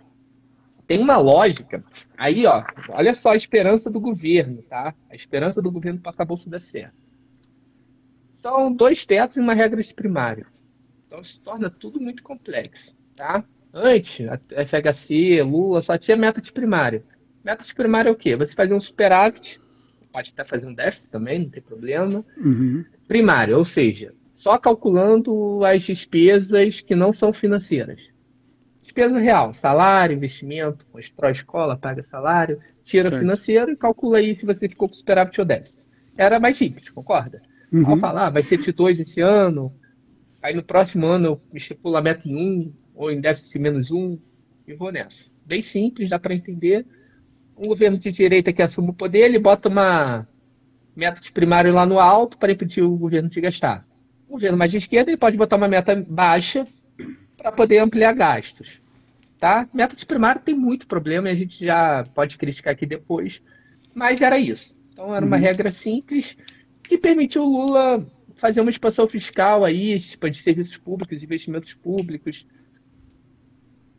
Tem 0.87 1.01
uma 1.01 1.17
lógica. 1.17 1.85
Aí, 2.17 2.45
ó, 2.47 2.65
olha 2.91 3.15
só 3.15 3.33
a 3.33 3.37
esperança 3.37 3.91
do 3.91 4.01
governo, 4.01 4.63
tá? 4.63 4.95
A 5.11 5.15
esperança 5.15 5.63
do 5.63 5.71
governo 5.71 6.01
para 6.01 6.13
acabar 6.13 6.35
isso 6.35 6.51
dar 6.51 6.61
certo. 6.61 6.95
São 8.43 8.73
dois 8.73 9.07
tetos 9.07 9.37
e 9.37 9.41
uma 9.41 9.55
regra 9.55 9.83
de 9.83 9.95
primário. 9.95 10.47
Então 11.07 11.23
se 11.23 11.39
torna 11.41 11.71
tudo 11.71 12.01
muito 12.01 12.23
complexo, 12.23 12.95
tá? 13.15 13.45
Antes, 13.73 14.27
a 14.29 14.39
FHC, 14.67 15.43
Lula, 15.43 15.81
só 15.81 15.97
tinha 15.97 16.17
meta 16.17 16.41
de 16.41 16.53
primário. 16.53 17.05
Meta 17.45 17.65
de 17.65 17.75
primário 17.75 18.09
é 18.09 18.13
o 18.13 18.17
quê? 18.17 18.37
Você 18.37 18.53
fazia 18.55 18.77
um 18.77 18.81
superávit, 18.81 19.61
pode 20.13 20.33
até 20.33 20.45
fazer 20.45 20.67
um 20.67 20.75
déficit 20.75 21.11
também, 21.11 21.39
não 21.39 21.49
tem 21.49 21.63
problema. 21.63 22.25
Uhum. 22.37 22.85
Primário, 23.09 23.57
ou 23.57 23.65
seja, 23.65 24.13
só 24.43 24.59
calculando 24.59 25.65
as 25.65 25.85
despesas 25.85 26.81
que 26.81 26.97
não 26.97 27.13
são 27.13 27.33
financeiras. 27.33 28.01
Despesa 28.83 29.17
real, 29.21 29.55
salário, 29.55 30.17
investimento, 30.17 30.85
constrói 30.87 31.31
escola, 31.31 31.77
paga 31.77 32.03
salário, 32.03 32.59
tira 32.83 33.09
Certo. 33.09 33.21
financeiro 33.21 33.71
e 33.71 33.77
calcula 33.77 34.19
aí 34.19 34.35
se 34.35 34.45
você 34.45 34.69
ficou 34.69 34.89
com 34.89 34.97
superávit 34.97 35.41
ou 35.41 35.47
déficit. 35.47 35.79
Era 36.17 36.41
mais 36.41 36.57
simples, 36.57 36.91
concorda? 36.91 37.41
Uhum. 37.73 37.89
Ao 37.89 37.97
falar, 37.99 38.31
vai 38.31 38.43
ser 38.43 38.59
de 38.59 38.73
2 38.73 38.99
esse 38.99 39.21
ano, 39.21 39.73
aí 40.43 40.53
no 40.57 40.65
próximo 40.65 41.07
ano 41.07 41.27
eu 41.27 41.41
estipulo 41.55 41.97
a 41.97 42.03
meta 42.03 42.29
em 42.29 42.35
1, 42.35 42.39
um, 42.41 42.73
ou 42.97 43.13
em 43.13 43.21
déficit 43.21 43.61
menos 43.61 43.93
1, 43.93 43.97
um, 43.97 44.19
e 44.67 44.75
vou 44.75 44.91
nessa. 44.91 45.25
Bem 45.47 45.63
simples, 45.63 46.11
dá 46.11 46.19
para 46.19 46.35
entender. 46.35 46.85
Um 47.57 47.69
governo 47.69 47.97
de 47.97 48.11
direita 48.11 48.53
que 48.53 48.61
assume 48.61 48.91
o 48.91 48.95
poder, 48.95 49.21
ele 49.21 49.39
bota 49.39 49.69
uma 49.69 50.27
meta 50.97 51.21
de 51.21 51.31
primário 51.31 51.73
lá 51.73 51.87
no 51.87 52.01
alto 52.01 52.37
para 52.37 52.51
impedir 52.51 52.83
o 52.83 52.97
governo 52.97 53.29
de 53.29 53.41
gastar. 53.41 53.87
O 54.33 54.37
governo 54.37 54.57
mais 54.57 54.71
de 54.71 54.79
esquerda, 54.79 55.11
ele 55.11 55.19
pode 55.19 55.37
botar 55.37 55.57
uma 55.57 55.69
meta 55.69 55.95
baixa 56.09 56.67
para 57.37 57.53
poder 57.53 57.81
ampliar 57.81 58.15
gastos. 58.15 58.81
Tá? 59.39 59.69
Meta 59.75 59.95
de 59.95 60.07
primário 60.07 60.41
tem 60.41 60.55
muito 60.55 60.87
problema 60.87 61.29
e 61.29 61.33
a 61.33 61.35
gente 61.35 61.63
já 61.63 62.03
pode 62.15 62.39
criticar 62.39 62.73
aqui 62.73 62.87
depois, 62.87 63.43
mas 63.95 64.23
era 64.23 64.39
isso. 64.39 64.75
Então 64.91 65.15
era 65.15 65.27
uma 65.27 65.37
regra 65.37 65.71
simples 65.71 66.35
que 66.83 66.97
permitiu 66.97 67.43
o 67.43 67.47
Lula 67.47 68.07
fazer 68.37 68.63
uma 68.63 68.71
expansão 68.71 69.07
fiscal 69.07 69.67
aí, 69.67 69.93
expandir 69.93 70.43
serviços 70.43 70.79
públicos, 70.79 71.23
investimentos 71.23 71.75
públicos. 71.75 72.47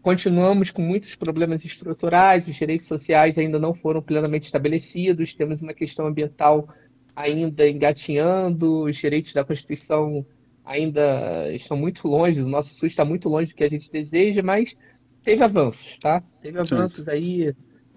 Continuamos 0.02 0.72
com 0.72 0.82
muitos 0.82 1.14
problemas 1.14 1.64
estruturais, 1.64 2.48
os 2.48 2.56
direitos 2.56 2.88
sociais 2.88 3.38
ainda 3.38 3.60
não 3.60 3.76
foram 3.76 4.02
plenamente 4.02 4.48
estabelecidos, 4.48 5.32
temos 5.36 5.62
uma 5.62 5.76
questão 5.76 6.08
ambiental 6.08 6.68
ainda 7.16 7.68
engatinhando, 7.68 8.84
os 8.84 8.96
direitos 8.96 9.34
da 9.34 9.44
Constituição 9.44 10.26
ainda 10.66 11.52
estão 11.54 11.76
muito 11.76 12.08
longe, 12.08 12.42
o 12.42 12.48
nosso 12.48 12.74
SUS 12.76 12.92
está 12.92 13.04
muito 13.04 13.28
longe 13.30 13.52
do 13.52 13.56
que 13.56 13.64
a 13.64 13.70
gente 13.70 13.92
deseja, 13.92 14.42
mas 14.42 14.76
teve 15.24 15.44
avanços, 15.44 15.98
tá? 16.00 16.24
Teve 16.42 16.60
avanços 16.60 17.08
aí 17.08 17.54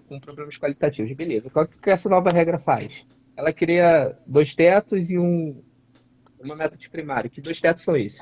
com 0.07 0.19
problemas 0.19 0.57
qualitativos. 0.57 1.11
Beleza. 1.13 1.49
O 1.53 1.67
que 1.67 1.89
essa 1.89 2.09
nova 2.09 2.31
regra 2.31 2.57
faz? 2.59 3.05
Ela 3.35 3.53
cria 3.53 4.17
dois 4.25 4.55
tetos 4.55 5.09
e 5.09 5.17
um, 5.17 5.61
uma 6.39 6.55
meta 6.55 6.75
de 6.75 6.89
primário. 6.89 7.29
Que 7.29 7.41
dois 7.41 7.59
tetos 7.59 7.83
são 7.83 7.95
esses? 7.95 8.21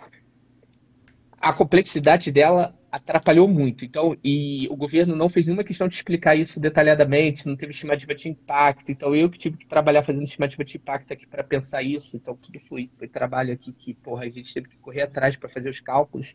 A 1.39 1.53
complexidade 1.53 2.31
dela 2.31 2.75
atrapalhou 2.95 3.47
muito. 3.47 3.83
Então, 3.83 4.17
e 4.23 4.67
o 4.69 4.75
governo 4.75 5.15
não 5.15 5.29
fez 5.29 5.45
nenhuma 5.45 5.63
questão 5.63 5.87
de 5.87 5.95
explicar 5.95 6.35
isso 6.35 6.59
detalhadamente, 6.59 7.45
não 7.45 7.55
teve 7.55 7.73
estimativa 7.73 8.15
de 8.15 8.29
impacto. 8.29 8.89
Então, 8.89 9.13
eu 9.13 9.29
que 9.29 9.37
tive 9.37 9.57
que 9.57 9.67
trabalhar 9.67 10.03
fazendo 10.03 10.23
estimativa 10.23 10.63
de 10.63 10.77
impacto 10.77 11.11
aqui 11.11 11.27
para 11.27 11.43
pensar 11.43 11.83
isso. 11.83 12.15
Então, 12.15 12.35
tudo 12.37 12.59
foi, 12.59 12.89
foi 12.97 13.07
trabalho 13.07 13.53
aqui 13.53 13.73
que, 13.73 13.93
porra, 13.93 14.23
a 14.23 14.29
gente 14.29 14.53
teve 14.53 14.69
que 14.69 14.77
correr 14.77 15.01
atrás 15.01 15.35
para 15.35 15.49
fazer 15.49 15.69
os 15.69 15.79
cálculos. 15.79 16.33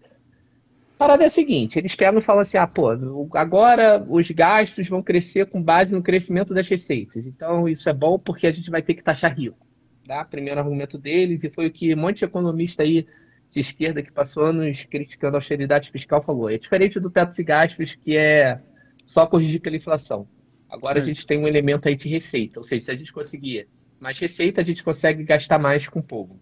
A 0.96 0.98
parada 0.98 1.24
é 1.24 1.28
a 1.28 1.30
seguinte, 1.30 1.78
eles 1.78 1.94
pegam 1.94 2.18
e 2.18 2.22
falam 2.22 2.42
assim, 2.42 2.58
ah, 2.58 2.66
pô, 2.66 2.90
agora 3.34 4.04
os 4.06 4.30
gastos 4.30 4.86
vão 4.86 5.02
crescer 5.02 5.46
com 5.46 5.62
base 5.62 5.94
no 5.94 6.02
crescimento 6.02 6.52
das 6.52 6.68
receitas. 6.68 7.26
Então, 7.26 7.66
isso 7.66 7.88
é 7.88 7.94
bom 7.94 8.18
porque 8.18 8.46
a 8.46 8.52
gente 8.52 8.70
vai 8.70 8.82
ter 8.82 8.92
que 8.92 9.02
taxar 9.02 9.34
rico. 9.34 9.66
Tá? 10.06 10.22
Primeiro 10.26 10.60
argumento 10.60 10.98
deles, 10.98 11.42
e 11.42 11.48
foi 11.48 11.68
o 11.68 11.70
que 11.70 11.94
um 11.94 11.98
monte 11.98 12.18
de 12.18 12.24
economista 12.26 12.82
aí 12.82 13.06
de 13.50 13.60
esquerda 13.60 14.02
que 14.02 14.12
passou 14.12 14.44
anos 14.44 14.84
criticando 14.84 15.36
a 15.36 15.38
austeridade 15.38 15.90
fiscal 15.90 16.22
falou. 16.22 16.48
É 16.48 16.56
diferente 16.56 17.00
do 17.00 17.10
teto 17.10 17.34
de 17.34 17.42
gastos, 17.42 17.94
que 17.94 18.16
é 18.16 18.60
só 19.06 19.26
corrigir 19.26 19.60
pela 19.60 19.76
inflação. 19.76 20.28
Agora 20.68 20.94
Certo. 20.94 21.04
a 21.04 21.06
gente 21.08 21.26
tem 21.26 21.38
um 21.38 21.48
elemento 21.48 21.88
aí 21.88 21.96
de 21.96 22.08
receita, 22.08 22.60
ou 22.60 22.64
seja, 22.64 22.84
se 22.84 22.90
a 22.92 22.94
gente 22.94 23.12
conseguir 23.12 23.68
mais 23.98 24.18
receita, 24.18 24.60
a 24.60 24.64
gente 24.64 24.84
consegue 24.84 25.24
gastar 25.24 25.58
mais 25.58 25.86
com 25.88 25.98
o 25.98 26.02
povo. 26.02 26.40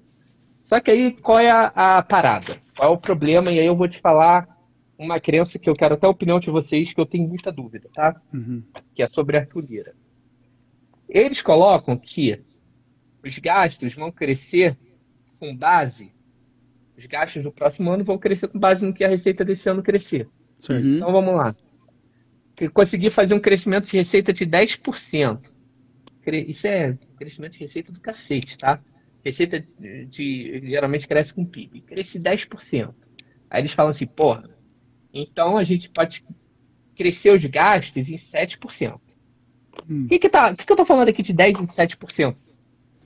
Só 0.65 0.79
que 0.81 0.91
aí, 0.91 1.13
qual 1.13 1.41
é 1.41 1.51
a, 1.51 1.67
a 1.75 2.03
parada? 2.03 2.59
Qual 2.77 2.93
é 2.93 2.95
o 2.95 3.01
problema? 3.01 3.51
E 3.51 3.59
aí 3.59 3.67
eu 3.67 3.75
vou 3.75 3.89
te 3.89 3.99
falar 4.01 4.47
uma 4.99 5.19
crença 5.19 5.59
que 5.59 5.71
eu 5.71 5.75
quero 5.75 5.95
até 5.95 6.07
a 6.07 6.11
opinião 6.11 6.39
de 6.39 6.51
vocês, 6.51 6.93
que 6.93 7.01
eu 7.01 7.07
tenho 7.07 7.27
muita 7.27 7.51
dúvida, 7.51 7.89
tá? 7.93 8.21
Uhum. 8.35 8.63
Que 8.95 9.03
é 9.03 9.09
sobre 9.09 9.37
a 9.39 9.41
Arthur 9.41 9.65
Lira. 9.65 9.95
Eles 11.09 11.41
colocam 11.41 11.97
que 11.97 12.43
os 13.25 13.39
gastos 13.39 13.95
vão 13.95 14.13
crescer 14.13 14.77
com 15.41 15.57
base, 15.57 16.13
os 16.99 17.07
gastos 17.07 17.43
do 17.45 17.53
próximo 17.53 17.91
ano 17.91 18.05
vão 18.05 18.19
crescer 18.19 18.49
com 18.49 18.59
base 18.59 18.85
no 18.85 18.93
que 18.93 19.05
a 19.05 19.09
receita 19.09 19.45
desse 19.45 19.69
ano 19.71 19.83
crescer. 19.83 20.29
Certo. 20.59 20.85
Uhum. 20.85 20.97
Então 20.97 21.13
vamos 21.13 21.35
lá. 21.35 21.55
Que 22.57 22.69
Conseguir 22.69 23.11
fazer 23.11 23.35
um 23.35 23.41
crescimento 23.41 23.89
de 23.89 23.97
receita 23.97 24.33
de 24.33 24.45
10%. 24.45 25.41
Cre- 26.23 26.45
Isso 26.49 26.67
é 26.67 26.99
crescimento 27.17 27.53
de 27.53 27.61
receita 27.61 27.93
do 27.93 28.01
cacete, 28.01 28.59
tá? 28.59 28.81
Receita 29.25 29.65
de, 30.09 30.61
geralmente 30.65 31.07
cresce 31.07 31.33
com 31.33 31.45
PIB. 31.45 31.83
Cresce 31.83 32.19
10%. 32.19 32.93
Aí 33.49 33.61
eles 33.63 33.73
falam 33.73 33.91
assim, 33.91 34.07
porra, 34.07 34.51
então 35.15 35.57
a 35.57 35.65
gente 35.65 35.89
pode 35.89 36.25
crescer 36.97 37.31
os 37.31 37.45
gastos 37.45 38.11
em 38.11 38.17
7%. 38.17 39.01
Hum. 39.89 40.05
O 40.05 40.09
que, 40.09 40.19
que, 40.19 40.29
tá, 40.29 40.51
o 40.51 40.57
que, 40.57 40.67
que 40.67 40.73
eu 40.73 40.77
tô 40.77 40.85
falando 40.85 41.09
aqui 41.09 41.23
de 41.23 41.33
10% 41.33 41.63
em 41.63 41.67
7%? 41.67 42.35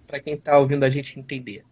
Para 0.07 0.19
quem 0.21 0.37
tá 0.37 0.59
ouvindo 0.59 0.85
a 0.85 0.91
gente 0.91 1.19
entender. 1.21 1.63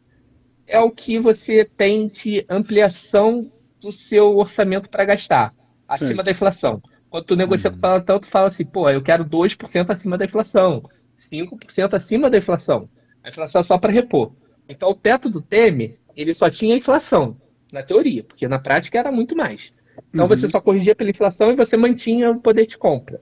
É 0.70 0.78
o 0.78 0.88
que 0.90 1.18
você 1.18 1.64
tem 1.64 2.06
de 2.06 2.46
ampliação 2.48 3.50
do 3.80 3.90
seu 3.90 4.36
orçamento 4.36 4.88
para 4.88 5.04
gastar, 5.04 5.52
acima 5.88 6.08
Certo. 6.08 6.24
da 6.26 6.30
inflação. 6.30 6.80
Quando 7.08 7.24
tu 7.24 7.34
negocia 7.34 7.70
com 7.70 7.76
o 7.76 7.80
Planalto, 7.80 8.20
tu 8.20 8.26
fala 8.28 8.46
assim, 8.48 8.64
pô, 8.64 8.88
eu 8.88 9.02
quero 9.02 9.24
2% 9.24 9.90
acima 9.90 10.16
da 10.16 10.24
inflação, 10.26 10.84
5% 11.32 11.94
acima 11.94 12.30
da 12.30 12.38
inflação. 12.38 12.88
A 13.24 13.30
inflação 13.30 13.60
é 13.62 13.64
só 13.64 13.78
para 13.78 13.90
repor. 13.90 14.32
Então 14.68 14.90
o 14.90 14.94
teto 14.94 15.28
do 15.28 15.42
Temer, 15.42 15.98
ele 16.16 16.32
só 16.34 16.48
tinha 16.48 16.76
inflação, 16.76 17.36
na 17.72 17.82
teoria, 17.82 18.22
porque 18.22 18.46
na 18.46 18.60
prática 18.60 18.96
era 18.96 19.10
muito 19.10 19.34
mais. 19.34 19.72
Então 20.08 20.22
Uhum. 20.26 20.28
você 20.28 20.48
só 20.48 20.60
corrigia 20.60 20.94
pela 20.94 21.10
inflação 21.10 21.50
e 21.50 21.56
você 21.56 21.76
mantinha 21.76 22.30
o 22.30 22.40
poder 22.40 22.66
de 22.66 22.78
compra. 22.78 23.20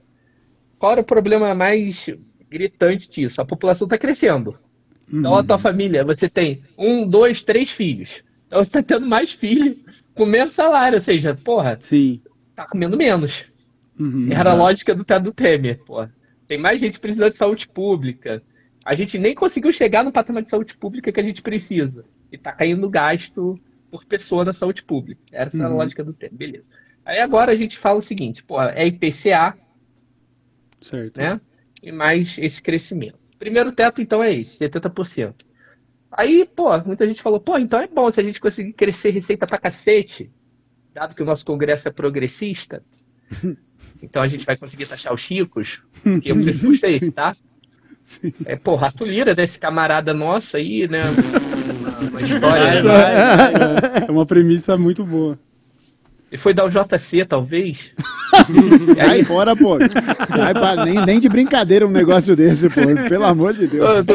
Qual 0.77 0.91
era 0.91 1.01
o 1.01 1.03
problema 1.03 1.55
mais 1.55 2.05
gritante 2.47 3.09
disso? 3.09 3.41
A 3.41 3.45
população 3.45 3.85
está 3.87 3.97
crescendo. 3.97 4.55
Então 5.11 5.35
a 5.35 5.43
tua 5.43 5.57
família, 5.57 6.03
você 6.05 6.29
tem 6.29 6.61
um, 6.77 7.07
dois, 7.07 7.41
três 7.43 7.69
filhos. 7.71 8.09
Então 8.47 8.59
você 8.63 8.69
está 8.69 8.83
tendo 8.83 9.05
mais 9.07 9.31
filhos 9.31 9.77
com 10.15 10.25
menos 10.25 10.53
salário, 10.53 10.95
ou 10.97 11.01
seja, 11.01 11.33
porra, 11.35 11.77
Sim. 11.79 12.21
tá 12.55 12.65
comendo 12.67 12.97
menos. 12.97 13.45
Uhum. 13.99 14.27
Era 14.31 14.51
a 14.51 14.53
lógica 14.55 14.93
do 14.95 15.03
do 15.03 15.33
Temer, 15.33 15.79
porra. 15.83 16.13
Tem 16.47 16.57
mais 16.57 16.79
gente 16.79 16.99
precisando 16.99 17.31
de 17.31 17.37
saúde 17.37 17.67
pública. 17.67 18.41
A 18.85 18.95
gente 18.95 19.17
nem 19.19 19.35
conseguiu 19.35 19.71
chegar 19.73 20.03
no 20.03 20.11
patamar 20.11 20.41
de 20.43 20.49
saúde 20.49 20.75
pública 20.77 21.11
que 21.11 21.19
a 21.19 21.23
gente 21.23 21.41
precisa. 21.41 22.05
E 22.31 22.37
tá 22.37 22.51
caindo 22.51 22.89
gasto 22.89 23.59
por 23.91 24.05
pessoa 24.05 24.45
na 24.45 24.53
saúde 24.53 24.83
pública. 24.83 25.21
Essa 25.31 25.57
é 25.57 25.61
a 25.63 25.69
Uhum. 25.69 25.75
lógica 25.77 26.03
do 26.03 26.13
Temer, 26.13 26.35
beleza. 26.37 26.65
Aí 27.05 27.19
agora 27.19 27.51
a 27.51 27.55
gente 27.55 27.77
fala 27.77 27.99
o 27.99 28.03
seguinte, 28.03 28.43
porra, 28.43 28.71
é 28.75 28.87
IPCA, 28.87 29.57
Certo. 30.81 31.19
né? 31.19 31.39
E 31.81 31.91
mais 31.91 32.37
esse 32.37 32.61
crescimento. 32.61 33.18
Primeiro 33.39 33.71
teto, 33.71 34.01
então, 34.01 34.21
é 34.21 34.35
esse, 34.35 34.59
70%. 34.59 35.33
Aí, 36.11 36.47
pô, 36.55 36.77
muita 36.79 37.07
gente 37.07 37.21
falou, 37.21 37.39
pô, 37.39 37.57
então 37.57 37.79
é 37.79 37.87
bom 37.87 38.11
se 38.11 38.19
a 38.19 38.23
gente 38.23 38.39
conseguir 38.39 38.73
crescer 38.73 39.11
receita 39.11 39.47
pra 39.47 39.57
cacete, 39.57 40.29
dado 40.93 41.15
que 41.15 41.23
o 41.23 41.25
nosso 41.25 41.45
Congresso 41.45 41.87
é 41.87 41.91
progressista, 41.91 42.83
então 44.03 44.21
a 44.21 44.27
gente 44.27 44.45
vai 44.45 44.57
conseguir 44.57 44.87
taxar 44.87 45.13
os 45.13 45.25
ricos, 45.25 45.81
que 46.21 46.31
o 46.31 46.43
pressuposto 46.43 46.85
é 46.85 46.91
esse, 46.91 47.11
tá? 47.11 47.35
É, 48.45 48.55
pô, 48.55 48.75
Rato 48.75 49.05
Lira, 49.05 49.35
né, 49.35 49.43
esse 49.43 49.59
camarada 49.59 50.13
nosso 50.13 50.57
aí, 50.57 50.87
né, 50.89 51.03
uma, 51.05 52.09
uma 52.09 52.21
história, 52.25 52.81
É 54.07 54.11
uma 54.11 54.25
premissa 54.25 54.75
muito 54.77 55.05
boa. 55.05 55.39
Ele 56.31 56.41
foi 56.41 56.53
dar 56.53 56.65
o 56.65 56.69
JC, 56.69 57.25
talvez, 57.25 57.91
Sai 58.95 59.23
fora, 59.23 59.55
pô. 59.55 59.77
Sai 59.79 60.53
pra- 60.53 60.85
nem, 60.85 61.05
nem 61.05 61.19
de 61.19 61.27
brincadeira 61.27 61.85
um 61.85 61.91
negócio 61.91 62.35
desse, 62.35 62.69
pô. 62.69 62.81
Pelo 63.07 63.25
amor 63.25 63.53
de 63.53 63.67
Deus. 63.67 64.05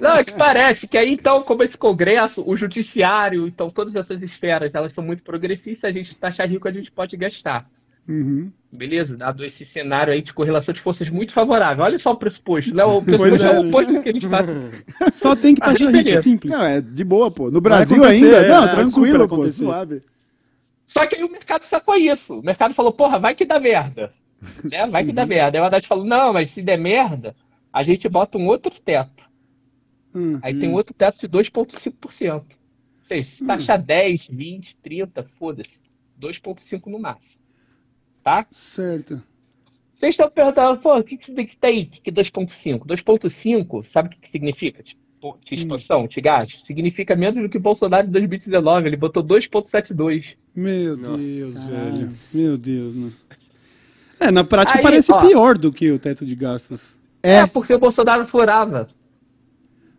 Não, 0.00 0.16
é 0.16 0.24
que 0.24 0.32
parece 0.34 0.86
que 0.86 0.96
aí, 0.98 1.12
então, 1.12 1.42
como 1.42 1.62
esse 1.62 1.76
Congresso, 1.76 2.42
o 2.46 2.56
Judiciário, 2.56 3.46
então, 3.46 3.70
todas 3.70 3.94
essas 3.94 4.22
esferas, 4.22 4.74
elas 4.74 4.92
são 4.92 5.04
muito 5.04 5.22
progressistas, 5.22 5.88
a 5.88 5.92
gente 5.92 6.14
taxar 6.14 6.48
rico, 6.48 6.68
a 6.68 6.72
gente 6.72 6.90
pode 6.90 7.16
gastar. 7.16 7.66
Uhum. 8.06 8.50
Beleza? 8.70 9.16
Dado 9.16 9.44
esse 9.44 9.64
cenário 9.64 10.12
aí 10.12 10.20
de 10.20 10.32
correlação 10.34 10.74
de 10.74 10.80
forças 10.80 11.08
muito 11.08 11.32
favorável. 11.32 11.84
Olha 11.84 11.98
só 11.98 12.12
o 12.12 12.16
pressuposto, 12.16 12.74
né? 12.74 12.84
O 12.84 13.00
pressuposto 13.00 13.42
é, 13.42 13.46
é 13.46 13.58
o 13.58 13.68
oposto 13.68 13.92
do 13.94 14.02
que 14.02 14.08
a 14.08 14.12
gente 14.12 14.28
faz. 14.28 14.46
Só 15.12 15.34
tem 15.34 15.54
que 15.54 15.62
Aí, 15.64 15.70
taxar 15.70 15.90
rico, 15.94 16.08
é 16.10 16.16
simples. 16.18 16.52
Não, 16.52 16.64
é 16.64 16.80
de 16.82 17.04
boa, 17.04 17.30
pô. 17.30 17.50
No 17.50 17.60
Brasil 17.62 18.04
ainda? 18.04 18.26
é, 18.26 18.48
não, 18.48 18.64
é, 18.64 18.68
tranquilo, 18.68 19.26
pô. 19.28 19.50
Suave. 19.50 20.02
Só 20.96 21.06
que 21.06 21.16
aí 21.16 21.24
o 21.24 21.30
mercado 21.30 21.64
sacou 21.64 21.96
isso. 21.96 22.38
O 22.38 22.42
mercado 22.42 22.72
falou, 22.74 22.92
porra, 22.92 23.18
vai 23.18 23.34
que 23.34 23.44
dá 23.44 23.58
merda. 23.58 24.12
Né? 24.62 24.86
Vai 24.86 25.06
que 25.06 25.12
dá 25.12 25.24
merda. 25.24 25.56
Aí 25.56 25.62
o 25.62 25.64
Haddad 25.64 25.86
falou, 25.86 26.04
não, 26.04 26.32
mas 26.34 26.50
se 26.50 26.60
der 26.60 26.76
merda, 26.76 27.34
a 27.72 27.82
gente 27.82 28.06
bota 28.10 28.36
um 28.36 28.46
outro 28.46 28.70
teto. 28.78 29.26
Hum. 30.14 30.38
Aí 30.42 30.58
tem 30.58 30.68
um 30.68 30.74
outro 30.74 30.94
teto 30.94 31.18
de 31.18 31.28
2,5%. 31.28 32.34
Ou 32.34 32.44
seja, 33.02 33.24
se 33.24 33.44
taxar 33.44 33.82
10, 33.82 34.28
20, 34.28 34.76
30, 34.76 35.24
foda-se. 35.38 35.80
2,5% 36.20 36.86
no 36.86 36.98
máximo. 36.98 37.42
Tá? 38.22 38.46
Certo. 38.50 39.22
Vocês 39.94 40.10
estão 40.10 40.30
perguntando, 40.30 40.80
pô, 40.80 40.94
o 40.98 41.02
que, 41.02 41.16
que 41.16 41.32
daqui 41.32 41.56
tem? 41.56 41.86
Que 41.86 42.12
2,5? 42.12 42.80
2,5, 42.86 43.82
sabe 43.82 44.08
o 44.08 44.10
que, 44.12 44.20
que 44.20 44.30
significa? 44.30 44.82
Tipo, 44.82 45.00
de 45.44 45.54
expansão, 45.54 46.06
de 46.06 46.20
gasto? 46.20 46.64
Significa 46.66 47.16
menos 47.16 47.42
do 47.42 47.48
que 47.48 47.56
o 47.56 47.60
Bolsonaro 47.60 48.06
em 48.06 48.10
2019. 48.10 48.88
Ele 48.88 48.96
botou 48.96 49.22
2,72. 49.22 50.36
Meu 50.54 50.96
Nossa, 50.96 51.16
Deus, 51.16 51.64
velho. 51.64 52.12
Meu 52.32 52.58
Deus, 52.58 52.94
mano. 52.94 53.12
É, 54.20 54.30
na 54.30 54.44
prática 54.44 54.78
Aí, 54.78 54.82
parece 54.82 55.12
ó. 55.12 55.20
pior 55.20 55.56
do 55.58 55.72
que 55.72 55.90
o 55.90 55.98
teto 55.98 56.24
de 56.24 56.34
gastos. 56.34 56.98
É, 57.22 57.46
porque 57.46 57.74
o 57.74 57.78
Bolsonaro 57.78 58.26
furava. 58.26 58.88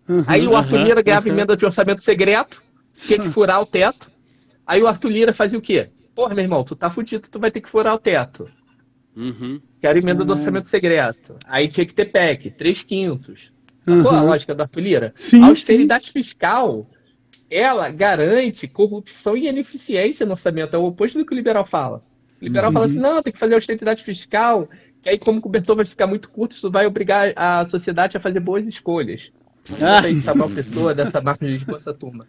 Uhum. 0.08 0.24
Aí 0.28 0.48
o 0.48 0.56
Arthur 0.56 0.76
Aham, 0.76 0.84
Lira 0.84 1.02
ganhava 1.02 1.28
aham. 1.28 1.36
emenda 1.36 1.58
de 1.58 1.66
orçamento 1.66 2.04
secreto, 2.04 2.62
tinha 2.94 3.20
que 3.20 3.30
furar 3.30 3.62
o 3.62 3.66
teto. 3.66 4.10
Aí 4.66 4.82
o 4.82 4.88
Arthur 4.88 5.10
Lira 5.10 5.34
fazia 5.34 5.58
o 5.58 5.62
quê? 5.62 5.90
Porra, 6.14 6.34
meu 6.36 6.44
irmão, 6.44 6.64
tu 6.64 6.76
tá 6.76 6.90
fudido, 6.90 7.28
tu 7.30 7.40
vai 7.40 7.52
ter 7.52 7.62
que 7.62 7.70
furar 7.70 7.94
o 7.96 8.00
teto. 8.00 8.48
Uhum. 9.16 9.60
Quero 9.82 9.98
emenda 9.98 10.24
do 10.24 10.34
orçamento 10.34 10.70
secreto. 10.70 11.36
Aí 11.46 11.68
tinha 11.68 11.86
que 11.86 11.94
ter 11.94 12.06
PEC, 12.06 12.52
3 12.52 12.82
quintos. 12.84 13.52
Uhum. 13.88 14.08
A 14.08 14.22
lógica 14.22 14.56
Arthur 14.60 14.80
Lira? 14.80 15.14
Sim, 15.16 15.44
a 15.44 15.48
austeridade 15.48 16.12
fiscal, 16.12 16.88
ela 17.50 17.90
garante 17.90 18.68
corrupção 18.68 19.38
e 19.38 19.48
ineficiência 19.48 20.26
no 20.26 20.34
orçamento. 20.34 20.76
É 20.76 20.80
o 20.80 20.86
oposto 20.86 21.18
do 21.18 21.26
que 21.26 21.34
o 21.34 21.36
liberal 21.36 21.66
fala. 21.66 22.04
O 22.42 22.46
liberal 22.46 22.72
fala 22.72 22.86
assim, 22.86 23.00
não, 23.00 23.22
tem 23.22 23.32
que 23.32 23.40
fazer 23.40 23.56
austeridade 23.56 24.04
fiscal, 24.04 24.68
que 25.02 25.10
aí 25.10 25.18
como 25.18 25.40
o 25.40 25.42
cobertor 25.42 25.76
vai 25.76 25.86
ficar 25.86 26.08
muito 26.08 26.30
curto, 26.30 26.56
isso 26.56 26.70
vai 26.70 26.86
obrigar 26.86 27.32
a 27.36 27.66
sociedade 27.68 28.18
a 28.18 28.20
fazer 28.20 28.40
boas 28.40 28.66
escolhas. 28.68 29.32
Ah. 29.82 30.02
Não 30.02 30.22
se 30.22 30.32
uma 30.32 30.50
pessoa 30.50 30.94
dessa 30.96 31.22
marca 31.22 31.46
de 31.46 31.64
essa 31.76 31.94
turma. 31.94 32.28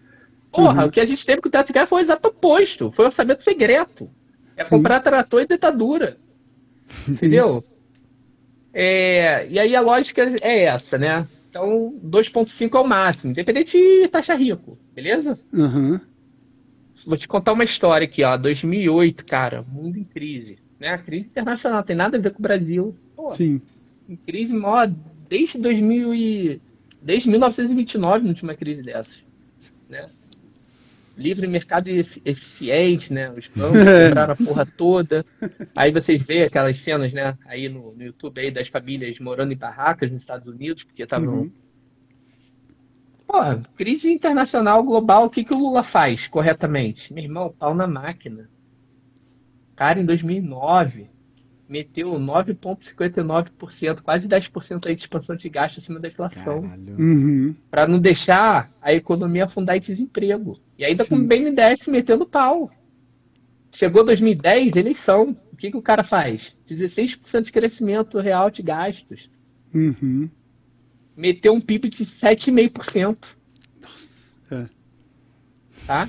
Porra, 0.50 0.86
o 0.86 0.90
que 0.90 1.00
a 1.00 1.04
gente 1.04 1.24
teve 1.24 1.42
com 1.42 1.48
o 1.48 1.52
teto 1.52 1.66
de 1.66 1.72
gás 1.72 1.88
foi 1.88 2.02
o 2.02 2.04
exato 2.04 2.28
oposto. 2.28 2.90
Foi 2.92 3.04
orçamento 3.04 3.42
secreto. 3.42 4.10
É 4.56 4.62
Sim. 4.62 4.70
comprar 4.70 5.00
trator 5.00 5.42
e 5.42 5.46
ditadura. 5.46 6.16
Entendeu? 7.06 7.62
É, 8.72 9.46
e 9.48 9.58
aí 9.58 9.74
a 9.74 9.80
lógica 9.80 10.34
é 10.40 10.64
essa, 10.64 10.96
né? 10.96 11.26
Então, 11.56 11.98
2,5 12.04 12.76
é 12.76 12.78
o 12.78 12.86
máximo, 12.86 13.30
independente 13.30 13.78
de 13.78 14.08
taxa 14.08 14.34
rico, 14.34 14.78
beleza? 14.94 15.38
Aham. 15.54 16.02
Vou 17.06 17.16
te 17.16 17.26
contar 17.26 17.54
uma 17.54 17.64
história 17.64 18.04
aqui, 18.04 18.22
ó. 18.22 18.36
2008, 18.36 19.24
cara, 19.24 19.62
mundo 19.62 19.98
em 19.98 20.04
crise. 20.04 20.58
Né? 20.78 20.88
A 20.88 20.98
crise 20.98 21.24
internacional 21.24 21.82
tem 21.82 21.96
nada 21.96 22.18
a 22.18 22.20
ver 22.20 22.32
com 22.32 22.40
o 22.40 22.42
Brasil. 22.42 22.94
Pô, 23.14 23.30
Sim. 23.30 23.62
em 24.06 24.16
crise 24.16 24.52
maior 24.52 24.92
desde 25.28 25.56
2000 25.56 26.14
e... 26.14 26.60
desde 27.00 27.30
1929 27.30 28.26
não 28.26 28.34
tinha 28.34 28.50
uma 28.50 28.56
crise 28.56 28.82
dessas, 28.82 29.18
né? 29.88 30.10
Livre 31.16 31.46
mercado 31.46 31.88
efi- 31.88 32.20
eficiente, 32.24 33.12
né? 33.12 33.30
Os 33.30 33.48
bancos 33.48 33.78
compraram 34.08 34.32
a 34.34 34.36
porra 34.36 34.66
toda. 34.66 35.24
Aí 35.74 35.90
vocês 35.90 36.22
veem 36.22 36.42
aquelas 36.44 36.78
cenas, 36.80 37.12
né? 37.12 37.36
Aí 37.46 37.68
no, 37.68 37.94
no 37.94 38.02
YouTube 38.02 38.38
aí 38.40 38.50
das 38.50 38.68
famílias 38.68 39.18
morando 39.18 39.52
em 39.52 39.56
barracas 39.56 40.10
nos 40.10 40.20
Estados 40.20 40.46
Unidos, 40.46 40.84
porque 40.84 41.02
estavam. 41.02 41.34
Uhum. 41.34 41.52
Porra, 43.26 43.62
crise 43.76 44.12
internacional 44.12 44.82
global, 44.84 45.24
o 45.24 45.30
que, 45.30 45.44
que 45.44 45.52
o 45.52 45.58
Lula 45.58 45.82
faz 45.82 46.28
corretamente? 46.28 47.12
Meu 47.12 47.24
irmão, 47.24 47.52
pau 47.58 47.74
na 47.74 47.86
máquina. 47.86 48.48
Cara, 49.74 50.00
em 50.00 50.04
2009, 50.04 51.10
meteu 51.68 52.12
9,59%, 52.12 54.00
quase 54.00 54.28
10% 54.28 54.86
aí 54.86 54.94
de 54.94 55.02
expansão 55.02 55.36
de 55.36 55.48
gasto 55.48 55.78
acima 55.78 55.98
da 55.98 56.08
inflação, 56.08 56.62
Caralho. 56.62 56.96
Uhum. 56.98 57.54
para 57.70 57.86
não 57.86 57.98
deixar 57.98 58.70
a 58.80 58.92
economia 58.92 59.44
afundar 59.44 59.76
em 59.76 59.80
desemprego. 59.80 60.60
E 60.78 60.84
ainda 60.84 61.04
com 61.04 61.16
Sim. 61.16 61.22
o 61.22 61.26
BNDES 61.26 61.86
metendo 61.88 62.26
pau. 62.26 62.70
Chegou 63.72 64.04
2010, 64.04 64.76
eleição. 64.76 65.36
O 65.52 65.56
que, 65.56 65.70
que 65.70 65.76
o 65.76 65.82
cara 65.82 66.04
faz? 66.04 66.54
16% 66.68 67.42
de 67.42 67.52
crescimento 67.52 68.18
real 68.20 68.50
de 68.50 68.62
gastos. 68.62 69.28
Uhum. 69.74 70.30
Meteu 71.16 71.52
um 71.52 71.60
PIB 71.60 71.88
de 71.88 72.04
7,5%. 72.04 73.16
É. 74.50 74.66
Tá? 75.86 76.08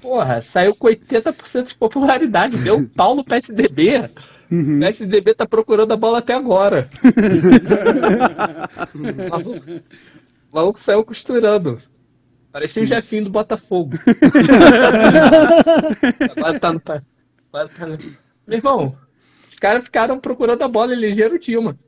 Porra, 0.00 0.42
saiu 0.42 0.74
com 0.74 0.86
80% 0.86 1.68
de 1.68 1.74
popularidade. 1.74 2.58
Deu 2.58 2.76
um 2.76 2.86
pau 2.86 3.14
no 3.14 3.24
PSDB. 3.24 4.10
Uhum. 4.50 4.76
O 4.76 4.80
PSDB 4.80 5.34
tá 5.34 5.46
procurando 5.46 5.92
a 5.92 5.96
bola 5.96 6.18
até 6.18 6.34
agora. 6.34 6.88
o 8.94 9.30
maluco, 9.30 9.70
o 10.50 10.54
maluco 10.54 10.80
saiu 10.80 11.04
costurando. 11.04 11.80
Parecia 12.52 12.82
o 12.82 12.86
Jefinho 12.86 13.24
do 13.24 13.30
Botafogo. 13.30 13.98
agora 16.36 16.58
tá 16.58 16.72
no. 16.72 16.82
Agora 16.86 17.68
tá 17.68 17.86
no... 17.86 17.98
Meu 18.46 18.58
irmão, 18.58 18.96
os 19.50 19.58
caras 19.58 19.84
ficaram 19.84 20.18
procurando 20.18 20.62
a 20.62 20.68
bola 20.68 20.94
e 20.94 20.96
elegeram 20.96 21.36
o 21.36 21.38
Dilma. 21.38 21.78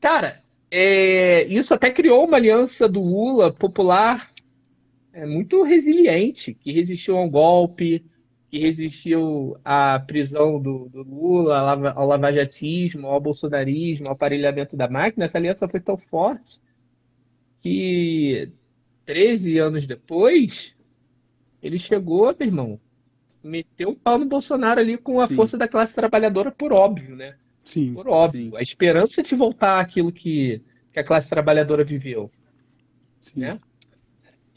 Cara, 0.00 0.42
é, 0.70 1.44
isso 1.46 1.74
até 1.74 1.90
criou 1.90 2.24
uma 2.24 2.36
aliança 2.36 2.88
do 2.88 3.00
Lula 3.00 3.52
popular 3.52 4.30
é, 5.12 5.26
muito 5.26 5.62
resiliente, 5.62 6.54
que 6.54 6.70
resistiu 6.70 7.16
a 7.16 7.22
um 7.22 7.30
golpe, 7.30 8.04
que 8.50 8.58
resistiu 8.58 9.56
à 9.64 9.98
prisão 10.00 10.60
do, 10.60 10.88
do 10.88 11.02
Lula, 11.02 11.58
ao 11.58 11.66
lava- 11.66 11.92
ao 11.92 12.06
lavajatismo, 12.06 13.06
ao 13.06 13.20
bolsonarismo, 13.20 14.06
ao 14.06 14.12
aparelhamento 14.14 14.76
da 14.76 14.88
máquina. 14.88 15.26
Essa 15.26 15.38
aliança 15.38 15.68
foi 15.68 15.80
tão 15.80 15.96
forte 15.98 16.58
que 17.62 18.50
13 19.06 19.58
anos 19.58 19.86
depois, 19.86 20.74
ele 21.62 21.78
chegou, 21.78 22.26
meu 22.38 22.48
irmão, 22.48 22.80
meteu 23.42 23.90
o 23.90 23.96
pau 23.96 24.18
no 24.18 24.26
Bolsonaro 24.26 24.80
ali 24.80 24.96
com 24.98 25.20
a 25.20 25.28
Sim. 25.28 25.36
força 25.36 25.56
da 25.58 25.68
classe 25.68 25.94
trabalhadora, 25.94 26.50
por 26.50 26.72
óbvio, 26.72 27.16
né? 27.16 27.36
Sim. 27.64 27.94
Por 27.94 28.08
óbvio. 28.08 28.50
Sim. 28.50 28.56
A 28.56 28.62
esperança 28.62 29.22
de 29.22 29.34
voltar 29.34 29.80
àquilo 29.80 30.10
que, 30.12 30.62
que 30.92 30.98
a 31.00 31.04
classe 31.04 31.28
trabalhadora 31.28 31.84
viveu. 31.84 32.30
Sim. 33.20 33.40
né? 33.40 33.60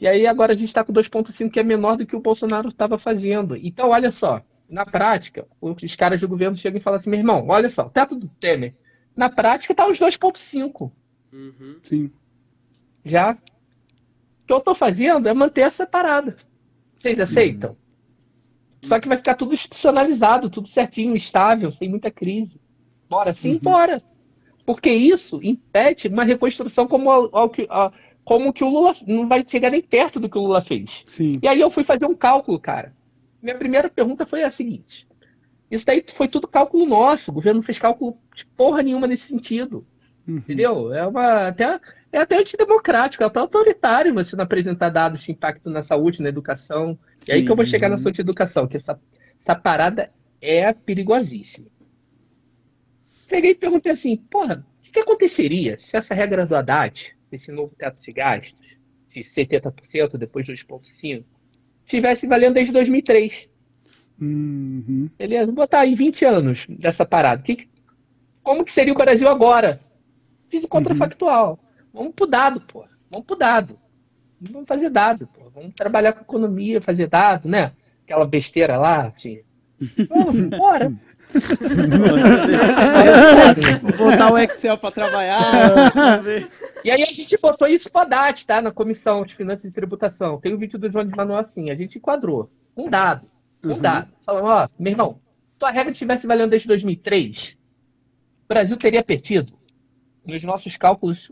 E 0.02 0.08
aí 0.08 0.26
agora 0.26 0.50
a 0.50 0.56
gente 0.56 0.66
está 0.66 0.82
com 0.82 0.92
2,5 0.92 1.48
que 1.48 1.60
é 1.60 1.62
menor 1.62 1.96
do 1.96 2.04
que 2.04 2.16
o 2.16 2.20
Bolsonaro 2.20 2.66
estava 2.70 2.98
fazendo. 2.98 3.54
Então, 3.54 3.90
olha 3.90 4.10
só, 4.10 4.42
na 4.68 4.84
prática, 4.84 5.46
os 5.60 5.94
caras 5.94 6.20
do 6.20 6.26
governo 6.26 6.56
chegam 6.56 6.80
e 6.80 6.82
falam 6.82 6.98
assim, 6.98 7.08
meu 7.08 7.20
irmão, 7.20 7.46
olha 7.48 7.70
só, 7.70 7.88
teto 7.88 8.16
do 8.16 8.26
Temer. 8.26 8.74
Na 9.16 9.30
prática 9.30 9.72
tá 9.72 9.86
os 9.86 10.00
2,5 10.00 10.90
Uhum. 11.32 11.76
Sim. 11.84 12.10
já. 13.04 13.34
O 13.34 14.46
que 14.48 14.52
eu 14.52 14.60
tô 14.60 14.74
fazendo 14.74 15.28
é 15.28 15.32
manter 15.34 15.60
essa 15.60 15.86
parada. 15.86 16.36
Vocês 16.98 17.20
aceitam? 17.20 17.76
Só 18.82 18.98
que 18.98 19.06
vai 19.06 19.16
ficar 19.16 19.36
tudo 19.36 19.54
institucionalizado, 19.54 20.50
tudo 20.50 20.68
certinho, 20.68 21.14
estável, 21.14 21.70
sem 21.70 21.88
muita 21.88 22.10
crise. 22.10 22.60
Bora 23.08 23.32
sim, 23.32 23.56
bora. 23.62 24.02
Porque 24.66 24.90
isso 24.90 25.38
impede 25.44 26.08
uma 26.08 26.24
reconstrução 26.24 26.88
como, 26.88 27.08
ao, 27.08 27.36
ao 27.36 27.48
que, 27.48 27.68
a- 27.70 27.92
como 28.24 28.52
que 28.52 28.64
o 28.64 28.68
Lula 28.68 28.94
não 29.06 29.28
vai 29.28 29.44
chegar 29.46 29.70
nem 29.70 29.82
perto 29.82 30.20
do 30.20 30.28
que 30.28 30.38
o 30.38 30.42
Lula 30.42 30.62
fez. 30.62 31.02
Sim. 31.06 31.38
E 31.42 31.48
aí 31.48 31.60
eu 31.60 31.70
fui 31.70 31.84
fazer 31.84 32.06
um 32.06 32.14
cálculo, 32.14 32.58
cara. 32.58 32.94
Minha 33.42 33.56
primeira 33.56 33.88
pergunta 33.88 34.24
foi 34.24 34.42
a 34.42 34.50
seguinte: 34.50 35.06
isso 35.70 35.84
daí 35.84 36.04
foi 36.14 36.28
tudo 36.28 36.46
cálculo 36.46 36.86
nosso. 36.86 37.30
O 37.30 37.34
governo 37.34 37.58
não 37.58 37.64
fez 37.64 37.78
cálculo 37.78 38.16
de 38.34 38.46
porra 38.56 38.82
nenhuma 38.82 39.06
nesse 39.06 39.26
sentido. 39.26 39.86
Entendeu? 40.26 40.94
É 40.94 41.04
uma 41.06 41.48
até 41.48 41.80
é 42.12 42.18
até 42.18 42.38
antidemocrático, 42.38 43.24
é 43.24 43.26
até 43.26 43.40
autoritário 43.40 44.12
você 44.12 44.36
não 44.36 44.44
apresentar 44.44 44.90
dados 44.90 45.22
de 45.22 45.32
impacto 45.32 45.70
na 45.70 45.82
saúde, 45.82 46.22
na 46.22 46.28
educação. 46.28 46.98
E 47.26 47.32
aí 47.32 47.44
que 47.44 47.50
eu 47.50 47.56
vou 47.56 47.64
chegar 47.64 47.88
na 47.88 47.96
saúde 47.96 48.20
e 48.20 48.22
educação, 48.22 48.68
que 48.68 48.76
essa, 48.76 49.00
essa 49.40 49.54
parada 49.54 50.12
é 50.40 50.72
perigosíssima. 50.74 51.66
Peguei 53.26 53.52
e 53.52 53.54
perguntei 53.54 53.90
assim, 53.90 54.16
porra, 54.16 54.64
o 54.78 54.82
que, 54.82 54.92
que 54.92 55.00
aconteceria 55.00 55.78
se 55.80 55.96
essa 55.96 56.14
regra 56.14 56.44
do 56.44 56.54
Haddad, 56.54 57.16
esse 57.34 57.52
novo 57.52 57.74
teto 57.76 58.00
de 58.00 58.12
gastos, 58.12 58.60
de 59.10 59.20
70% 59.20 60.16
depois 60.16 60.46
2,5%, 60.46 61.24
estivesse 61.84 62.26
valendo 62.26 62.54
desde 62.54 62.72
2003? 62.72 63.48
Uhum. 64.20 65.10
Beleza? 65.18 65.46
Vou 65.46 65.54
botar 65.54 65.80
aí 65.80 65.94
20 65.94 66.24
anos 66.24 66.66
dessa 66.68 67.04
parada. 67.04 67.42
Que, 67.42 67.68
como 68.42 68.64
que 68.64 68.72
seria 68.72 68.92
o 68.92 68.96
Brasil 68.96 69.28
agora? 69.28 69.80
Fiz 70.48 70.64
o 70.64 70.68
contrafactual. 70.68 71.58
Vamos 71.92 72.14
pro 72.14 72.26
dado, 72.26 72.60
pô. 72.60 72.84
Vamos 73.10 73.26
pro 73.26 73.36
dado. 73.36 73.78
Vamos 74.40 74.66
fazer 74.66 74.90
dado, 74.90 75.26
pô. 75.26 75.50
Vamos 75.50 75.74
trabalhar 75.74 76.12
com 76.12 76.22
economia, 76.22 76.80
fazer 76.80 77.08
dado, 77.08 77.48
né? 77.48 77.72
Aquela 78.04 78.26
besteira 78.26 78.76
lá, 78.76 79.08
de... 79.08 79.44
Vamos, 80.08 80.36
bora. 80.50 80.92
Botar 83.96 84.32
o 84.32 84.38
Excel 84.38 84.78
pra 84.78 84.90
trabalhar. 84.90 85.92
E 86.84 86.90
aí 86.90 87.00
a 87.00 87.04
gente 87.04 87.38
botou 87.40 87.68
isso 87.68 87.90
pro 87.90 88.02
Haddad, 88.02 88.44
tá? 88.44 88.60
Na 88.60 88.70
Comissão 88.72 89.24
de 89.24 89.34
Finanças 89.34 89.64
e 89.64 89.70
Tributação. 89.70 90.40
Tem 90.40 90.52
o 90.52 90.58
vídeo 90.58 90.78
do 90.78 90.90
João 90.90 91.06
de 91.06 91.16
Manuel 91.16 91.38
assim. 91.38 91.70
A 91.70 91.74
gente 91.74 91.98
enquadrou. 91.98 92.50
Um 92.76 92.88
dado. 92.88 93.26
Um 93.62 93.78
dado. 93.78 94.08
Falando, 94.26 94.46
ó, 94.46 94.68
meu 94.78 94.92
irmão, 94.92 95.20
se 95.52 95.58
tua 95.58 95.70
regra 95.70 95.92
estivesse 95.92 96.26
valendo 96.26 96.50
desde 96.50 96.66
2003, 96.68 97.56
o 98.44 98.48
Brasil 98.48 98.76
teria 98.76 99.02
perdido, 99.02 99.52
nos 100.26 100.42
nossos 100.42 100.76
cálculos, 100.76 101.30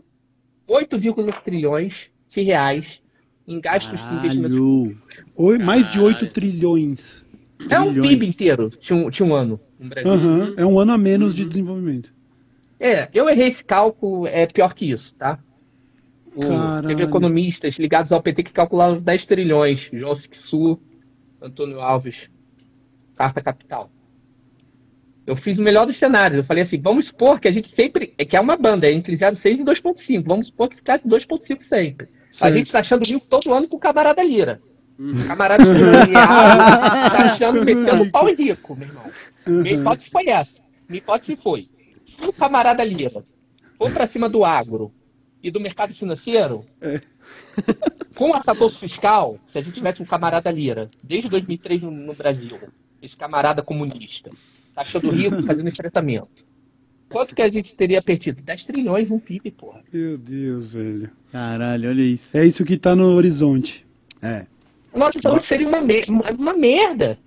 8,8 0.67 1.41
trilhões 1.43 2.09
de 2.29 2.41
reais 2.41 3.01
em 3.47 3.59
gastos 3.59 3.99
de 3.99 4.13
investimentos. 4.15 4.57
Oi, 5.35 5.57
mais 5.57 5.89
de 5.89 5.99
8 5.99 6.27
trilhões. 6.27 7.25
É 7.69 7.79
um 7.79 7.91
trilhões. 7.91 8.09
PIB 8.09 8.25
inteiro, 8.27 8.69
tinha 8.69 8.97
um, 8.97 9.09
tinha 9.09 9.27
um 9.27 9.33
ano 9.35 9.59
Brasil. 9.89 10.11
Aham. 10.11 10.53
É 10.57 10.65
um 10.65 10.79
ano 10.79 10.91
a 10.93 10.97
menos 10.97 11.33
de 11.33 11.45
desenvolvimento. 11.45 12.13
É, 12.79 13.09
eu 13.13 13.29
errei 13.29 13.49
esse 13.49 13.63
cálculo, 13.63 14.25
é 14.27 14.45
pior 14.47 14.73
que 14.73 14.89
isso, 14.91 15.13
tá? 15.15 15.39
O, 16.35 16.41
Caralho. 16.41 16.87
teve 16.87 17.03
economistas 17.03 17.75
ligados 17.77 18.11
ao 18.11 18.21
PT 18.21 18.43
que 18.43 18.51
calcularam 18.51 18.99
10 18.99 19.25
trilhões. 19.25 19.89
João 19.91 20.15
Sixu, 20.15 20.79
Antônio 21.41 21.79
Alves, 21.81 22.29
Carta 23.15 23.41
Capital. 23.41 23.91
Eu 25.27 25.35
fiz 25.35 25.59
o 25.59 25.61
melhor 25.61 25.85
dos 25.85 25.97
cenários. 25.97 26.39
Eu 26.39 26.43
falei 26.43 26.63
assim, 26.63 26.79
vamos 26.81 27.05
supor 27.07 27.39
que 27.39 27.47
a 27.47 27.51
gente 27.51 27.73
sempre. 27.75 28.13
É 28.17 28.25
que 28.25 28.35
é 28.35 28.41
uma 28.41 28.57
banda, 28.57 28.87
é 28.87 28.91
entre 28.91 29.15
0,6 29.15 29.59
e 29.59 29.63
2,5. 29.63 30.23
Vamos 30.25 30.47
supor 30.47 30.69
que 30.69 30.77
ficasse 30.77 31.07
2,5 31.07 31.61
sempre. 31.61 32.07
A 32.07 32.33
Certo. 32.33 32.53
gente 32.55 32.71
tá 32.71 32.79
achando 32.79 33.05
rico 33.05 33.27
todo 33.27 33.53
ano 33.53 33.67
com 33.67 33.75
o 33.75 33.79
camarada 33.79 34.23
Lira. 34.23 34.61
O 35.01 35.27
camarada 35.27 35.63
Lira 35.63 36.05
tá 36.13 37.31
achando, 37.31 37.65
metendo 37.65 38.11
pau 38.11 38.29
em 38.29 38.35
rico, 38.35 38.75
meu 38.75 38.87
irmão. 38.87 39.03
Minha 39.47 39.73
hipótese 39.73 40.11
foi 40.11 40.29
essa. 40.29 40.61
Minha 40.87 40.99
hipótese 40.99 41.35
foi: 41.35 41.67
se 42.05 42.23
o 42.23 42.31
camarada 42.31 42.83
Lira 42.83 43.25
for 43.79 43.91
pra 43.91 44.07
cima 44.07 44.29
do 44.29 44.45
agro 44.45 44.91
e 45.41 45.49
do 45.49 45.59
mercado 45.59 45.91
financeiro, 45.95 46.63
com 48.15 48.29
o 48.29 48.35
arcabouço 48.35 48.77
fiscal, 48.77 49.39
se 49.51 49.57
a 49.57 49.61
gente 49.63 49.73
tivesse 49.73 50.03
um 50.03 50.05
camarada 50.05 50.51
Lira, 50.51 50.87
desde 51.03 51.29
2003 51.29 51.81
no, 51.81 51.89
no 51.89 52.13
Brasil, 52.13 52.59
esse 53.01 53.17
camarada 53.17 53.63
comunista, 53.63 54.29
taxando 54.75 55.09
rico, 55.09 55.41
fazendo 55.43 55.67
enfrentamento, 55.67 56.45
quanto 57.09 57.33
que 57.33 57.41
a 57.41 57.49
gente 57.49 57.73
teria 57.73 58.03
perdido? 58.03 58.39
10 58.43 58.63
trilhões 58.65 59.09
no 59.09 59.19
PIB, 59.19 59.49
porra. 59.49 59.81
Meu 59.91 60.15
Deus, 60.15 60.73
velho. 60.73 61.09
Caralho, 61.31 61.89
olha 61.89 62.03
isso. 62.03 62.37
É 62.37 62.45
isso 62.45 62.63
que 62.63 62.77
tá 62.77 62.95
no 62.95 63.15
horizonte. 63.15 63.83
É. 64.21 64.45
Nossa 64.93 65.21
saúde 65.21 65.45
seria 65.45 65.67
uma, 65.67 65.81
me- 65.81 66.05
uma 66.37 66.53
merda. 66.53 67.17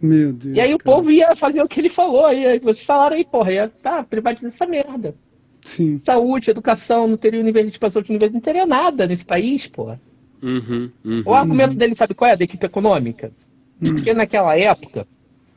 Meu 0.00 0.32
Deus. 0.32 0.56
E 0.56 0.60
aí 0.60 0.74
o 0.74 0.78
cara. 0.78 0.96
povo 0.96 1.10
ia 1.10 1.34
fazer 1.36 1.62
o 1.62 1.68
que 1.68 1.80
ele 1.80 1.88
falou. 1.88 2.26
Aí 2.26 2.58
vocês 2.58 2.84
falaram 2.84 3.16
aí, 3.16 3.24
porra, 3.24 3.52
ia 3.52 3.68
tá, 3.68 4.02
privatizar 4.02 4.50
essa 4.50 4.66
merda. 4.66 5.14
Sim. 5.60 6.00
Saúde, 6.04 6.50
educação, 6.50 7.06
não 7.06 7.16
teria 7.16 7.40
universidade, 7.40 7.74
expansão 7.74 8.02
de 8.02 8.10
universidade, 8.10 8.34
não 8.34 8.40
teria 8.40 8.66
nada 8.66 9.06
nesse 9.06 9.24
país, 9.24 9.66
porra. 9.68 10.00
Uhum, 10.42 10.90
uhum. 11.04 11.22
O 11.24 11.34
argumento 11.34 11.74
dele, 11.76 11.94
sabe 11.94 12.14
qual 12.14 12.30
é? 12.30 12.36
Da 12.36 12.42
equipe 12.44 12.66
econômica. 12.66 13.30
Porque 13.78 14.12
naquela 14.12 14.56
época, 14.58 15.06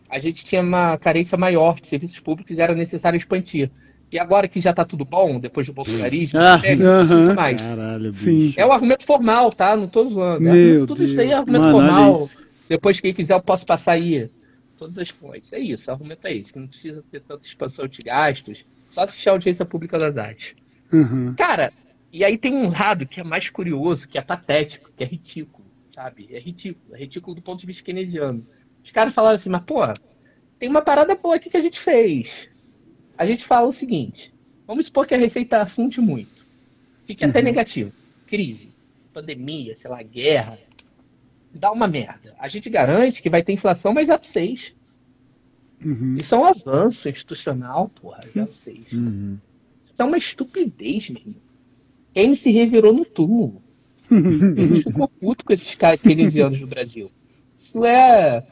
a 0.09 0.19
gente 0.19 0.45
tinha 0.45 0.61
uma 0.61 0.97
carência 0.97 1.37
maior 1.37 1.79
de 1.79 1.87
serviços 1.87 2.19
públicos 2.19 2.55
e 2.55 2.61
era 2.61 2.75
necessário 2.75 3.17
expandir. 3.17 3.69
E 4.11 4.19
agora 4.19 4.47
que 4.47 4.61
já 4.61 4.73
tá 4.73 4.85
tudo 4.85 5.03
bom, 5.03 5.39
depois 5.39 5.67
do 5.67 5.73
bolsonarismo, 5.73 6.39
Ah. 6.39 6.55
consegue, 6.57 6.83
Aham. 6.83 7.25
não 7.27 7.35
mais. 7.35 7.57
Caralho, 7.61 8.11
bicho. 8.11 8.23
Sim. 8.23 8.53
É 8.55 8.65
o 8.65 8.71
argumento 8.71 9.03
formal, 9.05 9.51
tá? 9.51 9.75
Não 9.75 9.87
tô 9.87 10.07
zoando. 10.09 10.47
É 10.47 10.85
tudo 10.85 11.03
isso 11.03 11.19
aí 11.19 11.27
é 11.27 11.29
Deus. 11.29 11.39
argumento 11.39 11.61
Mano, 11.63 11.77
formal. 11.77 12.29
Depois, 12.69 12.99
quem 12.99 13.13
quiser, 13.13 13.33
eu 13.33 13.41
posso 13.41 13.65
passar 13.65 13.93
aí 13.93 14.29
todas 14.77 14.97
as 14.97 15.09
fontes. 15.09 15.51
É 15.51 15.59
isso, 15.59 15.89
o 15.89 15.93
argumento 15.93 16.25
é 16.27 16.33
esse. 16.33 16.53
Que 16.53 16.59
não 16.59 16.67
precisa 16.67 17.03
ter 17.11 17.19
tanta 17.21 17.45
expansão 17.45 17.87
de 17.87 17.99
gastos, 18.01 18.65
só 18.91 19.01
assistir 19.01 19.29
a 19.29 19.33
audiência 19.33 19.65
pública 19.65 19.97
das 19.97 20.15
artes. 20.17 20.55
Aham. 20.93 21.33
Cara, 21.37 21.73
e 22.13 22.23
aí 22.23 22.37
tem 22.37 22.53
um 22.53 22.69
lado 22.69 23.05
que 23.05 23.19
é 23.19 23.23
mais 23.23 23.49
curioso, 23.49 24.07
que 24.07 24.17
é 24.17 24.21
patético, 24.21 24.89
que 24.95 25.03
é 25.03 25.07
ridículo, 25.07 25.65
sabe? 25.93 26.29
É 26.31 26.39
ridículo. 26.39 26.95
É 26.95 26.99
ridículo 26.99 27.35
do 27.35 27.41
ponto 27.41 27.59
de 27.59 27.65
vista 27.65 27.83
keynesiano. 27.83 28.45
Os 28.83 28.91
caras 28.91 29.13
falaram 29.13 29.35
assim, 29.35 29.49
mas, 29.49 29.63
pô, 29.63 29.81
tem 30.59 30.69
uma 30.69 30.81
parada 30.81 31.15
boa 31.15 31.35
aqui 31.35 31.49
que 31.49 31.57
a 31.57 31.61
gente 31.61 31.79
fez. 31.79 32.47
A 33.17 33.25
gente 33.25 33.45
fala 33.45 33.67
o 33.67 33.73
seguinte: 33.73 34.33
vamos 34.67 34.85
supor 34.85 35.07
que 35.07 35.13
a 35.13 35.17
receita 35.17 35.61
afunde 35.61 36.01
muito. 36.01 36.45
Fique 37.05 37.23
até 37.23 37.41
negativo. 37.41 37.91
Crise, 38.27 38.69
pandemia, 39.13 39.75
sei 39.77 39.89
lá, 39.89 40.01
guerra. 40.01 40.57
Dá 41.53 41.71
uma 41.71 41.87
merda. 41.87 42.35
A 42.37 42.47
gente 42.47 42.69
garante 42.69 43.21
que 43.21 43.29
vai 43.29 43.43
ter 43.43 43.53
inflação, 43.53 43.93
mas 43.93 44.09
é 44.09 44.19
6. 44.21 44.73
Uhum. 45.83 46.17
Isso 46.17 46.33
é 46.33 46.37
um 46.37 46.45
avanço 46.45 47.07
institucional, 47.07 47.89
porra, 47.89 48.21
já 48.33 48.47
6. 48.47 48.91
Uhum. 48.91 49.37
Isso 49.85 50.01
é 50.01 50.03
uma 50.03 50.17
estupidez, 50.17 51.09
meu 51.09 51.21
irmão. 51.21 51.35
Keynes 52.13 52.39
se 52.39 52.51
revirou 52.51 52.93
no 52.93 53.05
túmulo. 53.05 53.61
Ele 54.09 54.83
ficou 54.83 55.07
puto 55.07 55.45
com 55.45 55.53
esses 55.53 55.75
caras 55.75 56.01
keynesianos 56.01 56.59
do 56.59 56.67
Brasil. 56.67 57.11
Isso 57.59 57.85
é. 57.85 58.43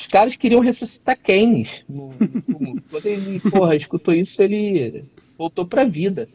Os 0.00 0.06
caras 0.06 0.34
queriam 0.34 0.60
ressuscitar 0.60 1.20
Keynes 1.20 1.84
no, 1.86 2.14
no 2.18 2.42
túmulo. 2.42 2.82
Quando 2.90 3.06
ele, 3.06 3.38
porra, 3.38 3.76
escutou 3.76 4.14
isso, 4.14 4.42
ele 4.42 5.04
voltou 5.36 5.66
pra 5.66 5.84
vida. 5.84 6.26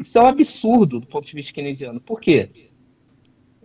Isso 0.00 0.16
é 0.16 0.22
um 0.22 0.26
absurdo 0.26 1.00
do 1.00 1.06
ponto 1.06 1.26
de 1.26 1.34
vista 1.34 1.52
keynesiano. 1.52 2.00
Por 2.00 2.20
quê? 2.20 2.48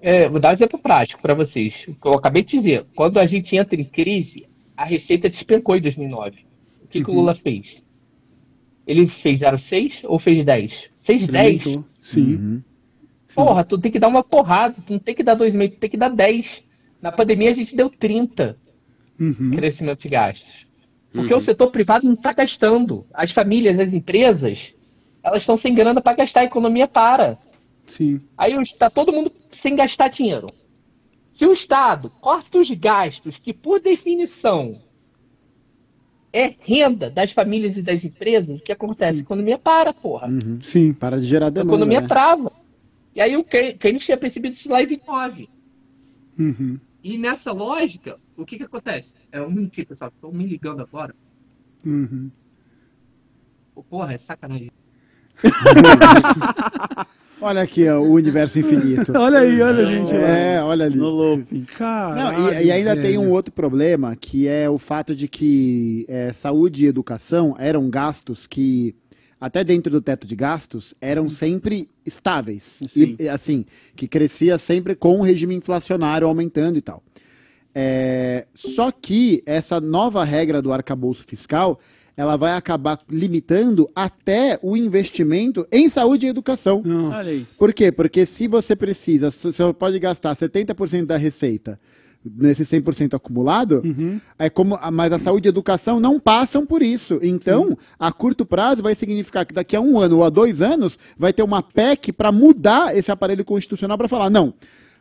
É, 0.01 0.27
vou 0.27 0.39
dar 0.39 0.49
um 0.49 0.53
exemplo 0.53 0.79
prático 0.79 1.21
para 1.21 1.35
vocês. 1.35 1.85
O 1.87 1.93
que 1.93 2.07
eu 2.07 2.13
acabei 2.13 2.41
de 2.41 2.57
dizer. 2.57 2.85
Quando 2.95 3.19
a 3.19 3.27
gente 3.27 3.55
entra 3.55 3.79
em 3.79 3.83
crise, 3.83 4.47
a 4.75 4.85
receita 4.85 5.29
despencou 5.29 5.75
em 5.75 5.81
2009. 5.81 6.45
O 6.83 6.87
que, 6.87 7.03
que 7.03 7.11
o 7.11 7.13
Lula 7.13 7.35
fez? 7.35 7.83
Ele 8.87 9.07
fez 9.07 9.39
0,6 9.39 9.99
ou 10.03 10.17
fez 10.17 10.43
10? 10.43 10.89
Fez 11.03 11.27
10. 11.27 11.55
Incrementou. 11.55 11.85
Sim. 12.01 12.35
Uhum. 12.35 12.61
Porra, 13.35 13.63
tu 13.63 13.77
tem 13.77 13.91
que 13.91 13.99
dar 13.99 14.07
uma 14.07 14.23
porrada, 14.23 14.75
tu 14.85 14.93
não 14.93 14.99
tem 14.99 15.15
que 15.15 15.23
dar 15.23 15.37
2,5, 15.37 15.71
tu 15.71 15.77
tem 15.77 15.89
que 15.89 15.97
dar 15.97 16.09
10. 16.09 16.63
Na 17.01 17.11
pandemia 17.11 17.51
a 17.51 17.53
gente 17.53 17.75
deu 17.75 17.89
30 17.89 18.57
Uhum. 19.23 19.51
crescimento 19.51 20.01
de 20.01 20.09
gastos. 20.09 20.65
Porque 21.13 21.33
o 21.33 21.39
setor 21.39 21.69
privado 21.71 22.05
não 22.07 22.13
está 22.15 22.33
gastando. 22.33 23.05
As 23.13 23.31
famílias, 23.31 23.79
as 23.79 23.93
empresas, 23.93 24.73
elas 25.21 25.43
estão 25.43 25.55
sem 25.57 25.73
grana 25.73 26.01
para 26.01 26.15
gastar, 26.17 26.41
a 26.41 26.45
economia 26.45 26.87
para. 26.87 27.37
Sim. 27.85 28.19
Aí 28.37 28.53
está 28.61 28.89
todo 28.89 29.13
mundo 29.13 29.31
sem 29.61 29.75
gastar 29.75 30.07
dinheiro. 30.07 30.47
Se 31.37 31.45
o 31.45 31.53
Estado 31.53 32.09
corta 32.21 32.57
os 32.57 32.69
gastos, 32.71 33.37
que 33.37 33.53
por 33.53 33.79
definição 33.79 34.81
é 36.31 36.55
renda 36.59 37.09
das 37.11 37.31
famílias 37.31 37.77
e 37.77 37.81
das 37.83 38.03
empresas, 38.03 38.59
o 38.59 38.63
que 38.63 38.71
acontece? 38.71 39.19
A 39.19 39.21
economia 39.21 39.57
para, 39.59 39.93
porra. 39.93 40.27
Uhum. 40.27 40.59
Sim. 40.61 40.93
Para 40.93 41.19
de 41.19 41.27
gerar 41.27 41.47
A 41.47 41.49
demanda. 41.51 41.73
economia 41.75 42.01
né? 42.01 42.07
trava. 42.07 42.51
E 43.15 43.21
aí 43.21 43.37
o 43.37 43.43
Key- 43.43 43.73
Keynes 43.73 44.03
tinha 44.03 44.17
percebido 44.17 44.53
isso 44.53 44.69
lá 44.69 44.81
em 44.81 44.87
29. 44.87 45.47
Uhum. 46.39 46.79
E 47.03 47.17
nessa 47.19 47.51
lógica, 47.51 48.17
o 48.37 48.45
que 48.45 48.57
que 48.57 48.63
acontece? 48.63 49.15
É 49.31 49.41
um 49.41 49.49
minutinho, 49.49 49.87
pessoal, 49.87 50.11
estão 50.13 50.31
me 50.31 50.45
ligando 50.45 50.81
agora. 50.81 51.15
Uhum. 51.85 52.31
Ô, 53.75 53.83
porra, 53.83 54.13
é 54.13 54.17
sacanagem. 54.17 54.71
Olha 57.43 57.61
aqui 57.61 57.89
ó, 57.89 57.99
o 57.99 58.13
universo 58.13 58.57
infinito. 58.57 59.11
Olha 59.19 59.39
aí, 59.39 59.61
olha 59.61 59.83
a 59.83 59.85
gente 59.85 60.13
lá. 60.13 60.27
É, 60.29 60.63
olha 60.63 60.85
ali. 60.85 60.95
No 60.95 61.09
loop. 61.09 61.65
Caralho, 61.77 62.41
Não, 62.41 62.53
e, 62.53 62.67
e 62.67 62.71
ainda 62.71 62.95
tem 62.95 63.17
um 63.17 63.29
outro 63.29 63.53
problema, 63.53 64.15
que 64.15 64.47
é 64.47 64.69
o 64.69 64.77
fato 64.77 65.13
de 65.13 65.27
que 65.27 66.05
é, 66.07 66.31
saúde 66.31 66.85
e 66.85 66.87
educação 66.87 67.53
eram 67.59 67.89
gastos 67.89 68.47
que, 68.47 68.95
até 69.41 69.61
dentro 69.61 69.91
do 69.91 69.99
teto 69.99 70.25
de 70.25 70.37
gastos, 70.37 70.95
eram 71.01 71.29
sempre 71.29 71.89
estáveis. 72.05 72.79
Sim. 72.87 73.17
E, 73.19 73.27
assim, 73.27 73.65
que 73.93 74.07
crescia 74.07 74.57
sempre 74.57 74.95
com 74.95 75.19
o 75.19 75.23
regime 75.23 75.53
inflacionário 75.53 76.25
aumentando 76.25 76.77
e 76.77 76.81
tal. 76.81 77.03
É, 77.75 78.45
só 78.53 78.91
que 78.91 79.41
essa 79.45 79.81
nova 79.81 80.23
regra 80.23 80.61
do 80.61 80.71
arcabouço 80.71 81.23
fiscal, 81.27 81.79
ela 82.15 82.37
vai 82.37 82.53
acabar 82.53 82.99
limitando 83.09 83.89
até 83.95 84.59
o 84.61 84.77
investimento 84.77 85.65
em 85.71 85.89
saúde 85.89 86.25
e 86.25 86.29
educação. 86.29 86.81
Nossa. 86.85 87.31
Por 87.57 87.73
quê? 87.73 87.91
Porque 87.91 88.25
se 88.25 88.47
você 88.47 88.75
precisa, 88.75 89.31
você 89.31 89.73
pode 89.73 89.97
gastar 89.99 90.35
70% 90.35 91.05
da 91.05 91.17
receita 91.17 91.79
nesse 92.23 92.63
100% 92.63 93.15
acumulado, 93.15 93.81
Uhum. 93.83 94.17
é 94.39 94.49
como, 94.49 94.79
mas 94.93 95.11
a 95.11 95.19
saúde 95.19 95.47
e 95.47 95.49
a 95.49 95.51
educação 95.51 95.99
não 95.99 96.17
passam 96.19 96.65
por 96.65 96.81
isso. 96.81 97.19
Então, 97.21 97.77
a 97.99 98.13
curto 98.13 98.45
prazo 98.45 98.81
vai 98.81 98.95
significar 98.95 99.45
que 99.45 99.53
daqui 99.53 99.75
a 99.75 99.81
um 99.81 99.99
ano 99.99 100.17
ou 100.19 100.23
a 100.23 100.29
dois 100.29 100.61
anos 100.61 100.97
vai 101.17 101.33
ter 101.33 101.43
uma 101.43 101.61
PEC 101.61 102.13
para 102.13 102.31
mudar 102.31 102.95
esse 102.95 103.11
aparelho 103.11 103.43
constitucional 103.43 103.97
para 103.97 104.07
falar, 104.07 104.29
não, 104.29 104.53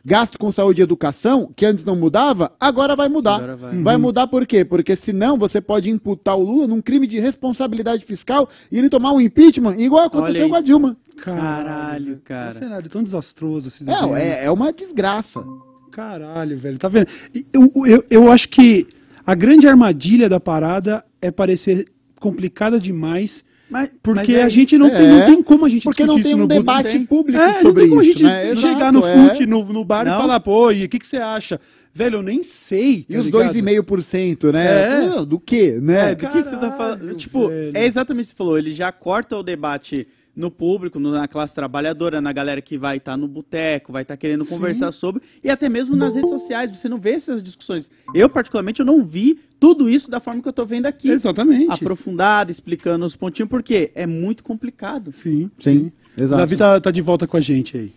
gasto 0.03 0.37
com 0.37 0.51
saúde 0.51 0.81
e 0.81 0.83
educação, 0.83 1.51
que 1.55 1.65
antes 1.65 1.85
não 1.85 1.95
mudava, 1.95 2.51
agora 2.59 2.95
vai 2.95 3.07
mudar. 3.07 3.35
Agora 3.35 3.55
vai. 3.55 3.77
Vai 3.81 3.97
mudar 3.97 4.27
por 4.27 4.45
quê? 4.45 4.65
Porque 4.65 4.95
senão 4.95 5.37
você 5.37 5.61
pode 5.61 5.89
imputar 5.89 6.37
o 6.37 6.43
Lula 6.43 6.67
num 6.67 6.81
crime 6.81 7.07
de 7.07 7.19
responsabilidade 7.19 8.03
fiscal 8.03 8.49
e 8.71 8.77
ele 8.77 8.89
tomar 8.89 9.13
um 9.13 9.21
impeachment, 9.21 9.75
igual 9.77 10.05
aconteceu 10.05 10.49
com 10.49 10.55
a. 10.55 10.61
Dilma. 10.61 10.97
Caralho, 11.17 12.13
É 12.13 12.15
um 12.15 12.19
cara. 12.19 12.51
cenário 12.51 12.89
tão 12.89 13.03
desastroso 13.03 13.67
esse 13.67 13.83
desenho. 13.83 14.07
Não, 14.07 14.17
é, 14.17 14.45
é 14.45 14.51
uma 14.51 14.73
desgraça. 14.73 15.43
Caralho, 15.91 16.57
velho, 16.57 16.77
tá 16.79 16.87
vendo? 16.87 17.07
Eu, 17.53 17.71
eu, 17.85 18.05
eu 18.09 18.31
acho 18.31 18.49
que 18.49 18.87
a 19.25 19.35
grande 19.35 19.67
armadilha 19.67 20.27
da 20.27 20.39
parada 20.39 21.05
é 21.21 21.29
parecer 21.29 21.85
complicada 22.19 22.79
demais, 22.79 23.43
Mas, 23.73 23.89
porque 24.03 24.31
mas 24.33 24.41
é 24.41 24.43
a 24.43 24.49
gente 24.49 24.77
não, 24.77 24.87
isso. 24.87 24.95
tem, 24.97 25.07
não 25.07 25.21
É, 25.21 25.25
tem 25.25 25.41
como 25.43 25.65
a 25.65 25.69
gente 25.69 25.83
Porque 25.83 26.05
não 26.05 26.15
tem 26.21 26.31
isso 26.31 26.37
um 26.43 26.45
debate 26.45 26.91
tem. 26.91 27.05
público 27.05 27.41
É, 27.41 27.53
não 27.55 27.61
sobre 27.63 27.81
tem 27.81 27.89
como 27.89 28.01
a 28.01 28.03
isso, 28.03 28.11
gente 28.13 28.23
né? 28.23 28.55
chegar 28.55 28.75
Exato, 28.75 28.91
no 28.93 29.07
é. 29.07 29.29
fute, 29.29 29.45
no, 29.47 29.63
no 29.65 29.83
bar 29.83 30.05
Não. 30.05 30.13
e 30.13 30.15
falar, 30.17 30.39
pô, 30.39 30.71
e 30.71 30.85
o 30.85 30.89
que, 30.89 30.99
que 30.99 31.07
você 31.07 31.17
acha? 31.17 31.59
Velho, 31.91 32.17
eu 32.19 32.21
nem 32.21 32.43
sei. 32.43 33.05
E 33.09 33.13
tá 33.13 33.19
os 33.19 33.25
ligado? 33.25 33.53
2,5%, 33.53 34.51
né? 34.53 34.81
É. 34.83 35.05
Não, 35.07 35.25
Do 35.25 35.39
quê, 35.39 35.79
né? 35.81 36.11
É, 36.11 36.15
do 36.15 36.19
que, 36.19 36.27
que 36.27 36.33
você 36.43 36.51
tá 36.51 36.57
Caralho, 36.69 36.77
falando? 36.77 37.15
Tipo, 37.15 37.49
velho. 37.49 37.71
é 37.77 37.85
exatamente 37.85 38.25
o 38.25 38.27
que 38.27 38.31
você 38.33 38.37
falou. 38.37 38.57
Ele 38.57 38.71
já 38.71 38.91
corta 38.91 39.35
o 39.37 39.41
debate 39.43 40.07
no 40.35 40.49
público, 40.49 40.99
no- 40.99 41.11
na 41.11 41.27
classe 41.27 41.53
trabalhadora, 41.53 42.19
na 42.19 42.33
galera 42.33 42.59
que 42.61 42.75
vai 42.77 42.97
estar 42.97 43.15
no 43.15 43.27
boteco, 43.27 43.91
vai 43.91 44.01
estar 44.01 44.17
querendo 44.17 44.43
conversar 44.45 44.91
sobre, 44.91 45.21
e 45.43 45.49
até 45.49 45.69
mesmo 45.69 45.95
nas 45.95 46.15
redes 46.15 46.29
sociais. 46.31 46.71
Você 46.71 46.89
não 46.89 46.97
vê 46.97 47.11
essas 47.11 47.43
discussões. 47.43 47.91
Eu, 48.15 48.27
particularmente, 48.27 48.79
eu 48.79 48.85
não 48.85 49.03
vi 49.05 49.39
tudo 49.59 49.87
isso 49.89 50.09
da 50.09 50.19
forma 50.19 50.41
que 50.41 50.47
eu 50.47 50.53
tô 50.53 50.65
vendo 50.65 50.87
aqui. 50.87 51.09
Exatamente. 51.09 51.71
Aprofundado, 51.71 52.49
explicando 52.49 53.05
os 53.05 53.15
pontinhos, 53.15 53.49
porque 53.49 53.91
é 53.93 54.07
muito 54.07 54.43
complicado. 54.43 55.11
Sim, 55.11 55.51
Sim, 55.59 55.91
O 56.17 56.21
exato. 56.21 56.39
Davi 56.41 56.57
tá, 56.57 56.81
tá 56.81 56.89
de 56.91 57.01
volta 57.01 57.27
com 57.27 57.37
a 57.37 57.41
gente 57.41 57.77
aí. 57.77 57.93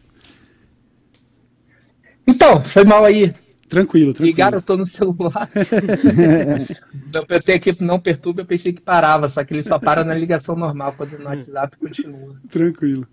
Então, 2.26 2.62
foi 2.64 2.84
mal 2.84 3.04
aí. 3.04 3.32
Tranquilo, 3.68 4.12
tranquilo. 4.12 4.26
Ligaram, 4.26 4.58
eu 4.58 4.62
tô 4.62 4.76
no 4.76 4.86
celular. 4.86 5.50
eu 7.12 7.22
apertei 7.22 7.56
aqui 7.56 7.76
não 7.82 7.98
perturba, 7.98 8.42
eu 8.42 8.46
pensei 8.46 8.72
que 8.72 8.80
parava, 8.80 9.28
só 9.28 9.42
que 9.44 9.52
ele 9.52 9.62
só 9.62 9.78
para 9.78 10.04
na 10.04 10.14
ligação 10.14 10.54
normal, 10.54 10.94
quando 10.96 11.18
no 11.18 11.24
WhatsApp 11.24 11.76
continua. 11.76 12.36
Tranquilo. 12.48 13.06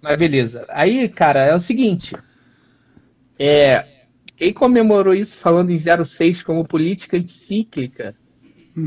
Mas 0.00 0.18
beleza. 0.18 0.64
Aí, 0.70 1.08
cara, 1.08 1.44
é 1.44 1.54
o 1.54 1.60
seguinte. 1.60 2.16
É, 3.38 3.84
quem 4.36 4.52
comemorou 4.52 5.14
isso 5.14 5.36
falando 5.38 5.70
em 5.70 5.78
06 5.78 6.42
como 6.42 6.66
política 6.66 7.16
anticíclica, 7.16 8.14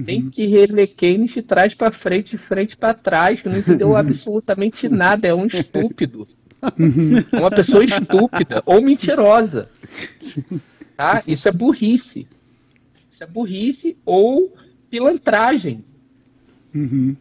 tem 0.06 0.30
que 0.30 0.46
reler 0.48 0.96
Keynes 0.96 1.32
de 1.32 1.42
trás 1.42 1.74
para 1.74 1.92
frente, 1.92 2.32
de 2.32 2.38
frente 2.38 2.76
para 2.76 2.94
trás, 2.94 3.42
que 3.42 3.50
não 3.50 3.58
entendeu 3.58 3.94
absolutamente 3.98 4.90
nada, 4.90 5.28
é 5.28 5.34
um 5.34 5.46
estúpido. 5.46 6.28
Uma 7.34 7.52
pessoa 7.52 7.84
estúpida 7.84 8.64
ou 8.66 8.82
mentirosa. 8.82 9.70
Tá? 10.96 11.24
Isso 11.28 11.48
é 11.48 11.52
burrice. 11.52 12.28
Isso 13.12 13.24
é 13.24 13.28
burrice 13.28 13.98
ou 14.06 14.56
pilantragem. 14.90 15.84
Uhum. 16.74 17.16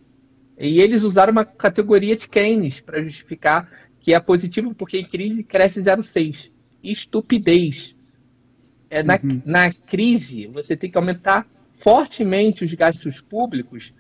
E 0.59 0.81
eles 0.81 1.03
usaram 1.03 1.33
uma 1.33 1.45
categoria 1.45 2.17
de 2.17 2.29
Keynes 2.29 2.81
para 2.81 3.03
justificar 3.03 3.69
que 4.01 4.15
é 4.15 4.21
positivo 4.21 4.75
porque 4.75 4.99
em 4.99 5.05
crise 5.05 5.43
cresce 5.43 5.81
0,6. 5.81 6.51
Estupidez. 6.83 7.95
É, 8.91 9.03
na, 9.03 9.19
na 9.45 9.73
crise, 9.73 10.47
você 10.47 10.77
tem 10.77 10.91
que 10.91 10.99
aumentar 10.99 11.47
fortemente 11.79 12.65
os 12.65 12.75
gastos 12.75 13.21
públicos 13.21 13.93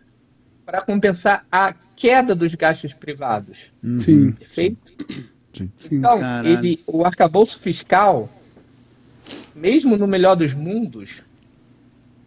para 0.64 0.82
compensar 0.82 1.46
a 1.50 1.74
queda 1.96 2.34
dos 2.34 2.54
gastos 2.54 2.92
privados. 2.92 3.58
Sim, 4.00 4.32
Perfeito? 4.32 4.78
sim. 5.52 5.70
Então, 5.90 6.20
Caralho. 6.20 6.48
ele, 6.48 6.80
o 6.86 7.04
arcabouço 7.04 7.58
fiscal, 7.60 8.28
mesmo 9.54 9.96
no 9.96 10.06
melhor 10.06 10.34
dos 10.34 10.54
mundos, 10.54 11.22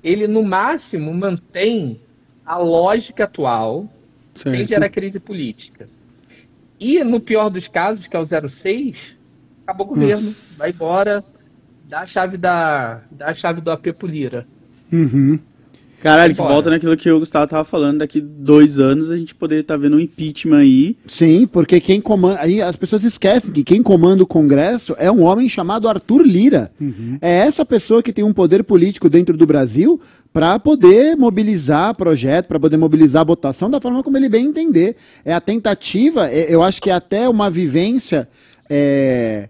ele 0.03 0.27
no 0.27 0.43
máximo 0.43 1.13
mantém 1.13 1.99
a 2.45 2.57
lógica 2.57 3.23
atual 3.23 3.89
sem 4.35 4.57
Certo. 4.57 4.69
gerar 4.69 4.89
crise 4.89 5.19
política. 5.19 5.89
E 6.79 7.03
no 7.03 7.19
pior 7.19 7.49
dos 7.49 7.67
casos, 7.67 8.05
que 8.05 8.15
é 8.15 8.19
o 8.19 8.25
06, 8.25 8.97
acabou 9.63 9.87
o 9.87 9.89
governo, 9.89 10.23
Nossa. 10.23 10.59
vai 10.59 10.69
embora, 10.71 11.23
dá 11.87 12.01
a 12.01 12.05
chave 12.05 12.37
da 12.37 13.01
dá 13.09 13.29
a 13.29 13.33
chave 13.33 13.61
do 13.61 13.71
AP 13.71 13.93
pro 13.93 14.07
Lira. 14.07 14.45
Uhum. 14.91 15.39
Caralho, 16.01 16.35
que 16.35 16.41
volta 16.41 16.69
naquilo 16.69 16.95
que 16.95 17.09
o 17.09 17.19
Gustavo 17.19 17.47
tava 17.47 17.65
falando, 17.65 17.97
daqui 17.99 18.21
dois 18.21 18.79
anos 18.79 19.09
a 19.09 19.17
gente 19.17 19.33
poder 19.33 19.61
estar 19.61 19.75
vendo 19.77 19.95
um 19.95 19.99
impeachment 19.99 20.59
aí. 20.59 20.95
Sim, 21.07 21.47
porque 21.51 21.79
quem 21.79 21.99
comanda. 21.99 22.39
Aí 22.41 22.61
as 22.61 22.75
pessoas 22.75 23.03
esquecem 23.03 23.51
que 23.51 23.63
quem 23.63 23.81
comanda 23.81 24.21
o 24.21 24.27
Congresso 24.27 24.95
é 24.99 25.11
um 25.11 25.23
homem 25.23 25.49
chamado 25.49 25.89
Arthur 25.89 26.21
Lira. 26.21 26.71
É 27.21 27.37
essa 27.37 27.65
pessoa 27.65 28.03
que 28.03 28.13
tem 28.13 28.23
um 28.23 28.33
poder 28.33 28.63
político 28.63 29.09
dentro 29.09 29.35
do 29.35 29.45
Brasil 29.47 29.99
para 30.31 30.59
poder 30.59 31.15
mobilizar 31.15 31.95
projeto, 31.95 32.47
para 32.47 32.59
poder 32.59 32.77
mobilizar 32.77 33.21
a 33.21 33.25
votação 33.25 33.69
da 33.69 33.79
forma 33.81 34.03
como 34.03 34.17
ele 34.17 34.29
bem 34.29 34.45
entender. 34.45 34.95
É 35.23 35.33
a 35.33 35.39
tentativa, 35.41 36.27
é- 36.29 36.53
eu 36.53 36.61
acho 36.61 36.81
que 36.81 36.89
é 36.89 36.93
até 36.93 37.27
uma 37.27 37.49
vivência. 37.49 38.27
é, 38.69 39.47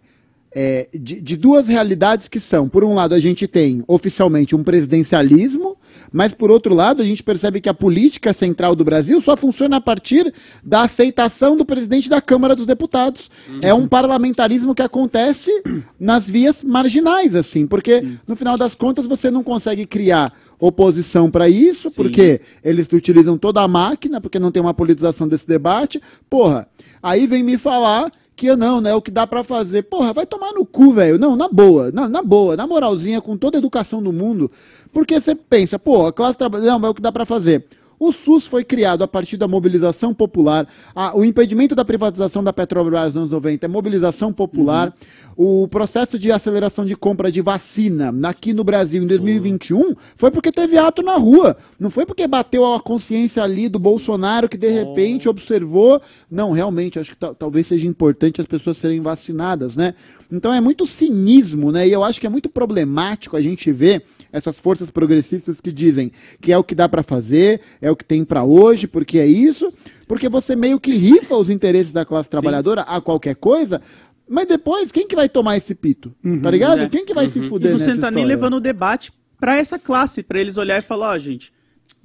é, 0.57 0.87
de, 0.93 1.21
de 1.21 1.35
duas 1.35 1.67
realidades 1.67 2.29
que 2.29 2.39
são, 2.39 2.69
por 2.69 2.85
um 2.85 2.93
lado, 2.93 3.13
a 3.13 3.19
gente 3.19 3.45
tem 3.45 3.83
oficialmente 3.85 4.55
um 4.55 4.63
presidencialismo, 4.63 5.75
mas 6.13 6.31
por 6.31 6.49
outro 6.49 6.73
lado, 6.73 7.01
a 7.01 7.05
gente 7.05 7.21
percebe 7.21 7.59
que 7.59 7.67
a 7.67 7.73
política 7.73 8.31
central 8.31 8.73
do 8.73 8.85
Brasil 8.85 9.19
só 9.19 9.35
funciona 9.35 9.75
a 9.75 9.81
partir 9.81 10.33
da 10.63 10.83
aceitação 10.83 11.57
do 11.57 11.65
presidente 11.65 12.09
da 12.09 12.21
Câmara 12.21 12.55
dos 12.55 12.65
Deputados. 12.65 13.29
É 13.61 13.73
um 13.73 13.85
parlamentarismo 13.85 14.73
que 14.73 14.81
acontece 14.81 15.51
nas 15.99 16.25
vias 16.25 16.63
marginais, 16.63 17.35
assim, 17.35 17.67
porque 17.67 18.01
no 18.25 18.37
final 18.37 18.57
das 18.57 18.73
contas 18.73 19.05
você 19.05 19.29
não 19.29 19.43
consegue 19.43 19.85
criar 19.85 20.31
oposição 20.57 21.29
para 21.29 21.49
isso, 21.49 21.91
porque 21.91 22.39
eles 22.63 22.89
utilizam 22.93 23.37
toda 23.37 23.61
a 23.61 23.67
máquina, 23.67 24.21
porque 24.21 24.39
não 24.39 24.53
tem 24.53 24.61
uma 24.61 24.73
politização 24.73 25.27
desse 25.27 25.45
debate. 25.45 26.01
Porra, 26.29 26.65
aí 27.03 27.27
vem 27.27 27.43
me 27.43 27.57
falar 27.57 28.09
que 28.35 28.55
não, 28.55 28.81
né? 28.81 28.93
O 28.93 29.01
que 29.01 29.09
dá 29.09 29.25
pra 29.25 29.43
fazer. 29.43 29.83
Porra, 29.83 30.11
vai 30.11 30.25
tomar 30.25 30.51
no 30.51 30.65
cu, 30.65 30.91
velho. 30.91 31.17
Não, 31.17 31.35
na 31.35 31.47
boa, 31.47 31.91
na, 31.91 32.09
na 32.09 32.21
boa, 32.21 32.55
na 32.57 32.67
moralzinha, 32.67 33.21
com 33.21 33.37
toda 33.37 33.57
a 33.57 33.59
educação 33.59 34.03
do 34.03 34.11
mundo. 34.11 34.51
Porque 34.91 35.19
você 35.19 35.33
pensa, 35.33 35.79
pô, 35.79 36.05
a 36.05 36.13
classe 36.13 36.37
trabalhadora. 36.37 36.73
Não, 36.73 36.79
mas 36.79 36.87
é 36.89 36.91
o 36.91 36.95
que 36.95 37.01
dá 37.01 37.11
pra 37.11 37.25
fazer. 37.25 37.65
O 37.99 38.11
SUS 38.11 38.45
foi 38.45 38.63
criado 38.63 39.03
a 39.03 39.07
partir 39.07 39.37
da 39.37 39.47
mobilização 39.47 40.13
popular. 40.13 40.67
A- 40.93 41.15
o 41.17 41.23
impedimento 41.23 41.73
da 41.75 41.85
privatização 41.85 42.43
da 42.43 42.51
Petrobras 42.51 43.13
nos 43.13 43.23
anos 43.23 43.31
90 43.31 43.65
é 43.65 43.69
mobilização 43.69 44.33
popular. 44.33 44.93
O 45.37 45.67
processo 45.67 46.17
de 46.17 46.31
aceleração 46.31 46.85
de 46.85 46.95
compra 46.95 47.31
de 47.31 47.41
vacina 47.41 48.13
aqui 48.27 48.53
no 48.53 48.63
Brasil 48.63 49.03
em 49.03 49.07
2021 49.07 49.93
foi 50.15 50.31
porque 50.31 50.51
teve 50.51 50.77
ato 50.77 51.01
na 51.01 51.15
rua. 51.17 51.57
Não 51.79 51.89
foi 51.89 52.05
porque 52.05 52.25
bateu 52.27 52.73
a 52.73 52.79
consciência 52.79 53.43
ali 53.43 53.67
do 53.69 53.77
Bolsonaro 53.79 54.47
que 54.47 54.57
de 54.57 54.69
repente 54.69 55.27
observou. 55.27 56.01
Não, 56.31 56.51
realmente, 56.51 56.99
acho 56.99 57.11
que 57.11 57.17
tal- 57.17 57.35
talvez 57.35 57.67
seja 57.67 57.85
importante 57.87 58.39
as 58.41 58.47
pessoas 58.47 58.77
serem 58.77 59.01
vacinadas, 59.01 59.75
né? 59.75 59.93
Então 60.31 60.53
é 60.53 60.59
muito 60.61 60.87
cinismo, 60.87 61.71
né? 61.71 61.87
E 61.87 61.91
eu 61.91 62.03
acho 62.03 62.19
que 62.19 62.27
é 62.27 62.29
muito 62.29 62.49
problemático 62.49 63.35
a 63.37 63.41
gente 63.41 63.71
ver 63.71 64.03
essas 64.31 64.57
forças 64.59 64.89
progressistas 64.89 65.59
que 65.61 65.71
dizem 65.71 66.11
que 66.41 66.51
é 66.51 66.57
o 66.57 66.63
que 66.63 66.75
dá 66.75 66.87
pra 66.89 67.03
fazer, 67.03 67.61
é 67.81 67.91
o 67.91 67.94
que 67.95 68.05
tem 68.05 68.23
pra 68.25 68.43
hoje, 68.43 68.87
porque 68.87 69.19
é 69.19 69.27
isso, 69.27 69.71
porque 70.07 70.29
você 70.29 70.55
meio 70.55 70.79
que 70.79 70.93
rifa 70.93 71.35
os 71.35 71.49
interesses 71.49 71.91
da 71.91 72.05
classe 72.05 72.29
trabalhadora 72.29 72.81
a 72.81 72.99
qualquer 73.01 73.35
coisa, 73.35 73.81
mas 74.27 74.45
depois 74.45 74.91
quem 74.91 75.07
que 75.07 75.15
vai 75.15 75.29
tomar 75.29 75.57
esse 75.57 75.75
pito? 75.75 76.13
tá 76.41 76.51
ligado? 76.51 76.81
é. 76.81 76.89
Quem 76.89 77.05
que 77.05 77.13
vai 77.13 77.29
se 77.29 77.39
E 77.39 77.47
fuder 77.47 77.71
você 77.71 77.87
nessa 77.87 77.95
não 77.95 78.01
tá 78.01 78.11
nem 78.11 78.25
levando 78.25 78.55
o 78.55 78.59
debate 78.59 79.11
pra 79.39 79.57
essa 79.57 79.77
classe, 79.77 80.23
pra 80.23 80.39
eles 80.39 80.57
olhar 80.57 80.79
e 80.79 80.81
falar, 80.81 81.11
ó, 81.11 81.17
gente, 81.17 81.53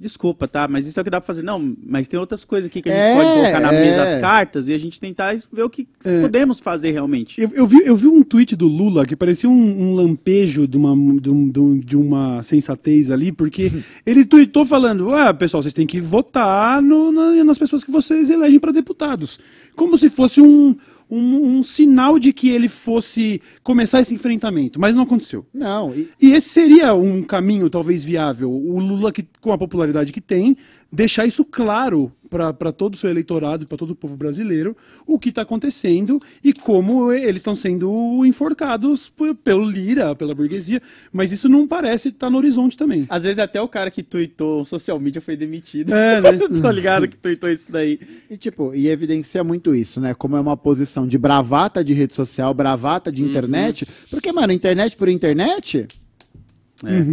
Desculpa, 0.01 0.47
tá? 0.47 0.67
Mas 0.67 0.87
isso 0.87 0.99
é 0.99 1.01
o 1.01 1.03
que 1.03 1.11
dá 1.11 1.21
pra 1.21 1.27
fazer. 1.27 1.43
Não, 1.43 1.75
mas 1.85 2.07
tem 2.07 2.19
outras 2.19 2.43
coisas 2.43 2.71
aqui 2.71 2.81
que 2.81 2.89
a 2.89 2.91
gente 2.91 3.01
É, 3.01 3.15
pode 3.15 3.29
colocar 3.37 3.59
na 3.59 3.71
é. 3.71 3.85
mesa 3.85 4.01
as 4.01 4.19
cartas 4.19 4.67
e 4.67 4.73
a 4.73 4.77
gente 4.77 4.99
tentar 4.99 5.35
ver 5.53 5.61
o 5.61 5.69
que 5.69 5.87
É. 6.03 6.21
podemos 6.21 6.59
fazer 6.59 6.89
realmente. 6.89 7.39
Eu, 7.39 7.51
eu 7.53 7.67
vi, 7.67 7.81
eu 7.85 7.95
vi 7.95 8.07
um 8.07 8.23
tweet 8.23 8.55
do 8.55 8.67
Lula 8.67 9.05
que 9.05 9.15
parecia 9.15 9.47
um, 9.47 9.53
um 9.91 9.93
lampejo 9.93 10.67
de 10.67 10.75
uma, 10.75 10.95
de, 11.21 11.29
um- 11.29 11.49
de 11.79 11.95
um- 11.95 12.01
uma 12.07 12.41
sensatez 12.41 13.11
ali, 13.11 13.31
porque 13.31 13.71
ele 14.03 14.25
tweetou 14.25 14.65
falando: 14.65 15.13
ah, 15.13 15.31
pessoal, 15.35 15.61
vocês 15.61 15.73
têm 15.73 15.85
que 15.85 16.01
votar 16.01 16.81
no- 16.81 17.11
na- 17.11 17.43
nas 17.43 17.59
pessoas 17.59 17.83
que 17.83 17.91
vocês 17.91 18.31
elegem 18.31 18.59
para 18.59 18.71
deputados. 18.71 19.39
Como 19.75 19.95
se 19.99 20.09
fosse 20.09 20.41
um, 20.41 20.75
um, 21.11 21.57
um 21.57 21.63
sinal 21.63 22.17
de 22.17 22.31
que 22.31 22.49
ele 22.49 22.69
fosse 22.69 23.41
começar 23.61 23.99
esse 23.99 24.15
enfrentamento, 24.15 24.79
mas 24.79 24.95
não 24.95 25.03
aconteceu. 25.03 25.45
Não, 25.53 25.93
e, 25.93 26.09
E 26.21 26.31
esse 26.33 26.49
seria 26.49 26.93
um 26.95 27.21
caminho 27.21 27.69
talvez 27.69 28.03
viável. 28.03 28.49
O 28.49 28.79
Lula, 28.79 29.11
que, 29.11 29.27
com 29.41 29.51
a 29.51 29.57
popularidade 29.57 30.13
que 30.13 30.21
tem, 30.21 30.55
deixar 30.91 31.25
isso 31.25 31.45
claro 31.45 32.11
para 32.29 32.71
todo 32.71 32.93
o 32.93 32.97
seu 32.97 33.09
eleitorado, 33.09 33.67
para 33.67 33.77
todo 33.77 33.91
o 33.91 33.95
povo 33.95 34.15
brasileiro, 34.15 34.75
o 35.05 35.19
que 35.19 35.29
está 35.29 35.41
acontecendo 35.41 36.17
e 36.41 36.53
como 36.53 37.11
eles 37.11 37.37
estão 37.37 37.53
sendo 37.53 38.25
enforcados 38.25 39.11
pelo 39.43 39.69
Lira, 39.69 40.15
pela 40.15 40.33
burguesia. 40.33 40.81
Mas 41.11 41.33
isso 41.33 41.49
não 41.49 41.67
parece 41.67 42.07
estar 42.07 42.29
no 42.29 42.37
horizonte 42.37 42.77
também. 42.77 43.05
Às 43.09 43.23
vezes 43.23 43.39
até 43.39 43.61
o 43.61 43.67
cara 43.67 43.91
que 43.91 44.01
tweetou 44.01 44.63
social 44.63 44.97
media 44.97 45.21
foi 45.21 45.35
demitido. 45.35 45.93
É, 45.93 46.21
né? 46.21 46.31
Tô 46.61 46.71
ligado 46.71 47.05
que 47.05 47.17
tweetou 47.17 47.49
isso 47.49 47.69
daí. 47.69 47.99
E, 48.29 48.37
tipo, 48.37 48.73
e 48.73 48.87
evidencia 48.87 49.43
muito 49.43 49.75
isso, 49.75 49.99
né? 49.99 50.13
Como 50.13 50.37
é 50.37 50.39
uma 50.39 50.55
posição 50.55 51.05
de 51.05 51.17
bravata 51.17 51.83
de 51.83 51.93
rede 51.93 52.13
social, 52.13 52.53
bravata 52.53 53.11
de 53.11 53.23
internet. 53.23 53.85
Porque, 54.09 54.31
mano, 54.31 54.53
internet 54.53 54.95
por 54.95 55.09
internet. 55.09 55.85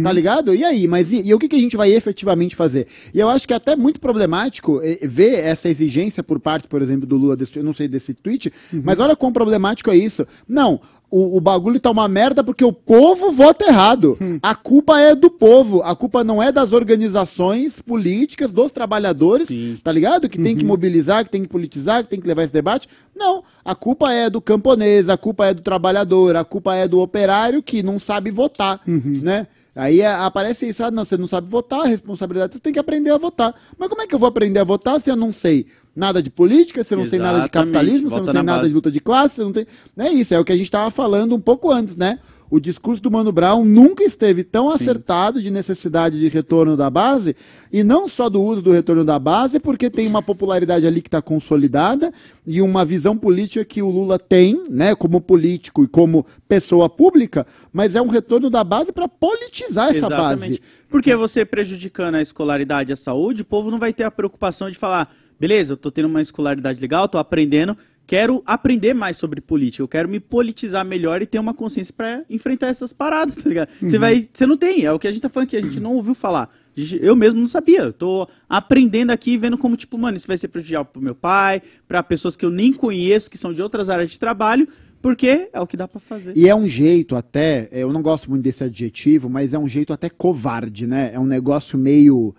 Tá 0.03 0.11
ligado? 0.11 0.53
E 0.53 0.63
aí? 0.63 0.87
Mas 0.87 1.11
e, 1.11 1.21
e 1.21 1.33
o 1.33 1.39
que, 1.39 1.47
que 1.47 1.55
a 1.55 1.59
gente 1.59 1.77
vai 1.77 1.91
efetivamente 1.91 2.55
fazer? 2.55 2.87
E 3.13 3.19
eu 3.19 3.29
acho 3.29 3.47
que 3.47 3.53
é 3.53 3.57
até 3.57 3.75
muito 3.75 3.99
problemático 3.99 4.81
eh, 4.83 4.99
ver 5.03 5.39
essa 5.39 5.69
exigência 5.69 6.23
por 6.23 6.39
parte, 6.39 6.67
por 6.67 6.81
exemplo, 6.81 7.05
do 7.05 7.17
Lula, 7.17 7.35
desse, 7.35 7.57
eu 7.57 7.63
não 7.63 7.73
sei 7.73 7.87
desse 7.87 8.13
tweet, 8.13 8.51
mas 8.83 8.99
olha 8.99 9.15
quão 9.15 9.31
problemático 9.31 9.91
é 9.91 9.95
isso. 9.95 10.25
Não, 10.47 10.79
o, 11.11 11.37
o 11.37 11.41
bagulho 11.41 11.79
tá 11.79 11.89
uma 11.89 12.07
merda 12.07 12.43
porque 12.43 12.63
o 12.63 12.71
povo 12.71 13.31
vota 13.31 13.65
errado. 13.65 14.17
A 14.41 14.53
culpa 14.53 14.99
é 14.99 15.15
do 15.15 15.29
povo, 15.29 15.81
a 15.81 15.95
culpa 15.95 16.23
não 16.23 16.41
é 16.41 16.51
das 16.51 16.71
organizações 16.71 17.79
políticas, 17.79 18.51
dos 18.51 18.71
trabalhadores, 18.71 19.47
Sim. 19.47 19.79
tá 19.83 19.91
ligado? 19.91 20.29
Que 20.29 20.37
tem 20.39 20.55
que 20.55 20.63
mobilizar, 20.63 21.25
que 21.25 21.31
tem 21.31 21.41
que 21.41 21.47
politizar, 21.47 22.03
que 22.03 22.09
tem 22.09 22.21
que 22.21 22.27
levar 22.27 22.43
esse 22.43 22.53
debate. 22.53 22.87
Não, 23.15 23.43
a 23.65 23.73
culpa 23.73 24.13
é 24.13 24.29
do 24.29 24.39
camponês, 24.39 25.09
a 25.09 25.17
culpa 25.17 25.47
é 25.47 25.53
do 25.53 25.61
trabalhador, 25.61 26.35
a 26.35 26.43
culpa 26.43 26.75
é 26.75 26.87
do 26.87 26.99
operário 26.99 27.63
que 27.63 27.81
não 27.81 27.99
sabe 27.99 28.29
votar, 28.29 28.81
né? 29.21 29.47
Aí 29.79 30.01
é, 30.01 30.07
aparece 30.07 30.67
isso, 30.67 30.83
ah, 30.83 30.91
não, 30.91 31.05
você 31.05 31.15
não 31.15 31.27
sabe 31.27 31.49
votar, 31.49 31.81
a 31.81 31.85
responsabilidade, 31.85 32.53
você 32.53 32.59
tem 32.59 32.73
que 32.73 32.79
aprender 32.79 33.11
a 33.11 33.17
votar. 33.17 33.55
Mas 33.77 33.87
como 33.87 34.01
é 34.01 34.07
que 34.07 34.13
eu 34.13 34.19
vou 34.19 34.27
aprender 34.27 34.59
a 34.59 34.63
votar 34.65 34.99
se 34.99 35.09
eu 35.09 35.15
não 35.15 35.31
sei 35.31 35.67
nada 35.95 36.21
de 36.21 36.29
política, 36.29 36.83
se 36.83 36.93
eu 36.93 36.97
não 36.97 37.07
sei 37.07 37.17
nada 37.17 37.39
de 37.39 37.45
Exatamente, 37.45 37.73
capitalismo, 37.73 38.09
se 38.09 38.15
eu 38.15 38.19
não 38.19 38.25
sei 38.25 38.33
na 38.33 38.43
nada 38.43 38.57
base. 38.59 38.69
de 38.69 38.75
luta 38.75 38.91
de 38.91 38.99
classe, 38.99 39.39
não 39.39 39.53
tem... 39.53 39.65
Não 39.95 40.05
é 40.05 40.11
isso, 40.11 40.33
é 40.33 40.39
o 40.39 40.43
que 40.43 40.51
a 40.51 40.55
gente 40.55 40.65
estava 40.65 40.91
falando 40.91 41.33
um 41.33 41.39
pouco 41.39 41.71
antes, 41.71 41.95
né? 41.95 42.19
O 42.49 42.59
discurso 42.59 43.01
do 43.01 43.11
Mano 43.11 43.31
Brown 43.31 43.63
nunca 43.63 44.03
esteve 44.03 44.43
tão 44.43 44.69
acertado 44.69 45.41
de 45.41 45.51
necessidade 45.51 46.19
de 46.19 46.27
retorno 46.27 46.75
da 46.75 46.89
base, 46.89 47.35
e 47.71 47.83
não 47.83 48.07
só 48.07 48.27
do 48.27 48.41
uso 48.41 48.61
do 48.61 48.71
retorno 48.71 49.05
da 49.05 49.19
base, 49.19 49.59
porque 49.59 49.89
tem 49.89 50.07
uma 50.07 50.21
popularidade 50.21 50.87
ali 50.87 51.01
que 51.01 51.07
está 51.07 51.21
consolidada 51.21 52.11
e 52.45 52.61
uma 52.61 52.83
visão 52.83 53.15
política 53.15 53.63
que 53.63 53.81
o 53.81 53.89
Lula 53.89 54.17
tem, 54.17 54.65
né, 54.69 54.95
como 54.95 55.21
político 55.21 55.83
e 55.83 55.87
como 55.87 56.25
pessoa 56.47 56.89
pública, 56.89 57.45
mas 57.71 57.95
é 57.95 58.01
um 58.01 58.07
retorno 58.07 58.49
da 58.49 58.63
base 58.63 58.91
para 58.91 59.07
politizar 59.07 59.95
essa 59.95 60.09
base. 60.09 60.59
Porque 60.89 61.15
você 61.15 61.45
prejudicando 61.45 62.15
a 62.15 62.21
escolaridade 62.21 62.91
e 62.91 62.93
a 62.93 62.97
saúde, 62.97 63.43
o 63.43 63.45
povo 63.45 63.69
não 63.69 63.77
vai 63.77 63.93
ter 63.93 64.03
a 64.03 64.11
preocupação 64.11 64.71
de 64.71 64.77
falar, 64.77 65.13
beleza, 65.39 65.73
eu 65.73 65.77
tô 65.77 65.91
tendo 65.91 66.07
uma 66.07 66.21
escolaridade 66.21 66.81
legal, 66.81 67.07
tô 67.07 67.19
aprendendo, 67.19 67.77
quero 68.09 68.41
aprender 68.43 68.95
mais 68.95 69.17
sobre 69.17 69.39
política, 69.39 69.83
eu 69.83 69.87
quero 69.87 70.09
me 70.09 70.19
politizar 70.19 70.83
melhor 70.83 71.21
e 71.21 71.27
ter 71.27 71.37
uma 71.37 71.53
consciência 71.53 71.93
pra 71.95 72.23
enfrentar 72.27 72.65
essas 72.65 72.91
paradas, 72.91 73.35
tá 73.37 73.47
ligado? 73.47 73.69
Você 73.79 73.97
Uhum. 73.97 74.01
vai, 74.01 74.27
você 74.33 74.47
não 74.47 74.57
tem, 74.57 74.83
é 74.83 74.91
o 74.91 74.97
que 74.97 75.07
a 75.07 75.11
gente 75.11 75.21
tá 75.21 75.29
falando 75.29 75.45
aqui, 75.47 75.55
a 75.57 75.61
gente 75.61 75.79
não 75.79 75.93
ouviu 75.93 76.15
falar. 76.15 76.49
Eu 76.99 77.15
mesmo 77.15 77.39
não 77.39 77.45
sabia, 77.45 77.81
eu 77.81 77.93
tô 77.93 78.27
aprendendo 78.49 79.11
aqui, 79.11 79.37
vendo 79.37 79.59
como, 79.59 79.77
tipo, 79.77 79.95
mano, 79.95 80.17
isso 80.17 80.25
vai 80.25 80.39
ser 80.39 80.47
prejudicial 80.47 80.83
pro 80.83 80.99
meu 80.99 81.13
pai, 81.13 81.61
pra 81.87 82.01
pessoas 82.01 82.35
que 82.35 82.43
eu 82.43 82.49
nem 82.49 82.73
conheço, 82.73 83.29
que 83.29 83.37
são 83.37 83.53
de 83.53 83.61
outras 83.61 83.89
áreas 83.91 84.09
de 84.09 84.19
trabalho, 84.19 84.67
porque 85.03 85.47
é 85.53 85.61
o 85.61 85.67
que 85.67 85.77
dá 85.77 85.87
pra 85.87 85.99
fazer. 85.99 86.35
E 86.35 86.47
é 86.49 86.55
um 86.55 86.65
jeito 86.67 87.15
até, 87.15 87.69
eu 87.71 87.93
não 87.93 88.01
gosto 88.01 88.27
muito 88.29 88.41
desse 88.41 88.63
adjetivo, 88.63 89.29
mas 89.29 89.53
é 89.53 89.59
um 89.59 89.67
jeito 89.67 89.93
até 89.93 90.09
covarde, 90.09 90.87
né? 90.87 91.11
É 91.13 91.19
um 91.19 91.25
negócio 91.27 91.77
meio. 91.77 92.33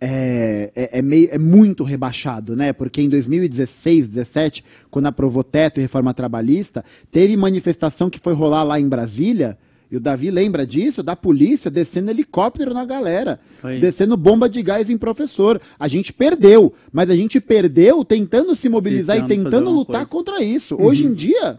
É, 0.00 0.70
é, 0.76 0.98
é 0.98 1.02
meio, 1.02 1.28
é 1.32 1.38
muito 1.38 1.82
rebaixado, 1.82 2.54
né? 2.54 2.72
Porque 2.72 3.00
em 3.02 3.08
2016, 3.08 4.08
17, 4.08 4.64
quando 4.90 5.06
aprovou 5.06 5.42
teto 5.42 5.78
e 5.78 5.82
reforma 5.82 6.14
trabalhista, 6.14 6.84
teve 7.10 7.36
manifestação 7.36 8.08
que 8.08 8.20
foi 8.20 8.32
rolar 8.32 8.62
lá 8.62 8.78
em 8.78 8.88
Brasília. 8.88 9.58
E 9.90 9.96
o 9.96 10.00
Davi 10.00 10.30
lembra 10.30 10.66
disso, 10.66 11.02
da 11.02 11.16
polícia 11.16 11.70
descendo 11.70 12.10
helicóptero 12.10 12.74
na 12.74 12.84
galera, 12.84 13.40
Foi. 13.60 13.78
descendo 13.80 14.16
bomba 14.18 14.48
de 14.48 14.62
gás 14.62 14.90
em 14.90 14.98
professor. 14.98 15.60
A 15.80 15.88
gente 15.88 16.12
perdeu, 16.12 16.74
mas 16.92 17.08
a 17.08 17.16
gente 17.16 17.40
perdeu 17.40 18.04
tentando 18.04 18.54
se 18.54 18.68
mobilizar 18.68 19.16
Tentando 19.16 19.32
e 19.32 19.44
tentando 19.44 19.70
lutar 19.70 20.06
coisa. 20.06 20.10
contra 20.10 20.44
isso. 20.44 20.76
Hoje 20.78 21.06
em 21.06 21.14
dia, 21.14 21.58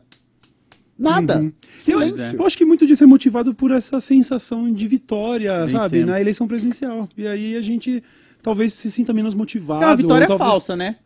nada. 0.97 1.39
Uhum. 1.39 1.51
Silêncio. 1.77 2.35
Eu 2.37 2.45
acho 2.45 2.55
que 2.57 2.63
muito 2.65 2.85
disso 2.85 3.03
é 3.03 3.07
motivado 3.07 3.53
por 3.55 3.71
essa 3.71 3.99
sensação 3.99 4.71
de 4.71 4.87
vitória, 4.87 5.61
Vencemos. 5.65 5.81
sabe? 5.81 6.05
Na 6.05 6.21
eleição 6.21 6.47
presidencial. 6.47 7.09
E 7.17 7.25
aí 7.25 7.55
a 7.55 7.61
gente 7.61 8.03
talvez 8.41 8.73
se 8.73 8.91
sinta 8.91 9.13
menos 9.13 9.33
motivado. 9.33 9.83
É 9.83 9.87
uma 9.87 9.95
vitória 9.95 10.23
ou 10.25 10.27
talvez- 10.37 10.49
falsa, 10.49 10.75
né? 10.75 10.97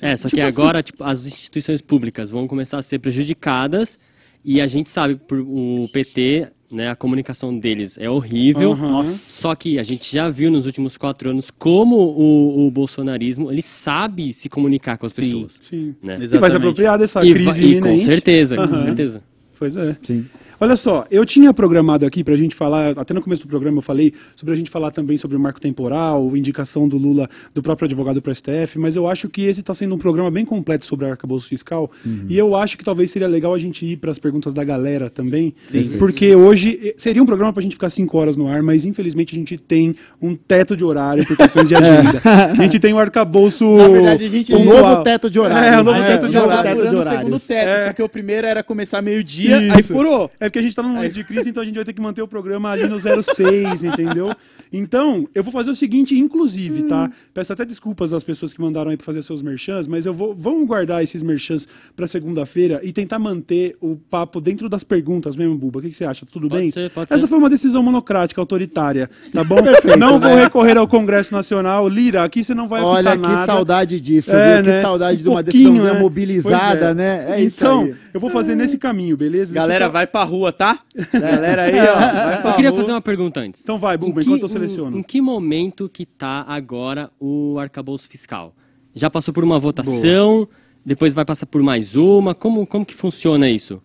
É, 0.00 0.14
só 0.16 0.28
Tipo 0.28 0.36
que 0.36 0.40
assim- 0.42 0.60
agora 0.60 0.82
tipo, 0.82 1.02
as 1.02 1.26
instituições 1.26 1.80
públicas 1.80 2.30
vão 2.30 2.46
começar 2.46 2.78
a 2.78 2.82
ser 2.82 2.98
prejudicadas 2.98 3.98
e 4.44 4.60
a 4.60 4.66
gente 4.66 4.90
sabe 4.90 5.16
por 5.16 5.38
o 5.40 5.88
PT, 5.92 6.48
né, 6.70 6.90
a 6.90 6.96
comunicação 6.96 7.56
deles 7.56 7.96
é 7.98 8.10
horrível. 8.10 8.72
Aham. 8.72 9.04
Só 9.04 9.54
que 9.54 9.78
a 9.78 9.82
gente 9.82 10.12
já 10.12 10.28
viu 10.28 10.50
nos 10.50 10.66
últimos 10.66 10.98
quatro 10.98 11.30
anos 11.30 11.50
como 11.50 11.96
o, 11.96 12.66
o 12.66 12.70
bolsonarismo 12.70 13.50
ele 13.50 13.62
sabe 13.62 14.32
se 14.34 14.48
comunicar 14.50 14.98
com 14.98 15.06
as 15.06 15.12
Sim. 15.12 15.22
pessoas. 15.22 15.60
Sim. 15.64 15.94
Né? 16.02 16.16
E 16.20 16.26
vai 16.38 16.50
se 16.50 16.56
apropriar 16.56 16.98
dessa 16.98 17.24
E, 17.24 17.32
crise 17.32 17.64
e 17.64 17.80
com 17.80 17.98
certeza, 17.98 18.56
com 18.56 18.62
Aham. 18.64 18.84
certeza. 18.84 19.22
Pois 19.58 19.76
é. 19.76 19.96
Sim. 20.02 20.26
Olha 20.58 20.74
só, 20.74 21.04
eu 21.10 21.26
tinha 21.26 21.52
programado 21.52 22.06
aqui 22.06 22.24
pra 22.24 22.34
gente 22.34 22.54
falar, 22.54 22.98
até 22.98 23.12
no 23.12 23.20
começo 23.20 23.42
do 23.42 23.48
programa 23.48 23.78
eu 23.78 23.82
falei 23.82 24.14
sobre 24.34 24.54
a 24.54 24.56
gente 24.56 24.70
falar 24.70 24.90
também 24.90 25.18
sobre 25.18 25.36
o 25.36 25.40
marco 25.40 25.60
temporal, 25.60 26.34
indicação 26.34 26.88
do 26.88 26.96
Lula, 26.96 27.28
do 27.54 27.62
próprio 27.62 27.84
advogado 27.84 28.22
para 28.22 28.32
STF, 28.32 28.78
mas 28.78 28.96
eu 28.96 29.06
acho 29.06 29.28
que 29.28 29.42
esse 29.42 29.60
está 29.60 29.74
sendo 29.74 29.94
um 29.94 29.98
programa 29.98 30.30
bem 30.30 30.46
completo 30.46 30.86
sobre 30.86 31.04
arcabouço 31.06 31.46
fiscal, 31.48 31.90
e 32.28 32.38
eu 32.38 32.56
acho 32.56 32.78
que 32.78 32.84
talvez 32.84 33.10
seria 33.10 33.28
legal 33.28 33.52
a 33.52 33.58
gente 33.58 33.84
ir 33.84 33.96
para 33.98 34.10
as 34.10 34.18
perguntas 34.18 34.54
da 34.54 34.64
galera 34.64 35.10
também, 35.10 35.54
porque 35.98 36.34
hoje 36.34 36.80
eh, 36.82 36.94
seria 36.96 37.22
um 37.22 37.26
programa 37.26 37.52
pra 37.52 37.62
gente 37.62 37.74
ficar 37.74 37.90
cinco 37.90 38.16
horas 38.16 38.34
no 38.36 38.48
ar, 38.48 38.62
mas 38.62 38.86
infelizmente 38.86 39.34
a 39.36 39.38
gente 39.38 39.58
tem 39.58 39.94
um 40.22 40.34
teto 40.34 40.74
de 40.74 40.84
horário 40.84 41.26
por 41.26 41.36
questões 41.36 41.68
de 41.68 41.74
agenda. 41.76 42.20
A 42.24 42.62
gente 42.62 42.78
tem 42.80 42.94
o 42.94 42.98
arcabouço 42.98 43.64
Na 43.76 43.88
verdade, 43.88 44.24
a 44.24 44.28
gente- 44.28 44.54
Um 44.54 44.64
novo 44.64 45.02
teto 45.02 45.28
de 45.28 45.38
horário. 45.38 45.74
É, 45.74 45.80
o 45.80 45.84
novo 45.84 45.98
né? 45.98 46.06
teto 46.06 46.26
de 46.28 46.32
tá 46.32 46.44
horário. 46.44 46.62
teto 46.64 46.82
de 46.82 46.88
furando 46.96 47.10
o 47.10 47.18
segundo 47.18 47.40
teto, 47.40 47.68
É. 47.68 47.84
porque 47.88 48.02
o 48.02 48.08
primeiro 48.08 48.46
era 48.46 48.62
começar 48.62 49.02
meio-dia, 49.02 49.58
aí 49.74 49.82
furou. 49.82 50.30
É 50.40 50.45
porque 50.48 50.58
a 50.58 50.62
gente 50.62 50.74
tá 50.74 50.82
num 50.82 50.90
momento 50.90 51.12
de 51.14 51.24
crise, 51.24 51.50
então 51.50 51.62
a 51.62 51.66
gente 51.66 51.74
vai 51.76 51.84
ter 51.84 51.92
que 51.92 52.00
manter 52.00 52.22
o 52.22 52.28
programa 52.28 52.70
ali 52.70 52.86
no 52.88 52.98
06, 53.00 53.84
entendeu? 53.84 54.34
Então, 54.72 55.28
eu 55.34 55.42
vou 55.42 55.52
fazer 55.52 55.70
o 55.70 55.76
seguinte, 55.76 56.18
inclusive, 56.18 56.82
tá? 56.84 57.10
Peço 57.32 57.52
até 57.52 57.64
desculpas 57.64 58.12
às 58.12 58.24
pessoas 58.24 58.52
que 58.52 58.60
mandaram 58.60 58.90
aí 58.90 58.96
pra 58.96 59.04
fazer 59.06 59.22
seus 59.22 59.42
merchans, 59.42 59.86
mas 59.86 60.06
eu 60.06 60.12
vou 60.12 60.34
vamos 60.34 60.66
guardar 60.66 61.02
esses 61.02 61.22
merchans 61.22 61.66
pra 61.94 62.06
segunda-feira 62.06 62.80
e 62.82 62.92
tentar 62.92 63.18
manter 63.18 63.76
o 63.80 63.96
papo 63.96 64.40
dentro 64.40 64.68
das 64.68 64.82
perguntas 64.84 65.36
mesmo, 65.36 65.56
Buba. 65.56 65.78
O 65.78 65.82
que, 65.82 65.90
que 65.90 65.96
você 65.96 66.04
acha? 66.04 66.26
Tudo 66.26 66.48
Pode 66.48 66.62
bem? 66.62 66.70
ser, 66.70 66.90
pode 66.90 67.12
Essa 67.12 67.22
ser. 67.22 67.26
foi 67.28 67.38
uma 67.38 67.48
decisão 67.50 67.82
monocrática, 67.82 68.40
autoritária, 68.40 69.08
tá 69.32 69.44
bom? 69.44 69.62
Perfeito, 69.62 69.98
não 69.98 70.18
vou 70.18 70.34
né? 70.34 70.42
recorrer 70.44 70.76
ao 70.76 70.86
Congresso 70.88 71.32
Nacional. 71.34 71.88
Lira, 71.88 72.24
aqui 72.24 72.42
você 72.42 72.54
não 72.54 72.66
vai 72.68 72.82
Olha 72.82 73.12
que 73.16 73.28
nada. 73.28 73.46
saudade 73.46 74.00
disso, 74.00 74.32
É, 74.32 74.60
viu? 74.62 74.70
né? 74.70 74.78
Que 74.78 74.82
saudade 74.82 75.20
Um 75.20 75.22
de 75.22 75.28
uma 75.28 75.42
decisão 75.42 75.72
né? 75.84 75.92
mobilizada, 76.00 76.86
é. 76.90 76.94
né? 76.94 77.26
É 77.36 77.40
isso 77.42 77.56
então, 77.62 77.82
aí. 77.82 77.94
eu 78.12 78.20
vou 78.20 78.30
fazer 78.30 78.54
nesse 78.54 78.78
caminho, 78.78 79.16
beleza? 79.16 79.54
Galera, 79.54 79.86
só- 79.86 79.92
vai 79.92 80.06
pra 80.06 80.24
rua, 80.24 80.35
tá? 80.52 80.80
Galera 81.12 81.62
aí, 81.64 81.74
ó. 81.78 82.48
Eu 82.50 82.54
queria 82.54 82.70
rua. 82.70 82.80
fazer 82.80 82.92
uma 82.92 83.00
pergunta 83.00 83.40
antes. 83.40 83.62
Então 83.62 83.78
vai, 83.78 83.96
Em 83.96 83.98
que- 83.98 84.06
enquanto 84.20 84.42
eu 84.42 84.46
em- 84.46 84.48
seleciono. 84.48 84.98
Em, 84.98 85.02
que 85.02 85.20
momento 85.20 85.88
que 85.88 86.04
tá 86.06 86.44
agora 86.46 87.10
o 87.20 87.58
arcabouço 87.58 88.08
fiscal? 88.08 88.54
Já 88.94 89.10
passou 89.10 89.32
por 89.34 89.44
uma 89.44 89.58
votação, 89.58 90.48
depois 90.84 91.12
vai 91.14 91.24
passar 91.24 91.46
por 91.46 91.62
mais 91.62 91.94
uma? 91.96 92.34
Como, 92.34 92.66
como 92.66 92.84
que 92.86 92.94
funciona 92.94 93.48
isso? 93.48 93.82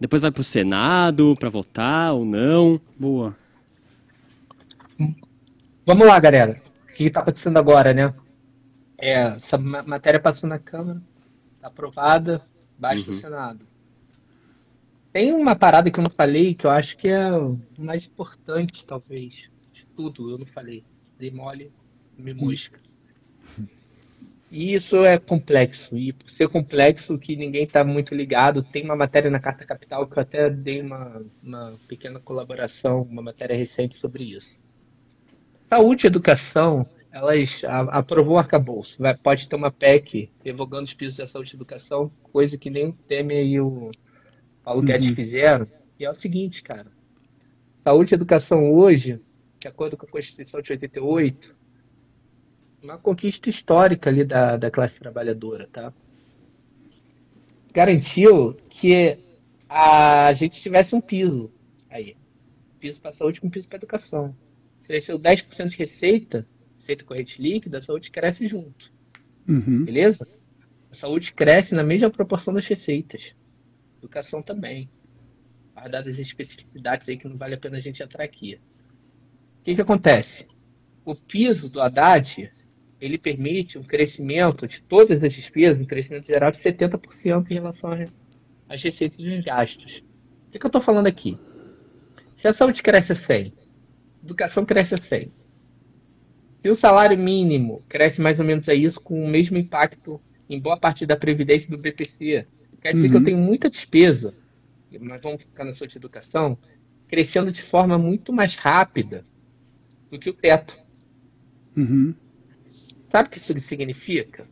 Depois 0.00 0.22
vai 0.22 0.30
pro 0.30 0.44
Senado 0.44 1.34
para 1.38 1.48
votar 1.50 2.12
ou 2.14 2.24
não? 2.24 2.80
Boa. 2.98 3.34
Vamos 5.84 6.06
lá, 6.06 6.18
galera. 6.18 6.60
O 6.90 6.92
que 6.94 7.04
está 7.04 7.20
acontecendo 7.20 7.58
agora, 7.58 7.92
né? 7.92 8.12
É, 8.98 9.34
essa 9.36 9.58
ma- 9.58 9.82
matéria 9.82 10.18
passou 10.18 10.48
na 10.48 10.58
Câmara, 10.58 11.00
está 11.56 11.68
aprovada, 11.68 12.40
baixa 12.78 13.10
Uhum. 13.10 13.16
o 13.16 13.20
Senado. 13.20 13.65
Tem 15.16 15.32
uma 15.32 15.56
parada 15.56 15.90
que 15.90 15.98
eu 15.98 16.04
não 16.04 16.10
falei, 16.10 16.54
que 16.54 16.66
eu 16.66 16.70
acho 16.70 16.94
que 16.94 17.08
é 17.08 17.32
o 17.32 17.58
mais 17.78 18.04
importante, 18.04 18.84
talvez, 18.84 19.50
de 19.72 19.86
tudo, 19.96 20.30
eu 20.30 20.36
não 20.36 20.44
falei. 20.44 20.84
Dei 21.18 21.30
mole, 21.30 21.72
Me 22.18 22.34
mosca. 22.34 22.78
E 24.52 24.74
isso 24.74 25.06
é 25.06 25.18
complexo. 25.18 25.96
E 25.96 26.12
por 26.12 26.28
ser 26.28 26.50
complexo, 26.50 27.16
que 27.16 27.34
ninguém 27.34 27.64
está 27.64 27.82
muito 27.82 28.14
ligado, 28.14 28.62
tem 28.62 28.84
uma 28.84 28.94
matéria 28.94 29.30
na 29.30 29.40
Carta 29.40 29.64
Capital 29.64 30.06
que 30.06 30.18
eu 30.18 30.22
até 30.22 30.50
dei 30.50 30.82
uma, 30.82 31.24
uma 31.42 31.72
pequena 31.88 32.20
colaboração, 32.20 33.00
uma 33.00 33.22
matéria 33.22 33.56
recente 33.56 33.96
sobre 33.96 34.22
isso. 34.22 34.60
Saúde 35.70 36.04
e 36.04 36.08
educação, 36.08 36.86
elas 37.10 37.62
aprovou 37.88 38.34
o 38.34 38.38
arcabouço. 38.38 38.98
Vai, 38.98 39.16
pode 39.16 39.48
ter 39.48 39.56
uma 39.56 39.70
PEC 39.70 40.28
revogando 40.44 40.84
os 40.84 40.92
pisos 40.92 41.16
da 41.16 41.26
saúde 41.26 41.54
e 41.54 41.56
educação, 41.56 42.12
coisa 42.22 42.58
que 42.58 42.68
nem 42.68 42.88
o 42.88 42.92
Temer 42.92 43.46
e 43.46 43.58
o 43.58 43.90
Paulo 44.66 44.82
Guedes 44.82 45.14
fizeram. 45.14 45.68
E 45.96 46.04
é 46.04 46.10
o 46.10 46.14
seguinte, 46.14 46.60
cara. 46.60 46.90
Saúde 47.84 48.12
e 48.12 48.16
educação 48.16 48.74
hoje, 48.74 49.20
de 49.60 49.68
acordo 49.68 49.96
com 49.96 50.04
a 50.04 50.10
Constituição 50.10 50.60
de 50.60 50.72
88, 50.72 51.54
uma 52.82 52.98
conquista 52.98 53.48
histórica 53.48 54.10
ali 54.10 54.24
da, 54.24 54.56
da 54.56 54.68
classe 54.68 54.98
trabalhadora, 54.98 55.68
tá? 55.72 55.92
Garantiu 57.72 58.54
que 58.68 59.16
a 59.68 60.34
gente 60.34 60.60
tivesse 60.60 60.96
um 60.96 61.00
piso 61.00 61.48
aí. 61.88 62.16
Piso 62.80 63.00
para 63.00 63.12
saúde 63.12 63.40
com 63.40 63.48
piso 63.48 63.68
para 63.68 63.78
educação. 63.78 64.34
Cresceu 64.82 65.16
10% 65.16 65.68
de 65.68 65.76
receita, 65.76 66.44
receita 66.80 67.04
corrente 67.04 67.40
líquida, 67.40 67.78
a 67.78 67.82
saúde 67.82 68.10
cresce 68.10 68.48
junto. 68.48 68.92
Uhum. 69.48 69.84
Beleza? 69.84 70.26
A 70.90 70.94
saúde 70.96 71.32
cresce 71.32 71.72
na 71.72 71.84
mesma 71.84 72.10
proporção 72.10 72.52
das 72.52 72.66
receitas. 72.66 73.32
Educação 74.06 74.40
também. 74.40 74.88
Guardadas 75.74 76.14
as 76.14 76.20
especificidades 76.20 77.08
aí 77.08 77.18
que 77.18 77.26
não 77.26 77.36
vale 77.36 77.56
a 77.56 77.58
pena 77.58 77.76
a 77.76 77.80
gente 77.80 78.02
entrar 78.02 78.22
aqui. 78.22 78.54
O 79.60 79.64
que, 79.64 79.74
que 79.74 79.80
acontece? 79.82 80.46
O 81.04 81.14
piso 81.14 81.68
do 81.68 81.80
Haddad, 81.80 82.52
ele 83.00 83.18
permite 83.18 83.76
um 83.76 83.82
crescimento 83.82 84.68
de 84.68 84.80
todas 84.82 85.24
as 85.24 85.32
despesas, 85.32 85.82
um 85.82 85.86
crescimento 85.86 86.26
geral 86.28 86.52
de 86.52 86.58
70% 86.58 87.50
em 87.50 87.54
relação 87.54 87.90
às 88.68 88.82
receitas 88.82 89.18
e 89.18 89.28
os 89.28 89.44
gastos. 89.44 90.04
O 90.46 90.50
que, 90.52 90.58
que 90.60 90.64
eu 90.64 90.68
estou 90.68 90.80
falando 90.80 91.08
aqui? 91.08 91.36
Se 92.36 92.46
a 92.46 92.52
saúde 92.52 92.82
cresce 92.82 93.12
a 93.12 93.16
100, 93.16 93.52
a 94.22 94.24
educação 94.24 94.64
cresce 94.64 94.94
a 94.94 94.98
100, 94.98 95.32
se 96.62 96.70
o 96.70 96.76
salário 96.76 97.18
mínimo 97.18 97.82
cresce 97.88 98.20
mais 98.20 98.38
ou 98.38 98.44
menos 98.44 98.68
a 98.68 98.74
isso, 98.74 99.00
com 99.00 99.22
o 99.22 99.28
mesmo 99.28 99.58
impacto 99.58 100.20
em 100.48 100.60
boa 100.60 100.76
parte 100.78 101.04
da 101.04 101.16
Previdência 101.16 101.68
do 101.68 101.76
BPC, 101.76 102.46
quer 102.86 102.94
dizer 102.94 103.10
que 103.10 103.16
eu 103.16 103.24
tenho 103.24 103.38
muita 103.38 103.68
despesa, 103.68 104.32
mas 105.00 105.20
vamos 105.20 105.42
ficar 105.42 105.64
na 105.64 105.74
saúde 105.74 105.96
e 105.96 105.98
educação, 105.98 106.56
crescendo 107.08 107.50
de 107.50 107.62
forma 107.62 107.98
muito 107.98 108.32
mais 108.32 108.54
rápida 108.54 109.24
do 110.10 110.18
que 110.18 110.30
o 110.30 110.32
teto. 110.32 110.78
Uhum. 111.76 112.14
Sabe 113.10 113.28
o 113.28 113.32
que 113.32 113.38
isso 113.38 113.58
significa? 113.60 114.46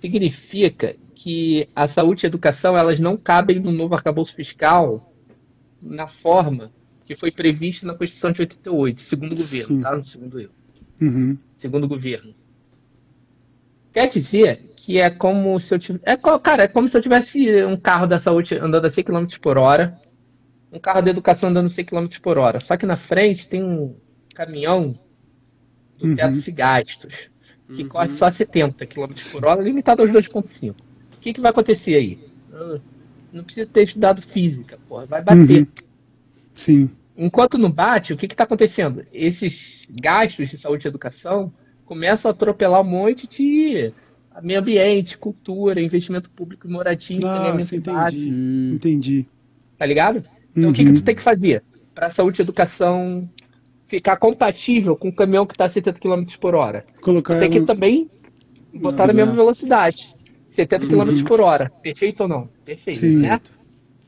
Significa 0.00 0.96
que 1.14 1.68
a 1.74 1.86
saúde 1.86 2.24
e 2.24 2.26
a 2.26 2.28
educação 2.28 2.76
elas 2.76 3.00
não 3.00 3.16
cabem 3.16 3.58
no 3.58 3.72
novo 3.72 3.94
arcabouço 3.94 4.34
fiscal 4.34 5.12
na 5.82 6.06
forma 6.06 6.70
que 7.04 7.16
foi 7.16 7.30
prevista 7.30 7.86
na 7.86 7.94
Constituição 7.94 8.32
de 8.32 8.40
88, 8.42 9.00
segundo 9.02 9.32
o 9.32 9.36
governo, 9.36 9.76
Sim. 9.76 9.80
tá? 9.80 10.04
Segundo 10.04 10.40
eu. 10.40 10.50
Uhum. 11.00 11.36
segundo 11.58 11.84
o 11.84 11.88
governo. 11.88 12.32
Quer 13.92 14.08
dizer 14.08 14.73
que 14.84 15.00
é 15.00 15.08
como 15.08 15.58
se 15.58 15.72
eu 15.74 15.78
tivesse. 15.78 16.04
É, 16.04 16.14
cara, 16.38 16.64
é 16.64 16.68
como 16.68 16.86
se 16.90 16.94
eu 16.96 17.00
tivesse 17.00 17.64
um 17.64 17.74
carro 17.74 18.06
da 18.06 18.20
saúde 18.20 18.54
andando 18.56 18.84
a 18.84 18.90
100 18.90 19.04
km 19.04 19.26
por 19.40 19.56
hora, 19.56 19.98
um 20.70 20.78
carro 20.78 21.00
da 21.00 21.10
educação 21.10 21.48
andando 21.48 21.66
a 21.66 21.70
100 21.70 21.86
km 21.86 22.06
por 22.22 22.36
hora. 22.36 22.60
Só 22.60 22.76
que 22.76 22.84
na 22.84 22.94
frente 22.98 23.48
tem 23.48 23.62
um 23.64 23.96
caminhão 24.34 24.98
do 25.98 26.08
Uhum. 26.08 26.16
teto 26.16 26.38
de 26.38 26.52
gastos, 26.52 27.30
que 27.74 27.84
corre 27.86 28.10
só 28.10 28.26
a 28.26 28.30
70 28.30 28.84
km 28.84 29.14
por 29.32 29.46
hora, 29.46 29.62
limitado 29.62 30.02
aos 30.02 30.12
2,5. 30.12 30.72
O 30.72 31.20
que, 31.20 31.32
que 31.32 31.40
vai 31.40 31.50
acontecer 31.50 31.94
aí? 31.94 32.18
Ah, 32.52 32.78
Não 33.32 33.42
precisa 33.42 33.66
ter 33.66 33.84
estudado 33.84 34.20
física, 34.20 34.78
porra, 34.86 35.06
vai 35.06 35.22
bater. 35.22 35.60
Uhum. 35.62 35.66
Sim. 36.52 36.90
Enquanto 37.16 37.56
não 37.56 37.70
bate, 37.70 38.12
o 38.12 38.18
que 38.18 38.26
está 38.26 38.44
acontecendo? 38.44 39.06
Esses 39.14 39.86
gastos 39.88 40.50
de 40.50 40.58
saúde 40.58 40.86
e 40.86 40.88
educação 40.88 41.50
começam 41.86 42.28
a 42.30 42.34
atropelar 42.34 42.82
um 42.82 42.84
monte 42.84 43.26
de 43.26 43.94
meio 44.42 44.60
ambiente, 44.60 45.16
cultura, 45.18 45.80
investimento 45.80 46.30
público 46.30 46.66
em 46.66 46.70
moradia, 46.70 47.20
Nossa, 47.20 47.36
saneamento 47.36 47.80
básico, 47.92 48.22
entendi. 48.22 48.74
Entendi. 48.74 49.26
tá 49.78 49.86
ligado? 49.86 50.24
Então 50.56 50.70
o 50.70 50.72
que, 50.72 50.82
que 50.84 50.90
Uhum. 50.90 50.96
tu 50.96 51.02
tem 51.02 51.14
que 51.14 51.22
fazer? 51.22 51.62
Para 51.94 52.06
a 52.08 52.10
saúde 52.10 52.40
e 52.40 52.42
educação 52.42 53.28
ficar 53.86 54.16
compatível 54.16 54.96
com 54.96 55.08
o 55.08 55.14
caminhão 55.14 55.46
que 55.46 55.52
está 55.54 55.66
a 55.66 55.70
70 55.70 55.98
km 56.00 56.24
por 56.40 56.54
hora. 56.54 56.84
Colocar 57.00 57.38
Tem 57.38 57.50
que 57.50 57.58
ela- 57.58 57.66
também 57.66 58.10
botar 58.72 59.06
na 59.06 59.12
mesma 59.12 59.32
velocidade. 59.34 60.14
70 60.50 60.86
km 60.86 61.22
por 61.26 61.40
hora. 61.40 61.70
Perfeito 61.82 62.22
ou 62.22 62.28
não? 62.28 62.48
Perfeito, 62.64 62.98
Sim. 63.00 63.16
né? 63.18 63.40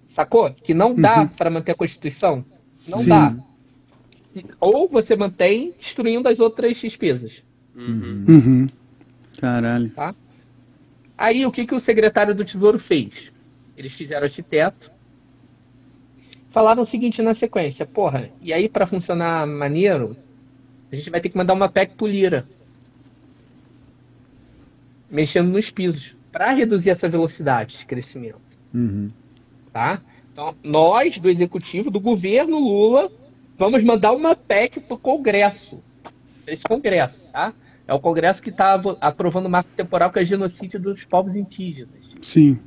Sacou? 0.09 0.51
Que 0.51 0.73
não 0.75 0.95
dá 0.95 1.27
para 1.27 1.51
manter 1.51 1.73
a 1.73 1.75
Constituição. 1.75 2.45
Não 2.89 2.99
Sim. 2.99 3.09
dá. 3.11 3.37
Ou 4.61 4.89
você 4.89 5.15
mantém 5.17 5.73
destruindo 5.79 6.29
as 6.29 6.41
outras 6.41 6.77
despesas. 6.79 7.43
Uhum. 7.77 8.67
Caralho. 9.41 9.93
Aí 11.17 11.47
o 11.47 11.53
que, 11.53 11.67
que 11.67 11.75
o 11.75 11.81
secretário 11.81 12.35
do 12.35 12.45
Tesouro 12.45 12.79
fez? 12.79 13.33
Eles 13.77 13.93
fizeram 13.93 14.27
esse 14.27 14.43
teto. 14.43 14.91
Falaram 16.51 16.83
o 16.83 16.87
seguinte 16.87 17.21
na 17.21 17.35
sequência, 17.35 17.85
porra, 17.85 18.31
e 18.41 18.53
aí 18.53 18.69
para 18.69 18.87
funcionar 18.87 19.47
maneiro, 19.47 20.17
a 20.91 20.97
gente 20.97 21.11
vai 21.11 21.21
ter 21.21 21.29
que 21.29 21.37
mandar 21.37 21.53
uma 21.53 21.69
PEC 21.69 21.95
pro 21.95 22.07
Lira. 22.07 22.47
Mexendo 25.11 25.49
nos 25.49 25.71
pisos. 25.71 26.15
Para 26.33 26.53
reduzir 26.53 26.91
essa 26.91 27.09
velocidade 27.09 27.79
de 27.79 27.87
crescimento. 27.87 28.41
Tá? 29.73 30.01
Então, 30.33 30.55
nós, 30.63 31.19
do 31.19 31.31
Executivo, 31.31 31.91
do 31.91 32.01
governo 32.01 32.59
Lula, 32.59 33.11
vamos 33.59 33.83
mandar 33.83 34.13
uma 34.13 34.35
PEC 34.35 34.81
pro 34.81 34.99
Congresso. 34.99 35.83
Esse 36.47 36.63
Congresso, 36.63 37.19
tá? 37.33 37.55
É 37.89 37.95
o 37.95 38.01
Congresso 38.01 38.43
que 38.43 38.51
está 38.51 38.81
aprovando 39.01 39.47
o 39.47 39.51
marco 39.51 39.71
temporal 39.77 40.11
que 40.11 40.19
é 40.19 40.25
genocídio 40.25 40.81
dos 40.81 41.05
povos 41.05 41.37
indígenas. 41.37 42.05
Sim. 42.21 42.59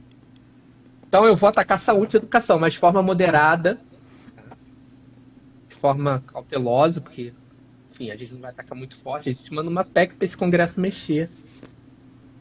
Então 1.08 1.26
eu 1.26 1.36
vou 1.36 1.50
atacar 1.50 1.80
saúde 1.80 2.16
e 2.16 2.18
educação, 2.18 2.60
mas 2.60 2.74
de 2.74 2.80
forma 2.80 3.02
moderada, 3.02 3.80
de 5.68 5.76
forma 5.76 6.24
cautelosa, 6.28 7.02
porque, 7.02 7.34
enfim, 7.91 8.12
a 8.12 8.16
gente 8.16 8.34
não 8.34 8.41
vai 8.41 8.52
atacar 8.52 8.78
muito 8.78 8.96
forte, 8.98 9.30
a 9.30 9.34
gente 9.34 9.54
manda 9.54 9.70
uma 9.70 9.84
PEC 9.84 10.16
para 10.16 10.26
esse 10.26 10.38
Congresso 10.38 10.80
mexer. 10.80 11.30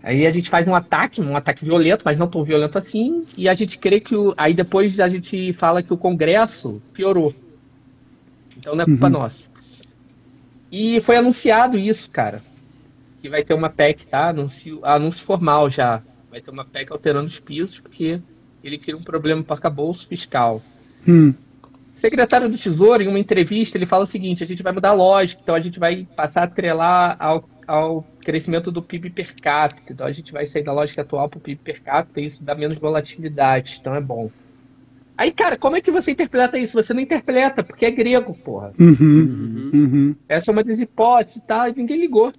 Aí 0.03 0.27
a 0.27 0.31
gente 0.31 0.49
faz 0.49 0.69
um 0.69 0.75
ataque, 0.75 1.21
um 1.21 1.37
ataque 1.37 1.65
violento, 1.65 2.03
mas 2.05 2.17
não 2.17 2.29
tão 2.29 2.45
violento 2.45 2.79
assim, 2.79 3.27
e 3.37 3.49
a 3.49 3.55
gente 3.55 3.77
crê 3.79 3.99
que 4.01 4.15
o. 4.15 4.33
Aí 4.37 4.55
depois 4.55 5.01
a 5.01 5.09
gente 5.09 5.53
fala 5.55 5.83
que 5.83 5.93
o 5.93 5.99
Congresso 5.99 6.81
piorou. 6.93 7.35
Então 8.57 8.77
não 8.77 8.83
é 8.83 8.87
culpa 8.87 9.07
Uhum. 9.07 9.13
nossa. 9.13 9.49
E 10.71 11.01
foi 11.01 11.17
anunciado 11.17 11.77
isso, 11.79 12.09
cara. 12.11 12.41
Que 13.29 13.31
vai 13.31 13.45
ter 13.45 13.53
uma 13.53 13.69
PEC, 13.69 14.07
tá? 14.07 14.31
Anúncio, 14.31 14.81
anúncio 14.83 15.23
formal 15.23 15.69
já. 15.69 16.03
Vai 16.31 16.41
ter 16.41 16.51
uma 16.51 16.65
PEC 16.65 16.91
alterando 16.91 17.27
os 17.27 17.39
pisos, 17.39 17.79
porque 17.79 18.23
ele 18.65 18.79
cria 18.79 18.97
um 18.97 19.03
problema 19.03 19.43
para 19.43 19.53
o 19.53 19.57
arcabouço 19.57 20.09
fiscal. 20.09 20.63
Hum. 21.07 21.35
Secretário 21.97 22.49
do 22.49 22.57
Tesouro, 22.57 23.03
em 23.03 23.07
uma 23.07 23.19
entrevista, 23.19 23.77
ele 23.77 23.85
fala 23.85 24.05
o 24.05 24.07
seguinte: 24.07 24.43
a 24.43 24.47
gente 24.47 24.63
vai 24.63 24.73
mudar 24.73 24.91
a 24.91 24.95
lógica, 24.95 25.43
então 25.43 25.55
a 25.55 25.61
gente 25.61 25.79
vai 25.79 26.09
passar 26.17 26.41
a 26.41 26.45
atrelar 26.45 27.17
ao, 27.19 27.47
ao 27.67 28.07
crescimento 28.25 28.73
do 28.73 28.81
PIB 28.81 29.11
per 29.11 29.35
capita. 29.43 29.93
Então 29.93 30.07
a 30.07 30.13
gente 30.13 30.33
vai 30.33 30.47
sair 30.47 30.63
da 30.63 30.73
lógica 30.73 31.03
atual 31.03 31.29
para 31.29 31.37
o 31.37 31.43
PIB 31.43 31.61
per 31.63 31.83
capita 31.83 32.23
e 32.23 32.27
isso 32.27 32.43
dá 32.43 32.55
menos 32.55 32.79
volatilidade, 32.79 33.77
então 33.79 33.95
é 33.95 34.01
bom. 34.01 34.31
Aí, 35.19 35.33
cara, 35.33 35.59
como 35.59 35.77
é 35.77 35.81
que 35.83 35.91
você 35.91 36.13
interpreta 36.13 36.57
isso? 36.57 36.81
Você 36.81 36.95
não 36.95 37.01
interpreta, 37.01 37.63
porque 37.63 37.85
é 37.85 37.91
grego, 37.91 38.33
porra. 38.33 38.73
Uhum. 38.79 39.71
Uhum. 39.75 40.17
Essa 40.29 40.51
é 40.51 40.53
uma 40.53 40.63
das 40.63 40.79
hipóteses 40.79 41.37
e 41.37 41.41
tal, 41.41 41.69
e 41.69 41.75
ninguém 41.77 42.01
ligou. 42.01 42.33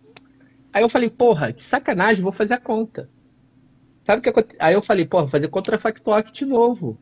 Aí 0.74 0.84
eu 0.84 0.90
falei, 0.90 1.10
porra, 1.10 1.52
que 1.52 1.64
sacanagem, 1.64 2.24
vou 2.24 2.32
fazer 2.32 2.54
a 2.54 2.60
conta. 2.60 3.10
Sabe 4.06 4.28
o 4.28 4.34
que 4.34 4.46
Aí 4.60 4.74
eu 4.74 4.82
falei, 4.82 5.06
porra, 5.06 5.24
vou 5.24 5.32
fazer 5.32 5.48
contrafactual 5.48 6.22
de 6.24 6.46
novo. 6.46 6.98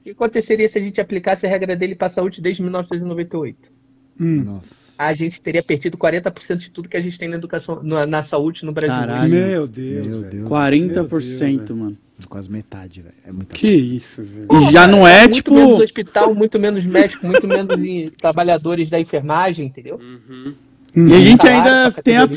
O 0.00 0.04
que 0.04 0.10
aconteceria 0.10 0.68
se 0.68 0.78
a 0.78 0.82
gente 0.82 1.00
aplicasse 1.00 1.46
a 1.46 1.48
regra 1.48 1.74
dele 1.74 1.94
para 1.94 2.08
a 2.08 2.10
saúde 2.10 2.42
desde 2.42 2.62
1998? 2.62 3.72
Hum. 4.20 4.44
Nossa. 4.44 4.94
A 4.98 5.12
gente 5.12 5.40
teria 5.40 5.62
perdido 5.62 5.96
40% 5.96 6.56
de 6.56 6.70
tudo 6.70 6.88
que 6.88 6.96
a 6.96 7.00
gente 7.00 7.18
tem 7.18 7.28
na 7.28 7.36
educação, 7.36 7.82
na, 7.82 8.06
na 8.06 8.22
saúde 8.22 8.64
no 8.64 8.72
Brasil. 8.72 8.94
Caralho. 8.94 9.30
Meu 9.30 9.66
Deus. 9.66 10.06
Meu. 10.06 10.22
Deus. 10.22 10.48
40%, 10.48 11.74
mano. 11.74 11.96
Quase 12.28 12.50
metade, 12.50 13.02
velho. 13.02 13.14
É 13.26 13.32
muita 13.32 13.54
Que 13.56 13.68
isso, 13.68 14.22
velho. 14.22 14.46
E 14.52 14.70
já 14.72 14.86
não 14.86 15.06
é, 15.06 15.22
muito 15.22 15.34
tipo. 15.34 15.52
menos 15.54 15.80
hospital, 15.80 16.32
muito 16.34 16.60
menos 16.60 16.86
médico, 16.86 17.26
muito 17.26 17.46
menos 17.46 17.76
em- 17.78 18.08
trabalhadores 18.16 18.88
da 18.88 19.00
enfermagem, 19.00 19.66
entendeu? 19.66 19.96
Uhum. 19.96 20.54
E 20.96 21.12
a 21.12 21.20
gente 21.20 21.48
ainda 21.48 21.90
tem 21.90 22.16
a, 22.16 22.28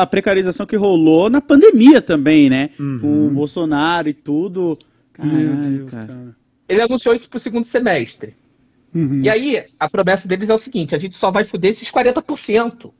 a, 0.00 0.06
precarização 0.06 0.66
que 0.66 0.76
rolou 0.76 1.30
na 1.30 1.40
pandemia 1.40 2.02
também, 2.02 2.50
né? 2.50 2.70
Uhum. 2.78 2.98
Com 3.00 3.26
o 3.26 3.30
Bolsonaro 3.30 4.08
e 4.08 4.14
tudo. 4.14 4.76
Meu 5.16 5.30
Caralho, 5.30 5.78
Deus, 5.78 5.90
cara. 5.92 6.06
cara. 6.06 6.36
Ele 6.68 6.82
anunciou 6.82 7.14
isso 7.14 7.30
pro 7.30 7.38
segundo 7.38 7.66
semestre. 7.66 8.34
Uhum. 8.92 9.22
E 9.22 9.28
aí, 9.28 9.64
a 9.78 9.88
promessa 9.88 10.26
deles 10.26 10.48
é 10.48 10.54
o 10.54 10.58
seguinte: 10.58 10.94
a 10.94 10.98
gente 10.98 11.16
só 11.16 11.30
vai 11.30 11.44
fuder 11.44 11.70
esses 11.70 11.90
40%. 11.90 12.90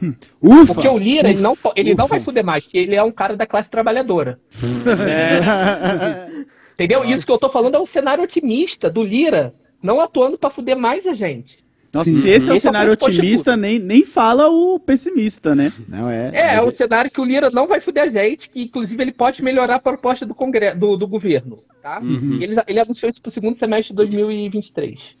Ufa! 0.40 0.74
Porque 0.74 0.88
o 0.88 0.98
Lira, 0.98 1.30
ele, 1.30 1.40
não, 1.40 1.56
ele 1.74 1.94
não 1.94 2.04
ufa. 2.04 2.14
vai 2.14 2.20
fuder 2.20 2.44
mais, 2.44 2.64
porque 2.64 2.78
ele 2.78 2.94
é 2.94 3.02
um 3.02 3.12
cara 3.12 3.36
da 3.36 3.46
classe 3.46 3.70
trabalhadora. 3.70 4.38
Entendeu? 6.74 7.04
Isso 7.04 7.24
que 7.24 7.32
eu 7.32 7.38
tô 7.38 7.48
falando 7.48 7.76
é 7.76 7.80
um 7.80 7.86
cenário 7.86 8.24
otimista 8.24 8.90
do 8.90 9.02
Lira, 9.02 9.54
não 9.82 10.00
atuando 10.00 10.36
pra 10.36 10.50
fuder 10.50 10.76
mais 10.76 11.06
a 11.06 11.14
gente. 11.14 11.63
Nossa, 11.94 12.10
Sim. 12.10 12.20
se 12.20 12.28
esse 12.28 12.50
é 12.50 12.52
o 12.52 12.56
Esse 12.56 12.66
é 12.66 12.70
o 12.70 12.72
cenário 12.72 12.96
de 12.96 13.04
otimista, 13.04 13.56
nem, 13.56 13.78
nem 13.78 14.04
fala 14.04 14.48
o 14.48 14.80
pessimista, 14.80 15.54
né? 15.54 15.72
Não 15.88 16.10
é. 16.10 16.30
É, 16.34 16.54
é 16.56 16.60
o 16.62 16.70
cenário 16.70 17.10
que 17.10 17.20
o 17.20 17.24
Lira 17.24 17.50
não 17.50 17.66
vai 17.68 17.80
fuder 17.80 18.04
a 18.04 18.08
gente, 18.08 18.50
que 18.50 18.62
inclusive 18.64 19.00
ele 19.02 19.12
pode 19.12 19.42
melhorar 19.42 19.76
a 19.76 19.80
proposta 19.80 20.26
do, 20.26 20.34
congresso, 20.34 20.78
do, 20.78 20.96
do 20.96 21.06
governo, 21.06 21.62
tá? 21.80 22.00
Uhum. 22.00 22.38
E 22.40 22.44
ele, 22.44 22.56
ele 22.66 22.80
anunciou 22.80 23.08
isso 23.08 23.22
pro 23.22 23.30
segundo 23.30 23.56
semestre 23.56 23.90
de 23.90 23.96
2023. 23.96 25.16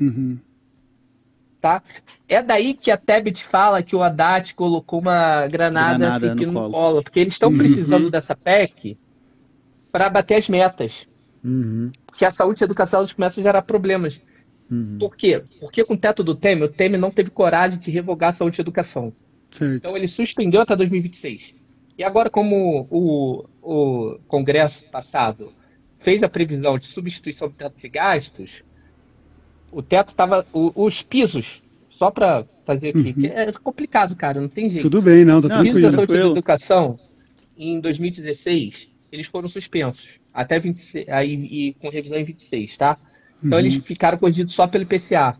Uhum. 0.00 0.38
tá? 1.60 1.82
É 2.26 2.42
daí 2.42 2.72
que 2.72 2.90
a 2.90 2.96
Tebet 2.96 3.44
fala 3.44 3.82
que 3.82 3.94
o 3.94 4.02
Haddad 4.02 4.54
colocou 4.54 5.00
uma 5.00 5.46
granada, 5.48 5.98
Granada 5.98 6.32
assim, 6.32 6.46
no 6.46 6.52
no 6.52 6.60
colo. 6.60 6.72
colo, 6.72 7.02
porque 7.02 7.20
eles 7.20 7.34
estão 7.34 7.50
Uhum. 7.50 7.58
precisando 7.58 8.10
dessa 8.10 8.34
PEC 8.34 8.96
para 9.92 10.08
bater 10.08 10.36
as 10.36 10.48
metas, 10.48 11.06
Uhum, 11.44 11.90
porque 12.06 12.24
a 12.24 12.30
saúde 12.30 12.62
e 12.62 12.64
a 12.64 12.66
educação 12.66 12.98
elas 13.00 13.12
começam 13.12 13.40
a 13.40 13.44
gerar 13.44 13.62
problemas. 13.62 14.20
Uhum. 14.70 14.96
Por 14.98 15.16
quê? 15.16 15.42
Porque 15.58 15.84
com 15.84 15.94
o 15.94 15.98
teto 15.98 16.22
do 16.22 16.34
Temer, 16.34 16.64
o 16.68 16.72
Temer 16.72 16.98
não 17.00 17.10
teve 17.10 17.30
coragem 17.30 17.78
de 17.78 17.90
revogar 17.90 18.30
a 18.30 18.32
saúde 18.32 18.58
e 18.58 18.60
a 18.60 18.64
educação. 18.64 19.12
Certo. 19.50 19.74
Então 19.76 19.96
ele 19.96 20.08
suspendeu 20.08 20.60
até 20.60 20.76
2026. 20.76 21.54
E 21.98 22.04
agora, 22.04 22.30
como 22.30 22.86
o, 22.90 23.44
o 23.62 24.18
Congresso 24.26 24.84
passado 24.86 25.52
fez 25.98 26.22
a 26.22 26.28
previsão 26.28 26.78
de 26.78 26.86
substituição 26.86 27.48
do 27.48 27.54
teto 27.54 27.76
de 27.76 27.88
gastos, 27.88 28.62
o 29.70 29.82
teto 29.82 30.08
estava. 30.08 30.46
Os 30.52 31.02
pisos, 31.02 31.62
só 31.90 32.10
para 32.10 32.46
fazer 32.64 32.90
aqui, 32.90 33.12
que 33.12 33.26
é 33.26 33.52
complicado, 33.52 34.16
cara, 34.16 34.40
não 34.40 34.48
tem 34.48 34.70
jeito. 34.70 34.82
Tudo 34.82 35.02
bem, 35.02 35.24
não, 35.24 35.42
tá 35.42 35.48
Não, 35.48 35.56
Os 35.58 35.62
pisos 35.62 35.82
da 35.82 35.88
tranquilo. 35.90 35.96
saúde 35.96 36.02
e 36.04 36.06
tranquilo. 36.06 36.32
educação, 36.32 36.98
em 37.58 37.80
2016, 37.80 38.88
eles 39.12 39.26
foram 39.26 39.48
suspensos. 39.48 40.08
Até 40.32 40.58
26, 40.58 41.08
aí, 41.08 41.34
e 41.34 41.74
com 41.74 41.88
revisão 41.90 42.18
em 42.18 42.24
26, 42.24 42.76
tá? 42.76 42.96
Então 43.42 43.58
Uhum. 43.58 43.64
eles 43.66 43.76
ficaram 43.84 44.18
corrigidos 44.18 44.54
só 44.54 44.66
pelo 44.66 44.84
IPCA. 44.84 45.36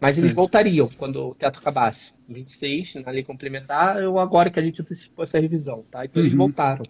Mas 0.00 0.16
eles 0.16 0.30
Certo. 0.30 0.36
voltariam 0.36 0.88
quando 0.96 1.16
o 1.28 1.34
teto 1.34 1.58
acabasse. 1.58 2.12
Em 2.28 2.34
26, 2.34 2.94
na 2.96 3.10
lei 3.10 3.24
complementar, 3.24 4.02
ou 4.04 4.18
agora 4.18 4.50
que 4.50 4.60
a 4.60 4.62
gente 4.62 4.80
antecipou 4.80 5.24
essa 5.24 5.40
revisão, 5.40 5.84
tá? 5.90 6.04
Então 6.04 6.22
eles 6.22 6.32
Uhum. 6.32 6.38
voltaram. 6.38 6.84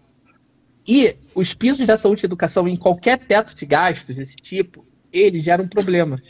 E 0.86 1.16
os 1.34 1.54
pisos 1.54 1.86
da 1.86 1.96
saúde 1.96 2.24
e 2.24 2.26
educação 2.26 2.66
em 2.68 2.76
qualquer 2.76 3.18
teto 3.26 3.54
de 3.54 3.64
gastos 3.66 4.16
desse 4.16 4.36
tipo, 4.36 4.86
eles 5.12 5.44
geram 5.44 5.68
problemas. 5.68 6.20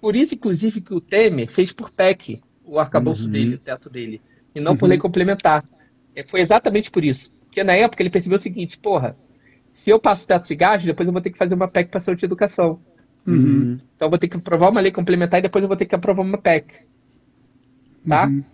Por 0.00 0.14
isso, 0.14 0.34
inclusive, 0.34 0.80
que 0.80 0.94
o 0.94 1.00
Temer 1.00 1.50
fez 1.50 1.72
por 1.72 1.90
PEC 1.90 2.40
o 2.64 2.78
arcabouço 2.78 3.24
Uhum. 3.24 3.30
dele, 3.32 3.54
o 3.56 3.58
teto 3.58 3.90
dele, 3.90 4.20
e 4.54 4.60
não 4.60 4.76
por 4.76 4.88
lei 4.88 4.98
complementar. 4.98 5.64
É, 6.14 6.22
Foi 6.22 6.40
exatamente 6.40 6.90
por 6.90 7.04
isso. 7.04 7.30
Porque 7.46 7.64
na 7.64 7.74
época 7.74 8.02
ele 8.02 8.10
percebeu 8.10 8.38
o 8.38 8.40
seguinte, 8.40 8.78
porra, 8.78 9.16
se 9.88 9.92
eu 9.92 9.98
passo 9.98 10.24
o 10.24 10.26
teto 10.26 10.46
de 10.46 10.54
gastos, 10.54 10.84
depois 10.84 11.06
eu 11.06 11.12
vou 11.14 11.22
ter 11.22 11.30
que 11.30 11.38
fazer 11.38 11.54
uma 11.54 11.66
PEC 11.66 11.90
para 11.90 11.98
saúde 11.98 12.22
e 12.22 12.26
educação. 12.26 12.78
Uhum. 13.26 13.78
Então 13.96 14.04
eu 14.04 14.10
vou 14.10 14.18
ter 14.18 14.28
que 14.28 14.36
aprovar 14.36 14.70
uma 14.70 14.82
lei 14.82 14.92
complementar 14.92 15.38
e 15.38 15.42
depois 15.44 15.62
eu 15.62 15.68
vou 15.68 15.78
ter 15.78 15.86
que 15.86 15.94
aprovar 15.94 16.20
uma 16.20 16.36
PEC. 16.36 16.74
Tá? 18.06 18.26
Uhum. 18.26 18.44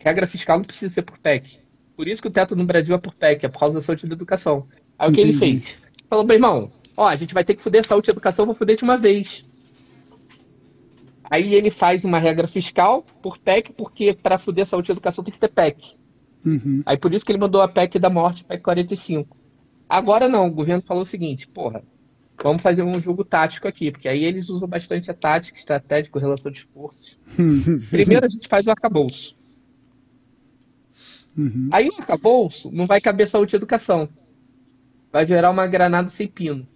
Regra 0.00 0.28
fiscal 0.28 0.58
não 0.58 0.64
precisa 0.64 0.94
ser 0.94 1.02
por 1.02 1.18
PEC. 1.18 1.58
Por 1.96 2.06
isso 2.06 2.22
que 2.22 2.28
o 2.28 2.30
teto 2.30 2.54
no 2.54 2.64
Brasil 2.64 2.94
é 2.94 2.98
por 2.98 3.12
PEC, 3.12 3.44
é 3.44 3.48
por 3.48 3.58
causa 3.58 3.74
da 3.74 3.80
saúde 3.80 4.06
e 4.06 4.08
da 4.08 4.14
educação. 4.14 4.68
Aí 4.96 5.10
o 5.10 5.12
que 5.12 5.20
ele 5.20 5.32
fez? 5.32 5.76
Falou, 6.08 6.24
meu 6.24 6.36
irmão, 6.36 6.70
ó, 6.96 7.08
a 7.08 7.16
gente 7.16 7.34
vai 7.34 7.42
ter 7.42 7.56
que 7.56 7.62
fuder 7.62 7.84
saúde 7.84 8.08
e 8.08 8.12
educação, 8.12 8.46
vou 8.46 8.54
fuder 8.54 8.76
de 8.76 8.84
uma 8.84 8.96
vez. 8.96 9.44
Aí 11.28 11.56
ele 11.56 11.72
faz 11.72 12.04
uma 12.04 12.20
regra 12.20 12.46
fiscal 12.46 13.04
por 13.20 13.36
PEC, 13.36 13.72
porque 13.72 14.14
para 14.14 14.38
fuder 14.38 14.64
saúde 14.64 14.90
e 14.90 14.92
educação 14.92 15.24
tem 15.24 15.34
que 15.34 15.40
ter 15.40 15.48
PEC. 15.48 15.96
Uhum. 16.44 16.84
Aí 16.86 16.96
por 16.96 17.12
isso 17.12 17.24
que 17.24 17.32
ele 17.32 17.40
mandou 17.40 17.60
a 17.60 17.66
PEC 17.66 17.98
da 17.98 18.08
morte, 18.08 18.44
PEC 18.44 18.62
45. 18.62 19.45
Agora 19.88 20.28
não, 20.28 20.46
o 20.46 20.50
governo 20.50 20.82
falou 20.82 21.02
o 21.02 21.06
seguinte, 21.06 21.46
porra, 21.46 21.82
vamos 22.42 22.62
fazer 22.62 22.82
um 22.82 23.00
jogo 23.00 23.24
tático 23.24 23.68
aqui, 23.68 23.90
porque 23.90 24.08
aí 24.08 24.24
eles 24.24 24.48
usam 24.48 24.68
bastante 24.68 25.10
a 25.10 25.14
tática, 25.14 25.58
estratégia, 25.58 26.10
relação 26.14 26.50
de 26.50 26.58
esforços. 26.58 27.18
Primeiro 27.90 28.26
a 28.26 28.28
gente 28.28 28.48
faz 28.48 28.66
o 28.66 28.70
arcabouço. 28.70 29.36
Uhum. 31.36 31.68
Aí 31.72 31.88
o 31.88 31.94
arcabouço 31.98 32.70
não 32.72 32.86
vai 32.86 33.00
caber 33.00 33.28
saúde 33.28 33.54
e 33.54 33.58
educação. 33.58 34.08
Vai 35.12 35.24
virar 35.24 35.50
uma 35.50 35.66
granada 35.66 36.08
sem 36.10 36.26
pino. 36.26 36.66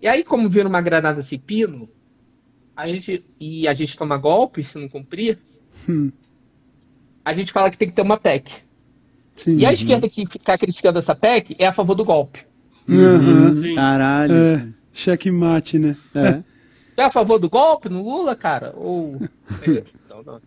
E 0.00 0.06
aí, 0.06 0.22
como 0.22 0.50
vira 0.50 0.68
uma 0.68 0.82
granada 0.82 1.22
sem 1.22 1.38
pino, 1.38 1.88
a 2.76 2.86
gente, 2.86 3.24
e 3.40 3.66
a 3.66 3.72
gente 3.72 3.96
toma 3.96 4.18
golpe 4.18 4.62
se 4.62 4.78
não 4.78 4.88
cumprir, 4.88 5.38
Hum. 5.88 6.12
a 7.24 7.34
gente 7.34 7.52
fala 7.52 7.70
que 7.70 7.78
tem 7.78 7.88
que 7.88 7.94
ter 7.94 8.02
uma 8.02 8.16
PEC. 8.18 8.62
Sim. 9.34 9.58
E 9.58 9.66
a 9.66 9.72
esquerda 9.72 10.08
que 10.08 10.26
ficar 10.26 10.56
criticando 10.58 10.98
essa 10.98 11.14
PEC 11.14 11.56
é 11.58 11.66
a 11.66 11.72
favor 11.72 11.94
do 11.94 12.04
golpe. 12.04 12.40
Uhum. 12.88 13.56
Sim. 13.56 13.74
Caralho. 13.74 14.34
É, 14.34 14.68
checkmate, 14.92 15.78
né? 15.78 15.96
É. 16.14 16.32
Você 16.32 17.00
é 17.00 17.04
a 17.04 17.10
favor 17.10 17.38
do 17.38 17.50
golpe 17.50 17.88
no 17.88 18.02
Lula, 18.04 18.36
cara? 18.36 18.72
Ou. 18.76 19.12
Então, 19.66 20.22
não. 20.24 20.40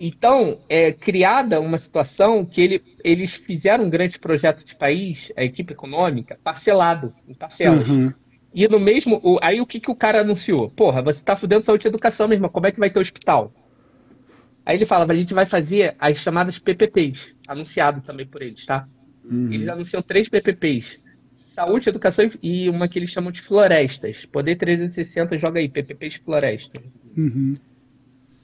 Então, 0.00 0.58
é 0.68 0.92
criada 0.92 1.60
uma 1.60 1.76
situação 1.78 2.44
que 2.44 2.60
ele, 2.60 2.82
eles 3.02 3.32
fizeram 3.34 3.84
um 3.84 3.90
grande 3.90 4.18
projeto 4.18 4.64
de 4.64 4.76
país, 4.76 5.32
a 5.36 5.42
equipe 5.42 5.72
econômica, 5.72 6.38
parcelado, 6.44 7.12
em 7.26 7.34
parcelas. 7.34 7.88
Uhum. 7.88 8.12
E 8.54 8.68
no 8.68 8.78
mesmo. 8.78 9.20
o- 9.24 9.38
aí 9.42 9.60
o 9.60 9.66
que, 9.66 9.80
que 9.80 9.90
o 9.90 9.96
cara 9.96 10.20
anunciou? 10.20 10.70
Porra, 10.70 11.02
você 11.02 11.20
tá 11.22 11.34
fudendo 11.36 11.64
saúde 11.64 11.86
e 11.86 11.88
educação, 11.88 12.28
meu 12.28 12.36
irmão, 12.36 12.48
como 12.50 12.66
é 12.66 12.72
que 12.72 12.78
vai 12.78 12.90
ter 12.90 13.00
hospital? 13.00 13.52
Aí 14.68 14.76
ele 14.76 14.84
falava, 14.84 15.14
a 15.14 15.16
gente 15.16 15.32
vai 15.32 15.46
fazer 15.46 15.96
as 15.98 16.18
chamadas 16.18 16.58
PPPs, 16.58 17.34
anunciado 17.48 18.02
também 18.02 18.26
por 18.26 18.42
eles, 18.42 18.66
tá? 18.66 18.86
Eles 19.50 19.66
anunciam 19.66 20.02
três 20.02 20.28
PPPs. 20.28 21.00
Saúde, 21.54 21.88
educação 21.88 22.30
e 22.42 22.68
uma 22.68 22.86
que 22.86 22.98
eles 22.98 23.08
chamam 23.08 23.32
de 23.32 23.40
florestas. 23.40 24.26
Poder 24.26 24.56
360, 24.56 25.38
joga 25.38 25.58
aí, 25.58 25.70
PPPs 25.70 26.16
florestas. 26.16 26.82
Uhum. 27.16 27.56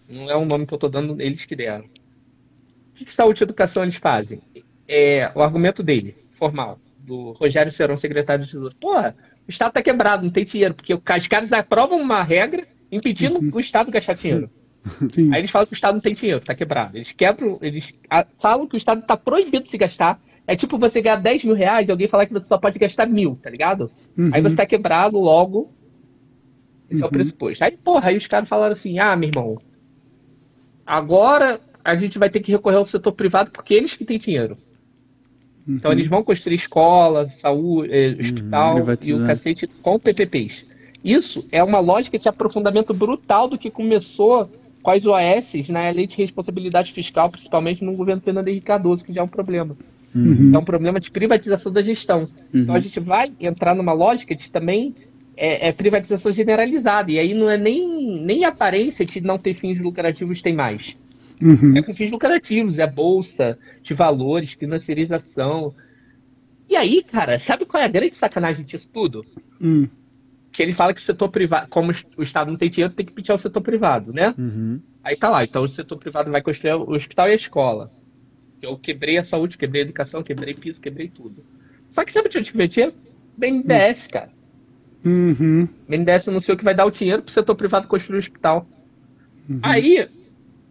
Não 0.09 0.31
é 0.31 0.37
um 0.37 0.47
nome 0.47 0.67
que 0.67 0.73
eu 0.73 0.79
tô 0.79 0.89
dando, 0.89 1.21
eles 1.21 1.45
que 1.45 1.55
deram. 1.55 1.85
O 1.85 2.95
que, 2.95 3.05
que 3.05 3.13
saúde 3.13 3.43
e 3.43 3.45
educação 3.45 3.83
eles 3.83 3.97
fazem? 3.97 4.41
É, 4.89 5.31
o 5.35 5.43
argumento 5.43 5.83
dele, 5.83 6.17
formal, 6.39 6.81
do 7.01 7.33
Rogério 7.33 7.71
Serão, 7.71 7.99
secretário 7.99 8.47
de 8.47 8.51
Tesouro. 8.51 8.75
Porra, 8.77 9.15
o 9.47 9.51
Estado 9.51 9.75
tá 9.75 9.83
quebrado, 9.83 10.25
não 10.25 10.33
tem 10.33 10.47
dinheiro, 10.47 10.73
porque 10.73 10.95
os 10.95 11.29
caras 11.29 11.53
aprovam 11.53 12.01
uma 12.01 12.23
regra 12.23 12.67
impedindo 12.91 13.41
o 13.55 13.61
Estado 13.61 13.91
gastar 13.91 14.15
dinheiro. 14.15 14.47
Sim. 14.47 14.64
Aí 15.33 15.41
eles 15.41 15.51
falam 15.51 15.67
que 15.67 15.73
o 15.73 15.75
Estado 15.75 15.95
não 15.95 16.01
tem 16.01 16.15
dinheiro, 16.15 16.41
tá 16.41 16.55
quebrado. 16.55 16.97
Eles 16.97 17.13
quebram, 17.13 17.59
eles 17.63 17.93
falam 18.41 18.67
que 18.67 18.77
o 18.77 18.79
Estado 18.79 19.03
tá 19.03 19.17
proibido 19.17 19.65
de 19.65 19.71
se 19.71 19.79
gastar. 19.79 20.21
É 20.47 20.55
tipo 20.55 20.79
você 20.79 21.01
ganhar 21.01 21.17
10 21.17 21.45
mil 21.45 21.55
reais 21.55 21.89
e 21.89 21.91
alguém 21.91 22.07
falar 22.07 22.27
que 22.27 22.33
você 22.33 22.47
só 22.47 22.59
pode 22.59 22.79
gastar 22.79 23.07
mil, 23.07 23.39
tá 23.43 23.49
ligado? 23.49 23.91
Uhum. 24.17 24.31
Aí 24.33 24.43
você 24.43 24.55
tá 24.55 24.67
quebrado 24.67 25.19
logo. 25.19 25.73
Esse 26.91 27.03
é 27.03 27.07
o 27.07 27.11
pressuposto. 27.11 27.65
Aí, 27.65 27.73
porra, 27.73 28.11
aí 28.11 28.17
os 28.17 28.27
caras 28.27 28.49
falaram 28.49 28.73
assim: 28.73 28.99
ah, 28.99 29.17
meu 29.17 29.31
irmão, 29.31 29.59
agora 30.85 31.59
a 31.83 31.95
gente 31.97 32.19
vai 32.19 32.29
ter 32.29 32.41
que 32.41 32.53
recorrer 32.53 32.77
ao 32.77 32.87
setor 32.87 33.13
privado 33.13 33.51
porque 33.51 33.73
eles 33.73 33.95
que 33.95 34.05
têm 34.05 34.19
dinheiro. 34.19 34.59
Então 35.67 35.91
eles 35.91 36.07
vão 36.07 36.23
construir 36.23 36.57
escola, 36.57 37.31
saúde, 37.31 37.89
eh, 37.91 38.17
hospital 38.21 38.79
e 39.03 39.15
o 39.15 39.27
cacete 39.27 39.67
com 39.67 39.99
PPPs. 39.99 40.67
Isso 41.03 41.47
é 41.51 41.63
uma 41.63 41.81
lógica 41.81 42.19
de 42.19 42.29
aprofundamento 42.29 42.93
brutal 42.93 43.49
do 43.49 43.59
que 43.59 43.71
começou 43.71 44.51
com 44.85 44.91
as 44.91 45.07
OAS 45.07 45.67
na 45.71 45.89
lei 45.89 46.07
de 46.07 46.15
responsabilidade 46.19 46.93
fiscal, 46.93 47.31
principalmente 47.31 47.83
no 47.83 47.97
governo 47.97 48.21
Fernando 48.21 48.49
Henrique 48.49 48.67
Cardoso, 48.67 49.03
que 49.03 49.15
já 49.15 49.23
é 49.23 49.25
um 49.25 49.29
problema. 49.29 49.75
Uhum. 50.15 50.53
É 50.55 50.59
um 50.59 50.63
problema 50.63 51.01
de 51.01 51.11
privatização 51.11 51.73
da 51.73 51.81
gestão. 51.81 52.29
Então 52.53 52.75
a 52.75 52.81
gente 52.81 53.01
vai 53.01 53.33
entrar 53.41 53.75
numa 53.75 53.95
lógica 53.95 54.37
de 54.37 54.51
também 54.51 54.95
é, 55.35 55.69
é 55.69 55.73
privatização 55.73 56.31
generalizada. 56.35 57.11
E 57.11 57.19
aí 57.19 57.33
não 57.33 57.49
é 57.49 57.57
nem, 57.57 58.23
nem 58.23 58.45
aparência 58.45 59.07
de 59.07 59.23
não 59.23 59.39
ter 59.39 59.55
fins 59.55 59.81
lucrativos 59.81 60.43
tem 60.43 60.55
mais. 60.55 60.95
Uhum. 61.41 61.79
É 61.79 61.83
com 61.83 61.95
fins 61.95 62.11
lucrativos, 62.11 62.79
é 62.79 62.87
bolsa 62.87 63.59
de 63.83 63.95
valores, 63.95 64.53
financiarização. 64.53 65.75
E 66.69 66.77
aí, 66.77 67.03
cara, 67.03 67.39
sabe 67.39 67.65
qual 67.65 67.83
é 67.83 67.87
a 67.87 67.89
grande 67.89 68.17
sacanagem 68.17 68.67
disso 68.67 68.91
tudo? 68.93 69.25
Hum. 69.59 69.89
Que 70.55 70.63
ele 70.63 70.73
fala 70.73 70.95
que 70.95 71.01
o 71.01 71.05
setor 71.05 71.29
privado, 71.29 71.69
como 71.69 71.93
o 72.17 72.23
Estado 72.23 72.49
não 72.51 72.57
tem 72.57 72.71
dinheiro, 72.71 72.95
tem 72.95 73.05
que 73.05 73.13
pedir 73.13 73.33
ao 73.33 73.39
setor 73.39 73.61
privado, 73.61 74.13
né? 74.13 74.33
Uhum. 74.39 74.81
Aí 75.03 75.17
tá 75.17 75.29
lá, 75.29 75.45
então 75.45 75.65
o 75.65 75.69
setor 75.69 75.99
privado 75.99 76.31
vai 76.31 76.41
construir 76.41 76.75
o 76.75 76.93
hospital 76.93 77.29
e 77.29 77.33
a 77.33 77.35
escola. 77.35 77.91
Eu 78.63 78.79
quebrei 78.79 79.19
a 79.19 79.25
saúde, 79.25 79.59
quebrei 79.59 79.83
a 79.83 79.85
educação, 79.85 80.23
quebrei 80.23 80.55
piso, 80.55 80.81
quebrei 80.81 81.09
tudo. 81.09 81.45
Só 81.91 82.05
que 82.05 82.13
sabe 82.13 82.29
de 82.29 82.39
onde 82.39 82.53
que 82.53 82.57
veio 82.57 82.69
dinheiro? 82.69 82.95
BNDES, 83.37 84.07
cara. 84.07 84.31
Uhum. 85.05 85.69
BNDES 85.89 86.29
anunciou 86.29 86.57
que 86.57 86.65
vai 86.65 86.75
dar 86.75 86.87
o 86.87 86.91
dinheiro 86.91 87.23
pro 87.23 87.35
setor 87.35 87.57
privado 87.57 87.89
construir 87.89 88.17
o 88.17 88.21
hospital. 88.21 88.67
Aí, 89.61 90.09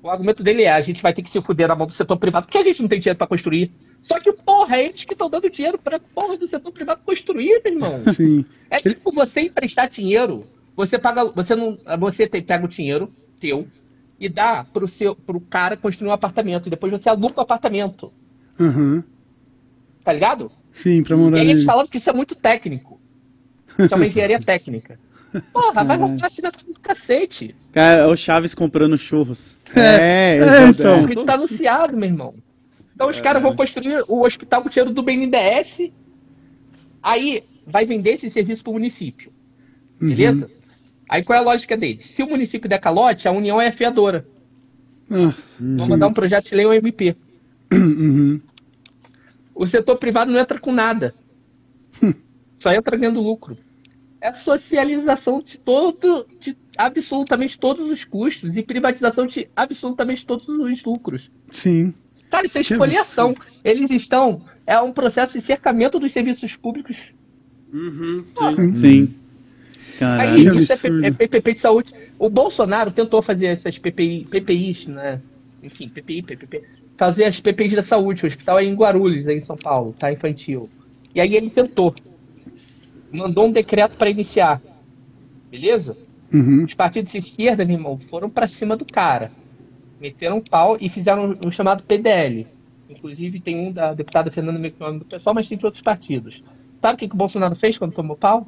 o 0.01 0.10
argumento 0.10 0.43
dele 0.43 0.64
é, 0.64 0.72
a 0.72 0.81
gente 0.81 1.01
vai 1.01 1.14
ter 1.14 1.22
que 1.22 1.30
se 1.30 1.41
fuder 1.41 1.68
na 1.68 1.76
mão 1.76 1.85
do 1.85 1.93
setor 1.93 2.18
privado, 2.18 2.47
porque 2.47 2.57
a 2.57 2.64
gente 2.64 2.81
não 2.81 2.89
tem 2.89 2.99
dinheiro 2.99 3.18
pra 3.18 3.27
construir. 3.27 3.72
Só 4.04 4.20
que, 4.20 4.32
porra, 4.34 4.78
é 4.78 4.86
eles 4.86 5.04
que 5.04 5.14
estão 5.14 5.30
dando 5.30 5.50
dinheiro 5.50 5.78
pra 5.78 5.98
porra 6.00 6.38
do 6.38 6.46
setor 6.46 6.72
privado 6.72 7.02
construir, 7.06 7.62
meu 7.64 7.74
irmão. 7.74 8.04
Sim. 8.14 8.46
É 8.70 8.78
tipo 8.78 9.12
você 9.12 9.42
emprestar 9.42 9.90
dinheiro, 9.90 10.46
você 10.76 11.00
paga, 11.00 11.24
você 11.26 11.56
não, 11.56 11.78
você 12.00 12.28
tem, 12.28 12.44
pega 12.44 12.66
o 12.66 12.68
dinheiro 12.68 13.12
teu, 13.40 13.68
e 14.20 14.28
dá 14.30 14.66
pro, 14.66 14.88
seu, 14.88 15.16
pro 15.16 15.40
cara 15.40 15.78
construir 15.78 16.10
um 16.10 16.14
apartamento. 16.14 16.68
E 16.68 16.70
depois 16.70 16.92
você 16.92 17.10
aluga 17.10 17.36
o 17.38 17.42
apartamento. 17.42 18.12
Aham. 18.60 19.04
Tá 20.04 20.12
ligado? 20.12 20.52
Sim, 20.72 21.02
pra 21.02 21.16
E 21.16 21.20
mandar 21.20 21.38
aí 21.40 21.50
eles 21.50 21.64
falam 21.64 21.88
que 21.88 21.98
isso 21.98 22.10
é 22.10 22.14
muito 22.14 22.36
técnico. 22.36 23.00
Isso 23.80 23.94
é 23.94 23.96
uma 23.96 24.06
engenharia 24.06 24.40
técnica. 24.44 25.00
Porra, 25.52 25.84
vai 25.84 25.98
roubar 25.98 26.28
assinatura 26.28 26.74
do 26.74 26.80
cacete. 26.80 27.56
Cara, 27.72 28.02
é 28.02 28.06
o 28.06 28.16
Chaves 28.16 28.54
comprando 28.54 28.98
churros. 28.98 29.58
É, 29.76 29.82
é, 29.82 30.36
exato, 30.38 30.70
então. 30.70 31.00
Porque 31.00 31.14
isso 31.14 31.26
tá 31.26 31.34
anunciado, 31.34 31.98
meu 31.98 32.08
irmão. 32.08 32.36
Então 32.94 33.10
os 33.10 33.20
caras 33.20 33.41
vão 33.41 33.56
construir 33.56 34.03
o 34.07 34.24
hospital 34.24 34.61
com 34.61 34.70
dinheiro 34.70 34.94
do 34.94 35.03
BNDES. 35.03 35.91
Aí 37.02 37.44
vai 37.65 37.86
vender 37.86 38.11
esse 38.11 38.30
serviço 38.30 38.64
pro 38.64 38.74
município. 38.74 39.32
Beleza? 39.99 40.49
Aí 41.10 41.24
qual 41.24 41.38
é 41.38 41.41
a 41.41 41.45
lógica 41.45 41.76
deles? 41.76 42.06
Se 42.11 42.24
o 42.24 42.28
município 42.28 42.70
der 42.70 42.80
calote, 42.80 43.28
a 43.28 43.32
União 43.32 43.60
é 43.60 43.72
fiadora. 43.72 44.26
Nossa. 45.10 45.64
Vão 45.64 45.88
mandar 45.90 46.07
um 46.07 46.14
projeto 46.14 46.49
de 46.49 46.56
lei 46.56 46.65
ou 46.65 46.74
MP. 46.74 47.15
Uhum. 47.72 48.41
O 49.53 49.68
setor 49.68 49.98
privado 49.98 50.32
não 50.32 50.40
entra 50.40 50.60
com 50.60 50.72
nada. 50.72 51.14
Só 52.60 52.72
entra 52.72 52.98
ganhando 52.98 53.22
lucro. 53.22 53.57
É 54.22 54.34
socialização 54.34 55.41
de 55.41 55.57
todo, 55.57 56.26
de 56.40 56.57
absolutamente 56.78 57.60
todos 57.60 57.91
os 57.91 58.06
custos 58.06 58.56
e 58.56 58.64
privatização 58.64 59.28
de 59.28 59.49
absolutamente 59.56 60.26
todos 60.26 60.48
os 60.48 60.84
lucros. 60.84 61.30
Sim. 61.52 61.94
Cara, 62.34 62.47
isso 62.47 62.57
é 62.57 62.64
Que 62.64 62.73
expoliação. 62.73 63.35
Eles 63.64 63.91
estão. 63.91 64.41
É 64.65 64.80
um 64.80 64.91
processo 64.91 65.38
de 65.39 65.45
cercamento 65.45 65.99
dos 65.99 66.11
serviços 66.11 66.55
públicos. 66.55 66.97
Sim. 68.73 69.14
Aí, 69.93 69.99
Caralho. 69.99 70.55
que 70.55 70.61
isso 70.64 70.88
é, 70.88 71.07
é 71.07 71.11
PPP 71.11 71.53
de 71.53 71.60
saúde. 71.60 71.93
O 72.18 72.30
Bolsonaro 72.30 72.89
tentou 72.89 73.22
fazer 73.22 73.45
essas 73.45 73.77
PPI, 73.77 74.26
PPIs, 74.31 74.88
né? 74.88 75.22
Enfim, 75.61 75.88
PPI, 75.88 76.23
PPP. 76.23 76.64
Fazer 76.97 77.26
as 77.26 77.39
PPIs 77.39 77.73
da 77.73 77.84
saúde. 77.84 78.23
O 78.23 78.27
hospital 78.27 78.60
é 78.60 78.64
em 78.64 78.73
Guarulhos, 78.73 79.27
aí 79.27 79.38
em 79.38 79.43
São 79.43 79.55
Paulo, 79.57 79.93
tá? 79.93 80.11
Infantil. 80.11 80.68
E 81.14 81.22
aí 81.22 81.35
ele 81.35 81.51
tentou. 81.51 81.93
Mandou 83.11 83.45
um 83.45 83.51
decreto 83.51 83.95
para 83.95 84.10
iniciar. 84.10 84.60
Beleza? 85.51 85.95
Uhum. 86.34 86.64
Os 86.64 86.73
partidos 86.73 87.11
de 87.11 87.19
esquerda, 87.19 87.64
meu 87.64 87.76
irmão, 87.76 87.99
foram 88.10 88.27
para 88.27 88.47
cima 88.47 88.76
do 88.76 88.85
cara. 88.85 89.31
Meteram 90.04 90.38
um 90.40 90.42
pau 90.42 90.78
e 90.82 90.90
fizeram 90.90 91.38
o 91.46 91.50
chamado 91.50 91.82
PDL. 91.84 92.46
Inclusive 92.90 93.40
tem 93.40 93.58
um 93.58 93.72
da 93.72 93.94
deputada 93.94 94.30
Fernanda 94.30 94.60
Melchior 94.60 95.00
do 95.00 95.06
pessoal, 95.06 95.34
mas 95.34 95.48
tem 95.48 95.58
de 95.58 95.66
outros 95.66 95.82
partidos. 95.82 96.44
Sabe 96.82 96.96
o 96.96 96.98
que, 96.98 97.08
que 97.08 97.16
o 97.16 97.18
Bolsonaro 97.18 97.56
fez 97.56 97.78
quando 97.78 97.94
tomou 97.94 98.18
pau? 98.18 98.46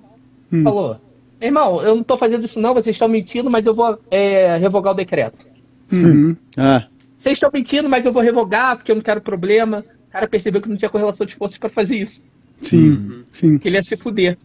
Hum. 0.52 0.64
Falou: 0.64 1.00
"Meu 1.40 1.48
Irmão, 1.48 1.82
eu 1.82 1.96
não 1.96 2.04
tô 2.04 2.18
fazendo 2.18 2.44
isso 2.44 2.60
não, 2.60 2.74
vocês 2.74 2.94
estão 2.94 3.08
mentindo, 3.08 3.50
mas 3.50 3.66
eu 3.66 3.74
vou 3.74 3.98
é, 4.12 4.58
revogar 4.58 4.92
o 4.92 4.98
decreto. 4.98 5.48
Uhum. 5.90 6.36
Ah, 6.58 6.88
Vocês 7.22 7.38
estão 7.38 7.50
mentindo, 7.54 7.88
mas 7.88 8.06
eu 8.06 8.12
vou 8.12 8.22
revogar 8.22 8.76
porque 8.76 8.92
eu 8.92 8.96
não 8.96 9.02
quero 9.02 9.22
problema. 9.22 9.86
O 10.10 10.12
cara 10.12 10.28
percebeu 10.28 10.62
que 10.62 10.68
não 10.68 10.76
tinha 10.76 10.90
correlação 10.90 11.26
de 11.26 11.36
forças 11.36 11.58
para 11.58 11.70
fazer 11.70 11.96
isso. 11.96 12.22
Sim. 12.58 13.24
Sim. 13.32 13.58
Que 13.58 13.70
ele 13.70 13.78
ia 13.78 13.84
se 13.84 13.96
fuder. 13.96 14.38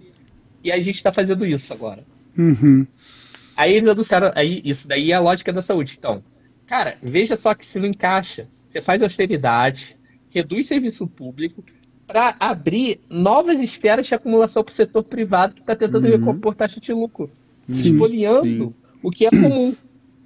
E 0.63 0.71
a 0.71 0.81
gente 0.81 1.03
tá 1.03 1.13
fazendo 1.13 1.45
isso 1.45 1.73
agora. 1.73 2.05
Uhum. 2.39 2.87
Aí 3.57 3.75
eles 3.75 3.89
anunciaram, 3.89 4.31
aí 4.37 4.61
isso 4.65 4.87
daí 4.87 5.11
é 5.11 5.15
a 5.17 5.21
lógica 5.21 5.53
da 5.53 5.61
saúde. 5.61 5.97
Então, 5.99 6.23
cara, 6.71 6.97
veja 7.03 7.37
só 7.37 7.53
que 7.53 7.67
se 7.67 7.81
não 7.81 7.89
encaixa. 7.89 8.47
Você 8.69 8.81
faz 8.81 9.03
austeridade, 9.03 9.97
reduz 10.31 10.69
serviço 10.69 11.05
público 11.05 11.65
para 12.07 12.37
abrir 12.39 13.01
novas 13.11 13.61
esferas 13.61 14.07
de 14.07 14.15
acumulação 14.15 14.63
para 14.63 14.71
o 14.71 14.77
setor 14.77 15.03
privado 15.03 15.55
que 15.55 15.63
está 15.63 15.75
tentando 15.75 16.07
recompor 16.07 16.55
taxa 16.55 16.81
de 16.81 16.93
lucro, 16.93 17.29
Sim. 17.73 17.91
espoliando 17.91 18.67
Sim. 18.67 18.75
o 19.03 19.11
que 19.11 19.27
é 19.27 19.31
comum, 19.31 19.75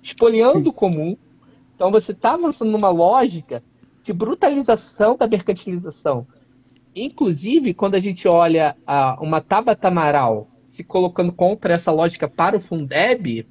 espoliando 0.03 0.69
o 0.69 0.73
comum. 0.73 1.17
Então 1.75 1.91
você 1.91 2.13
está 2.13 2.35
avançando 2.35 2.71
numa 2.71 2.91
lógica 2.91 3.63
de 4.03 4.13
brutalização 4.13 5.17
da 5.17 5.27
mercantilização. 5.27 6.27
Inclusive, 6.95 7.73
quando 7.73 7.95
a 7.95 8.01
gente 8.01 8.29
olha 8.29 8.77
a, 8.87 9.19
uma 9.19 9.41
Tabata 9.41 9.89
Amaral 9.89 10.47
se 10.71 10.85
colocando 10.85 11.33
contra 11.33 11.73
essa 11.73 11.91
lógica 11.91 12.29
para 12.29 12.59
o 12.59 12.61
Fundeb, 12.61 13.47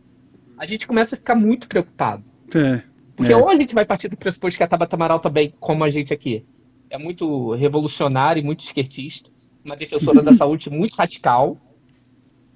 a 0.60 0.68
gente 0.68 0.86
começa 0.86 1.15
a 1.15 1.18
ficar 1.18 1.34
muito 1.34 1.68
preocupado. 1.68 2.33
É. 2.58 2.84
Porque 3.16 3.32
É. 3.32 3.38
ou 3.38 3.50
a 3.50 3.56
gente 3.56 3.76
vai 3.76 3.86
partir 3.86 4.08
do 4.08 4.18
pressuposto 4.18 4.58
que 4.58 4.64
a 4.64 4.68
Tabata 4.68 4.96
Amaral 4.96 5.20
também, 5.20 5.54
como 5.60 5.84
a 5.84 5.90
gente 5.90 6.14
aqui, 6.14 6.44
é 6.90 6.98
muito 6.98 7.54
revolucionária 7.54 8.40
e 8.40 8.44
muito 8.44 8.64
esquertista, 8.64 9.30
uma 9.64 9.76
defensora 9.76 10.22
da 10.22 10.34
saúde 10.36 10.70
muito 10.70 10.96
radical, 10.96 11.58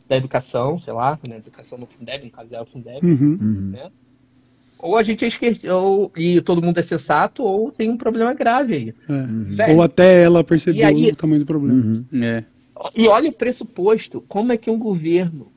da 0.10 0.15
educação, 0.18 0.80
sei 0.80 0.94
lá, 0.94 1.19
né, 1.28 1.38
educação 1.38 1.78
no 1.78 1.86
Fundeb, 1.86 2.24
no 2.26 2.32
caso 2.32 2.49
dela, 2.49 2.64
o 2.64 2.72
Fundeb, 2.72 3.06
Uhum. 3.06 3.72
né? 3.74 3.90
Ou 4.80 4.95
a 4.95 5.02
gente 5.03 5.26
é 5.26 5.28
esquerdista, 5.28 5.76
ou, 5.76 6.11
e 6.15 6.40
todo 6.41 6.61
mundo 6.61 6.78
é 6.80 6.84
sensato, 6.84 7.44
ou 7.44 7.72
tem 7.72 7.90
um 7.90 7.98
problema 7.98 8.34
grave 8.34 8.74
aí. 8.76 8.94
É. 9.10 9.26
Velho, 9.56 9.76
Ou 9.76 9.82
até 9.82 10.24
ela 10.24 10.44
percebeu 10.44 10.86
aí- 10.88 11.10
o 11.11 11.15
tamanho 11.15 11.40
do 11.41 11.45
problema. 11.48 12.06
é. 12.22 12.44
E 12.95 13.07
olha 13.07 13.30
o 13.30 13.34
pressuposto, 13.34 14.22
como 14.28 14.52
é 14.52 14.57
que 14.57 14.69
um 14.69 14.78
governo, 14.78 15.52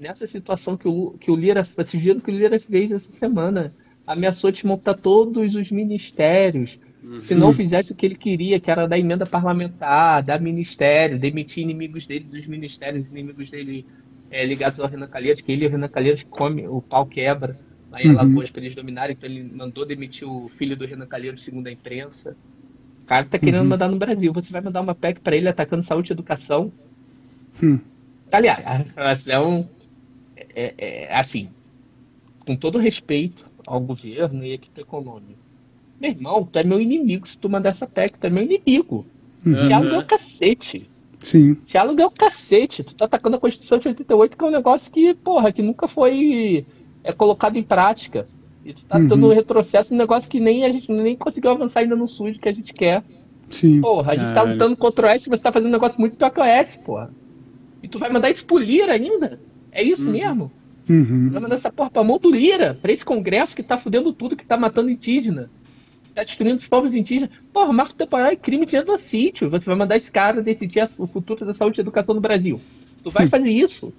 nessa 0.00 0.26
situação 0.26 0.76
que 0.76 0.88
o, 0.88 1.12
que 1.20 1.30
o 1.30 1.36
Lira, 1.36 1.66
esse 1.78 1.98
giro 1.98 2.20
que 2.20 2.30
o 2.30 2.34
Lira 2.34 2.58
fez 2.58 2.90
essa 2.90 3.12
semana, 3.12 3.72
ameaçou 4.06 4.50
desmontar 4.50 4.96
todos 4.96 5.54
os 5.54 5.70
ministérios, 5.70 6.78
se 7.18 7.34
não 7.34 7.52
fizesse 7.52 7.92
o 7.92 7.94
que 7.94 8.06
ele 8.06 8.14
queria, 8.14 8.60
que 8.60 8.70
era 8.70 8.86
da 8.86 8.98
emenda 8.98 9.24
parlamentar, 9.26 10.22
dar 10.22 10.40
ministério, 10.40 11.18
demitir 11.18 11.62
inimigos 11.62 12.06
dele 12.06 12.24
dos 12.24 12.46
ministérios, 12.46 13.06
inimigos 13.06 13.50
dele 13.50 13.86
é, 14.30 14.44
ligados 14.44 14.78
ao 14.80 14.88
Renan 14.88 15.08
Calheiros, 15.08 15.40
que 15.40 15.50
ele 15.50 15.64
e 15.64 15.68
o 15.68 15.70
Renan 15.70 15.88
Calheiros 15.88 16.22
come, 16.28 16.66
o 16.66 16.80
pau 16.80 17.06
quebra, 17.06 17.58
aí 17.92 18.06
em 18.06 18.10
Alagoas 18.10 18.50
para 18.50 18.62
eles 18.62 18.74
dominarem, 18.74 19.16
então 19.16 19.28
ele 19.28 19.42
mandou 19.42 19.84
demitir 19.86 20.28
o 20.28 20.48
filho 20.48 20.76
do 20.76 20.86
Renan 20.86 21.06
Calheiros, 21.06 21.42
segundo 21.42 21.66
a 21.66 21.72
imprensa. 21.72 22.36
O 23.02 23.06
cara 23.06 23.24
tá 23.24 23.38
querendo 23.38 23.64
mandar 23.64 23.88
no 23.88 23.96
Brasil. 23.96 24.32
Você 24.32 24.52
vai 24.52 24.60
mandar 24.60 24.80
uma 24.80 24.94
PEC 24.94 25.20
para 25.20 25.34
ele 25.34 25.48
atacando 25.48 25.82
saúde 25.82 26.12
e 26.12 26.14
educação? 26.14 26.72
Hum. 27.60 27.80
Aliás, 28.30 29.26
é 29.26 29.40
um. 29.40 29.66
É, 30.54 30.74
é, 30.78 31.14
assim, 31.18 31.48
com 32.46 32.56
todo 32.56 32.78
respeito 32.78 33.44
ao 33.66 33.80
governo 33.80 34.44
e 34.44 34.52
equipe 34.52 34.80
econômica. 34.80 35.38
Meu 36.00 36.10
irmão, 36.10 36.48
tu 36.50 36.58
é 36.58 36.62
meu 36.64 36.80
inimigo 36.80 37.28
se 37.28 37.36
tu 37.36 37.48
mandar 37.48 37.70
essa 37.70 37.86
PEC, 37.86 38.18
tu 38.18 38.26
é 38.26 38.30
meu 38.30 38.42
inimigo. 38.42 39.06
Diálogo 39.44 39.94
é 39.94 39.98
o 39.98 40.04
cacete. 40.04 40.88
Sim. 41.20 41.56
Diálogo 41.66 42.00
é 42.00 42.06
o 42.06 42.10
cacete. 42.10 42.82
Tu 42.82 42.94
tá 42.94 43.04
atacando 43.04 43.36
a 43.36 43.40
Constituição 43.40 43.78
de 43.78 43.88
88, 43.88 44.36
que 44.36 44.44
é 44.44 44.46
um 44.46 44.50
negócio 44.50 44.90
que, 44.90 45.14
porra, 45.14 45.52
que 45.52 45.62
nunca 45.62 45.86
foi 45.86 46.64
é, 47.04 47.12
colocado 47.12 47.56
em 47.56 47.62
prática. 47.62 48.26
E 48.64 48.72
tu 48.72 48.84
tá 48.84 48.98
Uhum. 48.98 49.08
dando 49.08 49.26
um 49.28 49.32
retrocesso, 49.34 49.94
um 49.94 49.96
negócio 49.96 50.28
que 50.28 50.40
nem 50.40 50.64
a 50.64 50.72
gente 50.72 50.90
nem 50.90 51.16
conseguiu 51.16 51.50
avançar 51.50 51.80
ainda 51.80 51.94
no 51.96 52.08
SUS 52.08 52.38
que 52.38 52.48
a 52.48 52.52
gente 52.52 52.72
quer. 52.72 53.02
Sim. 53.48 53.80
Porra, 53.80 54.12
a 54.12 54.16
gente 54.16 54.28
tá 54.28 54.34
Caralho. 54.34 54.52
lutando 54.52 54.76
contra 54.76 55.06
o 55.06 55.10
S, 55.10 55.28
você 55.28 55.42
tá 55.42 55.52
fazendo 55.52 55.68
um 55.68 55.72
negócio 55.72 56.00
muito 56.00 56.16
pior 56.16 56.30
que 56.30 56.40
o 56.40 56.44
S, 56.44 56.78
porra. 56.78 57.10
E 57.82 57.88
tu 57.88 57.98
vai 57.98 58.10
mandar 58.12 58.30
isso 58.30 58.44
pro 58.44 58.58
Lira 58.58 58.92
ainda? 58.92 59.40
É 59.72 59.82
isso 59.82 60.02
mesmo? 60.02 60.50
Uhum. 60.88 61.30
Vai 61.30 61.40
mandar 61.40 61.54
essa 61.54 61.70
porra 61.70 61.90
pra 61.90 62.02
mão 62.02 62.18
do 62.18 62.30
Lira, 62.30 62.76
pra 62.80 62.92
esse 62.92 63.04
congresso 63.04 63.54
que 63.54 63.62
tá 63.62 63.78
fudendo 63.78 64.12
tudo, 64.12 64.36
que 64.36 64.44
tá 64.44 64.56
matando 64.56 64.90
indígena. 64.90 65.48
Tá 66.14 66.24
destruindo 66.24 66.58
os 66.58 66.66
povos 66.66 66.92
indígenas. 66.92 67.30
Porra, 67.52 67.72
marco 67.72 67.94
temporal 67.94 68.26
é 68.26 68.36
crime 68.36 68.66
de 68.66 68.72
genocídio. 68.72 69.48
Você 69.48 69.66
vai 69.66 69.76
mandar 69.76 69.96
esse 69.96 70.10
cara 70.10 70.42
decidir 70.42 70.88
o 70.98 71.06
futuro 71.06 71.46
da 71.46 71.54
saúde 71.54 71.80
e 71.80 71.82
educação 71.82 72.14
no 72.14 72.20
Brasil. 72.20 72.60
Tu 73.02 73.10
vai 73.10 73.28
fazer 73.28 73.50
isso? 73.50 73.92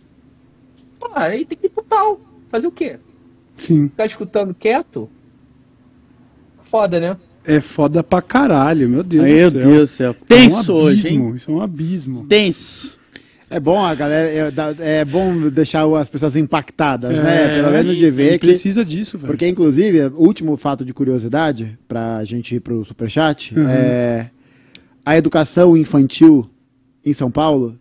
Porra, 0.99 1.27
aí 1.27 1.45
tem 1.45 1.57
que 1.57 1.67
ir 1.67 1.69
pro 1.69 1.83
pau. 1.83 2.19
Fazer 2.49 2.67
o 2.67 2.71
quê? 2.71 2.99
Sim. 3.55 3.87
Ficar 3.87 4.05
escutando 4.05 4.53
quieto? 4.53 5.09
Foda, 6.65 6.99
né? 6.99 7.17
É 7.43 7.59
foda 7.59 8.03
pra 8.03 8.21
caralho, 8.21 8.87
meu 8.87 9.03
Deus 9.03 9.27
Meu 9.27 9.49
do 9.49 9.51
céu. 9.51 9.69
Deus 9.69 9.89
do 9.89 9.93
céu. 9.93 10.11
É 10.11 10.23
um 10.23 10.25
Tenso 10.25 10.73
hoje, 10.73 11.07
abismo, 11.07 11.29
hein? 11.29 11.35
Isso 11.35 11.51
é 11.51 11.53
um 11.53 11.61
abismo. 11.61 12.25
Tenso. 12.27 13.00
É 13.51 13.59
bom 13.59 13.83
a 13.83 13.93
galera, 13.93 14.29
é, 14.79 14.99
é 15.01 15.05
bom 15.05 15.49
deixar 15.49 15.85
as 15.99 16.07
pessoas 16.07 16.35
impactadas, 16.37 17.11
né? 17.15 17.55
Pelo 17.57 17.67
é 17.67 17.71
menos 17.83 17.97
de 17.97 18.09
ver 18.09 18.39
que 18.39 18.47
precisa 18.47 18.85
disso, 18.85 19.17
velho. 19.17 19.27
Porque, 19.27 19.45
inclusive, 19.47 20.05
o 20.05 20.21
último 20.23 20.55
fato 20.55 20.85
de 20.85 20.93
curiosidade, 20.93 21.77
pra 21.87 22.23
gente 22.23 22.55
ir 22.55 22.61
pro 22.61 22.85
Superchat, 22.85 23.53
Uhum. 23.53 23.67
é 23.67 24.29
a 25.05 25.17
educação 25.17 25.75
infantil 25.75 26.49
em 27.05 27.11
São 27.13 27.29
Paulo 27.29 27.77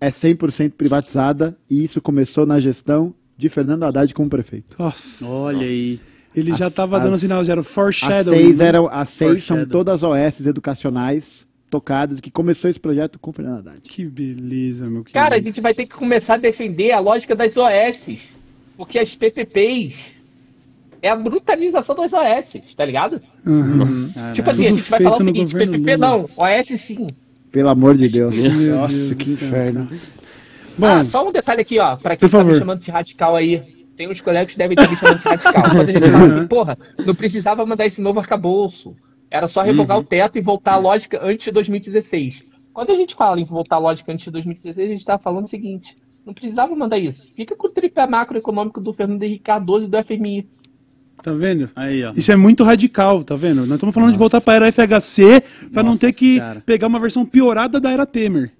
é 0.00 0.08
100% 0.10 0.74
privatizada 0.78 1.56
e 1.68 1.82
isso 1.82 2.00
começou 2.00 2.46
na 2.46 2.60
gestão 2.60 3.12
de 3.36 3.48
Fernando 3.48 3.82
Haddad 3.82 4.14
como 4.14 4.30
prefeito. 4.30 4.76
Nossa. 4.78 5.26
Olha 5.26 5.66
aí. 5.66 5.98
Ele 6.36 6.54
já 6.54 6.66
As- 6.66 6.74
tava 6.74 7.00
dando 7.00 7.14
as- 7.14 7.20
sinal 7.22 7.44
zero. 7.44 7.62
As 7.62 7.66
Foreshadowing. 7.66 8.36
seis, 8.38 8.58
né? 8.58 8.66
eram, 8.66 8.86
as 8.88 9.08
seis 9.08 9.42
são 9.42 9.66
todas 9.66 10.04
OS 10.04 10.46
educacionais 10.46 11.47
tocadas, 11.70 12.20
que 12.20 12.30
começou 12.30 12.68
esse 12.70 12.80
projeto 12.80 13.18
com 13.18 13.32
Fernando 13.32 13.58
Haddad. 13.58 13.80
Que 13.82 14.04
beleza, 14.04 14.84
meu 14.88 15.04
querido. 15.04 15.12
Cara, 15.22 15.36
a 15.36 15.40
gente 15.40 15.60
vai 15.60 15.74
ter 15.74 15.86
que 15.86 15.94
começar 15.94 16.34
a 16.34 16.38
defender 16.38 16.92
a 16.92 16.98
lógica 16.98 17.34
das 17.36 17.54
OS. 17.56 18.18
Porque 18.76 18.98
as 18.98 19.14
PPPs 19.14 19.96
é 21.02 21.08
a 21.10 21.16
brutalização 21.16 21.94
das 21.94 22.12
OS, 22.12 22.56
tá 22.76 22.84
ligado? 22.84 23.20
Uhum. 23.44 23.86
tipo 24.34 24.50
assim, 24.50 24.62
Tudo 24.62 24.66
a 24.66 24.76
gente 24.76 24.90
vai 24.90 25.00
falar 25.02 25.14
o 25.14 25.24
seguinte, 25.24 25.54
PPP 25.54 25.96
Lula. 25.96 25.98
não, 25.98 26.24
OS 26.36 26.80
sim. 26.80 27.06
Pelo 27.50 27.68
amor 27.70 27.96
de 27.96 28.08
Deus. 28.08 28.36
Meu 28.36 28.76
Nossa, 28.76 28.92
Deus 28.94 29.12
que 29.14 29.30
inferno. 29.32 29.88
Bom, 30.76 30.86
ah, 30.86 31.04
só 31.04 31.28
um 31.28 31.32
detalhe 31.32 31.62
aqui, 31.62 31.78
ó, 31.80 31.96
pra 31.96 32.16
quem 32.16 32.28
Por 32.28 32.30
tá 32.30 32.38
me 32.38 32.44
favor. 32.44 32.58
chamando 32.60 32.80
de 32.80 32.90
radical 32.90 33.34
aí. 33.34 33.62
tem 33.96 34.08
uns 34.08 34.20
colegas 34.20 34.52
que 34.52 34.58
devem 34.58 34.76
ter 34.76 34.88
me 34.88 34.96
chamado 34.96 35.18
de 35.18 35.24
radical. 35.24 35.52
Quando 35.72 35.80
a 35.80 35.92
gente 35.92 36.10
fala 36.10 36.26
assim, 36.26 36.46
porra, 36.46 36.78
não 37.04 37.14
precisava 37.14 37.66
mandar 37.66 37.86
esse 37.86 38.00
novo 38.00 38.20
arcabouço. 38.20 38.94
Era 39.30 39.46
só 39.48 39.62
revogar 39.62 39.96
Uhum. 39.98 40.02
o 40.02 40.06
teto 40.06 40.38
e 40.38 40.40
voltar 40.40 40.72
à 40.74 40.78
lógica 40.78 41.20
antes 41.22 41.44
de 41.44 41.50
2016. 41.52 42.44
Quando 42.72 42.90
a 42.90 42.94
gente 42.94 43.14
fala 43.14 43.40
em 43.40 43.44
voltar 43.44 43.76
à 43.76 43.78
lógica 43.78 44.12
antes 44.12 44.24
de 44.24 44.30
2016, 44.30 44.88
a 44.88 44.92
gente 44.92 45.04
tá 45.04 45.18
falando 45.18 45.44
o 45.46 45.48
seguinte: 45.48 45.96
não 46.24 46.32
precisava 46.32 46.74
mandar 46.74 46.98
isso. 46.98 47.26
Fica 47.36 47.54
com 47.56 47.66
o 47.66 47.70
tripé 47.70 48.06
macroeconômico 48.06 48.80
do 48.80 48.92
Fernando 48.92 49.22
Henrique 49.22 49.44
Cardoso 49.44 49.84
e 49.86 49.88
do 49.88 50.02
FMI. 50.04 50.48
Tá 51.22 51.32
vendo? 51.32 51.68
Aí, 51.74 52.04
ó. 52.04 52.12
Isso 52.14 52.30
é 52.30 52.36
muito 52.36 52.62
radical, 52.62 53.24
tá 53.24 53.34
vendo? 53.34 53.66
Nós 53.66 53.72
estamos 53.72 53.92
falando 53.94 54.12
de 54.12 54.18
voltar 54.18 54.40
para 54.40 54.66
a 54.66 54.68
era 54.68 54.72
FHC 54.72 55.42
para 55.74 55.82
não 55.82 55.90
Nossa, 55.92 56.06
ter 56.06 56.12
que 56.12 56.38
cara. 56.38 56.62
pegar 56.64 56.86
uma 56.86 57.00
versão 57.00 57.26
piorada 57.26 57.80
da 57.80 57.90
era 57.90 58.06
Temer. 58.06 58.52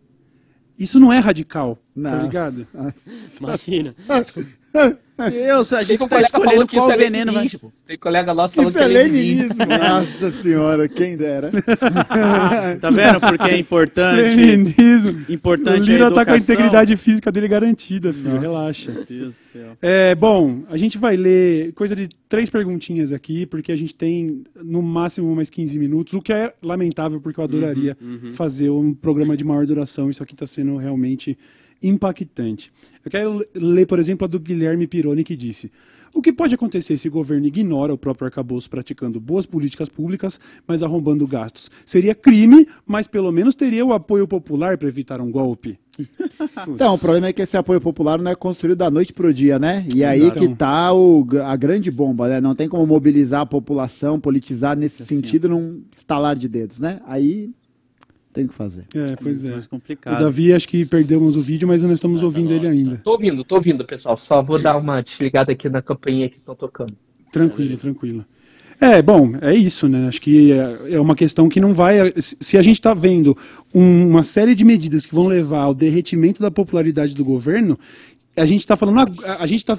Isso 0.76 0.98
não 0.98 1.12
é 1.12 1.18
radical, 1.20 1.76
tá 1.76 1.80
Não. 1.94 2.22
ligado? 2.24 2.66
Imagina. 3.40 3.94
Deus, 5.30 5.72
a 5.72 5.82
gente 5.82 6.02
um 6.02 6.08
tá 6.08 6.20
escolhendo 6.20 6.50
falando 6.50 6.68
que 6.68 6.76
isso 6.76 6.86
qual 6.86 6.92
é 6.92 6.96
veneno 6.96 7.32
vai. 7.32 7.42
leninismo. 7.42 7.72
Tem 7.86 7.98
colega 7.98 8.32
nosso 8.32 8.54
falando 8.54 8.68
Isso 8.68 8.78
que 8.78 8.84
é 8.84 8.86
é 8.86 9.02
leninismo. 9.02 9.54
Nossa 9.66 10.30
senhora, 10.30 10.88
quem 10.88 11.16
dera. 11.16 11.50
Tá 12.80 12.90
vendo? 12.90 13.20
Porque 13.20 13.50
é 13.50 13.58
importante. 13.58 14.20
Leninismo. 14.20 15.24
O 15.28 15.32
Importante 15.32 15.90
Lira 15.90 16.08
a 16.08 16.10
tá 16.10 16.24
com 16.24 16.32
a 16.32 16.36
integridade 16.36 16.96
física 16.96 17.32
dele 17.32 17.48
garantida, 17.48 18.12
filho. 18.12 18.38
Relaxa. 18.38 18.92
Meu 18.92 19.04
Deus 19.04 19.34
do 19.34 19.52
céu. 19.52 19.76
É, 19.82 20.14
bom, 20.14 20.62
a 20.68 20.76
gente 20.76 20.98
vai 20.98 21.16
ler 21.16 21.72
coisa 21.72 21.96
de 21.96 22.08
três 22.28 22.50
perguntinhas 22.50 23.12
aqui, 23.12 23.46
porque 23.46 23.72
a 23.72 23.76
gente 23.76 23.94
tem 23.94 24.44
no 24.62 24.82
máximo 24.82 25.34
mais 25.34 25.50
15 25.50 25.78
minutos, 25.78 26.14
o 26.14 26.20
que 26.22 26.32
é 26.32 26.52
lamentável, 26.62 27.20
porque 27.20 27.40
eu 27.40 27.44
adoraria 27.44 27.96
fazer 28.32 28.70
um 28.70 28.94
programa 28.94 29.36
de 29.36 29.44
maior 29.44 29.66
duração. 29.66 30.10
Isso 30.10 30.22
aqui 30.22 30.34
está 30.34 30.46
sendo 30.46 30.76
realmente 30.76 31.36
impactante. 31.82 32.72
Eu 33.04 33.10
quero 33.10 33.46
ler, 33.54 33.86
por 33.86 33.98
exemplo, 33.98 34.24
a 34.24 34.28
do 34.28 34.38
Guilherme 34.38 34.86
Pironi, 34.86 35.24
que 35.24 35.36
disse. 35.36 35.70
O 36.14 36.22
que 36.22 36.32
pode 36.32 36.54
acontecer 36.54 36.96
se 36.96 37.08
o 37.08 37.10
governo 37.10 37.46
ignora 37.46 37.92
o 37.92 37.98
próprio 37.98 38.26
arcabouço 38.26 38.68
praticando 38.68 39.20
boas 39.20 39.46
políticas 39.46 39.88
públicas, 39.88 40.40
mas 40.66 40.82
arrombando 40.82 41.26
gastos? 41.26 41.70
Seria 41.84 42.14
crime, 42.14 42.66
mas 42.86 43.06
pelo 43.06 43.30
menos 43.30 43.54
teria 43.54 43.84
o 43.84 43.92
apoio 43.92 44.26
popular 44.26 44.76
para 44.78 44.88
evitar 44.88 45.20
um 45.20 45.30
golpe. 45.30 45.78
Então, 46.68 46.94
o 46.94 46.98
problema 46.98 47.28
é 47.28 47.32
que 47.32 47.42
esse 47.42 47.56
apoio 47.56 47.80
popular 47.80 48.20
não 48.20 48.30
é 48.30 48.34
construído 48.34 48.78
da 48.78 48.90
noite 48.90 49.12
pro 49.12 49.32
dia, 49.32 49.58
né? 49.58 49.84
E 49.94 50.04
aí 50.04 50.22
Exato. 50.22 50.38
que 50.38 50.54
tá 50.54 50.92
o, 50.92 51.26
a 51.44 51.56
grande 51.56 51.90
bomba, 51.90 52.28
né? 52.28 52.40
Não 52.40 52.54
tem 52.54 52.68
como 52.68 52.86
mobilizar 52.86 53.40
a 53.42 53.46
população, 53.46 54.20
politizar 54.20 54.76
nesse 54.76 55.04
sentido 55.04 55.48
num 55.48 55.82
estalar 55.94 56.36
de 56.36 56.48
dedos, 56.48 56.78
né? 56.78 57.00
Aí 57.06 57.50
tem 58.32 58.46
que 58.46 58.54
fazer. 58.54 58.84
É, 58.94 59.16
pois 59.22 59.44
é. 59.44 59.50
Mais 59.52 59.64
O 59.64 59.68
complicado. 59.68 60.20
Davi, 60.20 60.52
acho 60.52 60.68
que 60.68 60.84
perdemos 60.84 61.34
o 61.36 61.40
vídeo, 61.40 61.66
mas 61.66 61.82
nós 61.82 61.92
estamos 61.92 62.22
ouvindo 62.22 62.52
ele 62.52 62.66
ainda. 62.66 63.00
Tô 63.02 63.12
ouvindo, 63.12 63.42
tô 63.44 63.56
ouvindo, 63.56 63.84
pessoal. 63.84 64.16
Só 64.18 64.42
vou 64.42 64.60
dar 64.60 64.76
uma 64.76 65.02
desligada 65.02 65.52
aqui 65.52 65.68
na 65.68 65.82
campainha 65.82 66.28
que 66.28 66.36
estão 66.38 66.54
tocando. 66.54 66.92
Tranquilo, 67.32 67.76
tranquilo. 67.76 68.24
É, 68.80 69.02
bom, 69.02 69.32
é 69.40 69.52
isso, 69.54 69.88
né? 69.88 70.06
Acho 70.06 70.20
que 70.20 70.52
é 70.52 70.94
é 70.94 71.00
uma 71.00 71.16
questão 71.16 71.48
que 71.48 71.58
não 71.60 71.74
vai. 71.74 72.12
se- 72.16 72.56
a 72.56 72.62
gente 72.62 72.76
está 72.76 72.94
vendo 72.94 73.36
um- 73.74 74.08
uma 74.10 74.22
série 74.22 74.54
de 74.54 74.64
medidas 74.64 75.04
que 75.04 75.14
vão 75.14 75.26
levar 75.26 75.62
ao 75.62 75.74
derretimento 75.74 76.40
da 76.40 76.50
popularidade 76.50 77.12
do 77.14 77.24
governo, 77.24 77.76
a 78.36 78.46
gente 78.46 78.60
está 78.60 78.76
falando. 78.76 78.98
A, 79.24 79.42
a 79.42 79.46
gente 79.48 79.58
está. 79.58 79.76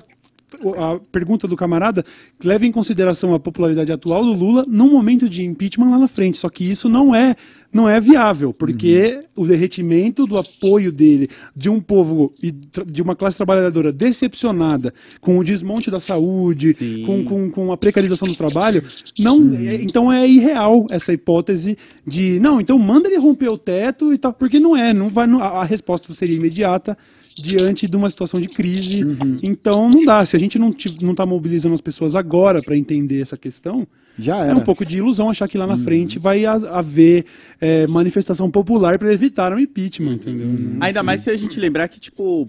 A 0.77 0.99
pergunta 1.11 1.47
do 1.47 1.55
camarada 1.55 2.03
leva 2.43 2.65
em 2.65 2.71
consideração 2.71 3.33
a 3.33 3.39
popularidade 3.39 3.91
atual 3.91 4.23
do 4.23 4.33
Lula 4.33 4.65
num 4.67 4.89
momento 4.91 5.29
de 5.29 5.43
impeachment 5.43 5.89
lá 5.91 5.99
na 5.99 6.07
frente. 6.07 6.37
Só 6.37 6.49
que 6.49 6.63
isso 6.63 6.89
não 6.89 7.13
é, 7.13 7.35
não 7.71 7.87
é 7.87 7.99
viável, 8.01 8.51
porque 8.51 9.21
o 9.35 9.45
derretimento 9.45 10.25
do 10.25 10.37
apoio 10.37 10.91
dele, 10.91 11.29
de 11.55 11.69
um 11.69 11.79
povo 11.79 12.31
e 12.41 12.51
de 12.51 13.01
uma 13.01 13.15
classe 13.15 13.37
trabalhadora 13.37 13.91
decepcionada 13.91 14.93
com 15.21 15.37
o 15.37 15.43
desmonte 15.43 15.91
da 15.91 15.99
saúde, 15.99 16.75
com, 17.05 17.23
com, 17.23 17.49
com 17.51 17.71
a 17.71 17.77
precarização 17.77 18.27
do 18.27 18.35
trabalho, 18.35 18.83
não, 19.19 19.53
é- 19.55 19.75
então 19.81 20.11
é 20.11 20.27
irreal 20.27 20.87
essa 20.89 21.13
hipótese 21.13 21.77
de 22.07 22.39
não, 22.39 22.59
então 22.59 22.77
manda 22.79 23.07
ele 23.07 23.17
romper 23.17 23.49
o 23.51 23.57
teto 23.57 24.11
e 24.13 24.17
tal, 24.17 24.33
porque 24.33 24.59
não 24.59 24.75
é, 24.75 24.93
não 24.93 25.09
vai, 25.09 25.27
não- 25.27 25.41
a, 25.41 25.61
a 25.61 25.63
resposta 25.63 26.11
seria 26.13 26.35
imediata 26.35 26.97
diante 27.41 27.87
de 27.87 27.95
uma 27.97 28.09
situação 28.09 28.39
de 28.39 28.47
crise. 28.47 29.05
Então 29.41 29.89
não 29.89 30.03
dá. 30.05 30.25
Se 30.25 30.35
a 30.35 30.39
gente 30.39 30.57
não 30.59 30.69
está 30.69 31.25
mobilizando 31.25 31.73
as 31.73 31.81
pessoas 31.81 32.15
agora 32.15 32.61
para 32.61 32.75
entender 32.77 33.21
essa 33.21 33.37
questão, 33.37 33.87
Já 34.17 34.45
é 34.45 34.49
era. 34.49 34.57
um 34.57 34.61
pouco 34.61 34.85
de 34.85 34.97
ilusão 34.97 35.29
achar 35.29 35.47
que 35.47 35.57
lá 35.57 35.65
na 35.67 35.77
frente 35.77 36.19
vai 36.19 36.45
ha- 36.45 36.53
haver 36.77 37.25
é, 37.59 37.87
manifestação 37.87 38.49
popular 38.51 38.97
para 38.99 39.11
evitar 39.13 39.53
um 39.53 39.59
impeachment, 39.59 40.15
entendeu? 40.15 40.47
Não- 40.47 40.77
Ainda 40.83 41.01
mais 41.03 41.21
se 41.21 41.29
a 41.29 41.35
gente 41.35 41.59
lembrar 41.59 41.87
que, 41.87 41.99
tipo, 41.99 42.47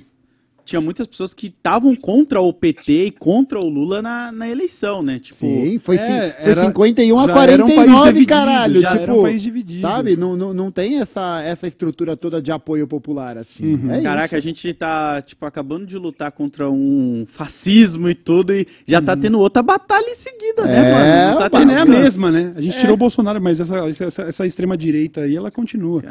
tinha 0.70 0.80
muitas 0.80 1.04
pessoas 1.06 1.34
que 1.34 1.48
estavam 1.48 1.96
contra 1.96 2.40
o 2.40 2.52
PT 2.52 3.06
e 3.06 3.10
contra 3.10 3.58
o 3.58 3.68
Lula 3.68 4.00
na, 4.00 4.30
na 4.30 4.48
eleição, 4.48 5.02
né? 5.02 5.18
Tipo, 5.18 5.40
Sim, 5.40 5.78
foi, 5.80 5.96
É, 5.96 6.30
foi 6.30 6.52
era- 6.52 6.64
51 6.66 7.18
a 7.18 7.26
já 7.26 7.42
era 7.42 7.64
um 7.64 7.66
país 7.66 7.74
49, 7.74 8.06
dividido, 8.12 8.28
caralho. 8.32 8.80
já 8.80 8.88
tipo, 8.90 9.02
era 9.02 9.14
um 9.14 9.22
país 9.22 9.42
dividido. 9.42 9.80
Sabe? 9.80 10.16
Não, 10.16 10.36
não, 10.36 10.54
não 10.54 10.70
tem 10.70 11.00
essa, 11.00 11.42
essa 11.42 11.66
estrutura 11.66 12.16
toda 12.16 12.40
de 12.40 12.52
apoio 12.52 12.86
popular, 12.86 13.36
assim. 13.36 13.74
Uhum. 13.74 13.90
É 13.92 14.00
Caraca, 14.00 14.36
a 14.36 14.38
isso. 14.38 14.46
gente 14.46 14.72
tá, 14.74 15.20
tipo, 15.22 15.44
acabando 15.44 15.86
de 15.86 15.98
lutar 15.98 16.30
contra 16.30 16.70
um 16.70 17.26
fascismo 17.28 18.08
e 18.08 18.14
tudo, 18.14 18.52
e 18.54 18.66
já 18.86 19.00
Uhum. 19.00 19.04
tá 19.04 19.16
tendo 19.16 19.38
outra 19.40 19.62
batalha 19.62 20.08
em 20.08 20.14
seguida, 20.14 20.64
né, 20.64 20.78
É, 20.78 20.92
mano? 20.92 21.32
Não 21.32 21.38
tá 21.40 21.50
tendo 21.50 21.72
é 21.72 21.78
a 21.80 21.84
mesma, 21.84 22.30
né? 22.30 22.52
A 22.54 22.60
gente 22.60 22.78
tirou 22.78 22.94
o 22.94 22.96
Bolsonaro, 22.98 23.40
mas 23.42 23.60
essa, 23.60 23.78
essa, 23.88 24.22
essa 24.22 24.46
extrema-direita 24.46 25.22
aí, 25.22 25.34
ela 25.34 25.50
continua. 25.50 26.02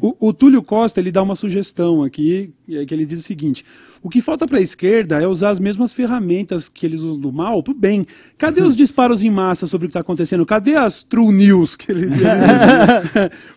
O, 0.00 0.28
o 0.28 0.32
Túlio 0.32 0.62
Costa, 0.62 0.98
ele 0.98 1.12
dá 1.12 1.22
uma 1.22 1.34
sugestão 1.34 2.02
aqui, 2.02 2.52
é 2.68 2.84
que 2.84 2.92
ele 2.94 3.06
diz 3.06 3.20
o 3.20 3.22
seguinte, 3.22 3.64
o 4.08 4.10
que 4.10 4.22
falta 4.22 4.46
para 4.46 4.56
a 4.56 4.62
esquerda 4.62 5.20
é 5.22 5.26
usar 5.26 5.50
as 5.50 5.60
mesmas 5.60 5.92
ferramentas 5.92 6.66
que 6.66 6.86
eles 6.86 7.00
usam 7.00 7.20
do 7.20 7.30
mal 7.30 7.62
pro 7.62 7.74
bem. 7.74 8.06
Cadê 8.38 8.62
os 8.62 8.74
disparos 8.74 9.22
em 9.22 9.30
massa 9.30 9.66
sobre 9.66 9.84
o 9.84 9.88
que 9.88 9.90
está 9.90 10.00
acontecendo? 10.00 10.46
Cadê 10.46 10.76
as 10.76 11.02
true 11.02 11.30
news 11.30 11.76
que 11.76 11.92
ele, 11.92 12.06
ele 12.06 12.14
diz? 12.14 12.24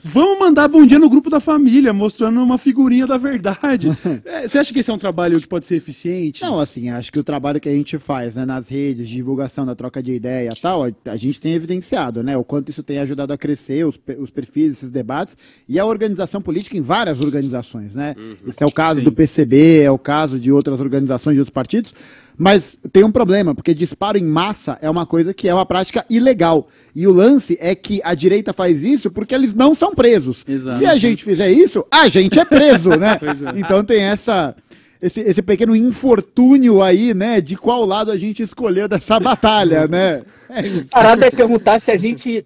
Vamos 0.04 0.40
mandar 0.40 0.68
bom 0.68 0.86
dia 0.86 1.00
no 1.00 1.10
grupo 1.10 1.30
da 1.30 1.40
família, 1.40 1.94
mostrando 1.94 2.44
uma 2.44 2.58
figurinha 2.58 3.08
da 3.08 3.18
verdade. 3.18 3.98
É, 4.26 4.48
Você 4.48 4.60
acha 4.60 4.74
que 4.74 4.80
esse 4.80 4.92
é 4.92 4.94
um 4.94 4.98
trabalho 4.98 5.40
que 5.40 5.48
pode 5.48 5.66
ser 5.66 5.76
eficiente? 5.76 6.42
Não, 6.42 6.60
assim, 6.60 6.90
acho 6.90 7.12
que 7.12 7.20
o 7.20 7.24
trabalho 7.24 7.60
que 7.60 7.70
a 7.70 7.72
gente 7.72 7.98
faz 7.98 8.36
né, 8.36 8.46
nas 8.46 8.68
redes 8.68 9.08
de 9.08 9.16
divulgação 9.16 9.66
da 9.66 9.74
troca 9.74 10.02
de 10.04 10.14
ideia 10.14 10.52
e 10.52 10.62
tal, 10.62 10.84
a, 10.84 11.16
gente 11.16 11.40
tem 11.40 11.54
evidenciado, 11.54 12.22
né? 12.22 12.36
O 12.38 12.44
quanto 12.44 12.70
isso 12.70 12.84
tem 12.84 13.00
ajudado 13.00 13.32
a 13.32 13.38
crescer, 13.38 13.86
os, 13.86 14.00
os 14.20 14.30
perfis, 14.30 14.72
esses 14.72 14.92
debates, 14.92 15.38
e 15.68 15.80
a 15.80 15.86
organização 15.86 16.42
política 16.42 16.78
em 16.78 16.82
várias 16.82 17.20
organizações, 17.22 17.96
né? 17.96 18.16
Esse 18.46 18.64
é 18.64 18.66
o 18.66 18.72
caso 18.72 19.00
Sim. 19.00 19.06
do 19.06 19.12
PCB, 19.12 19.82
é 19.82 19.92
o 19.92 19.98
caso 19.98 20.31
de 20.40 20.52
outras 20.52 20.80
organizações, 20.80 21.36
de 21.36 21.40
outros 21.40 21.54
partidos. 21.54 21.94
Mas 22.38 22.80
tem 22.92 23.04
um 23.04 23.12
problema, 23.12 23.54
porque 23.54 23.74
disparo 23.74 24.18
em 24.18 24.24
massa 24.24 24.78
é 24.82 24.90
uma 24.90 25.06
coisa 25.06 25.34
que 25.34 25.48
é 25.48 25.54
uma 25.54 25.66
prática 25.66 26.06
ilegal. 26.10 26.68
E 26.96 27.06
o 27.06 27.12
lance 27.12 27.58
é 27.60 27.76
que 27.76 28.02
a 28.04 28.14
direita 28.14 28.54
faz 28.54 28.84
isso 28.84 29.12
porque 29.12 29.36
eles 29.36 29.54
não 29.54 29.76
são 29.76 29.94
presos. 29.94 30.44
Exato. 30.48 30.78
Se 30.78 30.86
a 30.86 30.98
gente 30.98 31.24
fizer 31.24 31.52
isso, 31.52 31.86
a 31.92 32.08
gente 32.08 32.40
é 32.40 32.46
preso, 32.46 32.92
né? 32.92 33.20
Então 33.56 33.84
tem 33.84 34.02
essa 34.02 34.56
esse, 35.02 35.20
esse 35.22 35.42
pequeno 35.42 35.76
infortúnio 35.76 36.82
aí, 36.82 37.14
né? 37.14 37.42
De 37.42 37.56
qual 37.56 37.84
lado 37.86 38.12
a 38.12 38.18
gente 38.18 38.44
escolheu 38.44 38.88
dessa 38.88 39.20
batalha, 39.20 39.88
né? 39.90 40.24
É 40.48 40.84
parada 40.90 41.26
é 41.26 41.32
perguntar 41.32 41.82
se 41.82 41.90
a 41.92 41.98
gente. 41.98 42.46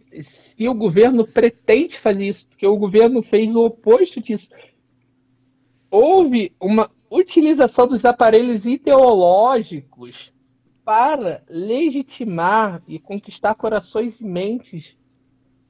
Se 0.58 0.68
o 0.70 0.74
governo 0.74 1.28
pretende 1.28 2.00
fazer 2.00 2.30
isso, 2.30 2.46
porque 2.48 2.66
o 2.66 2.78
governo 2.78 3.22
fez 3.22 3.54
o 3.54 3.66
oposto 3.66 4.22
disso. 4.22 4.50
Houve 5.92 6.54
uma 6.60 6.90
utilização 7.16 7.88
dos 7.88 8.04
aparelhos 8.06 8.66
ideológicos 8.66 10.34
para 10.84 11.42
legitimar 11.50 12.82
e 12.88 13.00
conquistar 13.00 13.56
corações 13.56 14.20
e 14.22 14.26
mentes 14.26 14.96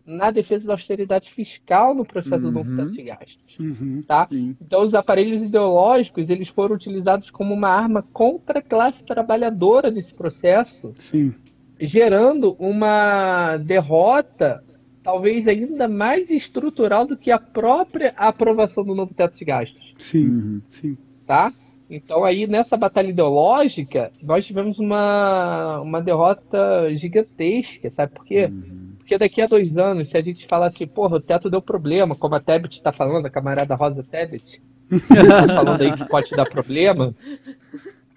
na 0.05 0.29
defesa 0.29 0.67
da 0.67 0.73
austeridade 0.73 1.31
fiscal 1.33 1.95
no 1.95 2.05
processo 2.05 2.43
do 2.43 2.51
novo 2.51 2.75
teto 2.75 2.91
de 2.91 3.01
gastos. 3.01 3.59
Uhum. 3.59 4.03
Tá? 4.07 4.27
Sim. 4.27 4.55
Então, 4.61 4.83
os 4.83 4.93
aparelhos 4.93 5.41
ideológicos 5.41 6.29
eles 6.29 6.49
foram 6.49 6.75
utilizados 6.75 7.31
como 7.31 7.53
uma 7.53 7.69
arma 7.69 8.03
contra 8.13 8.59
a 8.59 8.61
classe 8.61 9.03
trabalhadora 9.03 9.89
nesse 9.89 10.13
processo 10.13 10.93
Sim. 10.95 11.33
gerando 11.79 12.55
uma 12.59 13.57
derrota 13.57 14.63
talvez 15.01 15.47
ainda 15.47 15.87
mais 15.87 16.31
estrutural 16.31 17.05
do 17.05 17.15
que 17.15 17.29
a 17.29 17.37
própria 17.37 18.13
aprovação 18.17 18.83
do 18.83 18.95
novo 18.95 19.13
teto 19.13 19.37
de 19.37 19.45
gastos, 19.45 19.93
Sim. 19.97 20.61
Sim. 20.67 20.97
Tá? 21.25 21.51
Então 21.89 22.23
aí 22.23 22.47
nessa 22.47 22.75
batalha 22.75 23.09
ideológica 23.09 24.11
nós 24.23 24.45
tivemos 24.45 24.79
uma, 24.79 25.79
uma 25.81 26.01
derrota 26.01 26.89
gigantesca, 26.95 27.91
sabe 27.91 28.13
por 28.13 28.25
quê? 28.25 28.49
Porque 28.97 29.19
daqui 29.19 29.39
a 29.39 29.45
dois 29.45 29.77
anos, 29.77 30.09
se 30.09 30.17
a 30.17 30.21
gente 30.21 30.47
falar 30.47 30.67
assim, 30.67 30.87
porra, 30.87 31.17
o 31.17 31.21
teto 31.21 31.47
deu 31.47 31.61
problema, 31.61 32.15
como 32.15 32.33
a 32.33 32.39
Tebet 32.39 32.75
está 32.75 32.91
falando, 32.91 33.27
a 33.27 33.29
camarada 33.29 33.75
Rosa 33.75 34.03
Tebet, 34.03 34.59
tá 34.89 35.53
falando 35.53 35.81
aí 35.81 35.91
que 35.91 36.09
pode 36.09 36.31
dar 36.31 36.49
problema, 36.49 37.13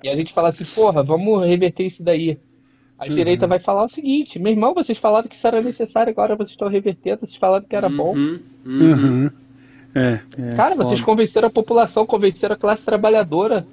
e 0.03 0.09
a 0.09 0.17
gente 0.17 0.33
fala 0.33 0.49
assim, 0.49 0.65
porra, 0.65 1.03
vamos 1.03 1.47
reverter 1.47 1.85
isso 1.85 2.03
daí. 2.03 2.39
A 2.99 3.07
direita 3.07 3.47
vai 3.47 3.59
falar 3.59 3.85
o 3.85 3.89
seguinte, 3.91 4.39
meu 4.39 4.51
irmão, 4.51 4.73
vocês 4.73 4.97
falaram 4.97 5.29
que 5.29 5.37
isso 5.37 5.47
era 5.47 5.61
necessário, 5.61 6.11
agora 6.11 6.35
vocês 6.35 6.53
estão 6.53 6.69
revertendo, 6.69 7.21
vocês 7.21 7.37
falaram 7.37 7.67
que 7.67 7.77
era 7.77 7.89
bom. 7.91 8.15
Uhum, 8.15 8.41
uhum. 8.65 8.81
Uhum. 8.81 9.31
É. 9.99 10.21
É, 10.39 10.55
Cara, 10.57 10.75
vocês 10.75 11.01
foda. 11.01 11.05
convenceram 11.05 11.49
a 11.49 11.51
população, 11.51 12.07
convenceram 12.07 12.55
a 12.55 12.59
classe 12.59 12.83
trabalhadora. 12.83 13.67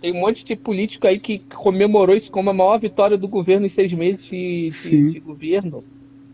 Tem 0.00 0.12
um 0.14 0.20
monte 0.20 0.44
de 0.44 0.56
político 0.56 1.06
aí 1.06 1.18
que 1.18 1.40
comemorou 1.40 2.16
isso 2.16 2.30
como 2.30 2.48
a 2.50 2.54
maior 2.54 2.78
vitória 2.78 3.18
do 3.18 3.28
governo 3.28 3.66
em 3.66 3.70
seis 3.70 3.92
meses 3.92 4.24
de, 4.24 4.68
de, 4.70 5.12
de 5.12 5.20
governo. 5.20 5.84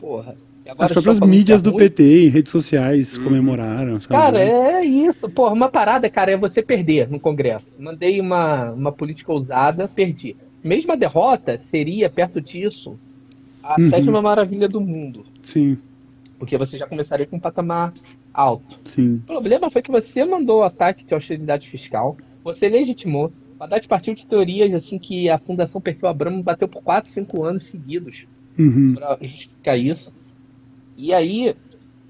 Porra. 0.01 0.37
As 0.79 0.91
próprias 0.91 1.21
mídias 1.21 1.63
do 1.63 1.71
muito? 1.71 1.79
PT, 1.85 2.27
em 2.27 2.29
redes 2.29 2.51
sociais, 2.51 3.17
comemoraram, 3.19 4.01
sabe? 4.01 4.15
Cara, 4.21 4.41
é 4.41 4.85
isso. 4.85 5.29
Porra, 5.31 5.53
uma 5.53 5.69
parada, 5.69 6.11
cara, 6.11 6.33
é 6.33 6.37
você 6.37 6.61
perder 6.61 7.09
no 7.09 7.21
Congresso. 7.21 7.67
Mandei 7.79 8.21
uma, 8.21 8.73
uma 8.73 8.91
política 8.91 9.33
ousada, 9.33 9.87
perdi. 9.89 10.35
Mesmo 10.65 10.91
a 10.93 10.97
derrota 10.97 11.61
seria, 11.71 12.11
perto 12.11 12.41
disso, 12.41 12.97
a 13.63 13.81
Uhum. 13.81 13.91
sétima 13.91 14.21
maravilha 14.23 14.69
do 14.69 14.81
mundo. 14.81 15.25
Sim, 15.43 15.79
Porque 16.39 16.59
você 16.59 16.77
já 16.77 16.87
começaria 16.87 17.27
com 17.27 17.37
um 17.37 17.41
patamar 17.41 17.93
alto. 18.37 18.79
sim. 18.85 19.17
O 19.25 19.27
problema 19.27 19.71
foi 19.71 19.83
que 19.83 19.91
você 19.91 20.25
mandou 20.25 20.61
o 20.61 20.65
ataque 20.65 21.05
de 21.05 21.15
austeridade 21.15 21.69
fiscal, 21.69 22.17
você 22.45 22.69
legitimou. 22.69 23.33
O 23.59 23.65
Haddad 23.65 23.89
partiu 23.89 24.15
de 24.15 24.27
teorias 24.27 24.75
assim 24.75 24.99
que 24.99 25.31
a 25.31 25.39
Fundação 25.39 25.81
Perfil 25.81 26.09
Abramo 26.09 26.43
bateu 26.43 26.69
por 26.69 26.83
4, 26.83 27.11
5 27.11 27.45
anos 27.45 27.67
seguidos 27.67 28.27
Uhum. 28.59 28.95
para 28.95 29.19
justificar 29.21 29.79
isso. 29.79 30.11
E 30.97 31.13
aí 31.13 31.55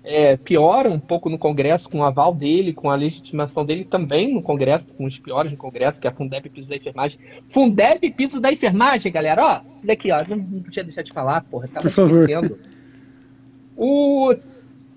é, 0.05 0.37
piora 0.37 0.89
um 0.89 1.01
pouco 1.01 1.29
no 1.29 1.37
Congresso, 1.37 1.89
com 1.89 1.99
o 1.99 2.05
aval 2.05 2.33
dele, 2.33 2.73
com 2.73 2.89
a 2.89 2.95
legitimação 2.95 3.65
dele 3.67 3.85
também 3.85 4.33
no 4.33 4.41
Congresso, 4.41 4.87
com 4.95 5.05
os 5.05 5.19
piores 5.19 5.51
no 5.51 5.59
Congresso, 5.59 6.01
que 6.01 6.07
é 6.07 6.11
a 6.11 6.15
Fundeb 6.15 6.49
Piso 6.49 6.69
da 6.69 6.77
Enfermagem. 6.77 7.19
Fundeb 7.49 8.11
Piso 8.13 8.41
da 8.41 8.53
Enfermagem, 8.53 9.11
galera, 9.11 9.45
ó, 9.45 9.61
daqui, 9.85 10.13
ó, 10.13 10.25
não, 10.29 10.41
podia 10.63 10.85
deixar 10.85 11.03
de 11.03 11.13
falar, 11.13 11.43
porra, 11.51 11.67
tava 11.67 11.83
Por 11.83 11.91
favor. 11.91 12.29
O, 13.77 14.35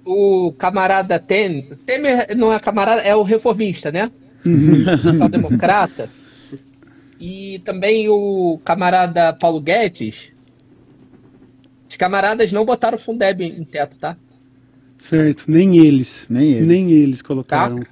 o 0.10 0.52
camarada 0.54 1.20
Temer, 1.20 1.78
Temer 1.86 2.36
não 2.36 2.52
é 2.52 2.60
camarada, 2.60 3.02
é 3.02 3.16
o 3.16 3.22
reformista, 3.22 3.92
né? 3.92 4.12
Social-democrata. 5.02 6.10
E 7.20 7.60
também 7.66 8.10
o 8.10 8.60
camarada 8.64 9.34
Paulo 9.34 9.62
Guedes. 9.62 10.32
Os 11.88 11.96
camaradas 11.96 12.52
não 12.52 12.66
botaram 12.66 12.98
o 12.98 13.02
Fundeb 13.02 13.44
em 13.44 13.64
teto, 13.64 13.98
tá? 13.98 14.18
Certo, 14.98 15.46
nem 15.48 15.78
eles. 15.78 16.26
Nem 16.30 16.54
eles. 16.54 16.68
Nem 16.68 16.92
eles 16.92 17.22
colocaram. 17.22 17.86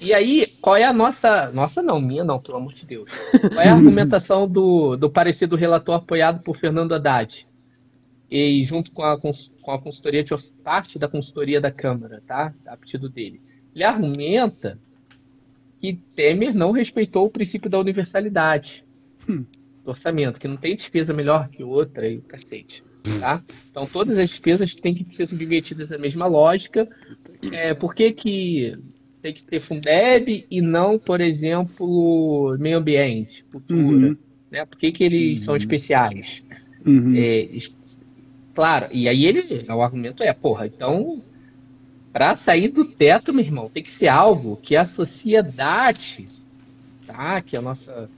E 0.00 0.14
aí, 0.14 0.46
qual 0.60 0.76
é 0.76 0.84
a 0.84 0.92
nossa. 0.92 1.50
Nossa, 1.50 1.82
não, 1.82 2.00
minha 2.00 2.22
não, 2.22 2.38
pelo 2.38 2.58
amor 2.58 2.72
de 2.72 2.86
Deus. 2.86 3.10
Qual 3.52 3.60
é 3.60 3.68
a 3.68 3.74
argumentação 3.74 4.46
do, 4.46 4.96
do 4.96 5.10
parecer 5.10 5.48
do 5.48 5.56
relator 5.56 5.96
apoiado 5.96 6.40
por 6.42 6.56
Fernando 6.56 6.94
Haddad? 6.94 7.46
E 8.30 8.64
junto 8.64 8.92
com 8.92 9.02
a, 9.02 9.18
com 9.68 9.72
a 9.72 9.78
consultoria 9.78 10.24
de 10.24 10.34
parte 10.64 10.98
da 10.98 11.06
consultoria 11.06 11.60
da 11.60 11.70
Câmara, 11.70 12.22
tá? 12.26 12.54
A 12.66 12.74
pedido 12.74 13.06
dele. 13.06 13.38
Ele 13.74 13.84
argumenta 13.84 14.78
que 15.78 15.98
Temer 16.16 16.54
não 16.54 16.72
respeitou 16.72 17.26
o 17.26 17.30
princípio 17.30 17.68
da 17.68 17.78
universalidade 17.78 18.82
do 19.28 19.46
orçamento, 19.84 20.40
que 20.40 20.48
não 20.48 20.56
tem 20.56 20.74
despesa 20.74 21.12
melhor 21.12 21.50
que 21.50 21.62
outra 21.62 22.08
e 22.08 22.16
o 22.16 22.22
cacete. 22.22 22.82
Tá? 23.20 23.42
Então 23.70 23.84
todas 23.84 24.16
as 24.16 24.30
despesas 24.30 24.74
têm 24.74 24.94
que 24.94 25.14
ser 25.14 25.28
submetidas 25.28 25.92
à 25.92 25.98
mesma 25.98 26.26
lógica. 26.26 26.88
É, 27.52 27.74
por 27.74 27.94
que, 27.94 28.12
que 28.12 28.74
tem 29.20 29.34
que 29.34 29.42
ter 29.42 29.60
Fundeb 29.60 30.46
e 30.50 30.62
não, 30.62 30.98
por 30.98 31.20
exemplo, 31.20 32.56
meio 32.58 32.78
ambiente, 32.78 33.44
cultura? 33.52 34.08
Uhum. 34.08 34.16
Né? 34.50 34.64
Por 34.64 34.78
que, 34.78 34.92
que 34.92 35.04
eles 35.04 35.44
são 35.44 35.54
especiais? 35.54 36.42
Uhum. 36.86 37.14
É, 37.14 37.48
claro, 38.58 38.88
e 38.90 39.08
aí 39.08 39.24
ele, 39.24 39.64
o 39.68 39.80
argumento 39.80 40.20
é, 40.20 40.32
porra, 40.32 40.66
então, 40.66 41.22
para 42.12 42.34
sair 42.34 42.66
do 42.66 42.84
teto, 42.84 43.32
meu 43.32 43.44
irmão, 43.44 43.70
tem 43.72 43.84
que 43.84 43.90
ser 43.92 44.08
algo 44.08 44.58
que 44.60 44.74
a 44.74 44.84
sociedade, 44.84 46.26
tá? 47.06 47.40
Que 47.40 47.56
a 47.56 47.62
nossa, 47.62 48.10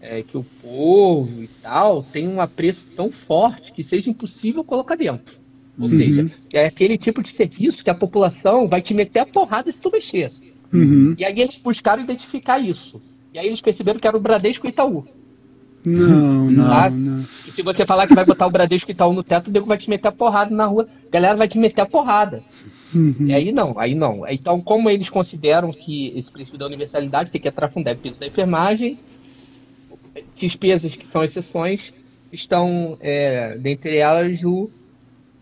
é, 0.00 0.22
que 0.22 0.34
o 0.34 0.46
povo 0.62 1.42
e 1.42 1.46
tal, 1.60 2.02
tem 2.04 2.26
um 2.26 2.40
apreço 2.40 2.86
tão 2.96 3.12
forte 3.12 3.70
que 3.70 3.84
seja 3.84 4.08
impossível 4.08 4.64
colocar 4.64 4.96
dentro. 4.96 5.36
Ou 5.78 5.90
seja, 5.90 6.30
é 6.54 6.64
aquele 6.64 6.96
tipo 6.96 7.22
de 7.22 7.28
serviço 7.28 7.84
que 7.84 7.90
a 7.90 7.94
população 7.94 8.66
vai 8.66 8.80
te 8.80 8.94
meter 8.94 9.18
a 9.18 9.26
porrada 9.26 9.70
se 9.70 9.78
tu 9.78 9.90
mexer. 9.92 10.32
Uhum. 10.72 11.14
E 11.18 11.24
aí 11.26 11.38
eles 11.38 11.58
buscaram 11.58 12.02
identificar 12.02 12.58
isso. 12.58 12.98
E 13.34 13.38
aí 13.38 13.46
eles 13.46 13.60
perceberam 13.60 13.98
que 13.98 14.08
era 14.08 14.16
o 14.16 14.20
Bradesco 14.20 14.66
e 14.66 14.70
Itaú. 14.70 15.06
Não, 15.84 16.50
não, 16.50 16.66
Tá? 16.68 16.90
não. 16.90 17.24
E 17.46 17.50
se 17.50 17.62
você 17.62 17.84
falar 17.84 18.06
que 18.06 18.14
vai 18.14 18.24
botar 18.24 18.46
o 18.46 18.50
Bradesco 18.50 18.90
e 18.90 18.92
Itaú 18.92 19.12
no 19.12 19.22
teto, 19.22 19.48
o 19.48 19.50
nego 19.50 19.66
vai 19.66 19.78
te 19.78 19.90
meter 19.90 20.08
a 20.08 20.12
porrada 20.12 20.54
na 20.54 20.66
rua. 20.66 20.88
A 21.06 21.10
galera 21.10 21.36
vai 21.36 21.48
te 21.48 21.58
meter 21.58 21.80
a 21.80 21.86
porrada. 21.86 22.42
Uhum. 22.94 23.26
E 23.26 23.34
aí 23.34 23.52
não, 23.52 23.78
aí 23.78 23.94
não. 23.94 24.26
Então, 24.28 24.60
como 24.60 24.88
eles 24.88 25.10
consideram 25.10 25.72
que 25.72 26.12
esse 26.16 26.30
princípio 26.30 26.58
da 26.58 26.66
universalidade 26.66 27.30
tem 27.30 27.40
que 27.40 27.48
entrar 27.48 27.68
Fundeb 27.68 28.00
peso 28.00 28.20
da 28.20 28.26
enfermagem, 28.26 28.98
despesas 30.36 30.94
que 30.94 31.06
são 31.06 31.24
exceções, 31.24 31.92
estão, 32.32 32.96
é, 33.00 33.56
dentre 33.58 33.96
elas, 33.96 34.42
o, 34.44 34.70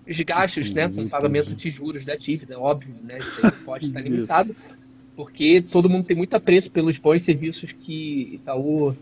os 0.09 0.21
gastos 0.21 0.71
né, 0.71 0.89
com 0.89 1.09
pagamento 1.09 1.55
de 1.55 1.71
juros 1.71 2.05
da 2.05 2.17
dívida, 2.17 2.59
óbvio, 2.59 2.95
né? 3.03 3.19
Isso 3.19 3.47
aí 3.47 3.53
pode 3.65 3.87
estar 3.87 4.01
limitado, 4.01 4.55
porque 5.17 5.63
todo 5.63 5.89
mundo 5.89 6.05
tem 6.05 6.17
muito 6.17 6.35
apreço 6.35 6.71
pelos 6.71 6.99
bons 6.99 7.23
serviços 7.23 7.73
que 7.73 8.35
Itaú, 8.35 8.97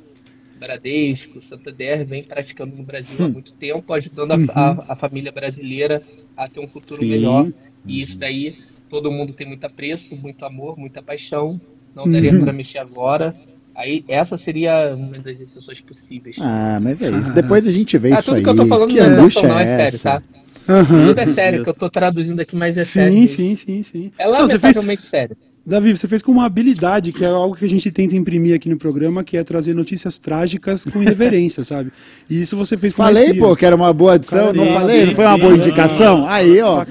Bradesco, 0.59 1.41
Santander 1.43 2.07
vem 2.07 2.23
praticando 2.25 2.77
no 2.77 2.83
Brasil 2.85 3.23
há 3.25 3.29
muito 3.29 3.53
tempo, 3.55 3.93
ajudando 3.93 4.33
a, 4.33 4.37
a- 4.55 4.93
a 4.93 4.97
família 4.97 5.33
brasileira 5.33 6.03
a 6.37 6.49
ter 6.49 6.61
um 6.61 6.69
futuro 6.69 7.03
Sim. 7.03 7.09
melhor. 7.11 7.47
E 7.87 8.03
isso 8.03 8.19
daí, 8.19 8.57
todo 8.89 9.11
mundo 9.11 9.33
tem 9.33 9.47
muito 9.47 9.65
apreço, 9.65 10.17
muito 10.17 10.45
amor, 10.45 10.77
muita 10.79 11.03
paixão. 11.03 11.61
Não 11.95 12.11
daria 12.11 12.33
Uhum. 12.33 12.45
para 12.45 12.53
mexer 12.53 12.79
agora. 12.79 13.35
Aí, 13.75 14.05
essa 14.09 14.37
seria 14.37 14.95
uma 14.95 15.19
das 15.19 15.41
exceções 15.41 15.81
possíveis. 15.81 16.37
Ah, 16.41 16.79
mas 16.81 17.01
é 17.01 17.11
isso. 17.11 17.33
Depois 17.33 17.67
a 17.67 17.71
gente 17.71 17.97
vê 17.99 18.13
Ah, 18.13 18.19
isso 18.19 18.25
tudo 18.25 18.37
aí. 18.37 18.43
que 18.43 18.49
eu 18.51 18.57
tô 18.57 18.67
falando 18.67 18.91
que 18.91 18.99
não 18.99 19.05
é 19.07 19.09
angústia 19.09 19.49
não, 19.49 19.59
é 19.59 19.63
é 19.63 19.67
sério, 19.77 19.99
tá? 20.01 20.23
Aham. 20.69 21.09
Tudo 21.09 21.19
é 21.21 21.27
sério, 21.35 21.53
Deus. 21.59 21.65
que 21.65 21.71
eu 21.71 21.75
tô 21.75 21.91
traduzindo 21.91 22.41
aqui, 22.41 22.57
mas 22.57 22.77
é 22.77 22.85
sério. 22.85 23.13
Sim, 23.13 23.27
sim, 23.27 23.55
sim, 23.57 23.83
sim. 23.83 24.13
É 24.19 24.25
Não, 24.27 24.41
você 24.41 24.59
fez, 24.59 24.77
lamentavelmente 24.77 25.07
sério. 25.07 25.37
Davi, 25.69 25.95
você 25.95 26.09
fez 26.09 26.23
com 26.23 26.33
uma 26.33 26.47
habilidade, 26.47 27.13
que 27.13 27.23
é 27.23 27.29
algo 27.29 27.55
que 27.55 27.63
a 27.63 27.69
gente 27.69 27.91
tenta 27.91 28.17
imprimir 28.17 28.55
aqui 28.57 28.71
no 28.71 28.79
programa, 28.79 29.23
que 29.23 29.37
é 29.37 29.45
trazer 29.45 29.75
notícias 29.75 30.17
trágicas 30.17 30.87
com 30.87 31.03
irreverência, 31.03 31.63
sabe? 31.65 31.93
E 32.31 32.41
isso 32.41 32.57
você 32.57 32.75
fez 32.75 32.95
com 32.95 33.03
Falei, 33.03 33.25
maestria. 33.25 33.43
pô, 33.43 33.55
que 33.55 33.67
era 33.67 33.77
uma 33.77 33.93
boa 33.93 34.15
adição, 34.15 34.47
Cara, 34.47 34.53
não 34.55 34.65
sim, 34.65 34.73
falei? 34.73 35.01
sim, 35.01 35.07
não 35.09 35.15
foi 35.15 35.27
uma 35.27 35.37
boa 35.37 35.55
indicação? 35.55 36.27
Aí, 36.27 36.59
ó. 36.63 36.87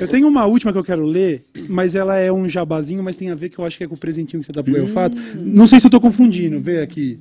Eu 0.00 0.08
tenho 0.08 0.26
uma 0.26 0.46
última 0.46 0.72
que 0.72 0.78
eu 0.78 0.84
quero 0.84 1.04
ler, 1.04 1.44
mas 1.68 1.94
ela 1.94 2.16
é 2.16 2.32
um 2.32 2.48
jabazinho, 2.48 3.02
mas 3.02 3.14
tem 3.14 3.28
a 3.28 3.34
ver 3.34 3.50
que 3.50 3.58
eu 3.58 3.64
acho 3.66 3.76
que 3.76 3.84
é 3.84 3.86
com 3.86 3.94
o 3.94 3.98
presentinho 3.98 4.40
que 4.40 4.46
você 4.46 4.52
dá 4.52 4.62
pro 4.62 4.74
Elfato. 4.74 5.18
Não 5.34 5.66
sei 5.66 5.78
se 5.78 5.86
eu 5.86 5.90
tô 5.90 6.00
confundindo, 6.00 6.58
vê 6.58 6.80
aqui. 6.80 7.18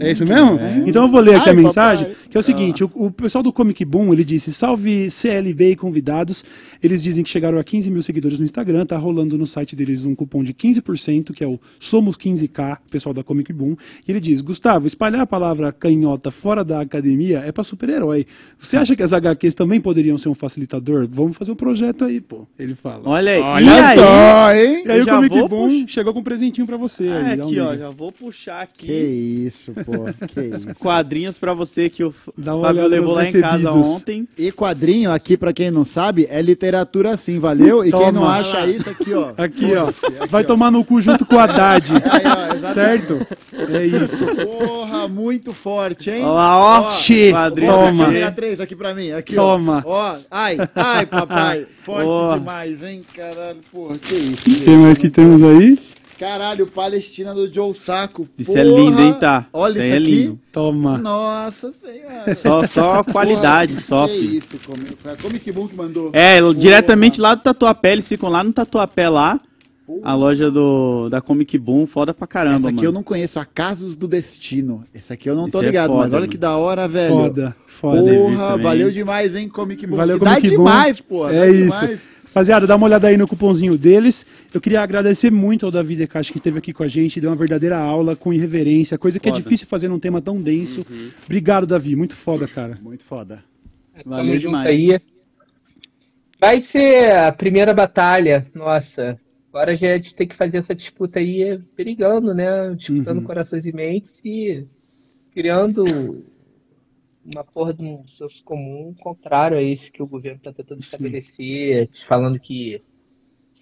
É 0.00 0.12
isso 0.12 0.24
mesmo? 0.24 0.58
Então 0.86 1.02
eu 1.04 1.08
vou 1.08 1.20
ler 1.20 1.36
aqui 1.36 1.48
Ai, 1.48 1.54
a 1.54 1.58
mensagem, 1.58 2.06
papai. 2.08 2.22
que 2.30 2.36
é 2.36 2.40
o 2.40 2.42
seguinte, 2.42 2.84
o, 2.84 2.90
o 2.94 3.10
pessoal 3.10 3.42
do 3.42 3.52
Comic 3.52 3.84
Boom, 3.84 4.12
ele 4.12 4.24
disse, 4.24 4.52
salve 4.52 5.10
CLB 5.10 5.72
e 5.72 5.76
convidados, 5.76 6.44
eles 6.82 7.02
dizem 7.02 7.24
que 7.24 7.30
chegaram 7.30 7.58
a 7.58 7.64
15 7.64 7.90
mil 7.90 8.02
seguidores 8.02 8.38
no 8.38 8.44
Instagram, 8.44 8.86
tá 8.86 8.96
rolando 8.96 9.36
no 9.36 9.46
site 9.46 9.74
deles 9.74 10.04
um 10.04 10.14
cupom 10.14 10.44
de 10.44 10.54
15%, 10.54 11.32
que 11.32 11.42
é 11.42 11.46
o 11.46 11.58
Somos 11.80 12.16
15K, 12.16 12.78
o 12.86 12.90
pessoal 12.90 13.12
da 13.12 13.22
Comic 13.24 13.52
Boom, 13.52 13.76
e 14.06 14.10
ele 14.12 14.20
diz, 14.20 14.40
Gustavo, 14.40 14.86
espalhar 14.86 15.22
a 15.22 15.26
palavra 15.26 15.72
canhota 15.72 16.30
fora 16.30 16.64
da 16.64 16.80
academia 16.80 17.40
é 17.40 17.50
pra 17.50 17.64
super-herói. 17.64 18.26
Você 18.58 18.76
acha 18.76 18.94
que 18.94 19.02
as 19.02 19.12
HQs 19.12 19.54
também 19.54 19.80
poderiam 19.80 20.16
ser 20.18 20.28
um 20.28 20.34
facilitador? 20.34 21.08
Vamos 21.10 21.36
fazer 21.36 21.50
um 21.52 21.56
projeto 21.56 22.04
aí, 22.04 22.20
pô, 22.20 22.46
ele 22.58 22.74
fala. 22.74 23.02
Olha 23.08 23.32
aí. 23.32 23.40
Olha 23.40 23.64
e 23.64 23.78
aí? 23.80 23.98
só, 23.98 24.52
hein? 24.54 24.82
E 24.86 24.90
aí 24.90 24.98
eu 25.00 25.04
o 25.04 25.08
Comic 25.08 25.48
Boom 25.48 25.68
puxar- 25.68 25.88
chegou 25.88 26.12
com 26.12 26.20
um 26.20 26.24
presentinho 26.24 26.66
pra 26.66 26.76
você. 26.76 27.08
Ah, 27.08 27.26
aí, 27.32 27.40
um 27.40 27.44
aqui, 27.46 27.60
ó, 27.60 27.70
liga. 27.72 27.84
já 27.84 27.88
vou 27.90 28.12
puxar 28.12 28.60
aqui. 28.62 28.86
Que 28.86 28.92
isso, 28.92 29.47
pô. 29.84 30.26
Que 30.26 30.40
isso. 30.42 30.68
Quadrinhos 30.78 31.38
pra 31.38 31.54
você 31.54 31.88
que 31.88 32.04
o 32.04 32.14
Dá 32.36 32.54
uma 32.54 32.66
Fábio 32.66 32.82
olhada 32.82 32.94
levou 32.94 33.14
lá 33.14 33.20
nos 33.24 33.34
em 33.34 33.40
casa 33.40 33.56
recebidos. 33.70 33.88
ontem. 33.88 34.28
E 34.36 34.52
quadrinho 34.52 35.10
aqui, 35.12 35.36
pra 35.36 35.52
quem 35.52 35.70
não 35.70 35.84
sabe, 35.84 36.26
é 36.30 36.40
literatura 36.42 37.16
sim, 37.16 37.38
valeu? 37.38 37.84
E 37.84 37.90
quem 37.90 37.98
Toma. 38.00 38.12
não 38.12 38.28
acha 38.28 38.66
isso 38.66 38.88
aqui, 38.90 39.12
ó. 39.14 39.32
Aqui, 39.36 39.74
ó. 39.76 39.92
Vai 40.28 40.44
tomar 40.44 40.70
no 40.70 40.84
cu 40.84 41.00
junto 41.00 41.24
com 41.26 41.36
o 41.36 41.38
Haddad. 41.38 41.90
Aí, 41.92 42.22
ó, 42.64 42.72
certo? 42.72 43.26
É 43.52 43.84
isso. 43.86 44.24
Porra, 44.26 45.08
muito 45.08 45.52
forte, 45.52 46.10
hein? 46.10 46.22
Olha 46.22 46.32
lá, 46.32 46.58
ó. 46.86 46.90
Che, 46.90 47.30
Quadrinhos 47.32 47.74
toma. 47.74 48.06
você. 48.06 48.30
3 48.32 48.60
aqui 48.60 48.76
pra 48.76 48.94
mim, 48.94 49.10
aqui, 49.10 49.34
Toma. 49.34 49.82
ó. 49.84 50.14
Ó, 50.14 50.16
ai, 50.30 50.56
ai, 50.74 51.06
papai. 51.06 51.66
Forte 51.82 52.04
Boa. 52.04 52.38
demais, 52.38 52.82
hein? 52.82 53.02
Caralho, 53.16 53.58
porra, 53.72 53.96
que 53.98 54.14
isso, 54.14 54.42
O 54.42 54.54
que 54.64 54.70
mais 54.70 54.98
que 54.98 55.08
temos 55.10 55.42
aí? 55.42 55.78
Caralho, 56.18 56.66
Palestina 56.66 57.32
do 57.32 57.52
Joe 57.52 57.72
Saco. 57.74 58.28
Isso 58.36 58.56
é 58.58 58.64
Porra. 58.64 58.80
lindo, 58.80 59.00
hein, 59.00 59.14
tá? 59.20 59.46
Olha 59.52 59.70
Isso 59.72 59.80
isso, 59.82 59.92
é 59.92 59.96
aqui. 59.98 60.04
lindo. 60.22 60.38
Toma. 60.50 60.98
Nossa 60.98 61.72
senhora. 61.72 62.34
Só, 62.34 62.66
só 62.66 63.04
qualidade, 63.04 63.74
Porra, 63.74 63.84
só, 63.84 64.08
Que 64.08 64.18
filho. 64.18 64.38
isso, 64.38 64.58
Comic, 64.66 64.96
foi 65.00 65.12
a 65.12 65.16
Comic 65.16 65.52
Boom 65.52 65.68
que 65.68 65.76
mandou. 65.76 66.10
É, 66.12 66.40
diretamente 66.54 67.20
lá 67.20 67.34
do 67.34 67.42
Tatuapé, 67.42 67.92
eles 67.92 68.08
ficam 68.08 68.28
lá 68.28 68.42
no 68.42 68.52
Tatuapé 68.52 69.08
lá. 69.08 69.40
A 70.02 70.14
loja 70.14 70.50
do, 70.50 71.08
da 71.08 71.18
Comic 71.22 71.56
Boom, 71.56 71.86
foda 71.86 72.12
pra 72.12 72.26
caramba, 72.26 72.56
Essa 72.56 72.66
aqui 72.68 72.76
mano. 72.76 72.88
eu 72.88 72.92
não 72.92 73.02
conheço, 73.02 73.38
Acasos 73.40 73.96
do 73.96 74.06
Destino. 74.06 74.84
Esse 74.94 75.14
aqui 75.14 75.30
eu 75.30 75.34
não 75.34 75.48
tô 75.48 75.58
Esse 75.58 75.64
é 75.64 75.66
ligado, 75.70 75.86
foda, 75.88 75.98
mas 76.00 76.08
olha 76.12 76.20
mano. 76.20 76.30
que 76.30 76.36
da 76.36 76.56
hora, 76.58 76.86
velho. 76.86 77.14
Foda, 77.14 77.56
foda. 77.66 78.02
Porra, 78.14 78.58
valeu 78.58 78.90
demais, 78.90 79.34
hein, 79.34 79.48
Comic 79.48 79.86
Boom. 79.86 79.96
Valeu, 79.96 80.18
dá 80.18 80.34
Comic 80.34 80.48
Boom. 80.48 80.56
demais, 80.64 81.00
pô. 81.00 81.26
É 81.30 81.50
isso. 81.50 81.98
Rapaziada, 82.28 82.66
dá 82.66 82.76
uma 82.76 82.86
olhada 82.86 83.08
aí 83.08 83.16
no 83.16 83.26
cupomzinho 83.26 83.76
deles. 83.76 84.26
Eu 84.52 84.60
queria 84.60 84.80
agradecer 84.82 85.30
muito 85.30 85.64
ao 85.66 85.72
Davi 85.72 85.96
Decache 85.96 86.30
que 86.30 86.38
esteve 86.38 86.58
aqui 86.58 86.72
com 86.72 86.82
a 86.82 86.88
gente, 86.88 87.20
deu 87.20 87.30
uma 87.30 87.36
verdadeira 87.36 87.76
aula 87.78 88.14
com 88.14 88.32
irreverência, 88.32 88.96
coisa 88.98 89.18
que 89.18 89.28
é 89.28 89.32
Foda. 89.32 89.42
difícil 89.42 89.66
fazer 89.66 89.88
num 89.88 89.98
tema 89.98 90.20
tão 90.20 90.40
denso. 90.40 90.86
Obrigado, 91.24 91.66
Davi, 91.66 91.96
muito 91.96 92.14
foda, 92.14 92.46
cara. 92.46 92.78
Muito 92.82 93.04
foda. 93.04 93.42
Valeu 94.04 94.24
Tamo 94.26 94.34
junto 94.34 94.46
demais. 94.46 94.66
aí. 94.66 95.00
Vai 96.40 96.62
ser 96.62 97.10
a 97.16 97.32
primeira 97.32 97.74
batalha, 97.74 98.46
nossa. 98.54 99.18
Agora 99.52 99.74
já 99.76 99.88
é 99.88 99.98
de 99.98 100.14
ter 100.14 100.26
que 100.26 100.36
fazer 100.36 100.58
essa 100.58 100.74
disputa 100.74 101.18
aí 101.18 101.42
é, 101.42 101.58
brigando, 101.76 102.32
né? 102.34 102.72
Disputando 102.76 103.18
Uhum. 103.18 103.24
corações 103.24 103.66
e 103.66 103.72
mentes 103.72 104.12
e 104.24 104.64
criando 105.34 106.22
uma 107.34 107.44
porra 107.44 107.74
de 107.74 107.84
um 107.84 108.06
senso 108.06 108.42
comum 108.44 108.94
contrário 109.00 109.56
a 109.56 109.62
esse 109.62 109.90
que 109.90 110.02
o 110.02 110.06
governo 110.06 110.38
está 110.38 110.52
tentando 110.52 110.80
estabelecer, 110.80 111.90
falando 112.06 112.38
que. 112.40 112.82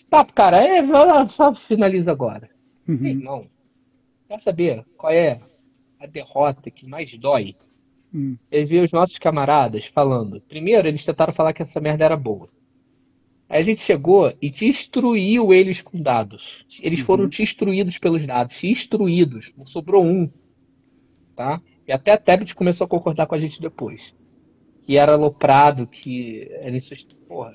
Papo, 0.08 0.32
cara, 0.32 0.62
é, 0.62 0.82
só 1.28 1.54
finaliza 1.54 2.12
agora. 2.12 2.48
Uhum. 2.88 3.04
Ei, 3.04 3.10
irmão, 3.10 3.46
quer 4.28 4.40
saber 4.40 4.84
qual 4.96 5.12
é 5.12 5.40
a 5.98 6.06
derrota 6.06 6.70
que 6.70 6.86
mais 6.86 7.12
dói? 7.18 7.56
Hum. 8.14 8.36
É 8.50 8.64
ver 8.64 8.84
os 8.84 8.92
nossos 8.92 9.18
camaradas 9.18 9.86
falando. 9.86 10.40
Primeiro, 10.42 10.86
eles 10.86 11.04
tentaram 11.04 11.32
falar 11.32 11.52
que 11.52 11.62
essa 11.62 11.80
merda 11.80 12.04
era 12.04 12.16
boa. 12.16 12.48
Aí 13.48 13.60
a 13.60 13.64
gente 13.64 13.82
chegou 13.82 14.32
e 14.40 14.50
destruiu 14.50 15.52
eles 15.52 15.80
com 15.80 16.00
dados. 16.00 16.64
Eles 16.80 17.00
foram 17.00 17.28
destruídos 17.28 17.98
pelos 17.98 18.24
dados. 18.26 18.60
Destruídos. 18.60 19.52
Não 19.56 19.66
sobrou 19.66 20.04
um. 20.04 20.30
Tá? 21.34 21.60
E 21.86 21.92
até 21.92 22.12
a 22.12 22.18
Tebet 22.18 22.54
começou 22.54 22.84
a 22.84 22.88
concordar 22.88 23.26
com 23.26 23.34
a 23.34 23.40
gente 23.40 23.60
depois. 23.60 24.14
Que 24.82 24.96
era 24.96 25.12
aloprado, 25.12 25.86
que 25.86 26.48
era 26.52 26.76
isso. 26.76 26.94
Porra. 27.28 27.54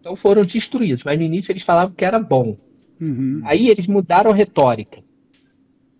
Então 0.00 0.16
foram 0.16 0.44
destruídos. 0.44 1.04
Mas 1.04 1.18
no 1.18 1.24
início 1.24 1.52
eles 1.52 1.62
falavam 1.62 1.94
que 1.94 2.04
era 2.04 2.18
bom. 2.18 2.56
Uhum. 3.00 3.42
Aí 3.44 3.68
eles 3.68 3.86
mudaram 3.86 4.30
a 4.30 4.34
retórica. 4.34 5.02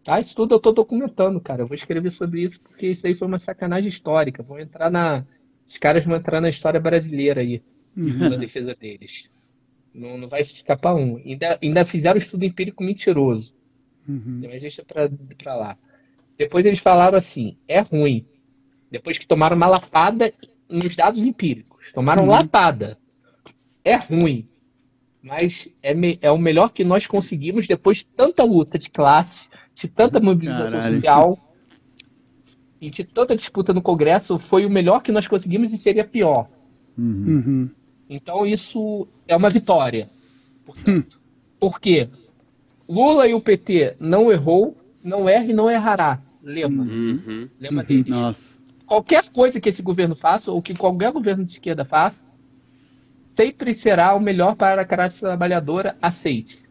Tá? 0.05 0.21
Isso 0.21 0.35
tudo 0.35 0.55
eu 0.55 0.61
tô 0.61 0.73
documentando, 0.73 1.41
cara. 1.41 1.63
Eu 1.63 1.67
vou 1.67 1.75
escrever 1.75 2.11
sobre 2.11 2.43
isso 2.43 2.61
porque 2.61 2.89
isso 2.89 3.07
aí 3.07 3.15
foi 3.15 3.27
uma 3.27 3.39
sacanagem 3.39 3.89
histórica. 3.89 4.43
Vão 4.43 4.59
entrar 4.59 4.91
na. 4.91 5.25
Os 5.67 5.79
caras 5.79 6.05
vão 6.05 6.17
entrar 6.17 6.41
na 6.41 6.51
história 6.51 6.79
brasileira 6.79 7.41
aí, 7.41 7.63
na 7.97 8.37
defesa 8.37 8.75
deles. 8.75 9.31
Não, 9.95 10.19
não 10.19 10.29
vai 10.29 10.43
escapar 10.43 10.95
um. 10.95 11.17
Ainda, 11.17 11.59
ainda 11.63 11.85
fizeram 11.87 12.19
estudo 12.19 12.45
empírico 12.45 12.83
mentiroso. 12.83 13.55
Uhum. 14.07 14.43
Mas 14.43 14.61
deixa 14.61 14.85
pra, 14.85 15.09
pra 15.39 15.57
lá. 15.57 15.79
Depois 16.39 16.65
eles 16.67 16.79
falaram 16.81 17.17
assim: 17.19 17.57
é 17.69 17.81
ruim. 17.81 18.27
Depois 18.91 19.19
que 19.19 19.27
tomaram 19.27 19.57
uma 19.57 19.67
lapada 19.67 20.33
nos 20.69 20.95
dados 20.97 21.21
empíricos. 21.23 21.93
Tomaram 21.93 22.27
lapada. 22.27 22.99
É 23.85 23.97
ruim. 23.97 24.49
Mas 25.23 25.69
é, 25.83 25.95
me- 25.95 26.19
é 26.21 26.31
o 26.31 26.39
melhor 26.39 26.71
que 26.73 26.85
nós 26.85 27.07
conseguimos 27.07 27.67
depois 27.67 27.99
de 27.99 28.05
tanta 28.07 28.45
luta 28.45 28.79
de 28.79 28.91
classe, 28.91 29.49
de 29.75 29.89
tanta 29.89 30.21
mobilização 30.21 30.79
Caralho. 30.79 30.95
social 30.97 31.39
e 32.81 32.91
de 32.91 33.05
tanta 33.05 33.35
disputa 33.37 33.73
no 33.73 33.81
Congresso. 33.83 34.39
Foi 34.39 34.67
o 34.67 34.71
melhor 34.71 35.03
que 35.03 35.13
nós 35.13 35.27
conseguimos 35.27 35.73
e 35.73 35.79
seria 35.79 36.05
pior. 36.05 36.49
Uhum. 36.97 37.71
Então 38.09 38.47
isso 38.47 39.09
é 39.27 39.35
uma 39.37 39.51
vitória. 39.51 40.09
Portanto. 40.65 41.19
Por 41.59 41.81
quê? 41.81 42.09
Lula 42.87 43.27
e 43.27 43.33
o 43.33 43.41
PT 43.41 43.97
não 43.99 44.31
errou, 44.31 44.77
não 45.05 45.29
erra 45.29 45.45
e 45.45 45.53
não 45.53 45.71
errará. 45.71 46.21
Lema. 46.43 46.83
Uhum. 46.83 47.49
Lema 47.61 47.85
deles. 47.85 48.07
Nossa. 48.07 48.59
Qualquer 48.87 49.25
coisa 49.31 49.61
que 49.61 49.69
esse 49.69 49.83
governo 49.83 50.15
faça, 50.15 50.51
ou 50.51 50.61
que 50.61 50.75
qualquer 50.75 51.11
governo 51.13 51.45
de 51.45 51.53
esquerda 51.53 51.85
faça, 51.85 52.19
sempre 53.35 53.75
será 53.75 54.15
o 54.15 54.21
melhor 54.21 54.55
para 54.57 54.83
a 54.83 54.85
classe 54.85 55.21
trabalhadora, 55.21 55.97
aceite. 56.01 56.63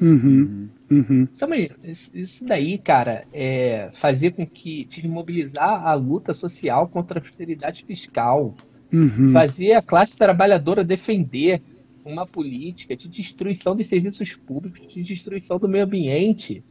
Uhum. 0.00 0.68
Uhum. 0.90 1.28
Isso, 1.34 1.44
aí- 1.44 1.70
isso 2.14 2.44
daí, 2.44 2.78
cara, 2.78 3.24
é 3.32 3.90
fazer 4.00 4.32
com 4.32 4.46
que 4.46 4.86
desmobilizar 4.86 5.86
a 5.86 5.94
luta 5.94 6.34
social 6.34 6.88
contra 6.88 7.20
a 7.20 7.22
austeridade 7.22 7.84
fiscal. 7.84 8.54
Uhum. 8.92 9.32
fazer 9.32 9.74
a 9.74 9.82
classe 9.82 10.16
trabalhadora 10.16 10.82
defender 10.82 11.62
uma 12.04 12.26
política 12.26 12.96
de 12.96 13.08
destruição 13.08 13.76
dos 13.76 13.86
serviços 13.86 14.34
públicos, 14.34 14.92
de 14.92 15.00
destruição 15.04 15.60
do 15.60 15.68
meio 15.68 15.84
ambiente. 15.84 16.64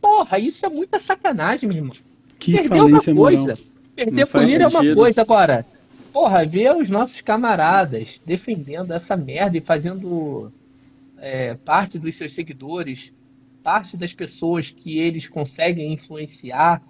Porra, 0.00 0.38
isso 0.38 0.64
é 0.64 0.68
muita 0.68 0.98
sacanagem, 0.98 1.68
meu 1.68 1.78
irmão. 1.78 1.96
Que 2.38 2.52
Perder 2.52 2.68
é 2.76 2.80
uma 2.82 2.88
falência 2.88 3.14
moral. 3.14 3.36
coisa. 3.44 3.58
Perder 3.96 4.20
Não 4.20 4.26
faz 4.26 4.44
polícia 4.44 4.62
é 4.62 4.68
uma 4.68 4.94
coisa. 4.94 5.20
Agora, 5.22 5.66
porra, 6.12 6.46
ver 6.46 6.74
os 6.76 6.88
nossos 6.88 7.20
camaradas 7.20 8.20
defendendo 8.24 8.92
essa 8.92 9.16
merda 9.16 9.56
e 9.58 9.60
fazendo 9.60 10.52
é, 11.18 11.54
parte 11.54 11.98
dos 11.98 12.16
seus 12.16 12.32
seguidores, 12.32 13.10
parte 13.62 13.96
das 13.96 14.12
pessoas 14.12 14.70
que 14.70 14.98
eles 14.98 15.26
conseguem 15.28 15.92
influenciar, 15.92 16.80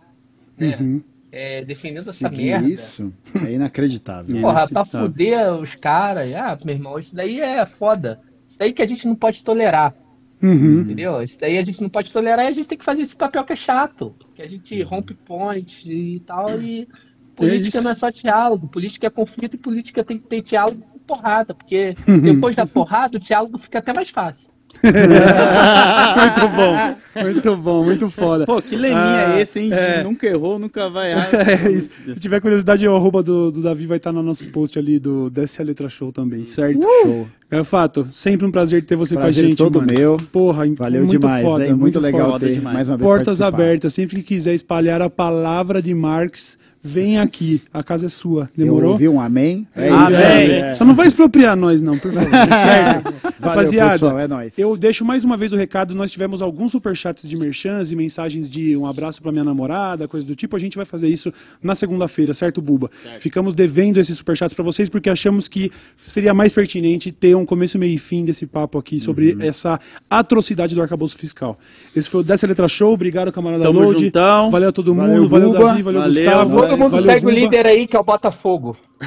né, 0.56 0.76
Uhum. 0.78 1.02
é, 1.32 1.64
defendendo 1.64 2.00
essa 2.00 2.12
Seguir 2.12 2.44
merda. 2.44 2.68
isso 2.68 3.12
é 3.46 3.52
inacreditável. 3.54 4.36
É. 4.36 4.40
Porra, 4.42 4.68
pra 4.68 4.82
Inacreditável. 4.82 5.08
fuder 5.08 5.52
os 5.54 5.74
caras, 5.76 6.34
ah, 6.34 6.58
meu 6.62 6.74
irmão, 6.74 6.98
isso 6.98 7.14
daí 7.14 7.40
é 7.40 7.64
foda. 7.64 8.20
Isso 8.50 8.58
daí 8.58 8.72
que 8.74 8.82
a 8.82 8.86
gente 8.86 9.06
não 9.06 9.14
pode 9.14 9.42
tolerar, 9.42 9.94
Uhum. 10.42 10.80
entendeu? 10.82 11.22
Isso 11.22 11.36
daí 11.40 11.58
a 11.58 11.62
gente 11.64 11.80
não 11.82 11.88
pode 11.88 12.12
tolerar 12.12 12.44
e 12.44 12.48
a 12.48 12.52
gente 12.52 12.66
tem 12.66 12.78
que 12.78 12.84
fazer 12.84 13.02
esse 13.02 13.16
papel 13.16 13.44
que 13.44 13.52
é 13.52 13.56
chato. 13.56 14.14
Que 14.34 14.42
a 14.42 14.46
gente 14.48 14.80
rompe 14.82 15.14
pontes 15.14 15.82
e 15.84 16.22
tal, 16.26 16.60
e 16.60 16.88
política 17.34 17.68
isso. 17.68 17.82
não 17.82 17.90
é 17.90 17.94
só 17.94 18.10
diálogo, 18.10 18.68
política 18.68 19.06
é 19.06 19.10
conflito 19.10 19.54
e 19.54 19.58
política 19.58 20.04
tem 20.04 20.18
que 20.18 20.26
ter 20.26 20.42
diálogo 20.42 20.80
com 20.92 20.98
porrada, 21.00 21.54
porque 21.54 21.94
Uhum. 22.06 22.20
depois 22.20 22.54
da 22.56 22.66
porrada 22.66 23.16
o 23.16 23.20
diálogo 23.20 23.58
fica 23.58 23.78
até 23.78 23.92
mais 23.92 24.10
fácil. 24.10 24.48
Muito 24.82 26.48
bom, 26.56 27.22
muito 27.22 27.56
bom, 27.56 27.84
muito 27.84 28.10
foda. 28.10 28.46
Pô, 28.46 28.62
que 28.62 28.76
leminha 28.76 29.26
Ah, 29.28 29.36
é 29.38 29.42
esse, 29.42 29.58
hein? 29.60 29.72
é. 29.72 30.02
Nunca 30.02 30.26
errou, 30.26 30.58
nunca 30.58 30.88
vai 30.88 31.12
errar. 31.12 31.28
É 31.64 31.70
isso. 31.70 31.88
Se 32.04 32.20
tiver 32.20 32.40
curiosidade, 32.40 32.86
o 32.86 32.94
arroba 32.94 33.22
do, 33.22 33.50
do 33.50 33.62
Davi 33.62 33.86
vai 33.86 33.96
estar 33.96 34.12
no 34.12 34.22
nosso 34.22 34.44
post 34.50 34.78
ali 34.78 34.98
do 34.98 35.28
Desce 35.30 35.60
a 35.60 35.64
Letra 35.64 35.88
Show 35.88 36.12
também, 36.12 36.46
certo? 36.46 36.82
Show. 36.82 37.26
Gafato, 37.50 38.06
sempre 38.12 38.46
um 38.46 38.50
prazer 38.50 38.82
ter 38.84 38.94
você 38.94 39.14
Prazer 39.14 39.42
com 39.42 39.46
a 39.46 39.48
gente, 39.48 39.58
todo 39.58 39.80
mano. 39.80 39.92
meu. 39.92 40.16
Porra, 40.30 40.64
Valeu 40.76 41.00
muito 41.06 41.18
demais, 41.18 41.42
foda, 41.44 41.66
hein? 41.66 41.72
Muito, 41.74 41.98
legal 41.98 42.30
foda 42.32 42.46
ter 42.46 42.54
demais. 42.54 42.74
mais 42.76 42.88
uma 42.88 42.96
vez 42.98 43.08
Portas 43.08 43.38
participar. 43.38 43.62
abertas, 43.62 43.94
sempre 43.94 44.16
que 44.16 44.22
quiser 44.22 44.54
espalhar 44.54 45.00
a 45.00 45.08
palavra 45.08 45.80
de 45.80 45.94
Marx, 45.94 46.58
vem 46.82 47.18
aqui, 47.18 47.60
a 47.72 47.82
casa 47.82 48.06
é 48.06 48.08
sua. 48.08 48.48
Eu 48.56 48.64
Demorou? 48.64 48.92
ouvi 48.92 49.08
um 49.08 49.20
amém. 49.20 49.66
É 49.76 49.88
Amém. 49.88 50.06
isso 50.12 50.22
aí. 50.22 50.50
É. 50.52 50.74
Só 50.74 50.84
não 50.84 50.94
vai 50.94 51.06
expropriar 51.06 51.56
nós, 51.56 51.82
não, 51.82 51.96
por 51.98 52.12
favor. 52.12 52.28
certo? 52.48 53.14
Rapaziada, 53.40 53.92
pessoal, 53.92 54.18
é 54.18 54.28
nóis. 54.28 54.52
eu 54.58 54.76
deixo 54.76 55.04
mais 55.04 55.24
uma 55.24 55.36
vez 55.36 55.52
o 55.52 55.56
recado. 55.56 55.94
Nós 55.94 56.10
tivemos 56.10 56.40
alguns 56.42 56.72
superchats 56.72 57.28
de 57.28 57.36
merchans 57.36 57.90
e 57.92 57.96
mensagens 57.96 58.48
de 58.48 58.76
um 58.76 58.86
abraço 58.86 59.20
pra 59.22 59.30
minha 59.32 59.44
namorada, 59.44 60.06
coisa 60.08 60.26
do 60.26 60.34
tipo. 60.34 60.56
A 60.56 60.58
gente 60.58 60.76
vai 60.76 60.84
fazer 60.86 61.08
isso 61.08 61.32
na 61.62 61.74
segunda-feira, 61.74 62.32
certo, 62.34 62.60
Buba? 62.60 62.90
Ficamos 63.18 63.54
devendo 63.54 63.98
esses 63.98 64.16
superchats 64.18 64.54
pra 64.54 64.64
vocês 64.64 64.88
porque 64.88 65.08
achamos 65.10 65.48
que 65.48 65.70
seria 65.96 66.32
mais 66.34 66.52
pertinente 66.52 67.12
ter 67.12 67.34
um 67.36 67.44
começo, 67.46 67.78
meio 67.78 67.94
e 67.94 67.98
fim 67.98 68.24
desse 68.24 68.46
papo 68.46 68.78
aqui 68.78 68.98
sobre 69.00 69.32
Uhum. 69.34 69.42
essa 69.42 69.78
atrocidade 70.08 70.74
do 70.74 70.80
arcabouço 70.82 71.16
fiscal. 71.18 71.58
Esse 71.94 72.08
foi 72.08 72.20
o 72.20 72.24
Dessa 72.24 72.46
Letra 72.46 72.66
Show. 72.68 72.92
Obrigado, 72.94 73.30
camarada 73.32 73.64
Tamo 73.64 73.80
Load. 73.80 74.00
juntão. 74.04 74.50
Valeu 74.50 74.68
a 74.68 74.72
todo 74.72 74.94
Valeu, 74.94 75.22
mundo. 75.22 75.28
Valeu, 75.28 75.52
Buba. 75.52 75.64
Davi. 75.66 75.82
Valeu, 75.82 76.00
Valeu. 76.00 76.14
Gustavo. 76.24 76.62
Todo 76.62 76.76
mundo 76.78 76.90
valeu, 76.92 77.06
segue 77.06 77.26
o 77.26 77.28
Buba. 77.28 77.40
líder 77.40 77.66
aí, 77.66 77.86
que 77.86 77.96
é 77.96 78.00
o 78.00 78.04
Botafogo. 78.04 78.76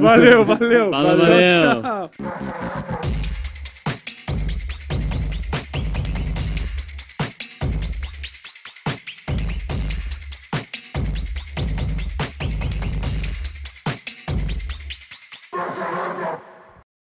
Valeu, 0.00 0.44
valeu. 0.46 0.90
Fala, 0.90 1.16
valeu. 1.16 1.82
tchau. 1.82 2.10